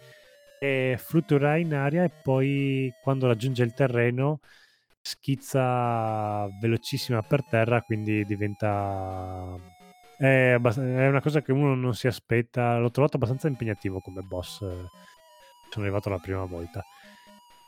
e 0.60 0.98
fluttuerà 1.00 1.58
in 1.58 1.74
aria 1.74 2.04
e 2.04 2.10
poi 2.10 2.94
quando 3.02 3.28
raggiunge 3.28 3.64
il 3.64 3.74
terreno 3.74 4.40
schizza 5.02 6.48
velocissima 6.60 7.22
per 7.22 7.44
terra, 7.44 7.82
quindi 7.82 8.26
diventa... 8.26 9.56
È, 10.18 10.52
abbast- 10.52 10.80
è 10.80 11.08
una 11.08 11.22
cosa 11.22 11.42
che 11.42 11.54
uno 11.54 11.76
non 11.76 11.96
si 11.96 12.08
aspetta, 12.08 12.78
l'ho 12.78 12.92
trovato 12.92 13.16
abbastanza 13.16 13.48
impegnativo 13.48 14.02
come 14.02 14.22
boss, 14.22 14.58
sono 14.60 14.90
arrivato 15.86 16.10
la 16.10 16.20
prima 16.20 16.44
volta. 16.44 16.84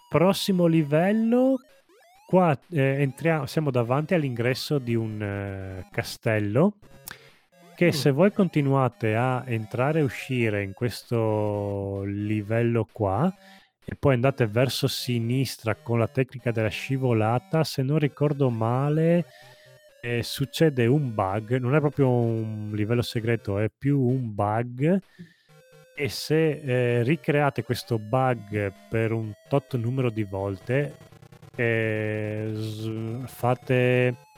Prossimo 0.10 0.66
livello, 0.66 1.62
qua 2.28 2.58
eh, 2.72 3.02
entriamo, 3.02 3.46
siamo 3.46 3.72
davanti 3.72 4.14
all'ingresso 4.14 4.80
di 4.80 4.96
un 4.96 5.22
eh, 5.22 5.88
castello 5.92 6.76
che 7.82 7.88
mm. 7.88 7.90
se 7.90 8.12
voi 8.12 8.32
continuate 8.32 9.16
a 9.16 9.44
entrare 9.48 10.02
e 10.02 10.04
uscire 10.04 10.62
in 10.62 10.74
questo 10.74 12.04
livello 12.04 12.88
qua 12.92 13.34
e 13.84 13.96
poi 13.96 14.14
andate 14.14 14.46
verso 14.46 14.88
sinistra 14.88 15.74
con 15.74 15.98
la 15.98 16.08
tecnica 16.08 16.52
della 16.52 16.68
scivolata, 16.68 17.64
se 17.64 17.82
non 17.82 17.98
ricordo 17.98 18.52
male, 18.52 19.26
eh, 20.00 20.22
succede 20.22 20.86
un 20.86 21.12
bug, 21.16 21.58
non 21.58 21.74
è 21.74 21.80
proprio 21.80 22.08
un 22.08 22.70
livello 22.76 23.02
segreto, 23.02 23.58
è 23.58 23.72
più 23.76 24.00
un 24.00 24.32
bug 24.32 25.02
e 25.96 26.08
se 26.08 26.50
eh, 26.52 27.02
ricreate 27.02 27.64
questo 27.64 27.98
bug 27.98 28.72
per 28.92 29.12
un 29.12 29.34
tot 29.50 29.76
numero 29.76 30.12
di 30.12 30.24
volte, 30.24 30.98
eh, 31.56 32.54
fate 33.26 34.30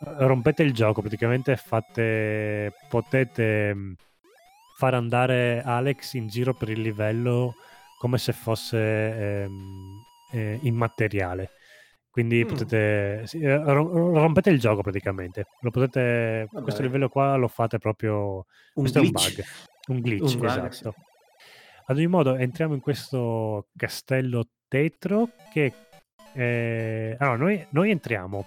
rompete 0.00 0.62
il 0.62 0.72
gioco, 0.72 1.00
praticamente 1.00 1.56
fate, 1.56 2.72
potete 2.88 3.74
mm, 3.74 3.92
far 4.76 4.94
andare 4.94 5.62
Alex 5.64 6.14
in 6.14 6.28
giro 6.28 6.54
per 6.54 6.68
il 6.68 6.80
livello 6.80 7.54
come 7.98 8.18
se 8.18 8.32
fosse 8.32 9.42
ehm, 9.42 10.02
eh, 10.32 10.58
immateriale. 10.62 11.50
Quindi 12.10 12.44
mm. 12.44 12.48
potete 12.48 13.26
sì, 13.26 13.40
eh, 13.40 13.62
rompete 13.62 14.50
il 14.50 14.60
gioco 14.60 14.82
praticamente. 14.82 15.46
Lo 15.60 15.70
potete 15.70 16.48
questo 16.62 16.82
livello 16.82 17.08
qua 17.08 17.36
lo 17.36 17.48
fate 17.48 17.78
proprio 17.78 18.36
un 18.36 18.44
questo 18.74 19.00
glitch. 19.00 19.24
è 19.24 19.28
un 19.28 19.34
bug, 19.34 19.44
un 19.88 20.00
glitch, 20.00 20.40
un 20.40 20.46
esatto. 20.46 20.90
Bug, 20.90 21.04
Ad 21.86 21.96
ogni 21.96 22.06
modo 22.06 22.34
entriamo 22.36 22.74
in 22.74 22.80
questo 22.80 23.68
castello 23.76 24.48
tetro 24.68 25.30
che 25.52 25.72
eh, 26.34 27.16
allora 27.18 27.36
noi, 27.36 27.66
noi 27.70 27.90
entriamo 27.90 28.46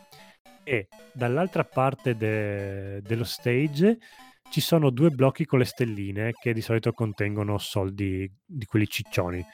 e 0.72 0.88
dall'altra 1.11 1.65
parte 1.65 2.15
de- 2.15 3.02
dello 3.02 3.26
stage 3.26 3.98
ci 4.49 4.61
sono 4.61 4.89
due 4.89 5.10
blocchi 5.10 5.43
con 5.43 5.60
le 5.60 5.65
stelline 5.65 6.31
che 6.31 6.53
di 6.53 6.61
solito 6.61 6.93
contengono 6.93 7.57
soldi 7.57 8.31
di 8.45 8.65
quelli 8.65 8.88
ciccioni. 8.88 9.45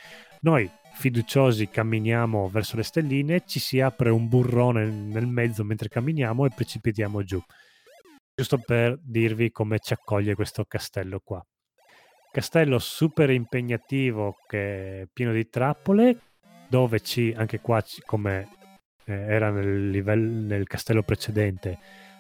Noi 0.42 0.70
fiduciosi 0.94 1.70
camminiamo 1.70 2.48
verso 2.50 2.76
le 2.76 2.84
stelline, 2.84 3.42
ci 3.48 3.60
si 3.60 3.80
apre 3.80 4.12
un 4.12 4.28
burrone 4.28 4.86
nel 4.86 5.26
mezzo 5.26 5.64
mentre 5.64 5.90
camminiamo 5.90 6.46
e 6.46 6.52
precipitiamo 6.56 7.24
giù. 7.24 7.42
Giusto 8.36 8.60
per 8.60 9.00
dirvi 9.02 9.50
come 9.50 9.80
ci 9.80 9.94
accoglie 9.94 10.36
questo 10.36 10.66
castello 10.66 11.20
qua. 11.24 11.44
Castello 12.32 12.78
super 12.78 13.32
impegnativo 13.32 14.36
che 14.46 15.02
è 15.02 15.08
pieno 15.12 15.32
di 15.32 15.50
trappole, 15.50 16.20
dove 16.70 17.00
ci, 17.00 17.34
anche 17.36 17.60
qua 17.60 17.84
come 18.06 18.57
eh, 19.08 19.14
era 19.14 19.50
nel, 19.50 19.90
livello, 19.90 20.46
nel 20.46 20.68
castello 20.68 21.02
precedente, 21.02 21.80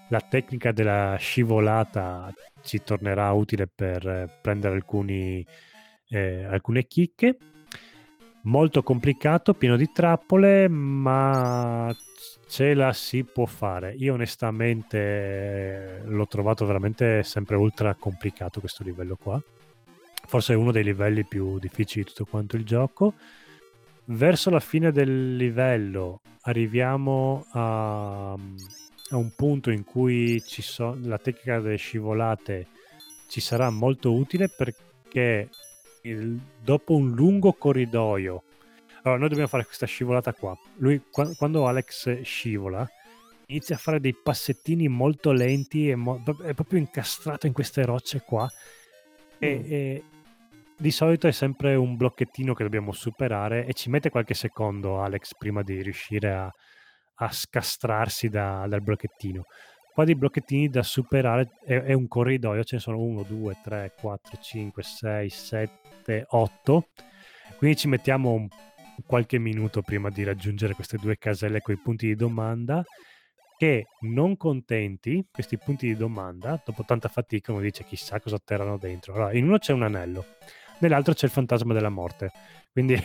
la 0.10 0.22
tecnica 0.22 0.72
della 0.72 1.16
scivolata 1.18 2.34
ci 2.64 2.82
tornerà 2.82 3.32
utile 3.32 3.68
per 3.68 4.08
eh, 4.08 4.30
prendere 4.42 4.76
alcuni, 4.76 5.46
eh, 6.10 6.46
alcune 6.46 6.88
chicche. 6.88 7.38
molto 8.44 8.82
complicato, 8.82 9.54
pieno 9.54 9.76
di 9.76 9.92
trappole, 9.92 10.70
ma 10.70 11.94
ce 12.48 12.74
la 12.74 12.94
si 12.94 13.26
può 13.26 13.46
fare. 13.46 13.94
Io 13.98 14.14
onestamente 14.14 14.98
eh, 14.98 16.02
l'ho 16.06 16.28
trovato 16.28 16.66
veramente 16.66 17.24
sempre 17.24 17.58
ultra 17.58 17.94
complicato 17.96 18.62
questo 18.62 18.84
livello 18.84 19.18
qua. 19.22 19.42
Forse 20.26 20.54
è 20.54 20.56
uno 20.56 20.72
dei 20.72 20.84
livelli 20.84 21.26
più 21.26 21.60
difficili 21.60 22.04
di 22.04 22.10
tutto 22.10 22.26
quanto 22.26 22.56
il 22.56 22.64
gioco. 22.66 23.14
Verso 24.10 24.50
la 24.50 24.60
fine 24.60 24.92
del 24.92 25.36
livello 25.36 26.22
arriviamo 26.42 27.46
a, 27.52 28.32
a 28.32 29.18
un 29.18 29.32
punto 29.36 29.70
in 29.70 29.84
cui 29.84 30.42
ci 30.46 30.62
so, 30.62 30.98
la 31.02 31.18
tecnica 31.18 31.60
delle 31.60 31.76
scivolate 31.76 32.68
ci 33.28 33.42
sarà 33.42 33.70
molto 33.70 34.14
utile 34.14 34.48
perché 34.48 35.50
il, 36.04 36.40
dopo 36.64 36.96
un 36.96 37.12
lungo 37.12 37.52
corridoio 37.52 38.44
allora, 39.08 39.20
noi 39.22 39.30
dobbiamo 39.30 39.50
fare 39.50 39.64
questa 39.64 39.86
scivolata 39.86 40.34
qua. 40.34 40.58
Lui, 40.78 41.02
qua, 41.10 41.34
quando 41.36 41.66
Alex 41.66 42.22
scivola, 42.24 42.86
inizia 43.46 43.76
a 43.76 43.80
fare 43.80 44.02
dei 44.02 44.14
passettini 44.14 44.90
molto 44.90 45.32
lenti 45.32 45.90
e 45.90 45.96
mo- 45.96 46.22
è 46.44 46.54
proprio 46.54 46.80
incastrato 46.80 47.48
in 47.48 47.54
queste 47.54 47.86
rocce 47.86 48.22
qua. 48.22 48.50
E, 49.40 49.56
mm. 49.56 49.72
e, 49.72 50.04
di 50.78 50.92
solito 50.92 51.28
è 51.28 51.32
sempre 51.32 51.76
un 51.76 51.96
blocchettino 51.96 52.54
che 52.54 52.64
dobbiamo 52.64 52.92
superare 52.92 53.66
e 53.66 53.74
ci 53.74 53.90
mette 53.90 54.10
qualche 54.10 54.36
secondo 54.36 55.02
Alex 55.02 55.34
prima 55.38 55.64
di 55.64 55.82
riuscire 55.82 56.32
a, 56.32 56.52
a 57.16 57.32
scastrarsi 57.32 58.30
da, 58.30 58.66
dal 58.68 58.84
blocchettino. 58.84 59.46
Qua 59.94 60.06
di 60.06 60.16
blocchettini 60.16 60.70
da 60.70 60.84
superare 60.84 61.50
è, 61.66 61.74
è 61.82 61.94
un 61.94 62.08
corridoio, 62.08 62.64
ce 62.64 62.76
ne 62.76 62.82
sono 62.82 63.00
1, 63.00 63.24
2, 63.24 63.58
3, 63.64 63.94
4, 64.00 64.38
5, 64.40 64.84
6, 64.84 65.30
7, 65.30 66.26
8. 66.30 66.88
Quindi 67.58 67.78
ci 67.78 67.88
mettiamo 67.88 68.32
un 68.34 68.48
qualche 69.06 69.40
minuto 69.40 69.82
prima 69.82 70.10
di 70.10 70.24
raggiungere 70.24 70.76
queste 70.76 70.98
due 70.98 71.18
caselle 71.18 71.62
con 71.62 71.74
i 71.74 71.80
punti 71.80 72.08
di 72.08 72.16
domanda 72.16 72.84
che 73.58 73.88
non 74.02 74.38
contenti 74.38 75.26
questi 75.32 75.58
punti 75.58 75.88
di 75.88 75.96
domanda, 75.96 76.62
dopo 76.64 76.84
tanta 76.86 77.10
fatica 77.10 77.52
uno 77.52 77.62
dice 77.62 77.84
chissà 77.84 78.20
cosa 78.20 78.36
atterrano 78.36 78.78
dentro. 78.78 79.16
Allora, 79.16 79.34
in 79.34 79.46
uno 79.48 79.58
c'è 79.58 79.74
un 79.74 79.82
anello, 79.82 80.26
nell'altro 80.80 81.14
c'è 81.14 81.26
il 81.26 81.32
fantasma 81.32 81.74
della 81.74 81.90
morte. 81.90 82.32
Quindi, 82.72 82.96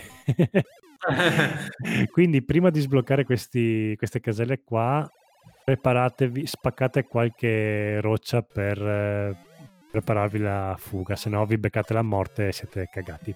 quindi 2.10 2.42
prima 2.42 2.70
di 2.70 2.80
sbloccare 2.80 3.24
questi, 3.24 3.94
queste 3.96 4.20
caselle 4.20 4.62
qua, 4.62 5.08
preparatevi, 5.64 6.46
spaccate 6.46 7.04
qualche 7.04 8.00
roccia 8.00 8.42
per 8.42 8.80
eh, 8.80 9.36
prepararvi 9.90 10.38
la 10.38 10.74
fuga, 10.78 11.16
se 11.16 11.28
no 11.28 11.44
vi 11.44 11.58
beccate 11.58 11.92
la 11.92 12.02
morte 12.02 12.48
e 12.48 12.52
siete 12.52 12.88
cagati. 12.90 13.34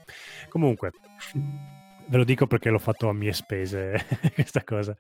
Comunque, 0.49 0.93
Ve 2.09 2.19
lo 2.19 2.25
dico 2.25 2.47
perché 2.47 2.71
l'ho 2.71 2.79
fatto 2.79 3.09
a 3.09 3.13
mie 3.13 3.33
spese 3.33 4.01
questa 4.35 4.63
cosa. 4.63 4.97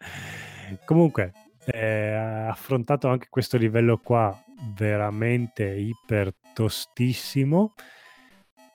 Comunque, 0.84 1.32
eh, 1.66 2.12
affrontato 2.12 3.08
anche 3.08 3.28
questo 3.30 3.56
livello 3.56 3.98
qua 3.98 4.36
veramente 4.74 5.64
iper 5.64 6.34
tostissimo. 6.52 7.74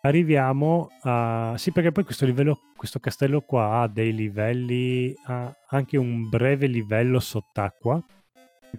Arriviamo 0.04 0.90
a... 1.02 1.54
Sì, 1.58 1.72
perché 1.72 1.92
poi 1.92 2.04
questo 2.04 2.26
livello, 2.26 2.60
questo 2.76 3.00
castello 3.00 3.42
qua 3.42 3.82
ha 3.82 3.88
dei 3.88 4.14
livelli, 4.14 5.14
ha 5.26 5.56
anche 5.68 5.96
un 5.98 6.28
breve 6.28 6.66
livello 6.66 7.20
sott'acqua, 7.20 8.04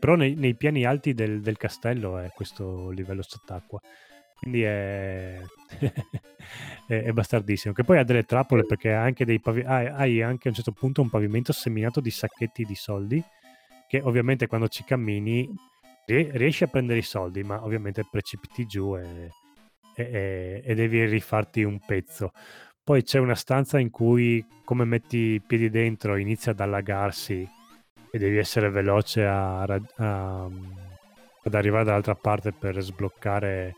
però 0.00 0.16
nei, 0.16 0.34
nei 0.34 0.56
piani 0.56 0.84
alti 0.84 1.14
del, 1.14 1.40
del 1.40 1.56
castello 1.56 2.18
è 2.18 2.30
questo 2.34 2.90
livello 2.90 3.22
sott'acqua. 3.22 3.80
Quindi 4.36 4.62
è, 4.62 5.40
è, 6.88 7.02
è, 7.02 7.12
bastardissimo. 7.12 7.72
Che 7.72 7.84
poi 7.84 7.98
ha 7.98 8.02
delle 8.02 8.24
trappole 8.24 8.66
perché 8.66 8.92
ha 8.92 9.02
anche 9.02 9.24
dei 9.24 9.38
pavi- 9.38 9.62
hai, 9.62 9.86
hai 9.86 10.22
anche 10.22 10.48
a 10.48 10.50
un 10.50 10.56
certo 10.56 10.72
punto 10.72 11.02
un 11.02 11.10
pavimento 11.10 11.52
seminato 11.52 12.00
di 12.00 12.10
sacchetti 12.10 12.64
di 12.64 12.74
soldi 12.74 13.22
che 13.86 14.00
ovviamente 14.02 14.48
quando 14.48 14.66
ci 14.66 14.82
cammini 14.82 15.48
riesci 16.06 16.64
a 16.64 16.66
prendere 16.66 16.98
i 16.98 17.02
soldi, 17.02 17.44
ma 17.44 17.62
ovviamente 17.62 18.04
precipiti 18.10 18.66
giù 18.66 18.96
e, 18.96 19.30
e, 19.94 20.62
e, 20.64 20.74
devi 20.74 21.04
rifarti 21.04 21.62
un 21.62 21.78
pezzo. 21.84 22.32
Poi 22.82 23.02
c'è 23.02 23.18
una 23.18 23.34
stanza 23.34 23.78
in 23.78 23.90
cui, 23.90 24.44
come 24.64 24.84
metti 24.84 25.16
i 25.16 25.40
piedi 25.40 25.70
dentro, 25.70 26.16
inizia 26.16 26.52
ad 26.52 26.60
allagarsi 26.60 27.48
e 28.10 28.18
devi 28.18 28.36
essere 28.36 28.70
veloce 28.70 29.24
a, 29.24 29.62
a, 29.62 29.80
a, 29.96 30.48
ad 31.44 31.54
arrivare 31.54 31.84
dall'altra 31.84 32.14
parte 32.14 32.52
per 32.52 32.80
sbloccare 32.80 33.76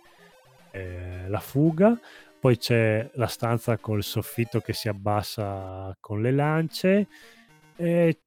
eh, 0.71 1.29
la 1.29 1.41
fuga, 1.41 1.99
poi 2.41 2.59
c'è 2.59 3.09
la 3.15 3.27
stanza 3.27 3.79
col 3.79 4.03
soffitto 4.03 4.61
che 4.61 4.73
si 4.73 4.89
abbassa 4.89 5.97
con 6.01 6.21
le 6.21 6.31
lance 6.31 7.07
e 7.77 8.19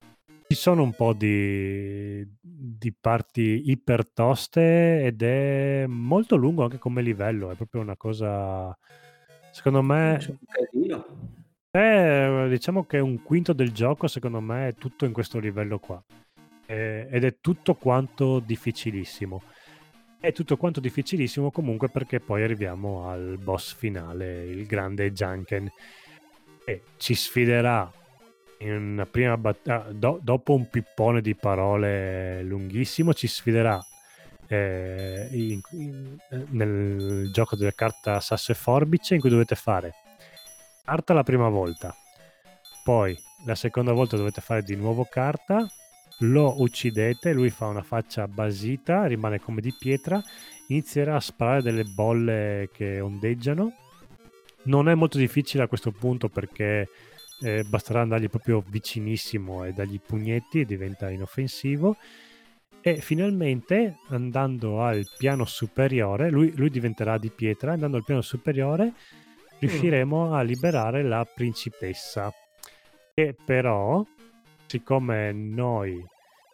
ci 0.47 0.55
sono 0.55 0.83
un 0.83 0.93
po' 0.93 1.13
di, 1.13 2.25
di 2.39 2.93
parti 2.93 3.69
iper 3.69 4.09
toste 4.11 5.03
ed 5.03 5.21
è 5.21 5.85
molto 5.87 6.35
lungo 6.35 6.63
anche 6.63 6.77
come 6.77 7.01
livello, 7.01 7.51
è 7.51 7.55
proprio 7.55 7.81
una 7.81 7.97
cosa 7.97 8.77
secondo 9.51 9.81
me 9.81 10.39
è, 11.69 12.47
diciamo 12.49 12.85
che 12.85 12.99
un 12.99 13.21
quinto 13.23 13.53
del 13.53 13.71
gioco 13.71 14.07
secondo 14.07 14.39
me 14.39 14.69
è 14.69 14.73
tutto 14.73 15.05
in 15.05 15.11
questo 15.11 15.39
livello 15.39 15.79
qua 15.79 16.03
ed 16.67 17.23
è 17.23 17.37
tutto 17.39 17.75
quanto 17.75 18.39
difficilissimo. 18.39 19.41
È 20.19 20.31
tutto 20.33 20.57
quanto 20.57 20.79
difficilissimo 20.79 21.51
comunque 21.51 21.89
perché 21.89 22.19
poi 22.19 22.43
arriviamo 22.43 23.07
al 23.07 23.37
boss 23.41 23.73
finale, 23.73 24.43
il 24.45 24.65
grande 24.65 25.13
Junken, 25.13 25.71
e 26.65 26.81
ci 26.97 27.15
sfiderà 27.15 27.89
battaglia, 29.37 29.85
ah, 29.85 29.91
do- 29.91 30.19
dopo 30.21 30.53
un 30.53 30.69
pippone 30.69 31.21
di 31.21 31.35
parole 31.35 32.43
lunghissimo, 32.43 33.13
ci 33.13 33.27
sfiderà 33.27 33.83
eh, 34.47 35.27
in, 35.31 35.59
in, 35.71 36.17
nel 36.49 37.29
gioco 37.31 37.55
della 37.55 37.73
carta 37.73 38.19
sasso 38.19 38.51
e 38.51 38.55
forbice 38.55 39.15
in 39.15 39.19
cui 39.19 39.29
dovete 39.29 39.55
fare 39.55 39.93
carta 40.83 41.13
la 41.13 41.23
prima 41.23 41.49
volta, 41.49 41.93
poi 42.83 43.17
la 43.45 43.55
seconda 43.55 43.91
volta 43.91 44.15
dovete 44.15 44.39
fare 44.39 44.63
di 44.63 44.75
nuovo 44.75 45.05
carta 45.09 45.67
lo 46.21 46.61
uccidete, 46.61 47.33
lui 47.33 47.49
fa 47.49 47.67
una 47.67 47.83
faccia 47.83 48.27
basita, 48.27 49.05
rimane 49.05 49.39
come 49.39 49.61
di 49.61 49.73
pietra, 49.77 50.21
inizierà 50.67 51.15
a 51.15 51.19
sparare 51.19 51.61
delle 51.61 51.83
bolle 51.83 52.69
che 52.73 52.99
ondeggiano. 52.99 53.71
Non 54.63 54.89
è 54.89 54.95
molto 54.95 55.17
difficile 55.19 55.63
a 55.63 55.67
questo 55.67 55.91
punto 55.91 56.27
perché 56.27 56.89
eh, 57.41 57.63
basterà 57.63 58.01
andargli 58.01 58.29
proprio 58.29 58.63
vicinissimo 58.65 59.63
e 59.63 59.73
dargli 59.73 59.99
pugnetti 59.99 60.61
e 60.61 60.65
diventa 60.65 61.09
inoffensivo. 61.09 61.97
E 62.81 62.97
finalmente 63.01 63.97
andando 64.09 64.81
al 64.81 65.05
piano 65.17 65.45
superiore, 65.45 66.29
lui, 66.29 66.53
lui 66.55 66.69
diventerà 66.69 67.17
di 67.17 67.29
pietra, 67.29 67.73
andando 67.73 67.97
al 67.97 68.03
piano 68.03 68.21
superiore 68.21 68.93
riusciremo 69.59 70.33
a 70.33 70.41
liberare 70.41 71.03
la 71.03 71.25
principessa. 71.25 72.31
Che 73.13 73.35
però 73.43 74.05
siccome 74.67 75.31
noi 75.31 76.03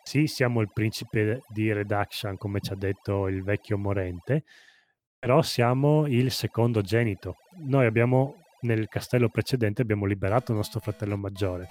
sì, 0.03 0.27
siamo 0.27 0.59
il 0.59 0.69
principe 0.71 1.43
di 1.47 1.71
Redaction, 1.71 2.37
come 2.37 2.59
ci 2.59 2.73
ha 2.73 2.75
detto 2.75 3.27
il 3.27 3.41
vecchio 3.41 3.77
Morente, 3.77 4.43
però 5.17 5.41
siamo 5.41 6.05
il 6.07 6.29
secondo 6.29 6.81
genito. 6.81 7.37
Noi 7.67 7.85
abbiamo, 7.85 8.42
nel 8.63 8.87
castello 8.87 9.29
precedente, 9.29 9.81
abbiamo 9.81 10.05
liberato 10.05 10.53
nostro 10.53 10.79
fratello 10.79 11.17
maggiore. 11.17 11.69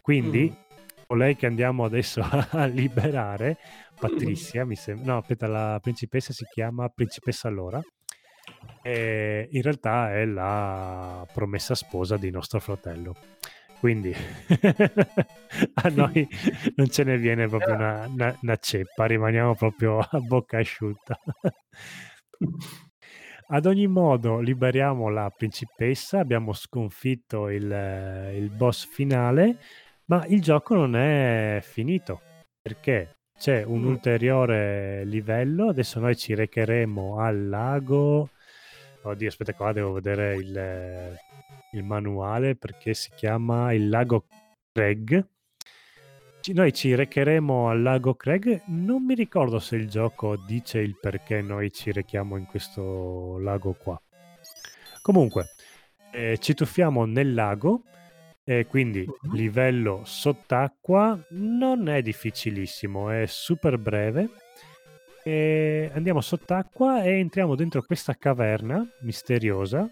Quindi, 0.00 0.50
mm. 0.50 1.04
colei 1.06 1.36
che 1.36 1.46
andiamo 1.46 1.84
adesso 1.84 2.20
a 2.50 2.64
liberare, 2.64 3.58
Patrizia, 3.98 4.64
mi 4.64 4.76
sembra... 4.76 5.12
No, 5.12 5.18
aspetta, 5.18 5.46
la 5.46 5.78
principessa 5.80 6.32
si 6.32 6.44
chiama 6.50 6.88
Principessa 6.88 7.48
Lora. 7.48 7.80
E 8.82 9.48
in 9.50 9.62
realtà 9.62 10.14
è 10.14 10.24
la 10.24 11.26
promessa 11.32 11.74
sposa 11.74 12.16
di 12.16 12.30
nostro 12.30 12.60
fratello. 12.60 13.14
Quindi 13.78 14.12
a 15.74 15.88
noi 15.90 16.26
non 16.74 16.88
ce 16.88 17.04
ne 17.04 17.16
viene 17.16 17.46
proprio 17.46 17.74
una, 17.74 18.06
una, 18.08 18.36
una 18.42 18.56
ceppa, 18.56 19.06
rimaniamo 19.06 19.54
proprio 19.54 19.98
a 19.98 20.18
bocca 20.20 20.58
asciutta. 20.58 21.18
Ad 23.50 23.64
ogni 23.64 23.86
modo, 23.86 24.40
liberiamo 24.40 25.08
la 25.08 25.32
principessa, 25.34 26.18
abbiamo 26.18 26.52
sconfitto 26.52 27.48
il, 27.48 27.64
il, 28.34 28.50
boss 28.50 28.86
finale, 28.86 29.56
ma 30.06 30.22
il 30.26 30.42
gioco 30.42 30.74
non 30.74 30.94
è 30.94 31.58
finito 31.62 32.20
perché 32.60 33.16
c'è 33.38 33.62
un 33.62 33.80
mm. 33.80 33.86
ulteriore 33.86 35.04
livello. 35.06 35.70
Adesso 35.70 35.98
noi 35.98 36.14
ci 36.14 36.34
recheremo 36.34 37.20
al 37.20 37.48
lago. 37.48 38.28
Oddio, 39.04 39.28
aspetta, 39.28 39.54
qua 39.54 39.72
devo 39.72 39.92
vedere 39.92 40.34
il, 40.34 41.18
il 41.72 41.84
manuale 41.84 42.54
perché 42.54 42.92
si 42.92 43.10
chiama 43.14 43.72
il 43.72 43.88
lago 43.88 44.26
Craig. 44.72 45.26
Noi 46.52 46.72
ci 46.72 46.94
recheremo 46.94 47.68
al 47.68 47.82
lago 47.82 48.14
Craig. 48.14 48.62
Non 48.66 49.04
mi 49.04 49.14
ricordo 49.14 49.58
se 49.58 49.76
il 49.76 49.88
gioco 49.88 50.36
dice 50.46 50.78
il 50.78 50.96
perché 50.98 51.42
noi 51.42 51.70
ci 51.70 51.92
rechiamo 51.92 52.36
in 52.36 52.46
questo 52.46 53.38
lago 53.38 53.74
qua. 53.74 54.00
Comunque, 55.02 55.50
eh, 56.10 56.38
ci 56.38 56.54
tuffiamo 56.54 57.04
nel 57.04 57.34
lago 57.34 57.82
E 58.50 58.64
quindi 58.64 59.04
uh-huh. 59.06 59.32
livello 59.34 60.00
sott'acqua 60.06 61.22
non 61.32 61.86
è 61.90 62.00
difficilissimo, 62.00 63.10
è 63.10 63.26
super 63.26 63.76
breve. 63.76 64.30
E 65.22 65.90
andiamo 65.92 66.22
sott'acqua 66.22 67.02
e 67.02 67.18
entriamo 67.18 67.54
dentro 67.54 67.82
questa 67.82 68.14
caverna 68.14 68.82
misteriosa. 69.02 69.86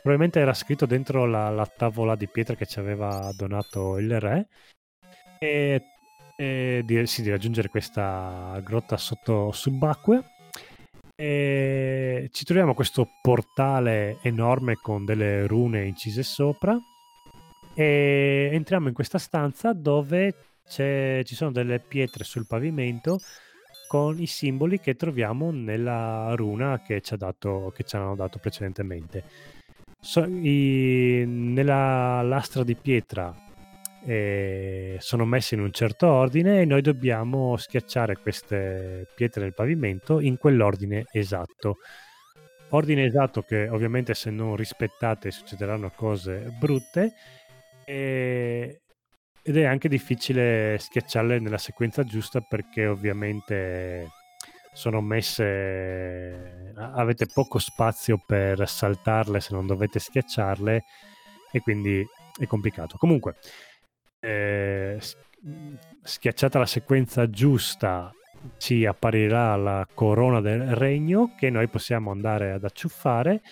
Probabilmente 0.00 0.40
era 0.40 0.54
scritto 0.54 0.86
dentro 0.86 1.26
la, 1.26 1.50
la 1.50 1.66
tavola 1.66 2.16
di 2.16 2.26
pietra 2.26 2.54
che 2.54 2.64
ci 2.64 2.78
aveva 2.78 3.30
donato 3.36 3.98
il 3.98 4.18
re. 4.18 4.48
E, 5.38 5.82
e 6.36 6.82
di, 6.84 7.06
sì, 7.06 7.22
di 7.22 7.30
raggiungere 7.30 7.68
questa 7.68 8.60
grotta 8.62 8.96
sotto 8.96 9.52
subacquea. 9.52 10.22
E 11.14 12.28
ci 12.32 12.44
troviamo 12.44 12.74
questo 12.74 13.08
portale 13.20 14.18
enorme 14.22 14.76
con 14.76 15.04
delle 15.04 15.46
rune 15.48 15.84
incise 15.84 16.22
sopra 16.22 16.78
e 17.74 18.50
entriamo 18.52 18.88
in 18.88 18.94
questa 18.94 19.18
stanza 19.18 19.72
dove 19.72 20.34
ci 20.68 21.34
sono 21.34 21.50
delle 21.50 21.80
pietre 21.80 22.24
sul 22.24 22.46
pavimento 22.46 23.20
con 23.88 24.20
i 24.20 24.26
simboli 24.26 24.78
che 24.78 24.96
troviamo 24.96 25.50
nella 25.50 26.34
runa 26.34 26.82
che 26.82 27.00
ci, 27.00 27.16
dato, 27.16 27.72
che 27.74 27.84
ci 27.84 27.96
hanno 27.96 28.14
dato 28.14 28.38
precedentemente. 28.38 29.24
So, 30.00 30.24
i, 30.24 31.24
nella 31.26 32.22
lastra 32.22 32.62
di 32.64 32.74
pietra 32.74 33.34
sono 35.00 35.24
messe 35.26 35.54
in 35.54 35.60
un 35.60 35.72
certo 35.72 36.06
ordine 36.06 36.62
e 36.62 36.64
noi 36.64 36.80
dobbiamo 36.80 37.56
schiacciare 37.56 38.16
queste 38.16 39.06
pietre 39.14 39.42
nel 39.42 39.54
pavimento 39.54 40.20
in 40.20 40.38
quell'ordine 40.38 41.04
esatto. 41.12 41.78
Ordine 42.70 43.04
esatto 43.04 43.42
che 43.42 43.68
ovviamente 43.68 44.14
se 44.14 44.30
non 44.30 44.56
rispettate 44.56 45.30
succederanno 45.30 45.90
cose 45.90 46.54
brutte 46.58 47.12
e, 47.84 48.80
ed 49.42 49.56
è 49.56 49.64
anche 49.64 49.88
difficile 49.88 50.76
schiacciarle 50.78 51.38
nella 51.38 51.58
sequenza 51.58 52.04
giusta 52.04 52.40
perché 52.40 52.86
ovviamente 52.86 54.08
sono 54.72 55.00
messe 55.00 56.72
avete 56.76 57.26
poco 57.26 57.58
spazio 57.58 58.22
per 58.24 58.68
saltarle 58.68 59.40
se 59.40 59.54
non 59.54 59.66
dovete 59.66 59.98
schiacciarle 59.98 60.84
e 61.50 61.60
quindi 61.60 62.06
è 62.38 62.46
complicato 62.46 62.96
comunque 62.96 63.36
eh, 64.20 65.00
schiacciata 66.02 66.58
la 66.58 66.66
sequenza 66.66 67.28
giusta 67.30 68.12
ci 68.56 68.86
apparirà 68.86 69.56
la 69.56 69.86
corona 69.92 70.40
del 70.40 70.74
regno 70.74 71.34
che 71.36 71.50
noi 71.50 71.68
possiamo 71.68 72.10
andare 72.10 72.52
ad 72.52 72.64
acciuffare 72.64 73.42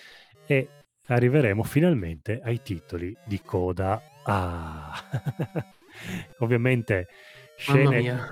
e 0.45 0.69
arriveremo 1.07 1.63
finalmente 1.63 2.41
ai 2.43 2.61
titoli 2.61 3.15
di 3.25 3.41
coda. 3.41 4.01
Ah, 4.23 4.93
ovviamente 6.39 7.07
scene, 7.55 8.31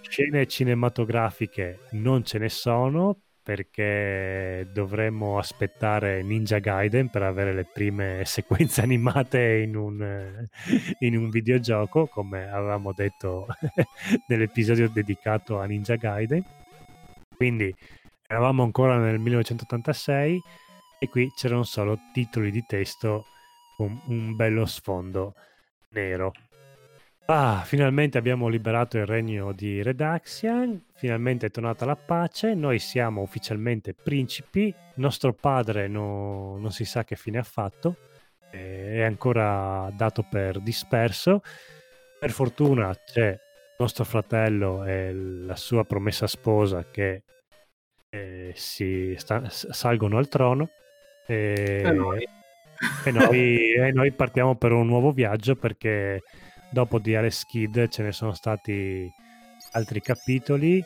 scene 0.00 0.46
cinematografiche 0.46 1.80
non 1.92 2.24
ce 2.24 2.38
ne 2.38 2.48
sono 2.48 3.18
perché 3.44 4.66
dovremmo 4.72 5.38
aspettare 5.38 6.22
Ninja 6.22 6.58
Gaiden 6.60 7.10
per 7.10 7.22
avere 7.22 7.52
le 7.52 7.66
prime 7.70 8.22
sequenze 8.26 8.80
animate 8.80 9.58
in 9.58 9.76
un, 9.76 10.48
in 11.00 11.16
un 11.16 11.28
videogioco, 11.28 12.06
come 12.06 12.48
avevamo 12.50 12.92
detto 12.92 13.46
nell'episodio 14.28 14.88
dedicato 14.88 15.60
a 15.60 15.66
Ninja 15.66 15.96
Gaiden. 15.96 16.42
Quindi 17.36 17.72
eravamo 18.26 18.62
ancora 18.62 18.96
nel 18.96 19.18
1986 19.18 20.40
e 20.98 21.08
qui 21.10 21.30
c'erano 21.36 21.64
solo 21.64 21.98
titoli 22.14 22.50
di 22.50 22.64
testo 22.66 23.26
con 23.76 24.00
un 24.06 24.34
bello 24.34 24.64
sfondo 24.64 25.34
nero. 25.90 26.32
Ah, 27.26 27.62
finalmente 27.64 28.18
abbiamo 28.18 28.48
liberato 28.48 28.98
il 28.98 29.06
regno 29.06 29.52
di 29.52 29.82
Redaxian, 29.82 30.78
finalmente 30.94 31.46
è 31.46 31.50
tornata 31.50 31.86
la 31.86 31.96
pace, 31.96 32.52
noi 32.52 32.78
siamo 32.78 33.22
ufficialmente 33.22 33.94
principi, 33.94 34.74
nostro 34.96 35.32
padre 35.32 35.88
no, 35.88 36.58
non 36.58 36.70
si 36.70 36.84
sa 36.84 37.02
che 37.04 37.16
fine 37.16 37.38
ha 37.38 37.42
fatto, 37.42 37.96
è 38.50 39.02
ancora 39.02 39.90
dato 39.96 40.26
per 40.28 40.60
disperso, 40.60 41.40
per 42.20 42.30
fortuna 42.30 42.94
c'è 42.94 43.40
nostro 43.78 44.04
fratello 44.04 44.84
e 44.84 45.12
la 45.14 45.56
sua 45.56 45.84
promessa 45.84 46.26
sposa 46.26 46.84
che 46.90 47.22
eh, 48.10 48.52
si 48.54 49.14
sta, 49.16 49.48
salgono 49.48 50.18
al 50.18 50.28
trono. 50.28 50.68
E... 51.26 51.82
Eh 51.84 52.28
e 53.04 53.10
noi, 53.10 53.72
e 53.74 53.92
noi, 53.92 54.12
partiamo 54.12 54.56
per 54.56 54.72
un 54.72 54.86
nuovo 54.86 55.12
viaggio 55.12 55.56
perché 55.56 56.22
dopo 56.74 56.98
di 56.98 57.14
Alex 57.14 57.44
Kid 57.44 57.86
ce 57.86 58.02
ne 58.02 58.10
sono 58.10 58.32
stati 58.32 59.08
altri 59.72 60.00
capitoli, 60.00 60.84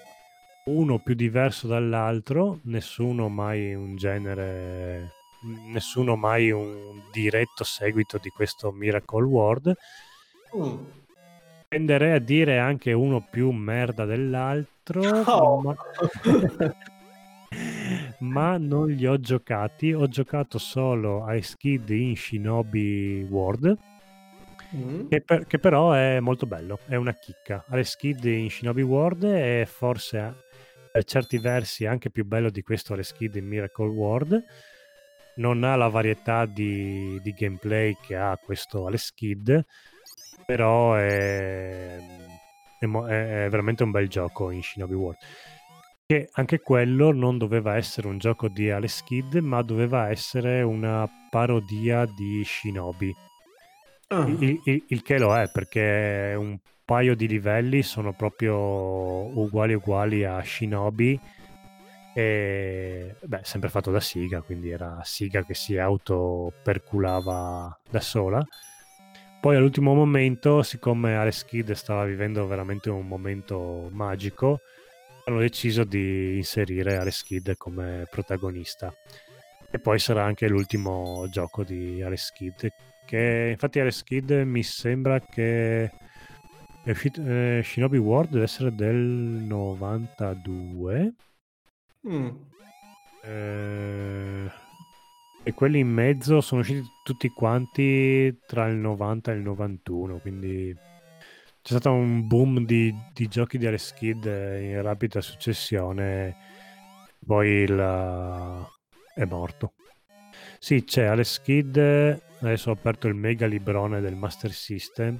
uno 0.67 0.99
più 0.99 1.15
diverso 1.15 1.67
dall'altro, 1.67 2.61
nessuno 2.65 3.31
mai 3.31 3.75
un 3.75 3.97
genere, 3.97 5.13
nessuno 5.73 6.15
mai 6.15 6.51
un 6.51 7.01
diretto 7.11 7.65
seguito 7.65 8.19
di 8.19 8.29
questo 8.29 8.71
Miracle 8.71 9.25
World. 9.25 9.75
Mm. 10.57 10.77
Tenderei 11.69 12.13
a 12.13 12.19
dire 12.19 12.59
anche 12.59 12.93
uno 12.93 13.27
più 13.29 13.51
merda 13.51 14.05
dell'altro. 14.05 15.01
Oh. 15.01 15.61
Ma... 15.63 15.77
ma 18.21 18.59
non 18.59 18.89
li 18.89 19.07
ho 19.07 19.19
giocati. 19.19 19.95
Ho 19.95 20.07
giocato 20.07 20.59
solo 20.59 21.25
a 21.25 21.41
Skid 21.41 21.89
in 21.89 22.15
Shinobi 22.15 23.27
World. 23.29 23.77
Mm. 24.77 25.09
Che, 25.09 25.23
per, 25.23 25.47
che, 25.47 25.59
però 25.59 25.93
è 25.93 26.21
molto 26.21 26.47
bello, 26.47 26.79
è 26.87 26.97
una 26.97 27.15
chicca. 27.15 27.65
Alex 27.69 27.91
Skid 27.91 28.25
in 28.25 28.51
Shinobi 28.51 28.83
World 28.83 29.25
è 29.25 29.65
forse 29.67 30.47
per 30.93 31.05
certi 31.05 31.39
versi 31.39 31.87
anche 31.87 32.11
più 32.11 32.25
bello 32.25 32.51
di 32.51 32.63
questo 32.63 32.93
Alex 32.93 33.15
Skid 33.15 33.37
in 33.37 33.47
Miracle 33.47 33.89
World. 33.89 34.45
Non 35.37 35.63
ha 35.65 35.77
la 35.77 35.89
varietà 35.89 36.47
di, 36.47 37.21
di 37.23 37.33
gameplay 37.33 37.97
che 38.01 38.17
ha 38.17 38.37
questo 38.43 38.87
Alex 38.87 39.05
Skid, 39.07 39.65
però 40.45 40.95
è, 40.95 41.97
è, 42.79 42.85
è 42.85 43.49
veramente 43.49 43.85
un 43.85 43.91
bel 43.91 44.09
gioco 44.09 44.51
in 44.51 44.63
Shinobi 44.63 44.95
World 44.95 45.19
che 46.11 46.31
anche 46.33 46.61
quello 46.61 47.13
non 47.13 47.37
doveva 47.37 47.77
essere 47.77 48.09
un 48.09 48.17
gioco 48.17 48.49
di 48.49 48.71
Alex 48.71 49.05
Kidd, 49.05 49.37
ma 49.37 49.61
doveva 49.61 50.09
essere 50.09 50.63
una 50.63 51.07
parodia 51.29 52.07
di 52.07 52.43
Shinobi. 52.43 53.15
Oh. 54.11 54.27
Il, 54.27 54.61
il, 54.65 54.85
il, 54.89 55.03
che 55.03 55.19
lo 55.19 55.37
è, 55.37 55.51
perché 55.51 56.35
un 56.37 56.59
paio 56.85 57.15
di 57.15 57.29
livelli 57.29 57.83
sono 57.83 58.15
proprio 58.15 58.57
uguali 58.57 59.75
uguali 59.75 60.25
a 60.25 60.43
Shinobi. 60.43 61.21
E 62.15 63.15
beh, 63.23 63.41
sempre 63.43 63.69
fatto 63.69 63.91
da 63.91 64.01
Siga, 64.01 64.41
quindi 64.41 64.71
era 64.71 65.01
Siga 65.05 65.45
che 65.45 65.55
si 65.55 65.77
autoperculava 65.77 67.79
da 67.91 68.01
sola. 68.01 68.45
Poi 69.41 69.55
all'ultimo 69.55 69.95
momento, 69.95 70.63
siccome 70.63 71.17
Alex 71.17 71.45
Kidd 71.45 71.71
stava 71.73 72.05
vivendo 72.05 72.45
veramente 72.49 72.91
un 72.91 73.07
momento 73.07 73.89
magico, 73.93 74.61
hanno 75.27 75.39
deciso 75.39 75.85
di 75.85 76.37
inserire 76.37 76.97
Alex 76.97 77.23
Kidd 77.23 77.51
come 77.57 78.07
protagonista. 78.11 78.93
E 79.71 79.79
poi 79.79 80.01
sarà 80.01 80.25
anche 80.25 80.49
l'ultimo 80.49 81.29
gioco 81.31 81.63
di 81.63 82.03
Alex 82.03 82.33
Kidd, 82.33 82.67
che 83.09 83.49
infatti 83.53 83.81
Alex 83.81 84.03
Kidd 84.03 84.31
mi 84.31 84.63
sembra 84.63 85.19
che 85.19 85.91
è 86.85 86.91
uscito, 86.91 87.23
eh, 87.25 87.63
Shinobi 87.65 87.97
World 87.97 88.33
deve 88.33 88.45
essere 88.45 88.75
del 88.75 88.95
92. 88.95 91.15
Mm. 92.07 92.29
Eh, 93.25 94.51
e 95.43 95.55
quelli 95.55 95.79
in 95.79 95.89
mezzo 95.89 96.43
sono 96.43 96.61
usciti 96.61 96.87
tutti 97.03 97.29
quanti 97.29 98.41
tra 98.47 98.67
il 98.67 98.77
90 98.77 99.33
e 99.33 99.37
il 99.37 99.41
91, 99.41 100.19
quindi 100.19 100.77
c'è 101.63 101.73
stato 101.73 101.93
un 101.93 102.27
boom 102.27 102.67
di, 102.67 102.95
di 103.15 103.27
giochi 103.27 103.57
di 103.57 103.67
Alex 103.67 103.95
Kidd 103.95 104.27
in 104.27 104.83
rapida 104.83 105.23
successione, 105.23 106.37
poi 107.25 107.49
il, 107.49 108.67
è 109.15 109.25
morto. 109.25 109.73
Sì, 110.59 110.85
c'è 110.85 111.05
Alex 111.05 111.41
Kidd, 111.41 111.79
adesso 112.41 112.71
ho 112.71 112.73
aperto 112.73 113.09
il 113.09 113.15
mega 113.15 113.47
librone 113.47 114.01
del 114.01 114.15
Master 114.15 114.53
System. 114.53 115.19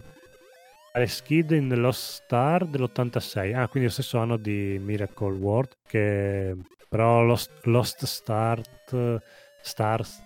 Alex 0.93 1.23
Kidd 1.23 1.53
in 1.53 1.69
Lost 1.81 2.25
Star 2.25 2.67
dell'86, 2.67 3.55
ah, 3.55 3.69
quindi 3.69 3.89
lo 3.89 3.95
stesso 3.95 4.19
anno 4.19 4.37
di 4.37 4.79
Miracle 4.81 5.37
World, 5.37 5.77
che 5.87 6.57
però 6.89 7.23
Lost, 7.23 7.51
Lost 7.65 8.05
Start, 8.05 9.23
Stars, 9.61 10.23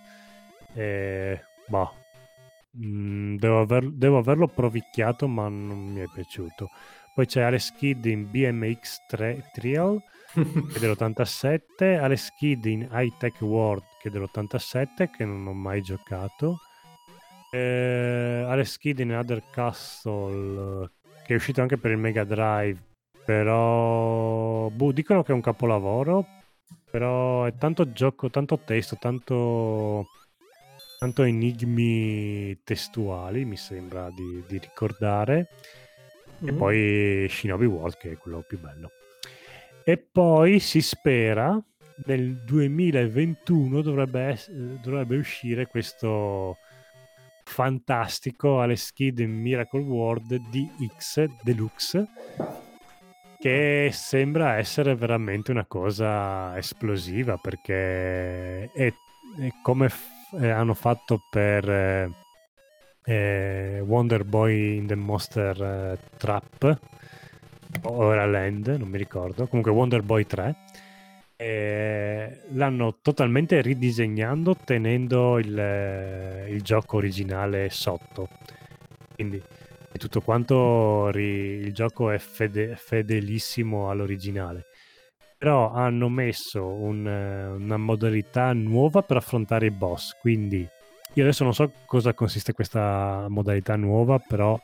eh, 0.73 1.39
boh, 1.67 2.01
Mm, 2.77 3.35
devo, 3.37 3.61
aver, 3.61 3.87
devo, 3.91 4.17
averlo 4.17 4.47
provicchiato, 4.47 5.27
ma 5.27 5.47
non 5.47 5.91
mi 5.91 6.01
è 6.01 6.07
piaciuto. 6.11 6.69
Poi 7.13 7.25
c'è 7.27 7.41
Alex 7.41 7.71
Kidd 7.75 8.05
in 8.05 8.29
BMX 8.31 9.05
3, 9.07 9.49
Trial, 9.53 10.01
che 10.33 10.77
è 10.77 10.79
dell'87, 10.79 11.99
Alex 11.99 12.31
Kidd 12.35 12.65
in 12.65 12.87
High 12.91 13.15
Tech 13.17 13.39
World, 13.41 13.83
che 14.01 14.09
è 14.09 14.11
dell'87, 14.11 15.09
che 15.15 15.23
non 15.23 15.45
ho 15.45 15.53
mai 15.53 15.81
giocato. 15.83 16.57
Eh, 17.53 18.45
Alex 18.47 18.77
Kidd 18.77 18.97
in 18.99 19.13
Other 19.13 19.43
Castle, 19.51 20.89
che 21.23 21.33
è 21.33 21.35
uscito 21.35 21.61
anche 21.61 21.77
per 21.77 21.91
il 21.91 21.97
Mega 21.97 22.23
Drive, 22.23 22.79
però 23.23 24.69
boh, 24.69 24.91
dicono 24.91 25.21
che 25.21 25.33
è 25.33 25.35
un 25.35 25.41
capolavoro, 25.41 26.25
però 26.89 27.45
è 27.45 27.53
tanto 27.55 27.91
gioco, 27.91 28.31
tanto 28.31 28.57
testo, 28.65 28.97
tanto, 28.99 30.07
tanto 30.97 31.21
enigmi 31.21 32.59
testuali, 32.63 33.45
mi 33.45 33.57
sembra 33.57 34.09
di, 34.09 34.43
di 34.47 34.57
ricordare. 34.57 35.49
Mm-hmm. 36.43 36.55
E 36.55 36.57
poi 36.57 37.27
Shinobi 37.29 37.65
World, 37.65 37.97
che 37.97 38.13
è 38.13 38.17
quello 38.17 38.43
più 38.47 38.59
bello. 38.59 38.89
E 39.83 39.97
poi 39.97 40.59
si 40.59 40.81
spera 40.81 41.63
nel 42.05 42.33
2021 42.37 43.81
dovrebbe, 43.83 44.39
dovrebbe 44.81 45.17
uscire 45.17 45.67
questo 45.67 46.57
fantastico 47.43 48.59
Alex 48.61 48.91
Kidd 48.93 49.19
in 49.19 49.31
Miracle 49.39 49.81
World 49.81 50.35
DX 50.49 51.25
Deluxe 51.41 52.07
che 53.39 53.89
sembra 53.91 54.55
essere 54.55 54.95
veramente 54.95 55.51
una 55.51 55.65
cosa 55.65 56.57
esplosiva 56.57 57.35
perché 57.35 58.71
è, 58.71 58.93
è 59.37 59.49
come 59.61 59.89
f- 59.89 60.33
eh, 60.39 60.49
hanno 60.49 60.73
fatto 60.73 61.21
per 61.29 61.69
eh, 61.69 62.09
eh, 63.03 63.81
Wonder 63.85 64.23
Boy 64.23 64.77
in 64.77 64.87
the 64.87 64.95
Monster 64.95 65.61
eh, 65.61 65.99
Trap 66.17 66.79
o 67.81 68.13
Land, 68.13 68.67
non 68.79 68.87
mi 68.87 68.97
ricordo 68.97 69.47
comunque 69.47 69.71
Wonder 69.71 70.03
Boy 70.03 70.25
3 70.25 70.55
eh, 71.35 72.41
l'hanno 72.51 72.99
totalmente 73.01 73.61
ridisegnato 73.61 74.55
tenendo 74.63 75.39
il, 75.39 75.57
eh, 75.57 76.47
il, 76.49 76.61
gioco 76.61 76.97
originale 76.97 77.69
sotto. 77.69 78.29
Quindi 79.15 79.41
è 79.91 79.97
tutto 79.97 80.21
quanto 80.21 81.09
ri, 81.11 81.23
il 81.23 81.73
gioco 81.73 82.09
è 82.09 82.17
fede, 82.17 82.75
fedelissimo 82.75 83.89
all'originale. 83.89 84.65
Però 85.37 85.71
hanno 85.71 86.07
messo 86.07 86.65
un, 86.65 87.05
una 87.05 87.77
modalità 87.77 88.53
nuova 88.53 89.01
per 89.01 89.17
affrontare 89.17 89.65
i 89.65 89.71
boss. 89.71 90.17
Quindi 90.19 90.67
io 91.15 91.23
adesso 91.23 91.43
non 91.43 91.53
so 91.53 91.71
cosa 91.85 92.13
consiste 92.13 92.53
questa 92.53 93.27
modalità 93.29 93.75
nuova, 93.75 94.19
però 94.19 94.59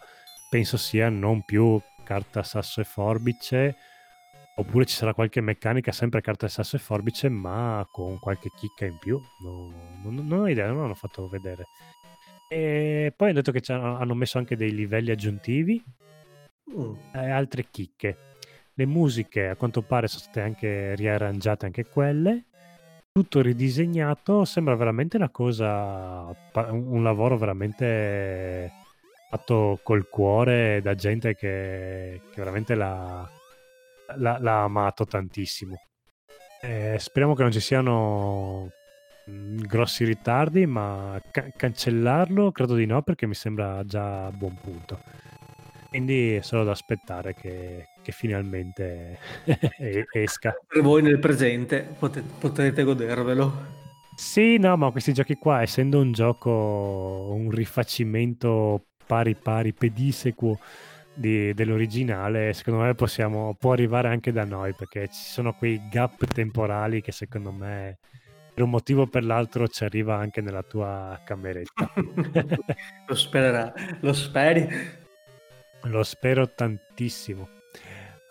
penso 0.49 0.77
sia 0.77 1.09
non 1.09 1.43
più 1.43 1.79
carta 2.03 2.41
sasso 2.41 2.81
e 2.81 2.85
forbice 2.85 3.75
Oppure 4.59 4.83
ci 4.83 4.93
sarà 4.93 5.13
qualche 5.13 5.39
meccanica 5.39 5.93
sempre 5.93 6.19
carta 6.19 6.45
e 6.45 6.49
sasso 6.49 6.75
e 6.75 6.79
forbice, 6.79 7.29
ma 7.29 7.87
con 7.89 8.19
qualche 8.19 8.51
chicca 8.53 8.83
in 8.83 8.97
più. 8.97 9.17
No, 9.41 9.71
non, 10.03 10.15
non, 10.15 10.39
ho 10.41 10.49
idea, 10.49 10.67
non 10.67 10.81
l'hanno 10.81 10.95
fatto 10.95 11.29
vedere. 11.29 11.67
E 12.49 13.13
poi 13.15 13.29
hanno 13.29 13.41
detto 13.41 13.53
che 13.53 13.61
hanno 13.71 14.13
messo 14.15 14.37
anche 14.37 14.57
dei 14.57 14.73
livelli 14.73 15.11
aggiuntivi 15.11 15.81
mm. 16.77 16.93
e 17.13 17.29
altre 17.29 17.67
chicche. 17.71 18.17
Le 18.73 18.85
musiche 18.85 19.47
a 19.47 19.55
quanto 19.55 19.81
pare 19.81 20.07
sono 20.07 20.23
state 20.23 20.41
anche 20.41 20.93
riarrangiate 20.93 21.65
anche 21.65 21.85
quelle. 21.85 22.43
Tutto 23.13 23.41
ridisegnato, 23.41 24.43
sembra 24.43 24.75
veramente 24.75 25.15
una 25.15 25.29
cosa, 25.29 26.35
un 26.71 27.01
lavoro 27.01 27.37
veramente 27.37 28.73
fatto 29.29 29.79
col 29.83 30.09
cuore 30.09 30.81
da 30.81 30.95
gente 30.95 31.33
che, 31.35 32.21
che 32.29 32.35
veramente 32.35 32.75
la, 32.75 33.29
l'ha, 34.17 34.37
l'ha 34.39 34.63
amato 34.63 35.05
tantissimo. 35.05 35.75
Eh, 36.61 36.97
speriamo 36.99 37.35
che 37.35 37.43
non 37.43 37.51
ci 37.51 37.59
siano 37.59 38.69
mm, 39.29 39.59
grossi 39.61 40.03
ritardi, 40.03 40.65
ma 40.65 41.19
ca- 41.31 41.49
cancellarlo 41.55 42.51
credo 42.51 42.75
di 42.75 42.85
no 42.85 43.01
perché 43.01 43.25
mi 43.27 43.35
sembra 43.35 43.83
già 43.85 44.25
a 44.25 44.31
buon 44.31 44.55
punto. 44.61 44.99
Quindi 45.89 46.35
è 46.35 46.41
solo 46.41 46.63
da 46.63 46.71
aspettare 46.71 47.33
che, 47.33 47.87
che 48.03 48.11
finalmente 48.11 49.17
esca. 50.13 50.55
Per 50.67 50.81
voi 50.81 51.01
nel 51.01 51.17
presente 51.17 51.87
potete, 51.97 52.27
potrete 52.39 52.83
godervelo. 52.83 53.77
Sì, 54.15 54.57
no, 54.57 54.75
ma 54.75 54.91
questi 54.91 55.13
giochi 55.13 55.35
qua, 55.35 55.61
essendo 55.61 55.99
un 55.99 56.11
gioco, 56.11 57.29
un 57.31 57.49
rifacimento 57.49 58.83
pari 59.07 59.33
pari 59.33 59.73
pedissequo 59.73 60.59
di, 61.19 61.53
dell'originale, 61.53 62.53
secondo 62.53 62.83
me 62.83 62.95
possiamo, 62.95 63.53
può 63.59 63.73
arrivare 63.73 64.07
anche 64.07 64.31
da 64.31 64.45
noi 64.45 64.73
perché 64.73 65.09
ci 65.09 65.21
sono 65.21 65.53
quei 65.53 65.81
gap 65.89 66.25
temporali 66.25 67.01
che 67.01 67.11
secondo 67.11 67.51
me 67.51 67.97
per 68.53 68.63
un 68.63 68.69
motivo 68.69 69.01
o 69.01 69.07
per 69.07 69.25
l'altro 69.25 69.67
ci 69.67 69.83
arriva 69.83 70.15
anche 70.15 70.39
nella 70.39 70.63
tua 70.63 71.19
cameretta. 71.25 71.91
lo 73.07 73.15
spererà, 73.15 73.73
lo 73.99 74.13
speri? 74.13 74.67
Lo 75.83 76.03
spero 76.03 76.49
tantissimo. 76.53 77.47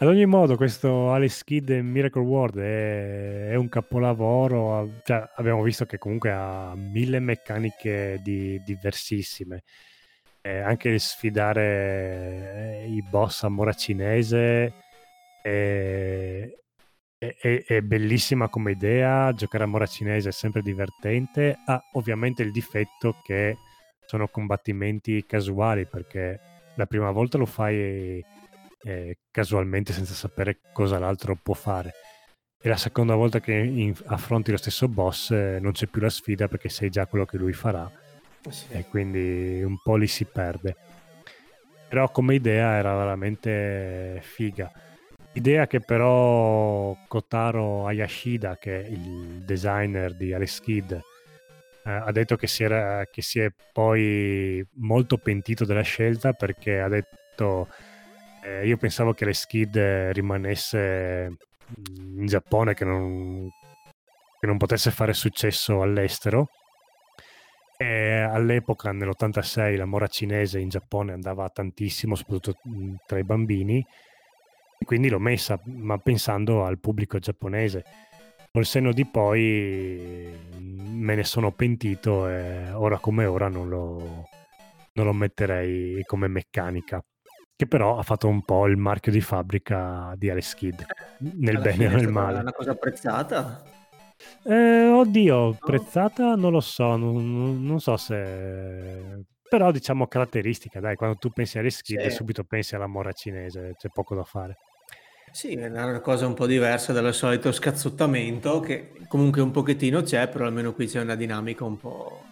Ad 0.00 0.06
ogni 0.06 0.26
modo, 0.26 0.56
questo 0.56 1.12
Alice 1.12 1.42
Kid 1.44 1.70
Miracle 1.70 2.22
World 2.22 2.58
è, 2.58 3.48
è 3.48 3.54
un 3.56 3.68
capolavoro. 3.68 5.00
Cioè, 5.02 5.30
abbiamo 5.34 5.62
visto 5.62 5.86
che 5.86 5.98
comunque 5.98 6.30
ha 6.30 6.72
mille 6.76 7.18
meccaniche 7.18 8.20
di, 8.22 8.62
diversissime 8.64 9.62
eh, 10.40 10.58
anche 10.60 10.98
sfidare 10.98 12.82
eh, 12.82 12.88
i 12.88 13.02
boss 13.02 13.42
a 13.42 13.48
mora 13.48 13.72
cinese 13.72 14.72
è, 15.42 16.48
è, 17.18 17.64
è, 17.66 17.80
bellissima 17.80 18.48
come 18.48 18.72
idea, 18.72 19.32
giocare 19.32 19.64
a 19.64 19.66
mora 19.66 19.86
cinese 19.86 20.28
è 20.28 20.32
sempre 20.32 20.62
divertente, 20.62 21.56
ha 21.66 21.82
ovviamente 21.94 22.42
il 22.42 22.52
difetto 22.52 23.20
che 23.22 23.56
sono 24.06 24.28
combattimenti 24.28 25.24
casuali 25.26 25.86
perché 25.86 26.40
la 26.76 26.86
prima 26.86 27.10
volta 27.10 27.38
lo 27.38 27.46
fai 27.46 28.24
eh, 28.82 29.18
casualmente 29.30 29.92
senza 29.92 30.14
sapere 30.14 30.60
cosa 30.72 30.98
l'altro 30.98 31.36
può 31.36 31.54
fare. 31.54 31.92
E 32.60 32.68
la 32.68 32.76
seconda 32.76 33.14
volta 33.14 33.40
che 33.40 33.52
in, 33.52 33.94
affronti 34.06 34.50
lo 34.50 34.56
stesso 34.56 34.88
boss 34.88 35.30
eh, 35.30 35.58
non 35.60 35.72
c'è 35.72 35.86
più 35.86 36.00
la 36.00 36.10
sfida 36.10 36.48
perché 36.48 36.68
sai 36.68 36.90
già 36.90 37.06
quello 37.06 37.24
che 37.24 37.36
lui 37.36 37.52
farà 37.52 37.90
sì. 38.48 38.66
e 38.70 38.84
quindi 38.86 39.62
un 39.62 39.80
po' 39.82 39.96
li 39.96 40.06
si 40.06 40.24
perde. 40.24 40.76
Però 41.88 42.10
come 42.10 42.34
idea 42.34 42.72
era 42.76 42.94
veramente 42.96 44.20
figa. 44.22 44.70
Idea 45.32 45.66
che 45.66 45.80
però 45.80 46.96
Kotaro 47.06 47.86
Ayashida, 47.86 48.58
che 48.58 48.84
è 48.84 48.88
il 48.88 49.42
designer 49.44 50.14
di 50.14 50.32
Alice 50.32 50.60
Kid, 50.62 50.92
eh, 50.92 51.90
ha 51.90 52.10
detto 52.12 52.36
che 52.36 52.46
si, 52.46 52.64
era, 52.64 53.06
che 53.10 53.22
si, 53.22 53.40
è 53.40 53.50
poi 53.72 54.66
molto 54.74 55.16
pentito 55.16 55.64
della 55.64 55.82
scelta 55.82 56.32
perché 56.32 56.80
ha 56.80 56.88
detto 56.88 57.68
eh, 58.42 58.66
io 58.66 58.76
pensavo 58.76 59.14
che 59.14 59.24
Alice 59.24 59.46
Kid 59.46 59.76
rimanesse 60.12 61.36
in 61.96 62.26
Giappone, 62.26 62.74
che 62.74 62.84
non, 62.84 63.48
che 64.40 64.46
non 64.46 64.56
potesse 64.58 64.90
fare 64.90 65.12
successo 65.12 65.82
all'estero 65.82 66.48
e 67.80 68.20
all'epoca, 68.20 68.90
nell'86, 68.90 69.76
la 69.76 69.84
mora 69.84 70.08
cinese 70.08 70.58
in 70.58 70.68
Giappone 70.68 71.12
andava 71.12 71.48
tantissimo, 71.48 72.16
soprattutto 72.16 72.58
mhmm, 72.64 72.96
tra 73.06 73.18
i 73.18 73.24
bambini, 73.24 73.78
e 74.78 74.84
quindi 74.84 75.08
l'ho 75.08 75.20
messa, 75.20 75.60
ma 75.64 75.96
pensando 75.98 76.64
al 76.64 76.80
pubblico 76.80 77.20
giapponese. 77.20 77.84
Col 78.50 78.66
senno 78.66 78.92
di 78.92 79.06
poi 79.06 80.28
mhmm, 80.58 80.98
me 80.98 81.14
ne 81.14 81.22
sono 81.22 81.52
pentito 81.52 82.28
e 82.28 82.72
ora 82.72 82.98
come 82.98 83.26
ora 83.26 83.48
non 83.48 83.68
lo, 83.68 84.28
non 84.94 85.06
lo 85.06 85.12
metterei 85.12 86.02
come 86.04 86.26
meccanica 86.26 87.00
che 87.58 87.66
però 87.66 87.98
ha 87.98 88.04
fatto 88.04 88.28
un 88.28 88.44
po' 88.44 88.68
il 88.68 88.76
marchio 88.76 89.10
di 89.10 89.20
fabbrica 89.20 90.14
di 90.16 90.30
Alice 90.30 90.54
Kid, 90.54 90.86
nel 91.18 91.56
Alla 91.56 91.64
bene 91.64 91.86
o 91.88 91.90
nel 91.90 92.06
male. 92.06 92.38
È 92.38 92.40
una 92.42 92.52
cosa 92.52 92.70
apprezzata. 92.70 93.64
Eh, 94.44 94.88
oddio, 94.88 95.56
prezzata 95.58 96.34
non 96.34 96.52
lo 96.52 96.60
so, 96.60 96.96
non, 96.96 97.64
non, 97.64 97.80
so 97.80 97.96
se... 97.96 99.24
Però 99.48 99.70
diciamo 99.70 100.06
caratteristica, 100.06 100.80
dai, 100.80 100.96
quando 100.96 101.16
tu 101.16 101.30
pensi 101.30 101.58
alle 101.58 101.70
skid 101.70 102.02
sì. 102.02 102.10
subito 102.10 102.44
pensi 102.44 102.74
alla 102.74 102.86
mora 102.86 103.12
cinese, 103.12 103.74
c'è 103.78 103.88
poco 103.88 104.14
da 104.14 104.24
fare. 104.24 104.58
Sì, 105.30 105.52
è 105.52 105.66
una 105.68 106.00
cosa 106.00 106.26
un 106.26 106.34
po' 106.34 106.46
diversa 106.46 106.92
dal 106.92 107.14
solito 107.14 107.52
scazzottamento, 107.52 108.60
che 108.60 108.92
comunque 109.08 109.40
un 109.40 109.50
pochettino 109.50 110.02
c'è, 110.02 110.28
però 110.28 110.46
almeno 110.46 110.72
qui 110.72 110.86
c'è 110.86 111.00
una 111.00 111.14
dinamica 111.14 111.64
un 111.64 111.76
po' 111.76 112.24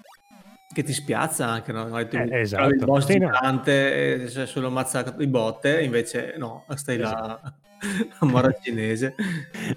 che 0.72 0.82
ti 0.82 0.92
spiazza 0.92 1.46
anche, 1.46 1.72
no? 1.72 1.88
Tu 2.06 2.16
eh, 2.16 2.40
esatto. 2.40 2.68
il 2.68 2.84
boss 2.84 3.06
sì, 3.06 3.12
gigante, 3.14 4.18
no. 4.20 4.28
sei 4.28 4.46
solo 4.46 4.66
ammazzato 4.66 5.12
di 5.12 5.26
botte, 5.26 5.82
invece 5.82 6.34
no, 6.36 6.66
stai 6.74 6.96
esatto. 7.00 7.26
là 7.26 7.54
a 8.18 8.26
mora 8.26 8.52
cinese. 8.60 9.14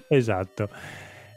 esatto. 0.08 0.68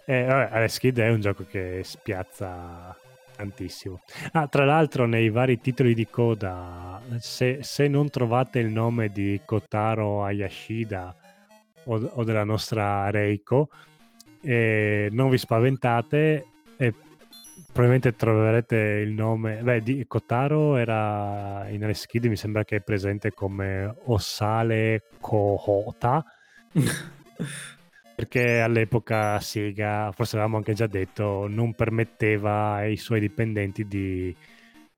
Eh, 0.06 0.24
vabbè, 0.26 0.54
Alex 0.54 0.80
Kid 0.80 1.00
è 1.00 1.10
un 1.10 1.22
gioco 1.22 1.46
che 1.50 1.82
spiazza 1.84 2.96
tantissimo. 3.36 4.02
Ah, 4.34 4.48
tra 4.48 4.66
l'altro, 4.66 5.06
nei 5.06 5.30
vari 5.30 5.60
titoli 5.60 5.94
di 5.94 6.08
coda, 6.08 7.02
se, 7.20 7.60
se 7.62 7.88
non 7.88 8.10
trovate 8.10 8.60
il 8.60 8.70
nome 8.70 9.10
di 9.10 9.42
Kotaro 9.46 10.24
Ayashida 10.24 11.16
o, 11.86 11.96
o 11.96 12.24
della 12.24 12.44
nostra 12.44 13.10
Reiko, 13.10 13.70
eh, 14.42 15.08
non 15.12 15.30
vi 15.30 15.38
spaventate, 15.38 16.46
eh, 16.78 16.94
probabilmente 17.72 18.16
troverete 18.16 18.76
il 18.76 19.12
nome. 19.12 19.62
Beh, 19.62 19.82
di 19.82 20.06
Kotaro 20.06 20.76
era 20.76 21.68
in 21.70 21.84
Aleskid, 21.84 22.26
mi 22.26 22.36
sembra 22.36 22.64
che 22.64 22.78
è 22.78 22.82
presente 22.82 23.32
come 23.32 23.94
Osale 24.06 25.04
Kohota. 25.20 26.24
perché 28.16 28.60
all'epoca 28.60 29.40
Sega, 29.40 30.12
forse 30.12 30.36
avevamo 30.36 30.58
anche 30.58 30.74
già 30.74 30.88
detto, 30.88 31.48
non 31.48 31.74
permetteva 31.74 32.74
ai 32.74 32.98
suoi 32.98 33.20
dipendenti 33.20 33.88
di, 33.88 34.36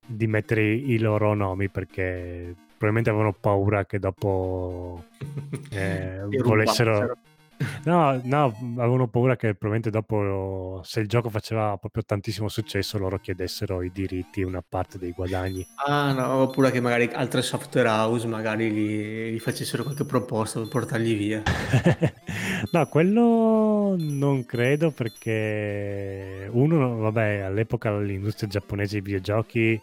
di 0.06 0.28
mettere 0.28 0.64
i 0.64 0.98
loro 1.00 1.34
nomi 1.34 1.70
perché 1.70 2.54
probabilmente 2.78 3.10
avevano 3.10 3.34
paura 3.34 3.86
che 3.86 4.00
dopo 4.00 5.06
eh, 5.72 6.20
volessero 6.44 7.18
No, 7.86 8.20
no, 8.24 8.46
avevano 8.78 9.08
paura 9.08 9.36
che 9.36 9.54
probabilmente 9.54 9.92
dopo, 9.92 10.82
se 10.84 11.02
il 11.02 11.08
gioco 11.08 11.30
faceva 11.30 11.78
proprio 11.78 12.04
tantissimo 12.04 12.48
successo, 12.48 12.98
loro 12.98 13.20
chiedessero 13.20 13.84
i 13.84 13.92
diritti, 13.92 14.42
una 14.42 14.64
parte 14.68 14.98
dei 14.98 15.12
guadagni. 15.12 15.66
Ah, 15.86 16.12
no, 16.12 16.34
oppure 16.42 16.72
che 16.72 16.80
magari 16.80 17.10
altre 17.14 17.42
software 17.44 17.88
house 17.88 18.26
magari 18.28 18.72
gli, 18.72 19.34
gli 19.34 19.40
facessero 19.40 19.84
qualche 19.84 20.04
proposta 20.04 20.60
per 20.60 20.70
portarli 20.70 21.14
via. 21.14 21.44
no, 22.72 22.88
quello 22.88 23.96
non 23.98 24.46
credo 24.46 24.92
perché 24.92 26.50
uno, 26.52 26.98
vabbè, 26.98 27.40
all'epoca 27.42 27.96
l'industria 28.00 28.50
giapponese 28.50 28.94
dei 28.94 29.02
videogiochi, 29.02 29.80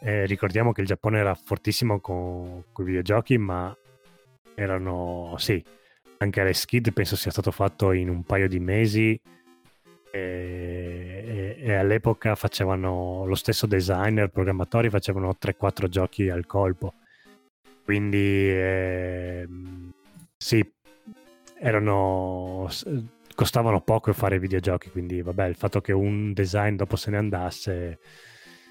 eh, 0.00 0.26
ricordiamo 0.26 0.72
che 0.72 0.80
il 0.80 0.86
Giappone 0.86 1.18
era 1.18 1.34
fortissimo 1.34 2.00
con, 2.00 2.64
con 2.72 2.84
i 2.84 2.88
videogiochi, 2.88 3.38
ma 3.38 3.74
erano, 4.54 5.34
sì, 5.38 5.62
anche 6.18 6.52
Skid 6.52 6.92
penso 6.92 7.16
sia 7.16 7.30
stato 7.30 7.50
fatto 7.50 7.92
in 7.92 8.08
un 8.08 8.22
paio 8.24 8.48
di 8.48 8.60
mesi 8.60 9.20
e, 10.10 10.18
e, 11.26 11.56
e, 11.58 11.74
all'epoca 11.74 12.34
facevano 12.34 13.24
lo 13.26 13.34
stesso 13.34 13.66
designer, 13.66 14.28
programmatori 14.28 14.88
facevano 14.90 15.36
3-4 15.40 15.88
giochi 15.88 16.28
al 16.28 16.46
colpo. 16.46 16.94
Quindi 17.84 18.48
eh, 18.50 19.46
sì, 20.36 20.64
erano 21.58 22.68
costavano 23.34 23.80
poco 23.80 24.12
fare 24.12 24.38
videogiochi, 24.38 24.90
quindi 24.90 25.20
vabbè, 25.20 25.46
il 25.46 25.56
fatto 25.56 25.80
che 25.80 25.92
un 25.92 26.32
design 26.32 26.76
dopo 26.76 26.94
se 26.96 27.10
ne 27.10 27.16
andasse 27.16 27.98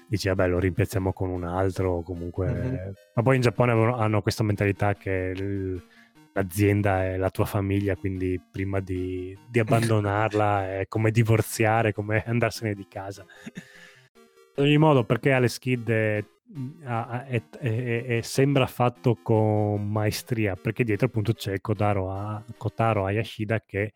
dici 0.06 0.28
vabbè 0.28 0.48
lo 0.48 0.58
rimpiazziamo 0.58 1.12
con 1.12 1.30
un 1.30 1.44
altro 1.44 2.02
comunque 2.02 2.50
mm-hmm. 2.50 2.90
ma 3.14 3.22
poi 3.22 3.36
in 3.36 3.42
Giappone 3.42 3.72
hanno 3.72 4.20
questa 4.22 4.42
mentalità 4.42 4.94
che 4.94 5.32
il, 5.34 5.82
l'azienda 6.34 7.04
è 7.04 7.16
la 7.16 7.30
tua 7.30 7.44
famiglia, 7.44 7.96
quindi 7.96 8.40
prima 8.50 8.80
di, 8.80 9.36
di 9.48 9.58
abbandonarla 9.60 10.78
è 10.80 10.88
come 10.88 11.10
divorziare, 11.10 11.92
come 11.92 12.22
andarsene 12.24 12.74
di 12.74 12.86
casa. 12.88 13.24
In 14.56 14.64
ogni 14.64 14.76
modo, 14.78 15.04
perché 15.04 15.32
Alex 15.32 15.58
Kidd 15.58 15.88
è, 15.88 16.24
è, 16.84 17.42
è, 17.50 18.20
sembra 18.22 18.66
fatto 18.66 19.16
con 19.22 19.88
maestria, 19.88 20.56
perché 20.56 20.84
dietro 20.84 21.06
appunto 21.06 21.32
c'è 21.32 21.60
Kodaro, 21.60 22.44
Kotaro 22.56 23.06
Ayashida 23.06 23.62
che 23.64 23.92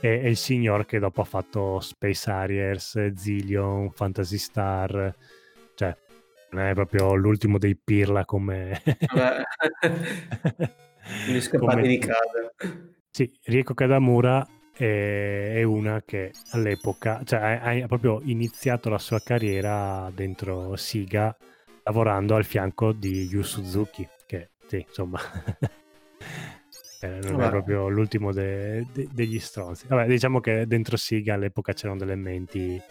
è, 0.00 0.06
il 0.06 0.36
signor 0.36 0.84
che 0.84 0.98
dopo 0.98 1.22
ha 1.22 1.24
fatto 1.24 1.80
Space 1.80 2.30
Harriers, 2.30 3.12
Zillion, 3.14 3.90
Fantasy 3.92 4.36
Star, 4.36 5.14
cioè 5.74 5.96
non 6.50 6.66
è 6.66 6.74
proprio 6.74 7.14
l'ultimo 7.14 7.56
dei 7.56 7.76
Pirla 7.76 8.26
come... 8.26 8.82
Gli 11.26 11.40
scappati 11.40 11.88
di 11.88 11.98
casa. 11.98 12.52
Sì, 13.10 13.30
Rieko 13.44 13.74
Kadamura 13.74 14.46
è, 14.72 15.62
una 15.64 16.02
che 16.04 16.32
all'epoca, 16.50 17.22
cioè 17.24 17.80
ha, 17.82 17.86
proprio 17.86 18.20
iniziato 18.24 18.88
la 18.88 18.98
sua 18.98 19.20
carriera 19.20 20.10
dentro 20.14 20.76
Siga 20.76 21.36
lavorando 21.82 22.36
al 22.36 22.44
fianco 22.44 22.92
di 22.92 23.26
Yu 23.30 23.42
Suzuki, 23.42 24.06
che 24.26 24.50
sì, 24.66 24.84
insomma... 24.86 25.18
Eh, 27.00 27.20
non 27.22 27.40
è 27.40 27.48
proprio 27.48 27.88
l'ultimo 27.88 28.32
de, 28.32 28.84
de, 28.92 29.06
degli 29.12 29.38
stronzi. 29.38 29.86
Vabbè, 29.86 30.08
diciamo 30.08 30.40
che 30.40 30.66
dentro 30.66 30.96
Siga 30.96 31.34
all'epoca 31.34 31.72
c'erano 31.72 31.96
delle 31.96 32.16
menti 32.16 32.82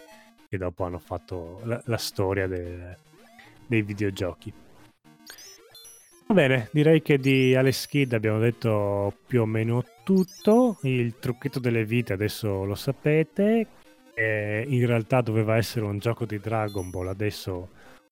che 0.48 0.58
dopo 0.58 0.86
hanno 0.86 0.98
fatto 0.98 1.60
la, 1.66 1.82
la 1.88 1.98
storia 1.98 2.48
de, 2.48 2.96
dei 3.68 3.82
videogiochi. 3.82 4.54
Va 6.28 6.34
bene, 6.34 6.68
direi 6.74 7.02
che 7.02 7.18
di 7.18 7.56
Alex 7.56 7.88
Kidd 7.88 8.12
abbiamo 8.12 8.40
detto 8.40 9.14
più 9.26 9.42
o 9.42 9.46
meno 9.46 9.82
tutto. 10.04 10.78
Il 10.82 11.20
trucchetto 11.20 11.60
delle 11.60 11.86
vite 11.86 12.12
adesso 12.12 12.66
lo 12.66 12.76
sapete. 12.76 13.68
Eh, 14.14 14.66
in 14.68 14.86
realtà 14.86 15.22
doveva 15.22 15.56
essere 15.56 15.86
un 15.86 16.00
gioco 16.00 16.26
di 16.26 16.38
Dragon 16.40 16.90
Ball, 16.90 17.08
adesso 17.08 17.70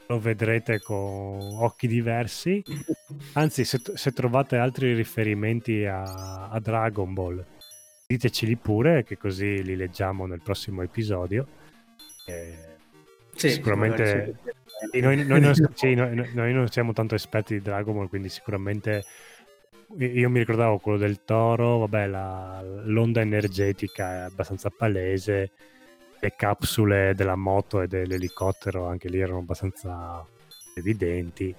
lo 0.07 0.19
vedrete 0.19 0.79
con 0.79 1.57
occhi 1.59 1.87
diversi. 1.87 2.63
Anzi, 3.33 3.65
se, 3.65 3.81
se 3.93 4.11
trovate 4.11 4.55
altri 4.55 4.93
riferimenti 4.93 5.83
a, 5.83 6.47
a, 6.47 6.59
Dragon 6.61 7.13
Ball, 7.13 7.43
diteceli 8.07 8.55
pure, 8.55 9.03
che 9.03 9.17
così 9.17 9.61
li 9.61 9.75
leggiamo 9.75 10.25
nel 10.25 10.41
prossimo 10.41 10.83
episodio. 10.83 11.45
Eh, 12.27 12.75
sì, 13.33 13.49
sicuramente 13.49 14.37
noi, 14.99 15.25
noi, 15.25 15.39
non, 15.39 15.53
sì, 15.73 15.93
noi, 15.93 16.29
noi, 16.33 16.53
non 16.53 16.67
siamo 16.67 16.93
tanto 16.93 17.15
esperti 17.15 17.55
di 17.55 17.61
Dragon 17.61 17.95
Ball, 17.95 18.09
quindi 18.09 18.29
sicuramente 18.29 19.03
io 19.97 20.29
mi 20.29 20.39
ricordavo 20.39 20.79
quello 20.79 20.97
del 20.97 21.23
toro, 21.23 21.79
vabbè, 21.79 22.07
la, 22.07 22.61
l'onda 22.63 23.21
energetica 23.21 24.13
è 24.13 24.21
abbastanza 24.23 24.69
palese, 24.69 25.51
le 26.19 26.33
capsule 26.35 27.13
della 27.15 27.35
moto 27.35 27.81
e 27.81 27.87
dell'elicottero 27.87 28.87
anche 28.87 29.09
lì 29.09 29.19
erano 29.19 29.39
abbastanza 29.39 30.25
evidenti, 30.75 31.53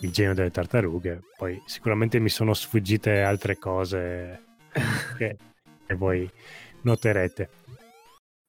il 0.00 0.10
genio 0.10 0.34
delle 0.34 0.50
tartarughe, 0.50 1.22
poi 1.36 1.60
sicuramente 1.66 2.18
mi 2.18 2.28
sono 2.28 2.54
sfuggite 2.54 3.22
altre 3.22 3.56
cose 3.56 4.42
che, 5.16 5.36
che 5.86 5.94
voi 5.94 6.28
noterete. 6.82 7.57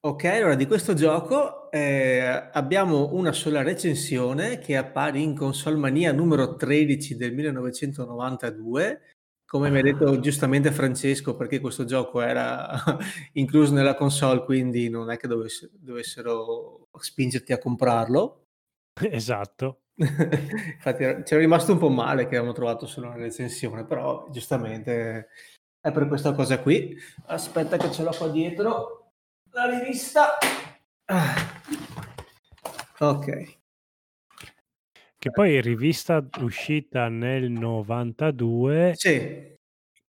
Ok, 0.02 0.24
allora 0.24 0.56
di 0.56 0.66
questo 0.66 0.94
gioco 0.94 1.70
eh, 1.70 2.22
abbiamo 2.54 3.14
una 3.16 3.34
sola 3.34 3.64
recensione 3.64 4.58
che 4.60 4.78
appare 4.78 5.20
in 5.20 5.36
Console 5.36 5.76
Mania 5.76 6.14
numero 6.14 6.56
13 6.56 7.18
del 7.18 7.34
1992. 7.34 9.02
Come 9.46 9.70
mi 9.70 9.80
ha 9.80 9.82
detto 9.82 10.06
ah. 10.06 10.20
giustamente 10.22 10.72
Francesco, 10.72 11.36
perché 11.36 11.60
questo 11.60 11.84
gioco 11.84 12.22
era 12.22 12.82
incluso 13.34 13.74
nella 13.74 13.96
console, 13.96 14.46
quindi 14.46 14.88
non 14.88 15.12
è 15.12 15.18
che 15.18 15.28
dovess- 15.28 15.70
dovessero 15.74 16.88
spingerti 16.98 17.52
a 17.52 17.60
comprarlo. 17.60 18.46
Esatto. 19.12 19.82
Infatti 19.98 21.04
c'era 21.24 21.42
rimasto 21.42 21.74
un 21.74 21.78
po' 21.78 21.90
male 21.90 22.24
che 22.24 22.36
avevamo 22.36 22.54
trovato 22.54 22.86
solo 22.86 23.08
una 23.08 23.18
recensione, 23.18 23.86
però 23.86 24.30
giustamente 24.32 25.28
è 25.82 25.92
per 25.92 26.08
questa 26.08 26.32
cosa 26.32 26.60
qui. 26.60 26.98
Aspetta 27.26 27.76
che 27.76 27.92
ce 27.92 28.04
l'ho 28.04 28.14
qua 28.18 28.30
dietro 28.30 28.99
la 29.65 29.77
rivista. 29.77 30.38
Ah. 31.06 31.36
Ok. 32.99 33.57
Che 35.18 35.31
poi 35.31 35.56
è 35.56 35.61
rivista 35.61 36.26
uscita 36.40 37.10
nel 37.10 37.52
92. 37.52 38.94
Sì. 38.95 39.57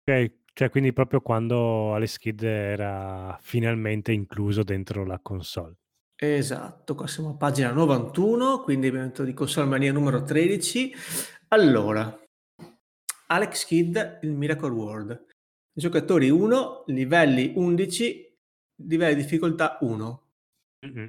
Okay, 0.04 0.42
cioè 0.54 0.70
quindi 0.70 0.94
proprio 0.94 1.22
quando 1.22 1.94
Alex 1.96 2.18
Kidd 2.18 2.44
era 2.44 3.38
finalmente 3.42 4.12
incluso 4.12 4.62
dentro 4.64 5.04
la 5.06 5.20
console. 5.20 5.76
Esatto, 6.16 6.94
qua 6.94 7.08
siamo 7.08 7.32
a 7.32 7.36
pagina 7.36 7.72
91, 7.72 8.62
quindi 8.62 8.88
abbiamo 8.88 9.08
detto 9.08 9.24
di 9.24 9.34
console 9.34 9.68
mania 9.68 9.92
numero 9.92 10.22
13. 10.22 10.94
Allora, 11.48 12.16
Alex 13.28 13.66
Kidd, 13.66 13.98
il 14.22 14.34
Miracle 14.34 14.70
World. 14.70 15.26
Giocatori 15.74 16.30
1, 16.30 16.84
livelli 16.88 17.54
11, 17.56 18.31
livello 18.88 19.16
di 19.16 19.22
difficoltà 19.22 19.78
1. 19.82 20.28
Mm-hmm. 20.86 21.08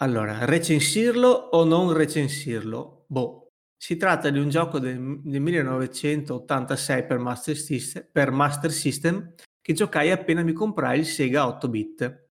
Allora, 0.00 0.44
recensirlo 0.44 1.28
o 1.28 1.64
non 1.64 1.92
recensirlo? 1.92 3.04
Boh, 3.08 3.48
si 3.76 3.96
tratta 3.96 4.30
di 4.30 4.38
un 4.38 4.48
gioco 4.48 4.78
del, 4.78 5.20
del 5.22 5.40
1986 5.40 7.06
per 7.06 7.18
Master, 7.18 7.56
System, 7.56 8.08
per 8.10 8.30
Master 8.30 8.70
System 8.70 9.34
che 9.60 9.72
giocai 9.72 10.10
appena 10.10 10.42
mi 10.42 10.52
comprai 10.52 11.00
il 11.00 11.06
Sega 11.06 11.46
8-bit. 11.46 12.28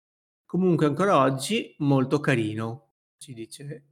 Comunque 0.45 0.87
ancora 0.87 1.19
oggi 1.19 1.75
molto 1.79 2.21
carino, 2.21 2.95
ci 3.17 3.33
dice 3.33 3.92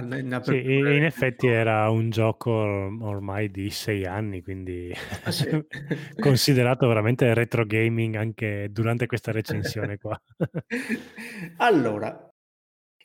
in 0.00 0.40
sì, 0.42 0.56
in 0.56 1.04
effetti 1.04 1.46
era 1.46 1.88
un 1.88 2.10
gioco 2.10 2.50
ormai 2.50 3.50
di 3.50 3.70
sei 3.70 4.04
anni, 4.04 4.42
quindi 4.42 4.92
ah, 5.24 5.30
sì. 5.30 5.48
considerato 6.20 6.86
veramente 6.86 7.32
retro 7.32 7.64
gaming 7.64 8.14
anche 8.16 8.68
durante 8.70 9.06
questa 9.06 9.32
recensione 9.32 9.96
qua. 9.98 10.20
allora, 11.58 12.30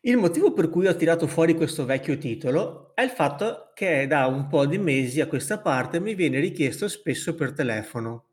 il 0.03 0.17
motivo 0.17 0.51
per 0.51 0.69
cui 0.69 0.87
ho 0.87 0.95
tirato 0.95 1.27
fuori 1.27 1.53
questo 1.53 1.85
vecchio 1.85 2.17
titolo 2.17 2.95
è 2.95 3.03
il 3.03 3.11
fatto 3.11 3.71
che 3.75 4.07
da 4.07 4.25
un 4.25 4.47
po' 4.47 4.65
di 4.65 4.79
mesi 4.79 5.21
a 5.21 5.27
questa 5.27 5.59
parte 5.59 5.99
mi 5.99 6.15
viene 6.15 6.39
richiesto 6.39 6.87
spesso 6.87 7.35
per 7.35 7.53
telefono. 7.53 8.25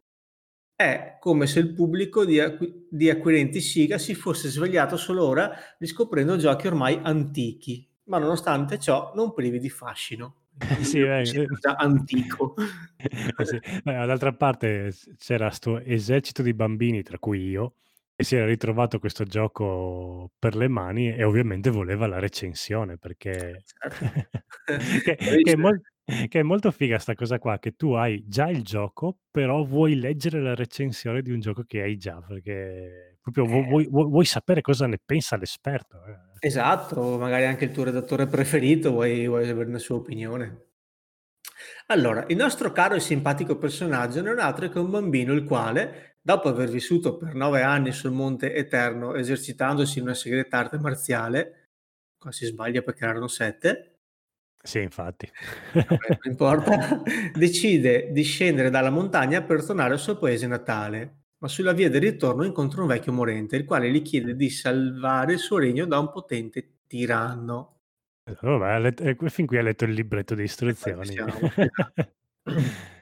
È 0.74 1.16
come 1.20 1.46
se 1.46 1.58
il 1.58 1.74
pubblico 1.74 2.24
di 2.24 2.40
acqui 2.40 2.86
di 2.90 3.10
acquirenti 3.10 3.60
Siga 3.60 3.98
si 3.98 4.14
fosse 4.14 4.48
svegliato 4.48 4.96
solo 4.96 5.26
ora 5.26 5.50
riscoprendo 5.78 6.36
giochi 6.36 6.66
ormai 6.66 6.98
antichi, 7.02 7.87
ma 8.08 8.18
nonostante 8.18 8.78
ciò 8.78 9.12
non 9.14 9.32
privi 9.34 9.58
di 9.58 9.70
fascino. 9.70 10.34
Sì, 10.82 11.04
già 11.60 11.74
antico. 11.76 12.54
sì. 13.44 13.56
Eh, 13.56 13.80
dall'altra 13.84 14.32
parte 14.32 14.92
c'era 15.16 15.50
'sto 15.50 15.78
esercito 15.80 16.42
di 16.42 16.52
bambini, 16.54 17.02
tra 17.02 17.18
cui 17.18 17.48
io, 17.48 17.74
che 18.16 18.24
si 18.24 18.34
era 18.36 18.46
ritrovato 18.46 18.98
questo 18.98 19.24
gioco 19.24 20.32
per 20.38 20.56
le 20.56 20.68
mani 20.68 21.14
e 21.14 21.22
ovviamente 21.24 21.70
voleva 21.70 22.06
la 22.08 22.18
recensione 22.18 22.98
perché 22.98 23.64
Certo. 23.66 23.74
che 25.02 25.16
che 25.42 25.52
è 25.52 25.56
mol 25.56 25.80
che 26.28 26.40
è 26.40 26.42
molto 26.42 26.70
figa 26.72 26.98
'sta 26.98 27.14
cosa 27.14 27.38
qua, 27.38 27.58
che 27.58 27.72
tu 27.76 27.92
hai 27.92 28.24
già 28.26 28.48
il 28.48 28.62
gioco, 28.64 29.18
però 29.30 29.62
vuoi 29.64 29.94
leggere 30.00 30.40
la 30.40 30.54
recensione 30.54 31.22
di 31.22 31.30
un 31.32 31.40
gioco 31.40 31.62
che 31.64 31.82
hai 31.82 31.96
già, 31.98 32.20
perché 32.26 33.18
proprio 33.20 33.44
Eh. 33.44 33.62
vuoi 33.68 33.86
vu 33.88 34.08
vuoi 34.08 34.24
sapere 34.24 34.60
cosa 34.62 34.86
ne 34.86 34.98
pensa 35.04 35.36
l'esperto, 35.36 36.04
eh. 36.06 36.27
Esatto, 36.40 37.16
magari 37.16 37.44
anche 37.44 37.66
il 37.66 37.70
tuo 37.70 37.84
redattore 37.84 38.26
preferito, 38.26 38.90
vuoi 38.90 39.26
vuoi 39.28 39.48
avere 39.48 39.68
una 39.68 39.78
sua 39.78 39.94
opinione. 39.96 40.66
Allora, 41.86 42.24
il 42.28 42.36
nostro 42.36 42.72
caro 42.72 42.94
e 42.94 43.00
simpatico 43.00 43.58
personaggio 43.58 44.22
non 44.22 44.38
è 44.38 44.42
altro 44.42 44.68
che 44.68 44.78
un 44.78 44.90
bambino 44.90 45.32
il 45.32 45.44
quale, 45.44 46.16
dopo 46.20 46.48
aver 46.48 46.68
vissuto 46.70 47.16
per 47.16 47.34
9 47.34 47.62
anni 47.62 47.92
sul 47.92 48.12
Monte 48.12 48.54
Eterno 48.54 49.14
esercitandosi 49.14 49.98
in 49.98 50.04
una 50.04 50.14
segreta 50.14 50.58
arte 50.58 50.78
marziale, 50.78 51.70
qua 52.18 52.32
si 52.32 52.46
sbaglia 52.46 52.82
perché 52.82 53.04
erano 53.04 53.28
7 53.28 53.98
Sì, 54.62 54.80
infatti. 54.82 55.30
vabbè 55.86 56.08
non 56.22 56.30
importa, 56.32 57.02
decide 57.34 58.10
di 58.12 58.22
scendere 58.22 58.70
dalla 58.70 58.90
montagna 58.90 59.42
per 59.42 59.64
tornare 59.64 59.92
al 59.94 59.98
suo 59.98 60.18
paese 60.18 60.46
natale, 60.46 61.24
ma 61.38 61.48
sulla 61.48 61.72
via 61.72 61.88
del 61.88 62.00
ritorno 62.00 62.44
incontra 62.44 62.82
un 62.82 62.88
vecchio 62.88 63.12
morente, 63.12 63.56
il 63.56 63.64
quale 63.64 63.90
gli 63.90 64.02
chiede 64.02 64.34
di 64.34 64.50
salvare 64.50 65.34
il 65.34 65.38
suo 65.38 65.58
regno 65.58 65.86
da 65.86 65.98
un 65.98 66.10
potente 66.10 66.78
tiranno. 66.86 67.80
Eh, 68.24 68.36
vabbè, 68.40 68.70
ha 68.70 68.78
let 68.78 69.00
e 69.00 69.14
qui 69.14 69.30
fin 69.30 69.46
qui 69.46 69.58
ha 69.58 69.62
letto 69.62 69.84
il 69.84 69.92
libretto 69.92 70.34
di 70.34 70.42
E 70.42 70.46
ci 70.46 70.52
istruzioni. 70.52 71.14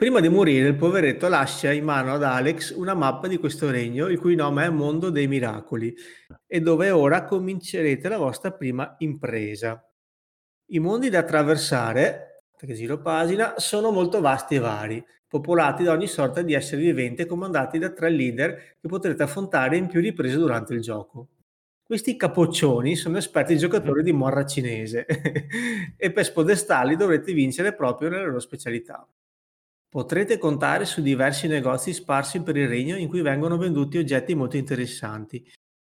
Prima 0.00 0.20
di 0.20 0.30
morire 0.30 0.68
il 0.68 0.76
poveretto 0.76 1.28
lascia 1.28 1.72
in 1.72 1.84
mano 1.84 2.14
ad 2.14 2.22
Alex 2.22 2.74
una 2.74 2.94
mappa 2.94 3.28
di 3.28 3.36
questo 3.36 3.70
regno, 3.70 4.06
il 4.06 4.18
cui 4.18 4.34
nome 4.34 4.64
è 4.64 4.70
Mondo 4.70 5.10
dei 5.10 5.26
Miracoli, 5.26 5.94
e 6.46 6.60
dove 6.60 6.90
ora 6.90 7.24
comincerete 7.24 8.08
la 8.08 8.16
vostra 8.16 8.50
prima 8.50 8.94
impresa. 9.00 9.86
I 10.68 10.78
mondi 10.78 11.10
da 11.10 11.18
attraversare, 11.18 12.44
che 12.56 12.72
giro 12.72 13.02
pagina, 13.02 13.58
sono 13.58 13.90
molto 13.90 14.22
vasti 14.22 14.54
e 14.54 14.58
vari, 14.58 15.04
popolati 15.30 15.84
da 15.84 15.92
ogni 15.92 16.08
sorta 16.08 16.42
di 16.42 16.54
esseri 16.54 16.82
viventi 16.82 17.22
e 17.22 17.26
comandati 17.26 17.78
da 17.78 17.90
3 17.90 18.10
leader 18.10 18.76
che 18.80 18.88
potrete 18.88 19.22
affrontare 19.22 19.76
in 19.76 19.86
più 19.86 20.00
riprese 20.00 20.36
durante 20.36 20.74
il 20.74 20.80
gioco. 20.80 21.28
Questi 21.84 22.16
capoccioni 22.16 22.96
sono 22.96 23.16
esperti 23.16 23.56
giocatori 23.56 24.02
di 24.02 24.10
morra 24.10 24.44
cinese 24.44 25.06
e 25.96 26.10
per 26.10 26.24
spodestarli 26.24 26.96
dovrete 26.96 27.32
vincere 27.32 27.74
proprio 27.74 28.08
nelle 28.08 28.24
loro 28.24 28.40
specialità. 28.40 29.06
Potrete 29.88 30.36
contare 30.36 30.84
su 30.84 31.00
diversi 31.00 31.46
negozi 31.46 31.92
sparsi 31.92 32.42
per 32.42 32.56
il 32.56 32.66
regno 32.66 32.96
in 32.96 33.06
cui 33.06 33.22
vengono 33.22 33.56
venduti 33.56 33.98
oggetti 33.98 34.34
molto 34.34 34.56
interessanti. 34.56 35.48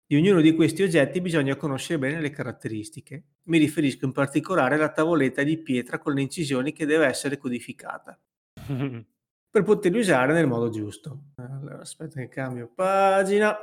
Di 0.07 0.15
ognuno 0.15 0.41
di 0.41 0.55
questi 0.55 0.83
oggetti 0.85 1.21
bisogna 1.21 1.57
conoscere 1.57 1.99
bene 1.99 2.21
le 2.21 2.31
caratteristiche. 2.31 3.25
Mi 3.47 3.59
riferisco 3.59 4.05
in 4.05 4.13
particolare 4.13 4.77
alla 4.77 4.93
tavoletta 4.93 5.43
di 5.43 5.59
pietra 5.59 5.99
con 5.99 6.15
le 6.15 6.23
incisioni 6.23 6.73
che 6.73 6.87
deve 6.87 7.07
essere 7.07 7.37
codificata 7.37 8.17
per 9.55 9.63
poterli 9.63 10.01
usare 10.01 10.33
nel 10.33 10.49
modo 10.49 10.69
giusto. 10.69 11.27
Allora, 11.37 11.79
aspetta 11.79 12.19
che 12.19 12.29
cambio 12.29 12.73
pagina. 12.75 13.57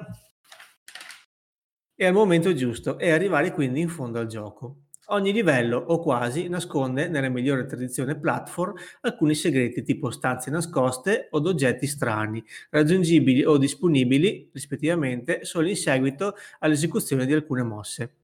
E 1.93 2.05
al 2.05 2.13
momento 2.13 2.53
giusto 2.53 2.97
e 2.97 3.11
arrivare 3.11 3.51
quindi 3.51 3.81
in 3.81 3.89
fondo 3.89 4.17
al 4.17 4.27
gioco. 4.27 4.83
Ogni 5.07 5.33
livello, 5.33 5.77
o 5.77 5.99
quasi, 5.99 6.47
nasconde, 6.47 7.09
nella 7.09 7.27
migliore 7.27 7.65
tradizione 7.65 8.17
platform, 8.17 8.73
alcuni 9.01 9.35
segreti 9.35 9.83
tipo 9.83 10.11
stanze 10.11 10.49
nascoste 10.49 11.27
od 11.31 11.45
oggetti 11.45 11.87
strani, 11.87 12.41
raggiungibili 12.69 13.43
o 13.43 13.57
disponibili, 13.57 14.49
rispettivamente, 14.53 15.43
solo 15.43 15.67
in 15.67 15.75
seguito 15.75 16.35
all'esecuzione 16.59 17.25
di 17.25 17.33
alcune 17.33 17.63
mosse. 17.63 18.15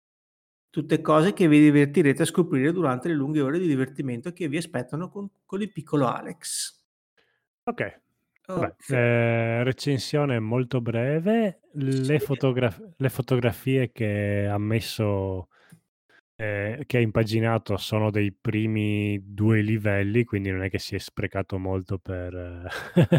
Tutte 0.69 1.02
cose 1.02 1.34
che 1.34 1.49
vi 1.49 1.60
divertirete 1.60 2.22
a 2.22 2.26
scoprire 2.26 2.72
durante 2.72 3.10
le 3.10 3.15
lunghe 3.15 3.41
ore 3.41 3.60
di 3.60 3.68
divertimento 3.68 4.31
che 4.31 4.48
vi 4.48 4.56
aspettano 4.56 5.10
con, 5.10 5.30
con 5.45 5.61
il 5.61 5.73
piccolo 5.73 6.07
Alex. 6.07 6.77
Okay. 7.69 7.94
Vabbè, 8.53 8.76
Okay. 8.80 8.98
ehm, 8.98 9.64
recensione 9.64 10.39
molto 10.39 10.80
breve. 10.80 11.60
Le 11.73 12.19
fotograf 12.19 12.81
le 12.95 13.10
fotografie 13.10 13.91
che 13.91 14.48
ha 14.49 14.57
messo 14.57 15.49
ehm, 16.38 16.84
che 16.86 16.98
ha 16.98 17.00
impaginato 17.02 17.78
sono 17.78 18.12
dei 18.12 18.32
primi 18.34 19.20
2 19.24 19.62
livelli, 19.62 20.24
quindi 20.26 20.52
non 20.52 20.64
è 20.64 20.70
che 20.70 20.80
si 20.80 20.96
è 20.96 21.00
sprecato 21.00 21.58
molto 21.60 21.98
per 22.00 22.68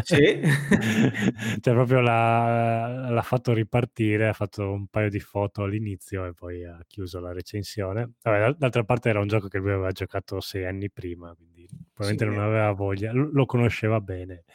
Sì. 0.01 0.41
cioè 1.61 1.73
proprio 1.73 1.99
l'ha 2.01 3.09
l'ha 3.11 3.21
fatto 3.21 3.53
ripartire, 3.53 4.27
ha 4.29 4.33
fatto 4.33 4.71
un 4.71 4.87
paio 4.87 5.09
di 5.09 5.19
foto 5.19 5.63
all'inizio 5.63 6.25
e 6.25 6.33
poi 6.33 6.63
ha 6.65 6.79
chiuso 6.87 7.19
la 7.19 7.33
recensione. 7.33 8.13
Vabbè, 8.21 8.39
d'al 8.39 8.55
d'altra 8.57 8.83
parte 8.83 9.09
era 9.09 9.19
un 9.19 9.27
gioco 9.27 9.47
che 9.49 9.57
lui 9.59 9.71
aveva 9.71 9.91
giocato 9.91 10.39
6 10.39 10.65
anni 10.65 10.89
prima, 10.91 11.33
quindi 11.35 11.69
Sì. 12.01 12.17
probabilmente 12.17 12.25
non 12.25 12.39
aveva 12.43 12.71
voglia. 12.71 13.11
Lo 13.13 13.45
conosceva 13.45 13.99
bene, 14.01 14.45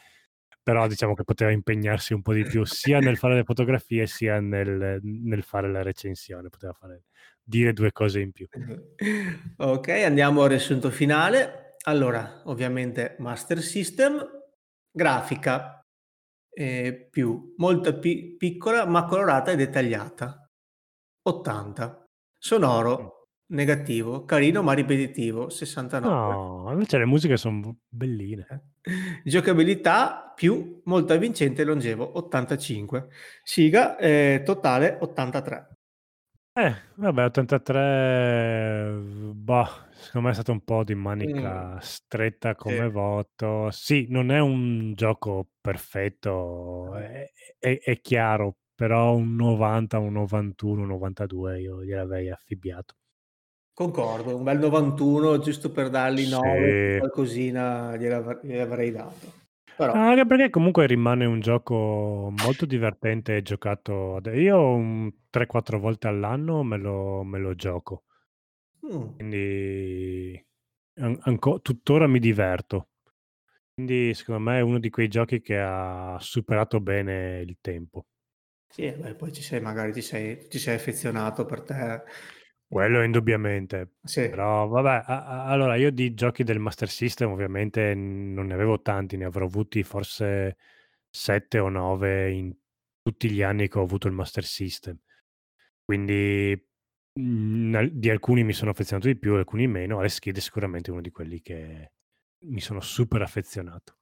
però 0.63 0.87
diciamo 0.87 1.13
che 1.13 1.23
poteva 1.23 1.51
impegnarsi 1.51 2.13
un 2.13 2.21
po' 2.23 2.33
di 2.33 2.45
più 2.45 2.65
sia 2.65 2.99
nel 2.99 3.17
fare 3.17 3.35
le 3.35 3.43
fotografie, 3.43 4.07
sia 4.07 4.39
nel 4.41 4.99
nel 5.03 5.43
fare 5.43 5.69
la 5.71 5.83
recensione, 5.83 6.49
poteva 6.49 6.73
fare 6.73 7.03
dire 7.45 7.73
2 7.73 7.91
cose 7.91 8.19
in 8.21 8.31
più. 8.31 8.47
Okay, 9.57 10.03
andiamo 10.03 10.43
al 10.43 10.49
riassunto 10.49 10.89
finale. 10.91 11.75
Allora, 11.85 12.41
ovviamente 12.45 13.15
Master 13.19 13.61
System, 13.61 14.25
grafica, 14.91 15.79
ehm, 16.51 17.07
più, 17.09 17.53
molto 17.57 17.99
pi 17.99 18.35
piccola 18.37 18.85
ma 18.85 19.05
colorata 19.05 19.51
e 19.51 19.55
dettagliata, 19.55 20.49
80. 21.23 21.87
Mh. 21.87 22.05
Sonoro, 22.39 23.29
negativo, 23.53 24.25
carino 24.25 24.61
ma 24.63 24.73
ripetitivo, 24.73 25.49
69. 25.49 26.39
No, 26.63 26.69
invece 26.71 26.97
le 26.97 27.05
musiche 27.05 27.37
son 27.37 27.61
b 27.61 27.73
belline. 27.87 28.45
Eh. 28.49 28.59
Giocabilità 29.23 30.31
più, 30.35 30.81
molto 30.85 31.13
avvincente 31.13 31.61
e 31.61 31.65
longevo, 31.65 32.17
85. 32.17 33.07
Siga, 33.43 33.97
ehm, 33.97 34.43
totale 34.43 34.97
83. 35.01 35.74
Eh, 36.57 36.73
vabbè 36.95 37.25
83, 37.25 38.89
bah, 39.35 39.87
secondo 39.91 40.27
me 40.27 40.31
è 40.31 40.33
stato 40.35 40.53
un 40.53 40.63
po' 40.63 40.85
di 40.85 40.95
manica 40.95 41.77
stretta 41.81 42.55
Sì. 42.67 42.79
come 42.79 42.87
voto. 42.89 43.69
Sì, 43.71 44.05
non 44.07 44.31
è 44.31 44.39
un 44.39 44.93
gioco 44.95 45.49
perfetto, 45.59 46.95
Eh. 46.95 46.95
è 46.95 47.29
è 47.59 47.77
è 47.81 47.99
chiaro, 47.99 48.55
però 48.73 49.15
un 49.15 49.35
90, 49.35 49.99
un 49.99 50.13
91, 50.13 50.83
un 50.83 50.87
92 50.87 51.59
io 51.59 51.83
gliel'avrei 51.83 52.29
affibbiato. 52.29 52.95
Concordo, 53.77 54.37
un 54.37 54.43
bel 54.43 54.57
91 54.57 55.37
giusto 55.39 55.69
per 55.69 55.89
dargli 55.89 56.25
9 56.27 56.75
più 56.75 56.93
Sì. 56.93 56.95
qualcosina 56.95 57.97
gliel'av 57.97 58.39
gliel'avrei 58.41 58.89
dato. 58.89 59.44
Però 59.77 59.95
Anche 59.95 60.25
perché 60.25 60.49
comunque 60.49 60.85
rimane 60.87 61.25
un 61.25 61.39
gioco 61.39 62.29
molto 62.31 62.65
divertente 62.65 63.37
e 63.37 63.41
giocato 63.41 64.19
io 64.33 64.59
un 64.75 65.11
3, 65.29 65.45
4 65.47 65.79
volte 65.79 66.07
all'anno 66.07 66.63
me 66.63 66.77
lo 66.77 67.23
me 67.23 67.39
lo 67.39 67.55
gioco. 67.55 68.03
Mh. 68.83 69.09
Quindi 69.17 70.45
an 70.95 71.17
anco 71.21 71.61
tuttora 71.61 72.07
mi 72.07 72.19
diverto. 72.19 72.89
Quindi 73.73 74.13
secondo 74.13 74.41
me 74.41 74.59
è 74.59 74.61
uno 74.61 74.79
di 74.79 74.89
quei 74.89 75.07
giochi 75.09 75.41
che 75.41 75.59
ha 75.59 76.17
superato 76.19 76.81
bene 76.81 77.41
il 77.41 77.57
tempo. 77.61 78.05
Sì, 78.67 78.91
beh, 78.91 79.15
poi 79.15 79.31
ci 79.31 79.41
sei 79.41 79.61
magari 79.61 79.93
ti 79.93 80.01
sei 80.01 80.47
ti 80.49 80.59
sei 80.59 80.75
affezionato 80.75 81.45
per 81.45 81.61
te. 81.61 82.03
Quello 82.67 83.03
indubbiamente. 83.03 83.93
Sì. 84.03 84.29
Però 84.29 84.67
vabbè, 84.67 85.03
a 85.05 85.25
a 85.25 85.45
allora 85.45 85.75
io 85.75 85.91
di 85.91 86.13
giochi 86.13 86.43
del 86.43 86.59
Master 86.59 86.89
System 86.89 87.31
ovviamente 87.31 87.93
non 87.93 88.47
ne 88.47 88.53
avevo 88.53 88.81
tanti, 88.81 89.17
ne 89.17 89.25
avrò 89.25 89.45
avuti 89.45 89.83
forse 89.83 90.57
7 91.09 91.59
o 91.59 91.69
9 91.69 92.31
in 92.31 92.53
tutti 93.01 93.29
gli 93.29 93.43
anni 93.43 93.67
che 93.67 93.77
ho 93.77 93.83
avuto 93.83 94.07
il 94.07 94.13
Master 94.13 94.43
System. 94.43 94.97
Quindi, 95.83 96.59
mhmm, 97.19 97.75
al 97.75 97.91
di 97.91 98.09
alcuni 98.09 98.43
mi 98.43 98.53
sono 98.53 98.71
affezionato 98.71 99.07
di 99.07 99.17
più, 99.17 99.35
alcuni 99.35 99.67
meno. 99.67 99.99
Alex 99.99 100.19
Kidd 100.19 100.35
è 100.37 100.39
sicuramente 100.39 100.89
uno 100.91 101.01
di 101.01 101.11
quelli 101.11 101.41
che 101.41 101.91
mi 102.47 102.61
sono 102.61 102.81
super 102.81 103.21
affezionato. 103.21 103.97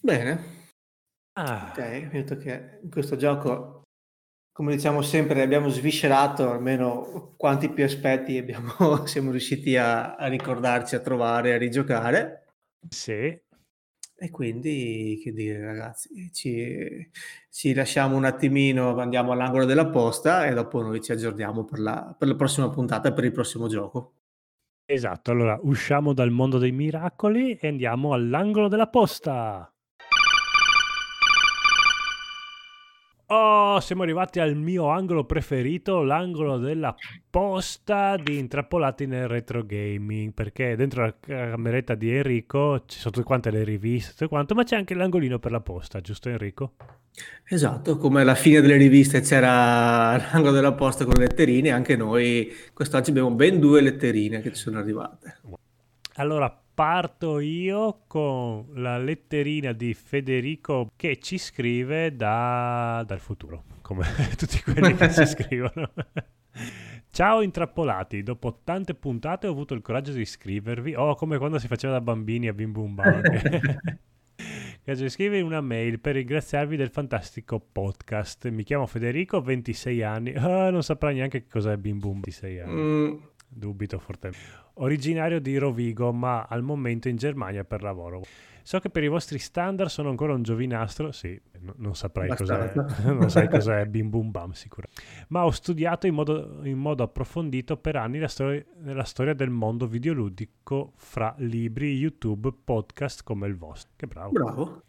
Bene. 0.00 0.66
Ah. 1.34 1.68
Okay, 1.70 2.08
vedo 2.08 2.36
che 2.36 2.80
in 2.82 2.90
questo 2.90 3.16
gioco, 3.16 3.82
come 4.58 4.74
diciamo 4.74 5.02
sempre, 5.02 5.40
abbiamo 5.40 5.68
sviscerato 5.68 6.50
almeno 6.50 7.32
quanti 7.36 7.70
più 7.70 7.84
aspetti 7.84 8.36
abbiamo 8.38 8.72
siamo 9.06 9.30
riusciti 9.30 9.76
a 9.76 10.16
a 10.16 10.26
ricordarci, 10.26 10.96
a 10.96 10.98
trovare, 10.98 11.54
a 11.54 11.56
rigiocare. 11.56 12.46
Sì. 12.88 13.40
E 14.20 14.30
quindi, 14.32 15.20
che 15.22 15.32
dire 15.32 15.64
ragazzi, 15.64 16.32
ci 16.32 17.08
ci 17.48 17.72
lasciamo 17.72 18.16
un 18.16 18.24
attimino, 18.24 18.98
andiamo 18.98 19.30
all'angolo 19.30 19.64
della 19.64 19.90
posta 19.90 20.44
e 20.44 20.54
dopo 20.54 20.82
noi 20.82 21.00
ci 21.00 21.12
aggiorniamo 21.12 21.64
per 21.64 21.78
la 21.78 22.16
per 22.18 22.26
la 22.26 22.34
prossima 22.34 22.68
puntata 22.68 23.10
e 23.10 23.12
per 23.12 23.22
il 23.22 23.32
prossimo 23.32 23.68
gioco. 23.68 24.14
Esatto, 24.86 25.30
allora 25.30 25.56
usciamo 25.62 26.12
dal 26.12 26.32
mondo 26.32 26.58
dei 26.58 26.72
miracoli 26.72 27.54
e 27.54 27.68
andiamo 27.68 28.12
all'angolo 28.12 28.66
della 28.66 28.88
posta. 28.88 29.72
Oh, 33.30 33.78
siamo 33.80 34.04
arrivati 34.04 34.40
al 34.40 34.56
mio 34.56 34.88
angolo 34.88 35.24
preferito, 35.24 36.02
l'angolo 36.02 36.56
della 36.56 36.94
posta 37.28 38.16
di 38.16 38.38
Intrappolati 38.38 39.04
nel 39.04 39.28
retro 39.28 39.66
gaming, 39.66 40.32
perché 40.32 40.76
dentro 40.76 41.04
la 41.04 41.14
cameretta 41.20 41.94
di 41.94 42.10
Enrico 42.10 42.84
ci 42.86 42.98
sono 42.98 43.12
tutte 43.12 43.26
quante 43.26 43.50
le 43.50 43.64
riviste, 43.64 44.12
tutto 44.12 44.28
quanto, 44.28 44.54
ma 44.54 44.64
c'è 44.64 44.76
anche 44.76 44.94
l'angolino 44.94 45.38
per 45.38 45.50
la 45.50 45.60
posta, 45.60 46.00
giusto 46.00 46.30
Enrico? 46.30 46.72
Esatto, 47.44 47.98
come 47.98 48.22
alla 48.22 48.34
fine 48.34 48.62
delle 48.62 48.76
riviste 48.76 49.20
c'era 49.20 50.16
l'angolo 50.16 50.52
della 50.52 50.72
posta 50.72 51.04
con 51.04 51.12
le 51.18 51.26
letterine, 51.26 51.70
anche 51.70 51.96
noi 51.96 52.50
quest'oggi 52.72 53.10
abbiamo 53.10 53.32
ben 53.32 53.60
due 53.60 53.82
letterine 53.82 54.40
che 54.40 54.54
ci 54.54 54.60
sono 54.62 54.78
arrivate. 54.78 55.40
Allora, 56.14 56.62
parto 56.78 57.40
io 57.40 58.02
con 58.06 58.68
la 58.74 58.98
letterina 58.98 59.72
di 59.72 59.94
Federico 59.94 60.92
che 60.94 61.18
ci 61.18 61.36
scrive 61.36 62.14
da, 62.14 63.02
dal 63.04 63.18
futuro, 63.18 63.64
come 63.82 64.06
tutti 64.38 64.62
quelli 64.62 64.94
che 64.94 65.10
ci 65.10 65.26
scrivono. 65.26 65.90
Ciao 67.10 67.42
intrappolati, 67.42 68.22
dopo 68.22 68.60
tante 68.62 68.94
puntate 68.94 69.48
ho 69.48 69.50
avuto 69.50 69.74
il 69.74 69.82
coraggio 69.82 70.12
di 70.12 70.24
scrivervi, 70.24 70.94
oh 70.94 71.16
come 71.16 71.36
quando 71.38 71.58
si 71.58 71.66
faceva 71.66 71.94
da 71.94 72.00
bambini 72.00 72.46
a 72.46 72.52
Bim 72.52 72.70
Bum 72.70 72.94
Bang. 72.94 73.98
Coraggio 74.84 75.02
di 75.02 75.10
scrivervi 75.10 75.42
una 75.42 75.60
mail 75.60 75.98
per 75.98 76.14
ringraziarvi 76.14 76.76
del 76.76 76.90
fantastico 76.90 77.58
podcast. 77.58 78.48
Mi 78.50 78.62
chiamo 78.62 78.86
Federico, 78.86 79.40
26 79.40 80.02
anni, 80.04 80.32
oh, 80.36 80.70
non 80.70 80.84
saprà 80.84 81.10
neanche 81.10 81.44
cos'è 81.48 81.76
Bim 81.76 81.98
Bum 81.98 82.20
26 82.20 82.60
anni. 82.60 82.80
Mm. 82.80 83.16
Dubito 83.48 83.98
fortemente 83.98 84.67
originario 84.78 85.40
di 85.40 85.56
Rovigo, 85.56 86.12
ma 86.12 86.46
al 86.48 86.62
momento 86.62 87.08
in 87.08 87.16
Germania 87.16 87.64
per 87.64 87.82
lavoro. 87.82 88.22
So 88.62 88.80
che 88.80 88.90
per 88.90 89.02
i 89.02 89.08
vostri 89.08 89.38
standard 89.38 89.88
sono 89.88 90.10
ancora 90.10 90.34
un 90.34 90.42
giovinastro, 90.42 91.10
sì, 91.10 91.40
no, 91.60 91.72
non 91.78 91.94
saprai 91.94 92.28
cos'è, 92.36 92.72
non 93.04 93.30
sai 93.30 93.48
cos'è 93.48 93.86
Bim 93.86 94.10
Bum 94.10 94.30
Bam 94.30 94.50
sicuro, 94.50 94.88
ma 95.28 95.46
ho 95.46 95.50
studiato 95.50 96.06
in 96.06 96.12
modo, 96.12 96.60
in 96.64 96.76
modo 96.76 97.02
approfondito 97.02 97.78
per 97.78 97.96
anni 97.96 98.18
la, 98.18 98.28
storia, 98.28 98.62
la 98.82 99.04
storia 99.04 99.32
del 99.32 99.48
mondo 99.48 99.86
videoludico 99.86 100.92
fra 100.96 101.34
libri, 101.38 101.96
YouTube, 101.96 102.52
podcast 102.62 103.22
come 103.22 103.46
il 103.46 103.56
vostro. 103.56 103.92
Che 103.96 104.06
bravo. 104.06 104.32
Bravo. 104.32 104.82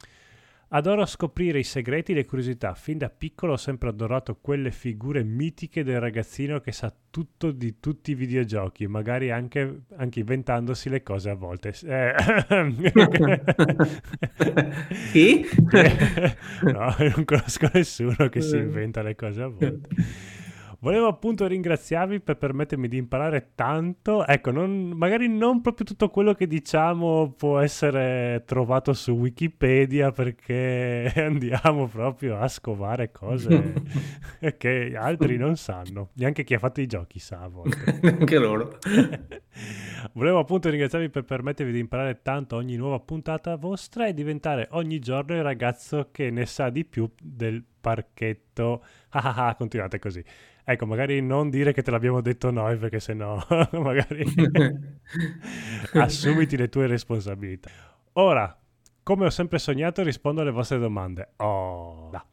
Adoro 0.72 1.04
scoprire 1.08 1.58
i 1.58 1.64
segreti 1.64 2.12
e 2.12 2.16
le 2.16 2.26
curiosità. 2.26 2.76
Fin 2.76 3.00
da 3.00 3.10
piccolo 3.10 3.54
ho 3.54 3.58
sempre 3.58 3.90
adorato 3.90 4.38
quelle 4.40 4.70
figure 4.70 5.24
mitiche 5.24 5.84
del 5.84 6.00
ragazzino 6.00 6.60
che 6.60 6.72
sa 6.72 6.94
tutto 7.10 7.50
di 7.50 7.80
tutti 7.80 8.12
i 8.12 8.14
videogiochi, 8.14 8.86
magari 8.86 9.32
anche, 9.32 9.86
anche 9.98 10.20
inventandosi 10.20 10.90
le 10.90 11.02
cose 11.02 11.32
a 11.32 11.34
volte. 11.34 11.74
Eh. 11.84 12.14
Chi? 15.12 15.44
no, 16.72 16.96
non 17.00 17.26
conosco 17.26 17.68
nessuno 17.74 18.30
che 18.30 18.42
si 18.42 18.58
inventa 18.58 19.02
le 19.02 19.16
cose 19.16 19.42
a 19.42 19.48
volte. 19.48 19.88
Volevo 20.82 21.08
appunto 21.08 21.46
ringraziarvi 21.46 22.22
per 22.22 22.38
permettermi 22.38 22.88
di 22.88 22.96
imparare 22.96 23.52
tanto. 23.54 24.26
Ecco, 24.26 24.52
non, 24.52 24.92
magari 24.96 25.28
non 25.28 25.60
proprio 25.60 25.86
tutto 25.86 26.10
quello 26.10 26.34
che 26.34 26.48
diciamo 26.48 27.34
può 27.36 27.60
essere 27.60 28.44
trovato 28.46 28.94
su 28.94 29.12
Wikipedia 29.12 30.12
perché 30.12 31.12
andiamo 31.18 31.88
proprio 31.88 32.40
a 32.40 32.48
scovare 32.48 33.12
cose 33.12 33.74
che 34.58 34.94
altri 34.96 35.36
non 35.36 35.58
sanno. 35.58 36.12
Neanche 36.14 36.46
chi 36.46 36.54
ha 36.54 36.60
fatto 36.60 36.80
i 36.80 36.88
giochi 36.88 37.20
sa 37.20 37.42
a 37.42 37.50
volte. 37.50 38.00
Neanche 38.02 38.38
loro. 38.38 38.78
Volevo 40.14 40.40
appunto 40.40 40.70
ringraziarvi 40.70 41.10
per 41.10 41.26
permettervi 41.26 41.74
di 41.74 41.80
imparare 41.80 42.22
tanto 42.22 42.56
ogni 42.56 42.78
nuova 42.78 43.02
puntata 43.02 43.58
vostra 43.58 44.08
e 44.08 44.14
diventare 44.14 44.70
ogni 44.72 45.00
giorno 45.00 45.36
il 45.36 45.44
ragazzo 45.44 46.08
che 46.10 46.30
ne 46.30 46.46
sa 46.46 46.70
di 46.70 46.86
più 46.86 47.12
del 47.22 47.62
parchetto. 47.80 48.84
Ah 49.10 49.34
ah 49.36 49.48
ah, 49.48 49.56
continuate 49.56 50.00
così. 50.00 50.24
Ecco, 50.72 50.86
magari 50.86 51.20
non 51.20 51.50
dire 51.50 51.74
che 51.74 51.82
te 51.82 51.90
l'abbiamo 51.90 52.22
detto 52.22 52.52
noi, 52.52 52.78
perché 52.78 53.00
sennò 53.00 53.44
magari 53.82 54.24
assumiti 55.94 56.56
le 56.56 56.70
tue 56.70 56.86
responsabilità. 56.86 57.72
Ora, 58.14 58.56
come 59.02 59.26
ho 59.26 59.32
sempre 59.32 59.58
sognato, 59.58 60.04
rispondo 60.04 60.42
alle 60.42 60.52
vostre 60.52 60.78
domande. 60.78 61.30
Oh, 61.38 62.10
da. 62.12 62.24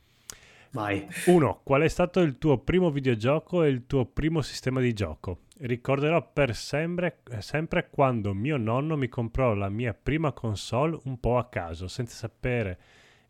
Vai. 0.72 1.08
Uno, 1.28 1.62
qual 1.64 1.80
è 1.80 1.88
stato 1.88 2.20
il 2.20 2.36
tuo 2.36 2.58
primo 2.58 2.90
videogioco 2.90 3.62
e 3.62 3.70
il 3.70 3.86
tuo 3.86 4.04
primo 4.04 4.42
sistema 4.42 4.82
di 4.82 4.92
gioco? 4.92 5.44
Ricorderò 5.60 6.30
per 6.30 6.54
sempre, 6.54 7.22
sempre 7.38 7.88
quando 7.88 8.34
mio 8.34 8.58
nonno 8.58 8.98
mi 8.98 9.08
comprò 9.08 9.54
la 9.54 9.70
mia 9.70 9.94
prima 9.94 10.32
console 10.32 10.98
un 11.04 11.18
po' 11.18 11.38
a 11.38 11.48
caso, 11.48 11.88
senza 11.88 12.14
sapere 12.14 12.78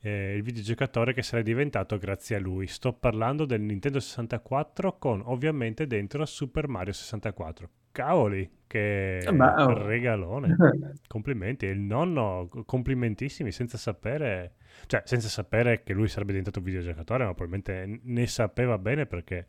eh, 0.06 0.36
il 0.36 0.42
videogiocatore 0.42 1.12
che 1.12 1.22
sarei 1.22 1.42
diventato 1.42 1.98
grazie 1.98 2.36
a 2.36 2.38
lui. 2.38 2.68
Sto 2.68 2.92
parlando 2.92 3.44
del 3.44 3.60
Nintendo 3.60 3.98
64 3.98 4.98
con 4.98 5.20
ovviamente 5.24 5.88
dentro 5.88 6.24
Super 6.26 6.68
Mario 6.68 6.92
64. 6.92 7.68
Cavoli, 7.90 8.48
che 8.68 9.18
eh 9.18 9.32
beh, 9.32 9.62
oh. 9.62 9.84
regalone. 9.84 10.54
Complimenti. 11.08 11.66
E 11.66 11.70
il 11.70 11.80
nonno, 11.80 12.48
complimentissimi, 12.64 13.50
senza 13.50 13.78
sapere, 13.78 14.54
cioè 14.86 15.02
senza 15.04 15.28
sapere 15.28 15.82
che 15.82 15.92
lui 15.92 16.06
sarebbe 16.06 16.30
diventato 16.30 16.60
un 16.60 16.66
videogiocatore, 16.66 17.24
ma 17.24 17.34
probabilmente 17.34 18.00
ne 18.04 18.26
sapeva 18.28 18.78
bene 18.78 19.06
perché 19.06 19.44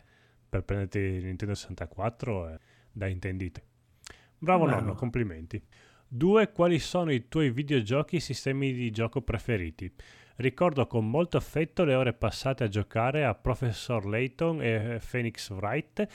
per 0.50 0.64
prenderti 0.64 0.98
il 0.98 1.26
Nintendo 1.26 1.54
64 1.54 2.48
è 2.48 2.58
da 2.92 3.06
intendite. 3.06 3.64
Bravo 4.40 4.66
beh, 4.66 4.72
nonno, 4.72 4.96
complimenti. 4.96 5.62
Due, 6.08 6.52
quali 6.52 6.80
sono 6.80 7.12
i 7.12 7.28
tuoi 7.28 7.52
videogiochi 7.52 8.16
e 8.16 8.22
sistemi 8.22 8.74
di 8.74 8.90
gioco 8.90 9.22
preferiti? 9.22 9.94
Ricordo 10.38 10.86
con 10.86 11.10
molto 11.10 11.38
affetto 11.38 11.84
le 11.84 11.96
ore 11.96 12.14
passate 12.14 12.64
a 12.64 12.68
giocare 12.68 13.26
a 13.26 13.34
Professor 13.34 14.06
Layton 14.06 14.62
e 14.62 15.02
Phoenix 15.10 15.50
Wright 15.50 16.08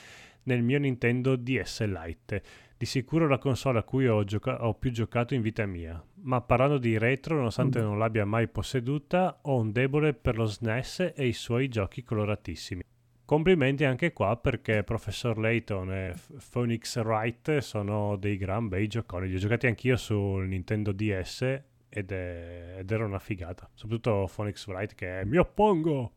nel 0.43 0.63
mio 0.63 0.79
Nintendo 0.79 1.35
DS 1.35 1.83
Lite. 1.83 2.41
Di 2.77 2.85
sicuro 2.85 3.27
la 3.27 3.37
console 3.37 3.79
a 3.79 3.83
cui 3.83 4.07
ho, 4.07 4.23
gioca- 4.23 4.65
ho, 4.65 4.75
più 4.75 4.91
giocato 4.91 5.33
in 5.33 5.41
vita 5.41 5.65
mia. 5.65 6.01
Ma 6.21 6.39
parlando 6.39 6.77
di 6.77 6.97
retro, 6.97 7.35
nonostante 7.35 7.81
mm. 7.81 7.83
non 7.83 7.97
l'abbia 7.97 8.23
mai 8.23 8.47
posseduta, 8.47 9.39
ho 9.41 9.59
un 9.59 9.73
debole 9.73 10.13
per 10.13 10.37
lo 10.37 10.45
SNES 10.45 11.11
e 11.17 11.27
i 11.27 11.33
suoi 11.33 11.67
giochi 11.67 12.01
coloratissimi. 12.01 12.81
Complimenti 13.25 13.83
anche 13.83 14.13
qua 14.13 14.37
perché 14.37 14.83
Professor 14.83 15.37
Layton 15.37 15.91
e 15.91 16.15
Phoenix 16.49 16.95
Wright 16.97 17.57
sono 17.57 18.15
dei 18.15 18.37
gran 18.37 18.69
bei 18.69 18.87
gioconi. 18.87 19.27
Li 19.27 19.35
ho 19.35 19.39
giocati 19.39 19.67
anch'io 19.67 19.97
sul 19.97 20.47
Nintendo 20.47 20.93
DS 20.93 21.61
ed, 21.93 22.11
è, 22.11 22.75
ed, 22.79 22.91
era 22.91 23.05
una 23.05 23.19
figata. 23.19 23.69
Soprattutto 23.73 24.29
Phoenix 24.33 24.65
Wright 24.67 24.95
che 24.95 25.21
è 25.21 25.23
mi 25.25 25.37
oppongo. 25.37 26.11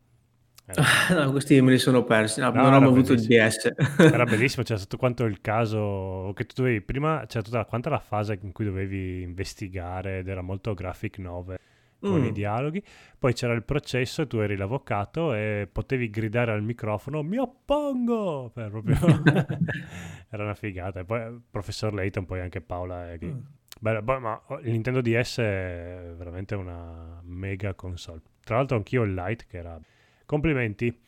Era... 0.65 0.83
no, 1.23 1.31
questi 1.31 1.61
me 1.61 1.71
li 1.71 1.77
sono 1.77 2.03
persi, 2.03 2.41
no, 2.41 2.49
no, 2.51 2.69
non 2.69 2.83
ho 2.83 2.87
avuto 2.87 3.13
il 3.13 3.21
DS. 3.21 3.73
era 3.97 4.25
bellissimo, 4.25 4.63
c'era 4.63 4.79
tutto 4.79 4.97
quanto 4.97 5.23
il 5.23 5.39
caso 5.39 6.33
che 6.35 6.45
tu 6.45 6.55
dovevi, 6.61 6.81
prima 6.81 7.23
c'era 7.25 7.43
tutta 7.43 7.63
quanta 7.65 7.89
la 7.89 7.99
fase 7.99 8.37
in 8.41 8.51
cui 8.51 8.65
dovevi 8.65 9.21
investigare 9.21 10.19
ed 10.19 10.27
era 10.27 10.41
molto 10.41 10.73
graphic 10.73 11.19
novel 11.19 11.57
con 11.99 12.21
mm. 12.21 12.25
i 12.25 12.31
dialoghi. 12.31 12.83
Poi 13.17 13.33
c'era 13.33 13.53
il 13.53 13.63
processo 13.63 14.23
e 14.23 14.27
tu 14.27 14.37
eri 14.37 14.55
l'avvocato 14.55 15.33
e 15.33 15.67
potevi 15.71 16.09
gridare 16.09 16.51
al 16.51 16.63
microfono 16.63 17.23
mi 17.23 17.37
oppongo! 17.37 18.51
Beh, 18.53 18.69
proprio... 18.69 18.97
era 20.29 20.43
una 20.43 20.55
figata. 20.55 20.99
E 20.99 21.05
poi 21.05 21.21
il 21.21 21.41
professor 21.49 21.93
Layton, 21.93 22.25
poi 22.25 22.39
anche 22.41 22.61
Paola. 22.61 23.11
Eh, 23.11 23.19
mm. 23.23 23.39
Beh, 23.79 24.01
ma 24.01 24.41
il 24.63 24.71
Nintendo 24.71 25.01
DS 25.01 25.39
è 25.39 26.13
veramente 26.15 26.55
una 26.55 27.21
mega 27.23 27.73
console. 27.73 28.21
Tra 28.43 28.55
l'altro 28.57 28.77
anch'io 28.77 29.03
il 29.03 29.13
Lite 29.13 29.45
che 29.47 29.57
era... 29.57 29.79
Complimenti. 30.25 30.99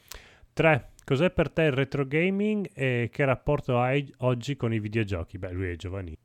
3. 0.54 0.92
Cos'è 1.04 1.32
per 1.32 1.50
te 1.50 1.64
il 1.64 1.72
retro 1.72 2.06
gaming 2.06 2.70
e 2.74 3.10
che 3.12 3.26
rapporto 3.26 3.80
hai 3.80 4.14
oggi 4.20 4.56
con 4.56 4.74
i 4.74 4.80
videogiochi? 4.80 5.38
Beh, 5.38 5.52
lui 5.52 5.70
è 5.70 5.76
giovanile. 5.76 6.18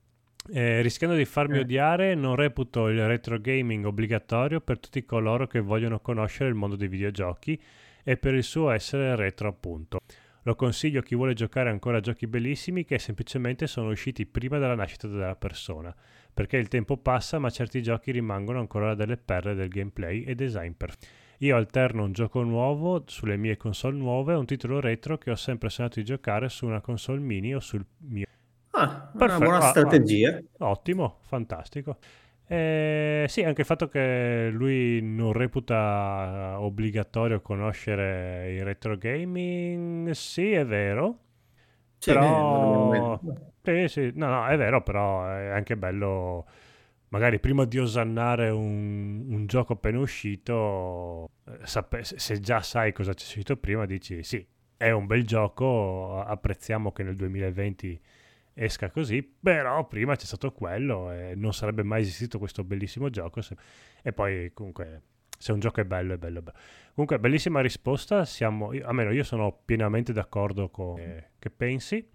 Eh, 0.52 0.82
rischiando 0.82 1.16
di 1.16 1.24
farmi 1.24 1.56
eh. 1.56 1.60
odiare, 1.60 2.14
non 2.14 2.36
reputo 2.36 2.88
il 2.88 3.06
retro 3.06 3.40
gaming 3.40 3.86
obbligatorio 3.86 4.60
per 4.60 4.78
tutti 4.78 5.04
coloro 5.04 5.46
che 5.46 5.60
vogliono 5.60 6.00
conoscere 6.00 6.50
il 6.50 6.54
mondo 6.54 6.76
dei 6.76 6.88
videogiochi 6.88 7.58
e 8.02 8.16
per 8.18 8.34
il 8.34 8.42
suo 8.42 8.70
essere 8.70 9.16
retro 9.16 9.48
appunto. 9.48 10.00
Lo 10.42 10.54
consiglio 10.54 11.00
a 11.00 11.02
chi 11.02 11.14
vuole 11.14 11.32
giocare 11.32 11.70
ancora 11.70 11.96
a 11.96 12.00
giochi 12.00 12.26
bellissimi 12.26 12.84
che 12.84 12.98
semplicemente 12.98 13.66
sono 13.66 13.88
usciti 13.88 14.26
prima 14.26 14.58
della 14.58 14.74
nascita 14.74 15.08
della 15.08 15.34
persona 15.36 15.94
perché 16.34 16.56
il 16.56 16.68
tempo 16.68 16.96
passa 16.96 17.38
ma 17.38 17.48
certi 17.48 17.80
giochi 17.80 18.10
rimangono 18.10 18.58
ancora 18.58 18.94
delle 18.94 19.16
perle 19.16 19.54
del 19.54 19.68
gameplay 19.68 20.24
e 20.24 20.34
design 20.34 20.72
perfetto. 20.72 21.06
Io 21.38 21.56
alterno 21.56 22.04
un 22.04 22.12
gioco 22.12 22.42
nuovo 22.42 23.04
sulle 23.06 23.36
mie 23.36 23.56
console 23.56 23.96
nuove 23.96 24.34
e 24.34 24.36
un 24.36 24.46
titolo 24.46 24.80
retro 24.80 25.18
che 25.18 25.30
ho 25.30 25.36
sempre 25.36 25.68
sognato 25.68 25.98
di 25.98 26.04
giocare 26.04 26.48
su 26.48 26.66
una 26.66 26.80
console 26.80 27.20
mini 27.20 27.54
o 27.54 27.60
sul 27.60 27.84
mio... 27.98 28.26
Ah, 28.70 29.10
Perfetto. 29.16 29.24
una 29.24 29.38
buona 29.38 29.60
strategia. 29.60 30.42
Ah, 30.58 30.70
ottimo, 30.70 31.18
fantastico. 31.22 31.98
Eh, 32.46 33.24
sì, 33.28 33.42
anche 33.42 33.62
il 33.62 33.66
fatto 33.66 33.88
che 33.88 34.50
lui 34.52 35.00
non 35.00 35.32
reputa 35.32 36.56
obbligatorio 36.58 37.40
conoscere 37.40 38.52
il 38.52 38.64
retro 38.64 38.96
gaming, 38.96 40.10
sì, 40.10 40.52
è 40.52 40.66
vero. 40.66 41.18
Sì, 41.98 42.12
però... 42.12 43.18
eh, 43.64 43.88
Sì, 43.88 44.12
no, 44.14 44.28
no, 44.28 44.46
è 44.46 44.56
vero, 44.56 44.82
però 44.82 45.26
è 45.26 45.46
anche 45.48 45.76
bello, 45.76 46.46
magari 47.08 47.38
prima 47.40 47.64
di 47.64 47.78
osannare 47.78 48.50
un, 48.50 49.24
un 49.28 49.46
gioco 49.46 49.74
appena 49.74 49.98
uscito, 49.98 51.30
eh, 51.46 51.58
sape- 51.66 52.04
se 52.04 52.40
già 52.40 52.60
sai 52.60 52.92
cosa 52.92 53.14
c'è 53.14 53.24
uscito 53.24 53.56
prima, 53.56 53.86
dici 53.86 54.22
sì, 54.22 54.46
è 54.76 54.90
un 54.90 55.06
bel 55.06 55.24
gioco, 55.26 56.20
apprezziamo 56.20 56.92
che 56.92 57.02
nel 57.02 57.16
2020 57.16 58.00
esca 58.54 58.90
così, 58.90 59.22
però 59.22 59.86
prima 59.86 60.14
c'è 60.16 60.24
stato 60.26 60.52
quello 60.52 61.10
e 61.10 61.34
non 61.34 61.52
sarebbe 61.52 61.82
mai 61.82 62.02
esistito 62.02 62.38
questo 62.38 62.64
bellissimo 62.64 63.10
gioco. 63.10 63.40
se- 63.42 63.56
E 64.02 64.12
poi 64.12 64.52
comunque, 64.52 65.02
se 65.38 65.52
un 65.52 65.60
gioco 65.60 65.80
è 65.80 65.84
bello, 65.84 66.14
è 66.14 66.18
bello. 66.18 66.42
bello. 66.42 66.56
Comunque, 66.92 67.18
bellissima 67.18 67.60
risposta, 67.60 68.24
siamo, 68.24 68.70
almeno 68.82 69.10
io 69.10 69.24
sono 69.24 69.58
pienamente 69.64 70.12
d'accordo 70.12 70.68
con 70.68 70.98
eh, 71.00 71.30
che 71.38 71.50
pensi. 71.50 72.06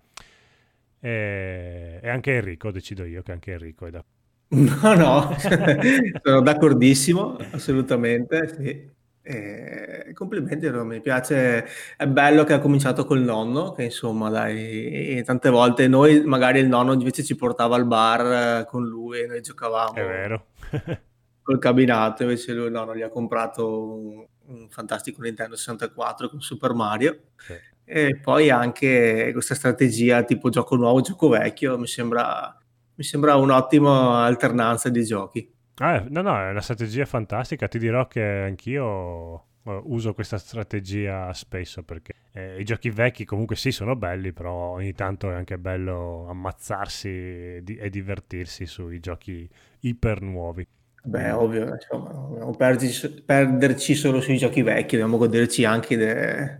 E, 0.99 1.99
e 2.01 2.09
anche 2.09 2.35
Enrico, 2.35 2.71
decido 2.71 3.05
io 3.05 3.21
che 3.21 3.31
anche 3.31 3.51
Enrico 3.53 3.85
è 3.85 3.91
d'accordo. 3.91 4.17
No, 4.81 4.95
no, 4.95 5.35
sono 6.23 6.41
d'accordissimo, 6.41 7.37
assolutamente, 7.51 8.47
sì. 8.47 8.97
E 9.21 10.11
complimenti, 10.15 10.67
mi 10.71 11.01
piace, 11.01 11.65
è 11.95 12.07
bello 12.07 12.43
che 12.45 12.53
ha 12.53 12.59
cominciato 12.59 13.05
col 13.05 13.19
nonno, 13.21 13.73
che 13.73 13.83
insomma, 13.83 14.29
dai, 14.29 15.21
tante 15.23 15.49
volte 15.49 15.87
noi, 15.87 16.23
magari 16.25 16.59
il 16.59 16.67
nonno 16.67 16.93
invece 16.93 17.23
ci 17.23 17.35
portava 17.35 17.75
al 17.75 17.85
bar 17.85 18.61
eh, 18.61 18.65
con 18.65 18.87
lui 18.87 19.19
e 19.21 19.27
noi 19.27 19.37
È 19.37 19.41
giocavamo 19.41 19.93
vero. 19.93 20.47
col 21.43 21.59
cabinato, 21.59 22.23
invece 22.23 22.53
lui 22.53 22.71
no, 22.71 22.85
non 22.85 22.95
gli 22.95 23.01
ha 23.03 23.09
comprato 23.09 23.93
un, 23.93 24.25
un 24.47 24.69
fantastico 24.69 25.21
Nintendo 25.21 25.55
64 25.55 26.29
con 26.29 26.41
Super 26.41 26.73
Mario. 26.73 27.19
Sì. 27.37 27.53
E 27.91 28.19
poi 28.21 28.49
anche 28.51 29.31
questa 29.33 29.55
strategia 29.55 30.23
tipo 30.23 30.49
gioco 30.49 30.75
nuovo, 30.75 31.01
gioco 31.01 31.27
vecchio, 31.29 31.77
mi 31.77 31.87
sembra, 31.87 32.55
mi 32.95 33.03
sembra 33.03 33.35
un'ottima 33.35 34.23
alternanza 34.25 34.89
di 34.89 35.03
giochi. 35.03 35.51
Ah, 35.81 36.05
no, 36.09 36.21
no, 36.21 36.35
è 36.37 36.49
una 36.49 36.59
strategia 36.61 37.05
fantastica. 37.05 37.67
Ti 37.69 37.79
dirò 37.79 38.05
che 38.07 38.21
anch'io 38.21 39.45
eh, 39.63 39.79
uso 39.85 40.13
questa 40.13 40.37
strategia 40.37 41.31
spesso 41.33 41.83
perché 41.83 42.15
eh, 42.33 42.59
i 42.59 42.65
giochi 42.65 42.89
vecchi 42.89 43.23
comunque 43.23 43.55
sì 43.55 43.71
sono 43.71 43.95
belli, 43.95 44.33
però 44.33 44.51
ogni 44.71 44.93
tanto 44.93 45.31
è 45.31 45.35
anche 45.35 45.57
bello 45.57 46.27
ammazzarsi 46.27 47.07
e, 47.07 47.61
di- 47.63 47.77
e 47.77 47.89
divertirsi 47.89 48.65
sui 48.65 48.99
giochi 48.99 49.49
iper 49.81 50.21
nuovi. 50.21 50.67
Beh, 51.01 51.31
ovvio, 51.31 51.73
insomma, 51.73 52.11
non 52.11 52.27
dobbiamo 52.29 52.55
perderci, 52.55 53.23
perderci 53.23 53.95
solo 53.95 54.19
sui 54.21 54.37
giochi 54.37 54.61
vecchi, 54.61 54.97
dobbiamo 54.97 55.17
goderci 55.17 55.63
anche 55.63 55.95
de- 55.97 56.59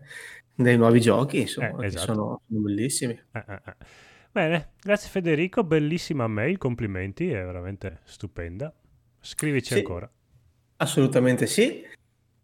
dei 0.63 0.77
nuovi 0.77 0.99
giochi, 0.99 1.37
eh, 1.37 1.41
insomma, 1.41 1.77
che 1.79 1.85
esatto. 1.85 2.13
sono, 2.13 2.41
sono 2.47 2.59
bellissimi. 2.61 3.13
Eh, 3.31 3.43
eh, 3.47 3.61
eh. 3.65 3.75
Bene, 4.31 4.73
grazie 4.81 5.09
Federico, 5.09 5.63
bellissima 5.63 6.27
mail, 6.27 6.57
complimenti, 6.57 7.29
è 7.29 7.43
veramente 7.43 8.01
stupenda. 8.03 8.73
Scrivici 9.21 9.73
Sì, 9.73 9.79
ancora. 9.79 10.09
assolutamente 10.77 11.47
sì. 11.47 11.83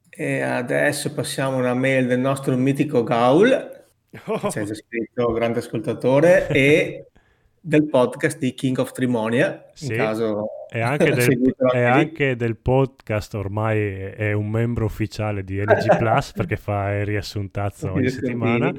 E 0.09 0.41
adesso 0.41 1.13
passiamo 1.13 1.57
una 1.57 1.73
mail 1.73 2.07
del 2.07 2.19
nostro 2.19 2.55
mitico 2.55 3.03
Gaul, 3.03 3.51
ha 3.51 4.49
già 4.49 4.73
scritto, 4.73 5.31
grande 5.33 5.59
ascoltatore, 5.59 6.47
e 6.47 7.07
del 7.59 7.87
podcast 7.89 8.37
di 8.37 8.53
King 8.53 8.77
of 8.77 8.91
Trimonia, 8.93 9.65
in 9.81 9.87
Sì, 9.87 9.93
caso 9.93 10.47
e 10.75 10.81
anche 10.81 11.11
del, 11.15 11.55
e 11.73 11.83
anche 11.83 12.35
del 12.35 12.57
podcast 12.57 13.33
ormai 13.35 13.79
è, 13.79 14.15
è 14.15 14.31
un 14.33 14.49
membro 14.49 14.83
ufficiale 14.85 15.43
di 15.45 15.57
NG 15.61 15.95
Plus 15.97 16.33
perché 16.33 16.57
fa 16.57 16.93
il 16.95 17.05
riassuntazzo 17.05 17.93
ogni 17.93 18.09
settimana 18.09 18.73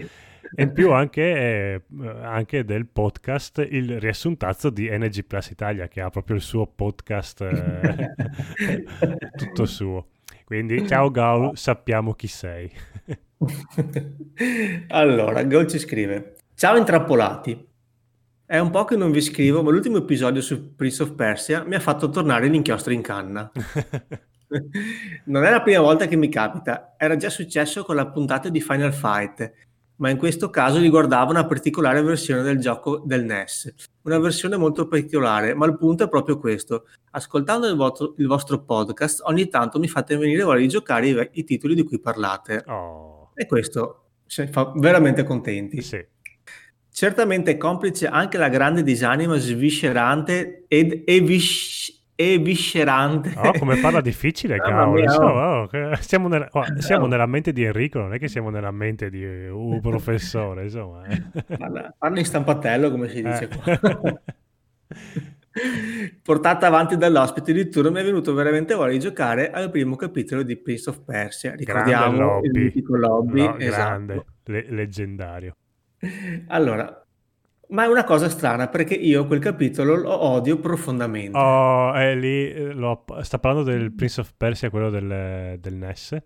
e 0.55 0.63
in 0.63 0.73
più 0.73 0.93
anche, 0.93 1.23
eh, 1.23 1.83
anche 2.23 2.65
del 2.65 2.87
podcast 2.87 3.67
il 3.69 3.99
riassuntazzo 3.99 4.69
di 4.69 4.89
NG 4.91 5.25
Plus 5.25 5.51
Italia 5.51 5.89
che 5.89 6.03
ha 6.03 6.11
proprio 6.11 6.37
il 6.37 6.43
suo 6.43 6.67
podcast 6.67 7.41
eh, 7.41 8.15
tutto 9.37 9.65
suo. 9.65 10.09
Quindi 10.45 10.87
ciao 10.87 11.11
Gaul, 11.11 11.57
sappiamo 11.57 12.13
chi 12.13 12.29
sei. 12.29 12.71
Allora, 14.89 15.43
Gaul 15.43 15.67
ci 15.67 15.79
scrive: 15.79 16.37
Ciao 16.55 16.77
intrappolati. 16.77 17.75
È 18.49 18.59
un 18.59 18.71
po' 18.71 18.85
che 18.85 18.95
non 18.95 19.11
vi 19.11 19.21
scrivo, 19.21 19.61
ma 19.61 19.73
l'ultimo 19.73 19.97
episodio 19.97 20.41
su 20.41 20.77
Prince 20.77 21.03
of 21.03 21.15
Persia 21.15 21.65
mi 21.65 21.75
ha 21.75 21.81
fatto 21.81 22.09
tornare 22.11 22.47
l'inchiostro 22.47 22.93
in 22.93 23.03
canna. 23.03 23.51
Non 25.25 25.43
è 25.43 25.51
la 25.51 25.61
prima 25.61 25.81
volta 25.81 26.07
che 26.07 26.15
mi 26.15 26.29
capita, 26.29 26.95
era 26.97 27.17
già 27.17 27.29
successo 27.29 27.83
con 27.83 27.97
la 27.97 28.07
puntata 28.07 28.49
di 28.49 28.61
Final 28.61 28.93
Fight, 28.93 29.53
ma 29.97 30.09
in 30.09 30.19
questo 30.19 30.51
caso 30.51 30.79
riguardava 30.79 31.31
una 31.31 31.47
particolare 31.47 32.01
versione 32.01 32.43
del 32.43 32.61
gioco 32.61 33.03
del 33.05 33.25
NES. 33.25 33.75
Una 34.03 34.21
versione 34.21 34.57
molto 34.57 34.87
particolare, 34.87 35.53
ma 35.55 35.67
il 35.67 35.77
punto 35.77 36.05
è 36.05 36.09
proprio 36.09 36.39
questo. 36.39 36.85
Ascoltando 37.11 37.67
il 37.67 37.75
vostro, 37.75 38.15
il 38.19 38.29
vostro 38.29 38.63
podcast, 38.63 39.23
ogni 39.25 39.49
tanto 39.49 39.81
mi 39.81 39.89
fate 39.89 40.17
venire 40.17 40.45
voglia 40.45 40.61
di 40.61 40.69
giocare 40.69 41.09
i, 41.09 41.31
i 41.33 41.45
titoli 41.45 41.75
di 41.75 41.83
cui 41.83 41.99
parlate. 41.99 42.63
Oh, 42.69 43.33
E 43.35 43.47
questo 43.47 44.11
ci 44.27 44.47
fa 44.47 44.73
veramente 44.77 45.25
contenti. 45.25 45.83
sì. 45.83 46.15
Certamente 46.99 47.51
è 47.51 47.57
complice 47.59 48.07
anche 48.07 48.39
la 48.39 48.49
grande 48.49 48.83
disanima 48.83 49.37
sviscerante 49.37 50.65
ed 50.67 51.03
evis- 51.05 51.93
eviscerante. 52.15 53.35
Oh, 53.37 53.53
come 53.59 53.77
parla 53.81 54.01
difficile 54.01 54.57
insomma, 54.57 54.87
oh. 55.61 55.69
oh, 55.71 55.95
siamo, 56.01 56.29
nella, 56.29 56.49
oh, 56.53 56.65
siamo 56.81 57.05
Oh. 57.05 57.07
nella 57.07 57.27
mente 57.27 57.53
di 57.53 57.65
Enrico, 57.65 57.99
non 57.99 58.15
è 58.15 58.19
che 58.19 58.29
siamo 58.29 58.49
nella 58.49 58.71
mente 58.71 59.11
di 59.11 59.23
un 59.27 59.79
professore, 59.85 60.63
insomma. 60.63 61.05
eh. 61.05 61.23
Parla, 61.59 61.95
parla 61.99 62.19
in 62.19 62.25
stampatello, 62.25 62.91
come 62.91 63.09
si 63.11 63.23
dice 63.23 63.45
Eh. 63.45 63.49
qua. 63.49 64.21
Portata 66.23 66.67
avanti 66.67 66.97
dall'ospite 66.97 67.53
di 67.53 67.69
turno 67.69 67.91
mi 67.91 68.01
è 68.01 68.05
venuto 68.05 68.33
veramente 68.33 68.73
voglia 68.73 68.93
di 68.93 69.01
giocare 69.01 69.51
al 69.51 69.71
primo 69.71 69.97
capitolo 69.97 70.43
di 70.43 70.57
Prince 70.57 70.89
of 70.89 71.03
Persia. 71.05 71.51
Grande 71.51 71.65
Ricordiamo 71.67 72.13
il 72.15 72.19
lobby, 72.23 72.63
mitico 72.63 72.97
lobby, 72.97 73.41
No, 73.43 73.55
grande, 73.59 74.15
esatto. 74.15 74.25
le- 74.45 74.67
leggendario. 74.71 75.57
Allora, 76.49 77.05
ma 77.69 77.85
è 77.85 77.89
una 77.89 78.05
cosa 78.05 78.29
strana 78.29 78.69
perché 78.69 78.95
io 78.95 79.27
quel 79.27 79.41
capitolo 79.41 79.97
lo 79.97 80.23
odio 80.25 80.59
profondamente. 80.59 81.37
Oh, 81.37 81.93
è 81.95 82.15
lì, 82.15 82.51
eh, 82.51 82.73
lo- 82.73 83.05
sta 83.23 83.39
parlando 83.39 83.71
del 83.71 83.93
Prince 83.93 84.21
of 84.21 84.33
Persia, 84.37 84.71
quello 84.71 84.91
del, 84.91 85.59
del 85.59 85.75
NES? 85.75 86.23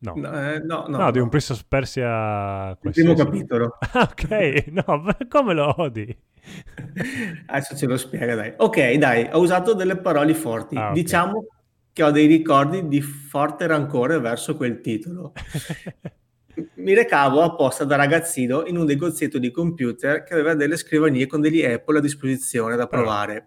No. 0.00 0.14
No, 0.14 0.32
eh, 0.32 0.60
no, 0.60 0.84
no, 0.88 0.98
No, 0.98 1.10
di 1.10 1.18
un. 1.18 1.28
Prince 1.28 1.52
of 1.52 1.64
Persia 1.66 2.70
Il 2.82 2.90
primo 2.92 3.14
capitolo. 3.14 3.76
Ah, 3.92 4.02
ok, 4.12 4.66
no, 4.68 4.84
come 5.28 5.54
lo 5.54 5.74
odi? 5.80 6.16
Adesso 7.46 7.76
ce 7.76 7.86
lo 7.86 7.96
spiega, 7.96 8.34
dai. 8.34 8.54
Ok, 8.56 8.92
dai, 8.94 9.28
ho 9.32 9.40
usato 9.40 9.74
delle 9.74 9.96
parole 9.96 10.34
forti. 10.34 10.76
Ah, 10.76 10.88
ok. 10.90 10.94
Diciamo 10.94 11.46
che 11.92 12.02
ho 12.04 12.10
dei 12.10 12.26
ricordi 12.26 12.86
di 12.86 13.00
forte 13.00 13.66
rancore 13.66 14.20
verso 14.20 14.56
quel 14.56 14.80
titolo. 14.80 15.32
Mi 16.74 16.94
recavo 16.94 17.42
apposta 17.42 17.84
da 17.84 17.96
ragazzino 17.96 18.64
in 18.66 18.76
un 18.76 18.84
negozietto 18.84 19.38
di 19.38 19.50
computer 19.50 20.22
che 20.22 20.34
aveva 20.34 20.54
delle 20.54 20.76
scrivanie 20.76 21.26
con 21.26 21.40
degli 21.40 21.62
Apple 21.64 21.98
a 21.98 22.00
disposizione 22.00 22.76
da 22.76 22.86
Però. 22.86 23.02
provare. 23.02 23.46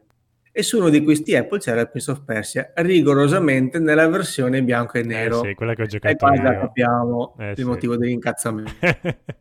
E 0.54 0.64
su 0.64 0.78
uno 0.78 0.90
di 0.90 1.02
questi 1.04 1.34
Apple 1.36 1.60
c'era 1.60 1.80
il 1.82 1.90
Prince 1.90 2.12
of 2.12 2.24
Persia, 2.26 2.72
rigorosamente 2.76 3.80
nella 3.80 4.08
versione 4.10 4.62
bianco 4.64 4.98
e 4.98 5.02
Eh 5.02 5.04
nero. 5.04 5.42
sì, 5.44 5.54
quella 5.54 5.74
che 5.74 5.82
ho 5.84 5.86
E 5.86 5.88
giocato 5.88 6.16
qua 6.18 6.36
già 6.36 6.60
capiamo 6.60 7.36
Eh 7.40 7.50
il 7.52 7.58
sì. 7.58 7.64
motivo 7.64 7.96
dell'incazzamento. 7.96 8.72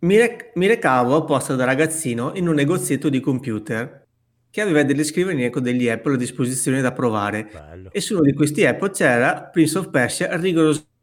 Mi, 0.00 0.16
rec- 0.18 0.50
mi 0.54 0.66
recavo 0.66 1.16
apposta 1.16 1.54
da 1.54 1.64
ragazzino 1.64 2.32
in 2.34 2.48
un 2.48 2.54
negozietto 2.54 3.08
di 3.08 3.18
computer 3.20 4.04
che 4.50 4.60
aveva 4.60 4.82
delle 4.82 5.04
scrivanie 5.04 5.50
con 5.50 5.62
degli 5.62 5.88
Apple 5.88 6.14
a 6.14 6.18
disposizione 6.18 6.80
da 6.82 6.92
provare 6.92 7.48
Bello. 7.52 7.88
e 7.92 8.00
su 8.00 8.14
uno 8.14 8.22
di 8.22 8.32
questi 8.34 8.64
Apple 8.66 8.90
c'era 8.90 9.48
Prince 9.50 9.78
of 9.78 9.90
Persia 9.90 10.36
rigorosamente 10.36 10.94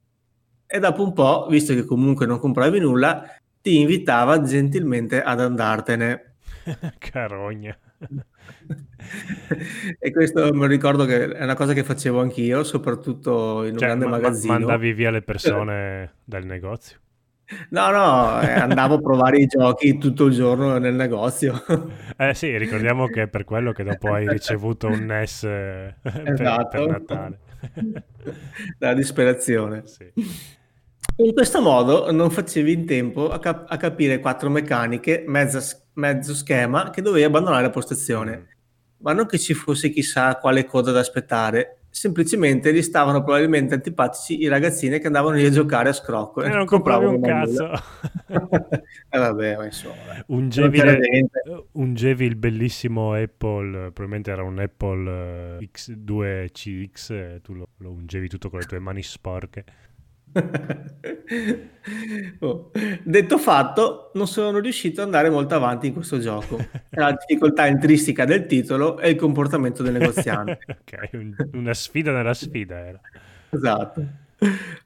e 0.73 0.79
dopo 0.79 1.03
un 1.03 1.13
po', 1.13 1.45
visto 1.51 1.75
che 1.75 1.85
comunque 1.85 2.25
non 2.25 2.39
compravi 2.39 2.79
nulla, 2.79 3.23
ti 3.61 3.79
invitava 3.81 4.41
gentilmente 4.41 5.21
ad 5.21 5.39
andartene. 5.39 6.33
Carogna. 6.97 7.77
e 9.99 10.11
questo 10.11 10.45
me 10.51 10.61
lo 10.61 10.65
ricordo 10.65 11.05
che 11.05 11.29
è 11.31 11.43
una 11.43 11.53
cosa 11.53 11.73
che 11.73 11.83
facevo 11.83 12.19
anch'io, 12.19 12.63
soprattutto 12.63 13.63
in 13.65 13.73
un 13.73 13.77
Cioè, 13.77 13.87
grande 13.89 14.05
ma- 14.05 14.11
ma- 14.11 14.17
magazzino. 14.17 14.53
mandavi 14.53 14.93
via 14.93 15.11
le 15.11 15.21
persone 15.23 16.13
dal 16.23 16.43
negozio. 16.43 16.97
No, 17.69 17.91
no, 17.91 18.41
eh, 18.41 18.51
andavo 18.51 18.95
a 18.95 18.99
provare 18.99 19.37
i 19.37 19.45
giochi 19.45 19.99
tutto 19.99 20.25
il 20.25 20.33
giorno 20.33 20.79
nel 20.79 20.95
negozio. 20.95 21.61
Eh 22.17 22.33
sì, 22.33 22.57
ricordiamo 22.57 23.05
che 23.05 23.23
è 23.23 23.27
per 23.27 23.43
quello 23.43 23.73
che 23.73 23.83
dopo 23.83 24.11
hai 24.11 24.27
ricevuto 24.27 24.87
un 24.87 25.05
NES 25.05 25.43
eh, 25.43 25.95
per, 26.01 26.23
per 26.23 26.31
Esatto. 26.31 26.87
Natale. 26.87 27.39
Dalla 28.79 28.93
disperazione. 28.95 29.83
Sì. 29.85 30.11
In 31.17 31.33
questo 31.33 31.61
modo 31.61 32.11
non 32.11 32.31
facevi 32.31 32.73
in 32.73 32.85
tempo 32.85 33.29
a, 33.29 33.39
cap- 33.39 33.65
a 33.69 33.77
capire 33.77 34.19
quattro 34.19 34.49
meccaniche, 34.49 35.23
mezza 35.27 35.61
mezzo 35.93 36.33
schema 36.33 36.89
che 36.89 37.01
dovevi 37.01 37.23
abbandonare 37.23 37.63
la 37.63 37.69
postazione. 37.69 38.37
Mm. 38.37 38.43
ma 39.03 39.13
non 39.13 39.25
che 39.25 39.37
ci 39.37 39.53
fosse 39.53 39.89
chissà 39.89 40.37
quale 40.37 40.65
coda 40.65 40.91
da 40.91 40.99
aspettare, 40.99 41.81
semplicemente 41.89 42.73
gli 42.73 42.81
stavano 42.81 43.21
probabilmente 43.21 43.75
antipatici 43.75 44.41
i 44.41 44.47
ragazzini 44.47 44.99
che 44.99 45.07
andavano 45.07 45.35
lì 45.35 45.45
a 45.45 45.51
giocare 45.51 45.89
a 45.89 45.93
scrocco. 45.93 46.41
E 46.41 46.49
non 46.49 46.65
compravi 46.65 47.05
un 47.05 47.21
cazzo. 47.21 47.69
eh 49.09 49.17
vabbè, 49.19 49.57
ma 49.57 49.65
insomma. 49.65 50.23
Ungevi, 50.27 50.81
le, 50.81 51.27
ungevi 51.73 52.25
il 52.25 52.35
bellissimo 52.35 53.13
Apple, 53.13 53.91
probabilmente 53.91 54.31
era 54.31 54.43
un 54.43 54.57
Apple 54.57 55.59
X2CX, 55.59 57.41
tu 57.41 57.53
lo, 57.53 57.67
lo 57.77 57.91
ungevi 57.91 58.27
tutto 58.29 58.49
con 58.49 58.59
le 58.59 58.65
tue 58.65 58.79
mani 58.79 59.03
sporche. 59.03 59.63
Oh. 62.39 62.71
Detto 63.03 63.37
fatto, 63.37 64.11
non 64.13 64.27
sono 64.27 64.59
riuscito 64.59 65.01
ad 65.01 65.07
andare 65.07 65.29
molto 65.29 65.55
avanti 65.55 65.87
in 65.87 65.93
questo 65.93 66.19
gioco. 66.19 66.57
La 66.91 67.11
difficoltà 67.11 67.67
intrinseca 67.67 68.25
del 68.25 68.45
titolo 68.45 68.99
e 68.99 69.09
il 69.11 69.15
comportamento 69.15 69.83
del 69.83 69.93
negoziante. 69.93 70.59
ok, 70.67 71.09
un, 71.13 71.35
una 71.53 71.73
sfida 71.73 72.11
nella 72.11 72.33
sfida 72.33 72.77
era. 72.77 73.01
Esatto. 73.49 74.05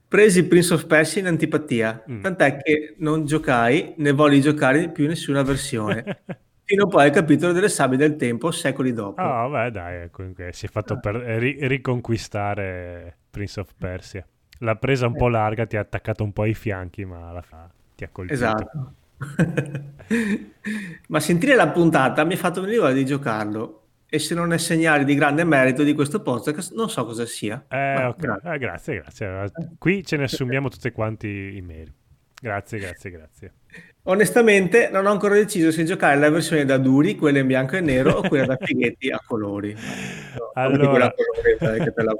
Presi 0.07 0.45
Prince 0.45 0.73
of 0.73 0.85
Persia 0.85 1.21
in 1.21 1.27
antipatia, 1.27 2.03
mm. 2.09 2.21
tant'è 2.21 2.57
che 2.57 2.95
non 2.99 3.25
giocai 3.25 3.93
né 3.97 4.11
volli 4.11 4.39
giocare 4.41 4.89
più 4.89 5.07
nessuna 5.07 5.41
versione. 5.41 6.21
fino 6.67 6.85
poi 6.85 7.05
al 7.05 7.11
capitolo 7.11 7.53
delle 7.53 7.69
sabbie 7.69 7.97
del 7.97 8.17
tempo, 8.17 8.51
secoli 8.51 8.91
dopo. 8.91 9.21
Ah, 9.21 9.45
oh, 9.45 9.49
beh, 9.49 9.71
dai, 9.71 10.09
comunque 10.11 10.51
si 10.51 10.65
è 10.65 10.69
fatto 10.69 10.99
per 10.99 11.15
ri- 11.15 11.57
riconquistare 11.61 13.19
Prince 13.29 13.61
of 13.61 13.73
Persia. 13.77 14.27
L'ha 14.59 14.75
presa 14.75 15.07
un 15.07 15.15
po' 15.15 15.27
larga, 15.27 15.65
ti 15.65 15.77
ha 15.77 15.81
attaccato 15.81 16.23
un 16.23 16.33
po' 16.33 16.43
ai 16.43 16.53
fianchi, 16.53 17.05
ma 17.05 17.29
alla 17.29 17.41
fine 17.41 17.69
ti 17.95 18.03
ha 18.03 18.09
colpito. 18.11 18.33
Esatto. 18.33 18.93
ma 21.07 21.19
sentire 21.19 21.55
la 21.55 21.69
puntata 21.69 22.23
mi 22.23 22.33
ha 22.33 22.37
fatto 22.37 22.61
venire 22.61 22.79
voglia 22.79 22.93
di 22.93 23.05
giocarlo. 23.05 23.81
E 24.09 24.19
se 24.19 24.35
non 24.35 24.53
è 24.53 24.57
segnale 24.57 25.03
di 25.03 25.15
grande 25.15 25.43
merito 25.43 25.83
di 25.83 25.93
questo 25.93 26.21
podcast, 26.21 26.73
non 26.73 26.89
so 26.89 27.03
cosa 27.03 27.25
sia. 27.25 27.65
Eh, 27.67 28.05
okay. 28.05 28.15
grazie. 28.15 28.53
Eh, 28.53 28.57
grazie, 28.57 29.27
grazie. 29.27 29.69
Qui 29.77 30.05
ce 30.05 30.15
ne 30.15 30.23
assumiamo 30.23 30.69
tutti 30.69 30.91
quanti 30.91 31.27
i 31.27 31.61
meriti. 31.61 32.05
Grazie, 32.39 32.79
grazie, 32.79 33.09
grazie. 33.09 33.53
Onestamente 34.03 34.89
non 34.89 35.05
ho 35.05 35.11
ancora 35.11 35.33
deciso 35.33 35.71
se 35.71 35.83
giocare 35.83 36.17
la 36.17 36.29
versione 36.29 36.63
da 36.63 36.77
duri, 36.77 37.15
quella 37.15 37.39
in 37.39 37.47
bianco 37.47 37.75
e 37.75 37.81
nero, 37.81 38.11
o 38.11 38.27
quella 38.27 38.45
da 38.45 38.57
fighetti 38.63 39.09
a 39.09 39.21
colori. 39.25 39.73
No, 39.73 40.51
allora... 40.53 41.13
Colore, 41.59 41.83
che 41.83 41.91
te 41.91 42.03
la 42.03 42.15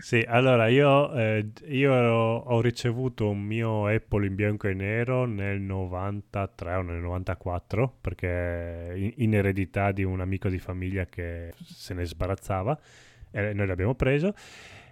sì, 0.00 0.24
allora 0.26 0.68
io, 0.68 1.12
eh, 1.14 1.46
io 1.66 1.92
ho 1.92 2.60
ricevuto 2.60 3.28
un 3.28 3.42
mio 3.42 3.86
Apple 3.86 4.26
in 4.26 4.34
bianco 4.34 4.68
e 4.68 4.74
nero 4.74 5.24
nel 5.24 5.60
93 5.60 6.74
o 6.74 6.82
nel 6.82 7.00
94 7.00 7.96
perché 8.00 8.92
in, 8.96 9.12
in 9.16 9.34
eredità 9.34 9.92
di 9.92 10.02
un 10.02 10.20
amico 10.20 10.48
di 10.48 10.58
famiglia 10.58 11.06
che 11.06 11.52
se 11.62 11.94
ne 11.94 12.04
sbarazzava 12.04 12.78
e 13.30 13.52
noi 13.52 13.66
l'abbiamo 13.66 13.94
preso. 13.94 14.34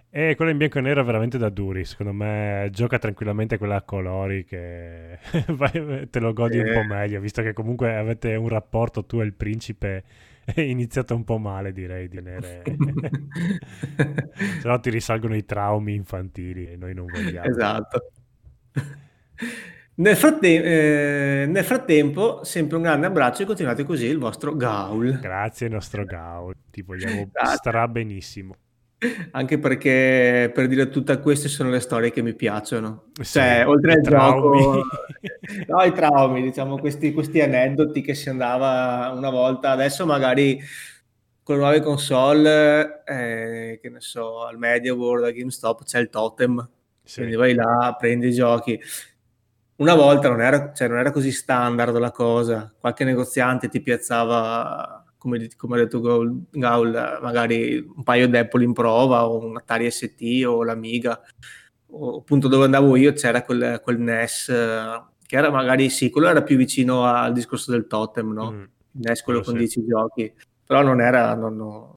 E 0.09 0.35
quello 0.35 0.51
in 0.51 0.57
bianco 0.57 0.77
e 0.77 0.81
nero 0.81 1.01
è 1.01 1.03
veramente 1.03 1.37
da 1.37 1.49
duri, 1.49 1.83
secondo 1.83 2.13
me 2.13 2.69
gioca 2.71 2.97
tranquillamente 2.97 3.57
quella 3.57 3.75
a 3.75 3.81
colori 3.81 4.45
che 4.45 5.19
te 6.09 6.19
lo 6.21 6.31
godi 6.31 6.57
un 6.57 6.71
po' 6.71 6.83
meglio, 6.83 7.19
visto 7.19 7.41
che 7.41 7.51
comunque 7.51 7.93
avete 7.93 8.33
un 8.35 8.47
rapporto 8.47 9.03
tu 9.03 9.19
e 9.19 9.25
il 9.25 9.33
principe 9.33 10.03
è 10.53 10.61
iniziato 10.61 11.15
un 11.15 11.23
po' 11.23 11.37
male, 11.37 11.73
direi, 11.73 12.07
di 12.07 12.15
tenere... 12.17 12.61
Se 14.61 14.67
no 14.67 14.79
ti 14.79 14.89
risalgono 14.89 15.35
i 15.35 15.45
traumi 15.45 15.95
infantili 15.95 16.71
e 16.71 16.75
noi 16.75 16.93
non 16.93 17.07
vogliamo. 17.07 17.47
Esatto. 17.47 18.11
Nel, 19.95 20.15
fratte- 20.15 20.63
eh, 20.63 21.45
nel, 21.47 21.63
frattempo, 21.63 22.43
sempre 22.43 22.77
un 22.77 22.83
grande 22.83 23.07
abbraccio 23.07 23.43
e 23.43 23.45
continuate 23.45 23.83
così 23.83 24.05
il 24.05 24.19
vostro 24.19 24.55
Gaul. 24.55 25.19
Grazie, 25.19 25.67
nostro 25.67 26.05
Gaul. 26.05 26.55
Ti 26.69 26.81
vogliamo 26.81 27.31
stra 27.55 27.87
benissimo. 27.87 28.55
Anche 29.31 29.59
perché 29.59 30.49
per 30.53 30.67
dire 30.67 30.89
tutte 30.89 31.19
queste 31.19 31.49
sono 31.49 31.69
le 31.69 31.79
storie 31.79 32.11
che 32.11 32.21
mi 32.21 32.33
piacciono. 32.33 33.07
Sì, 33.21 33.39
cioè, 33.39 33.65
oltre 33.67 33.93
al 33.93 34.01
traumi. 34.01 34.61
gioco, 34.61 34.87
no, 35.67 35.83
i 35.83 35.91
traumi, 35.91 36.41
diciamo, 36.41 36.77
questi, 36.77 37.11
questi, 37.11 37.41
aneddoti 37.41 38.01
che 38.01 38.13
si 38.13 38.29
andava 38.29 39.11
una 39.15 39.29
volta, 39.29 39.71
adesso 39.71 40.05
magari 40.05 40.59
con 41.43 41.55
le 41.55 41.61
nuove 41.61 41.81
console, 41.81 43.03
eh, 43.05 43.79
che 43.81 43.89
ne 43.89 43.99
so, 43.99 44.45
al 44.45 44.57
Media 44.57 44.93
World, 44.93 45.25
a 45.25 45.31
GameStop 45.31 45.83
c'è 45.83 45.99
il 45.99 46.09
totem, 46.09 46.67
sì. 47.03 47.17
quindi 47.17 47.35
vai 47.35 47.53
là, 47.53 47.95
prendi 47.99 48.29
i 48.29 48.33
giochi. 48.33 48.79
Una 49.77 49.93
volta 49.93 50.29
non 50.29 50.41
era, 50.41 50.71
cioè, 50.73 50.87
non 50.87 50.99
era 50.99 51.11
così 51.11 51.31
standard 51.31 51.97
la 51.97 52.11
cosa, 52.11 52.73
qualche 52.79 53.03
negoziante 53.03 53.67
ti 53.67 53.81
piazzava 53.81 54.94
come, 55.25 55.49
come 55.57 55.75
ha 55.75 55.79
detto 55.79 55.99
Gaul, 55.99 56.43
Gaul, 56.51 57.19
magari 57.21 57.77
un 57.77 58.03
paio 58.03 58.27
di 58.27 58.37
Apple 58.37 58.63
in 58.63 58.73
prova 58.73 59.27
o 59.27 59.43
un 59.43 59.57
Atari 59.57 59.89
ST 59.89 60.21
o 60.45 60.63
l'Amiga 60.63 61.19
o 61.87 62.17
appunto 62.19 62.47
dove 62.47 62.65
andavo 62.65 62.95
io 62.95 63.13
c'era 63.13 63.43
quel, 63.43 63.79
quel 63.81 63.99
NES 63.99 64.45
che 65.25 65.35
era 65.35 65.49
magari 65.49 65.89
sì, 65.89 66.11
quello 66.11 66.27
era 66.27 66.43
più 66.43 66.55
vicino 66.57 67.05
al 67.05 67.33
discorso 67.33 67.71
del 67.71 67.87
totem, 67.87 68.31
no? 68.31 68.51
Mm, 68.51 68.63
NES 68.91 69.23
quello 69.23 69.41
con 69.41 69.55
10 69.55 69.67
sì. 69.67 69.85
giochi, 69.87 70.31
però 70.63 70.83
non 70.83 71.01
era, 71.01 71.33
non, 71.33 71.94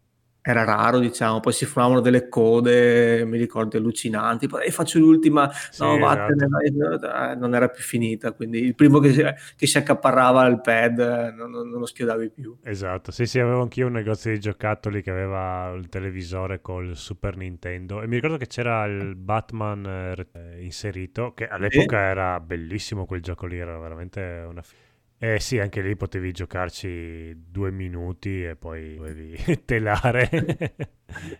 era 0.50 0.64
raro, 0.64 0.98
diciamo, 0.98 1.40
poi 1.40 1.52
si 1.52 1.66
formavano 1.66 2.00
delle 2.00 2.28
code, 2.28 3.24
mi 3.24 3.36
ricordo, 3.36 3.76
allucinanti, 3.76 4.46
poi 4.46 4.70
faccio 4.70 4.98
l'ultima, 4.98 5.50
sì, 5.52 5.82
no, 5.82 5.98
vattene, 5.98 6.46
esatto. 6.64 7.06
Eh, 7.06 7.34
non 7.34 7.54
era 7.54 7.68
più 7.68 7.82
finita, 7.82 8.32
quindi 8.32 8.62
il 8.62 8.74
primo 8.74 8.98
che 8.98 9.12
si, 9.12 9.22
che 9.56 9.66
si 9.66 9.78
accaparrava 9.78 10.46
il 10.46 10.60
pad 10.60 10.98
eh, 10.98 11.30
non, 11.32 11.50
non, 11.50 11.70
lo 11.70 11.86
schiodavi 11.86 12.30
più. 12.30 12.56
Esatto, 12.62 13.10
sì, 13.10 13.26
sì, 13.26 13.38
avevo 13.38 13.62
anch'io 13.62 13.86
un 13.86 13.92
negozio 13.92 14.30
di 14.30 14.40
giocattoli 14.40 15.02
che 15.02 15.10
aveva 15.10 15.72
il 15.76 15.88
televisore 15.88 16.60
col 16.60 16.96
Super 16.96 17.36
Nintendo 17.36 18.00
e 18.00 18.06
mi 18.06 18.14
ricordo 18.14 18.36
che 18.36 18.46
c'era 18.46 18.84
il 18.86 19.14
Batman 19.16 20.16
eh, 20.32 20.62
inserito, 20.62 21.34
che 21.34 21.46
all'epoca 21.46 21.98
sì. 21.98 22.02
era 22.04 22.40
bellissimo 22.40 23.06
quel 23.06 23.20
gioco 23.20 23.46
lì, 23.46 23.58
era 23.58 23.78
veramente 23.78 24.44
una... 24.48 24.62
Eh 25.18 25.40
sì, 25.40 25.58
anche 25.58 25.80
lì 25.80 25.96
potevi 25.96 26.30
giocarci 26.30 27.34
due 27.50 27.72
minuti 27.72 28.44
e 28.44 28.54
poi 28.54 28.94
dovevi 28.94 29.36
telare 29.66 30.28
e 30.30 30.70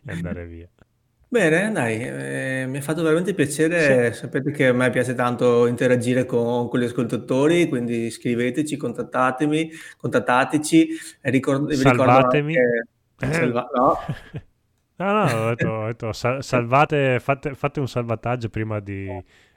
andare 0.06 0.46
via. 0.46 0.68
Bene, 1.30 1.70
dai, 1.70 2.00
eh, 2.00 2.64
mi 2.68 2.78
ha 2.78 2.80
fatto 2.80 3.02
veramente 3.02 3.34
piacere. 3.34 4.12
Sì. 4.12 4.20
Sapete 4.20 4.50
che 4.50 4.68
a 4.68 4.72
me 4.72 4.88
piace 4.90 5.14
tanto 5.14 5.66
interagire 5.66 6.24
con, 6.24 6.68
con 6.68 6.80
gli 6.80 6.84
ascoltatori, 6.84 7.68
quindi 7.68 8.10
scriveteci, 8.10 8.76
contattatemi, 8.76 9.70
contattateci. 9.98 10.88
Ricord- 11.20 11.70
Salvatemi. 11.70 12.54
Anche, 13.18 13.34
salva- 13.34 13.68
no. 13.74 13.96
No, 14.98 15.12
no, 15.12 15.44
ho 15.44 15.48
detto, 15.50 15.68
ho 15.68 15.86
detto 15.86 16.12
salvate, 16.12 17.20
fate, 17.20 17.54
fate, 17.54 17.78
un 17.78 17.86
salvataggio 17.86 18.48
prima 18.48 18.80
di 18.80 19.08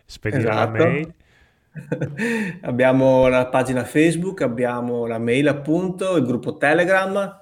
spedire 0.06 0.44
esatto. 0.44 0.56
la 0.56 0.86
mail. 0.86 1.16
abbiamo 2.62 3.28
la 3.28 3.48
pagina 3.48 3.84
Facebook, 3.84 4.42
abbiamo 4.42 5.06
la 5.06 5.20
mail 5.20 5.48
appunto, 5.48 6.18
il 6.18 6.26
gruppo 6.26 6.58
Telegram 6.58 7.40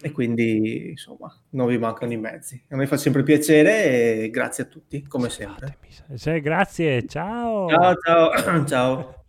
e 0.00 0.12
quindi 0.12 0.90
insomma 0.90 1.34
non 1.50 1.66
vi 1.66 1.78
mancano 1.78 2.12
i 2.12 2.16
mezzi. 2.16 2.62
A 2.70 2.76
me 2.76 2.86
fa 2.86 2.96
sempre 2.96 3.22
piacere 3.22 4.22
e 4.22 4.30
grazie 4.30 4.64
a 4.64 4.66
tutti 4.66 5.06
come 5.06 5.28
sempre. 5.28 5.78
Sì, 6.14 6.40
grazie, 6.40 7.06
ciao. 7.06 7.68
Ciao 7.68 7.94
ciao 7.96 8.64
ciao. 8.66 9.21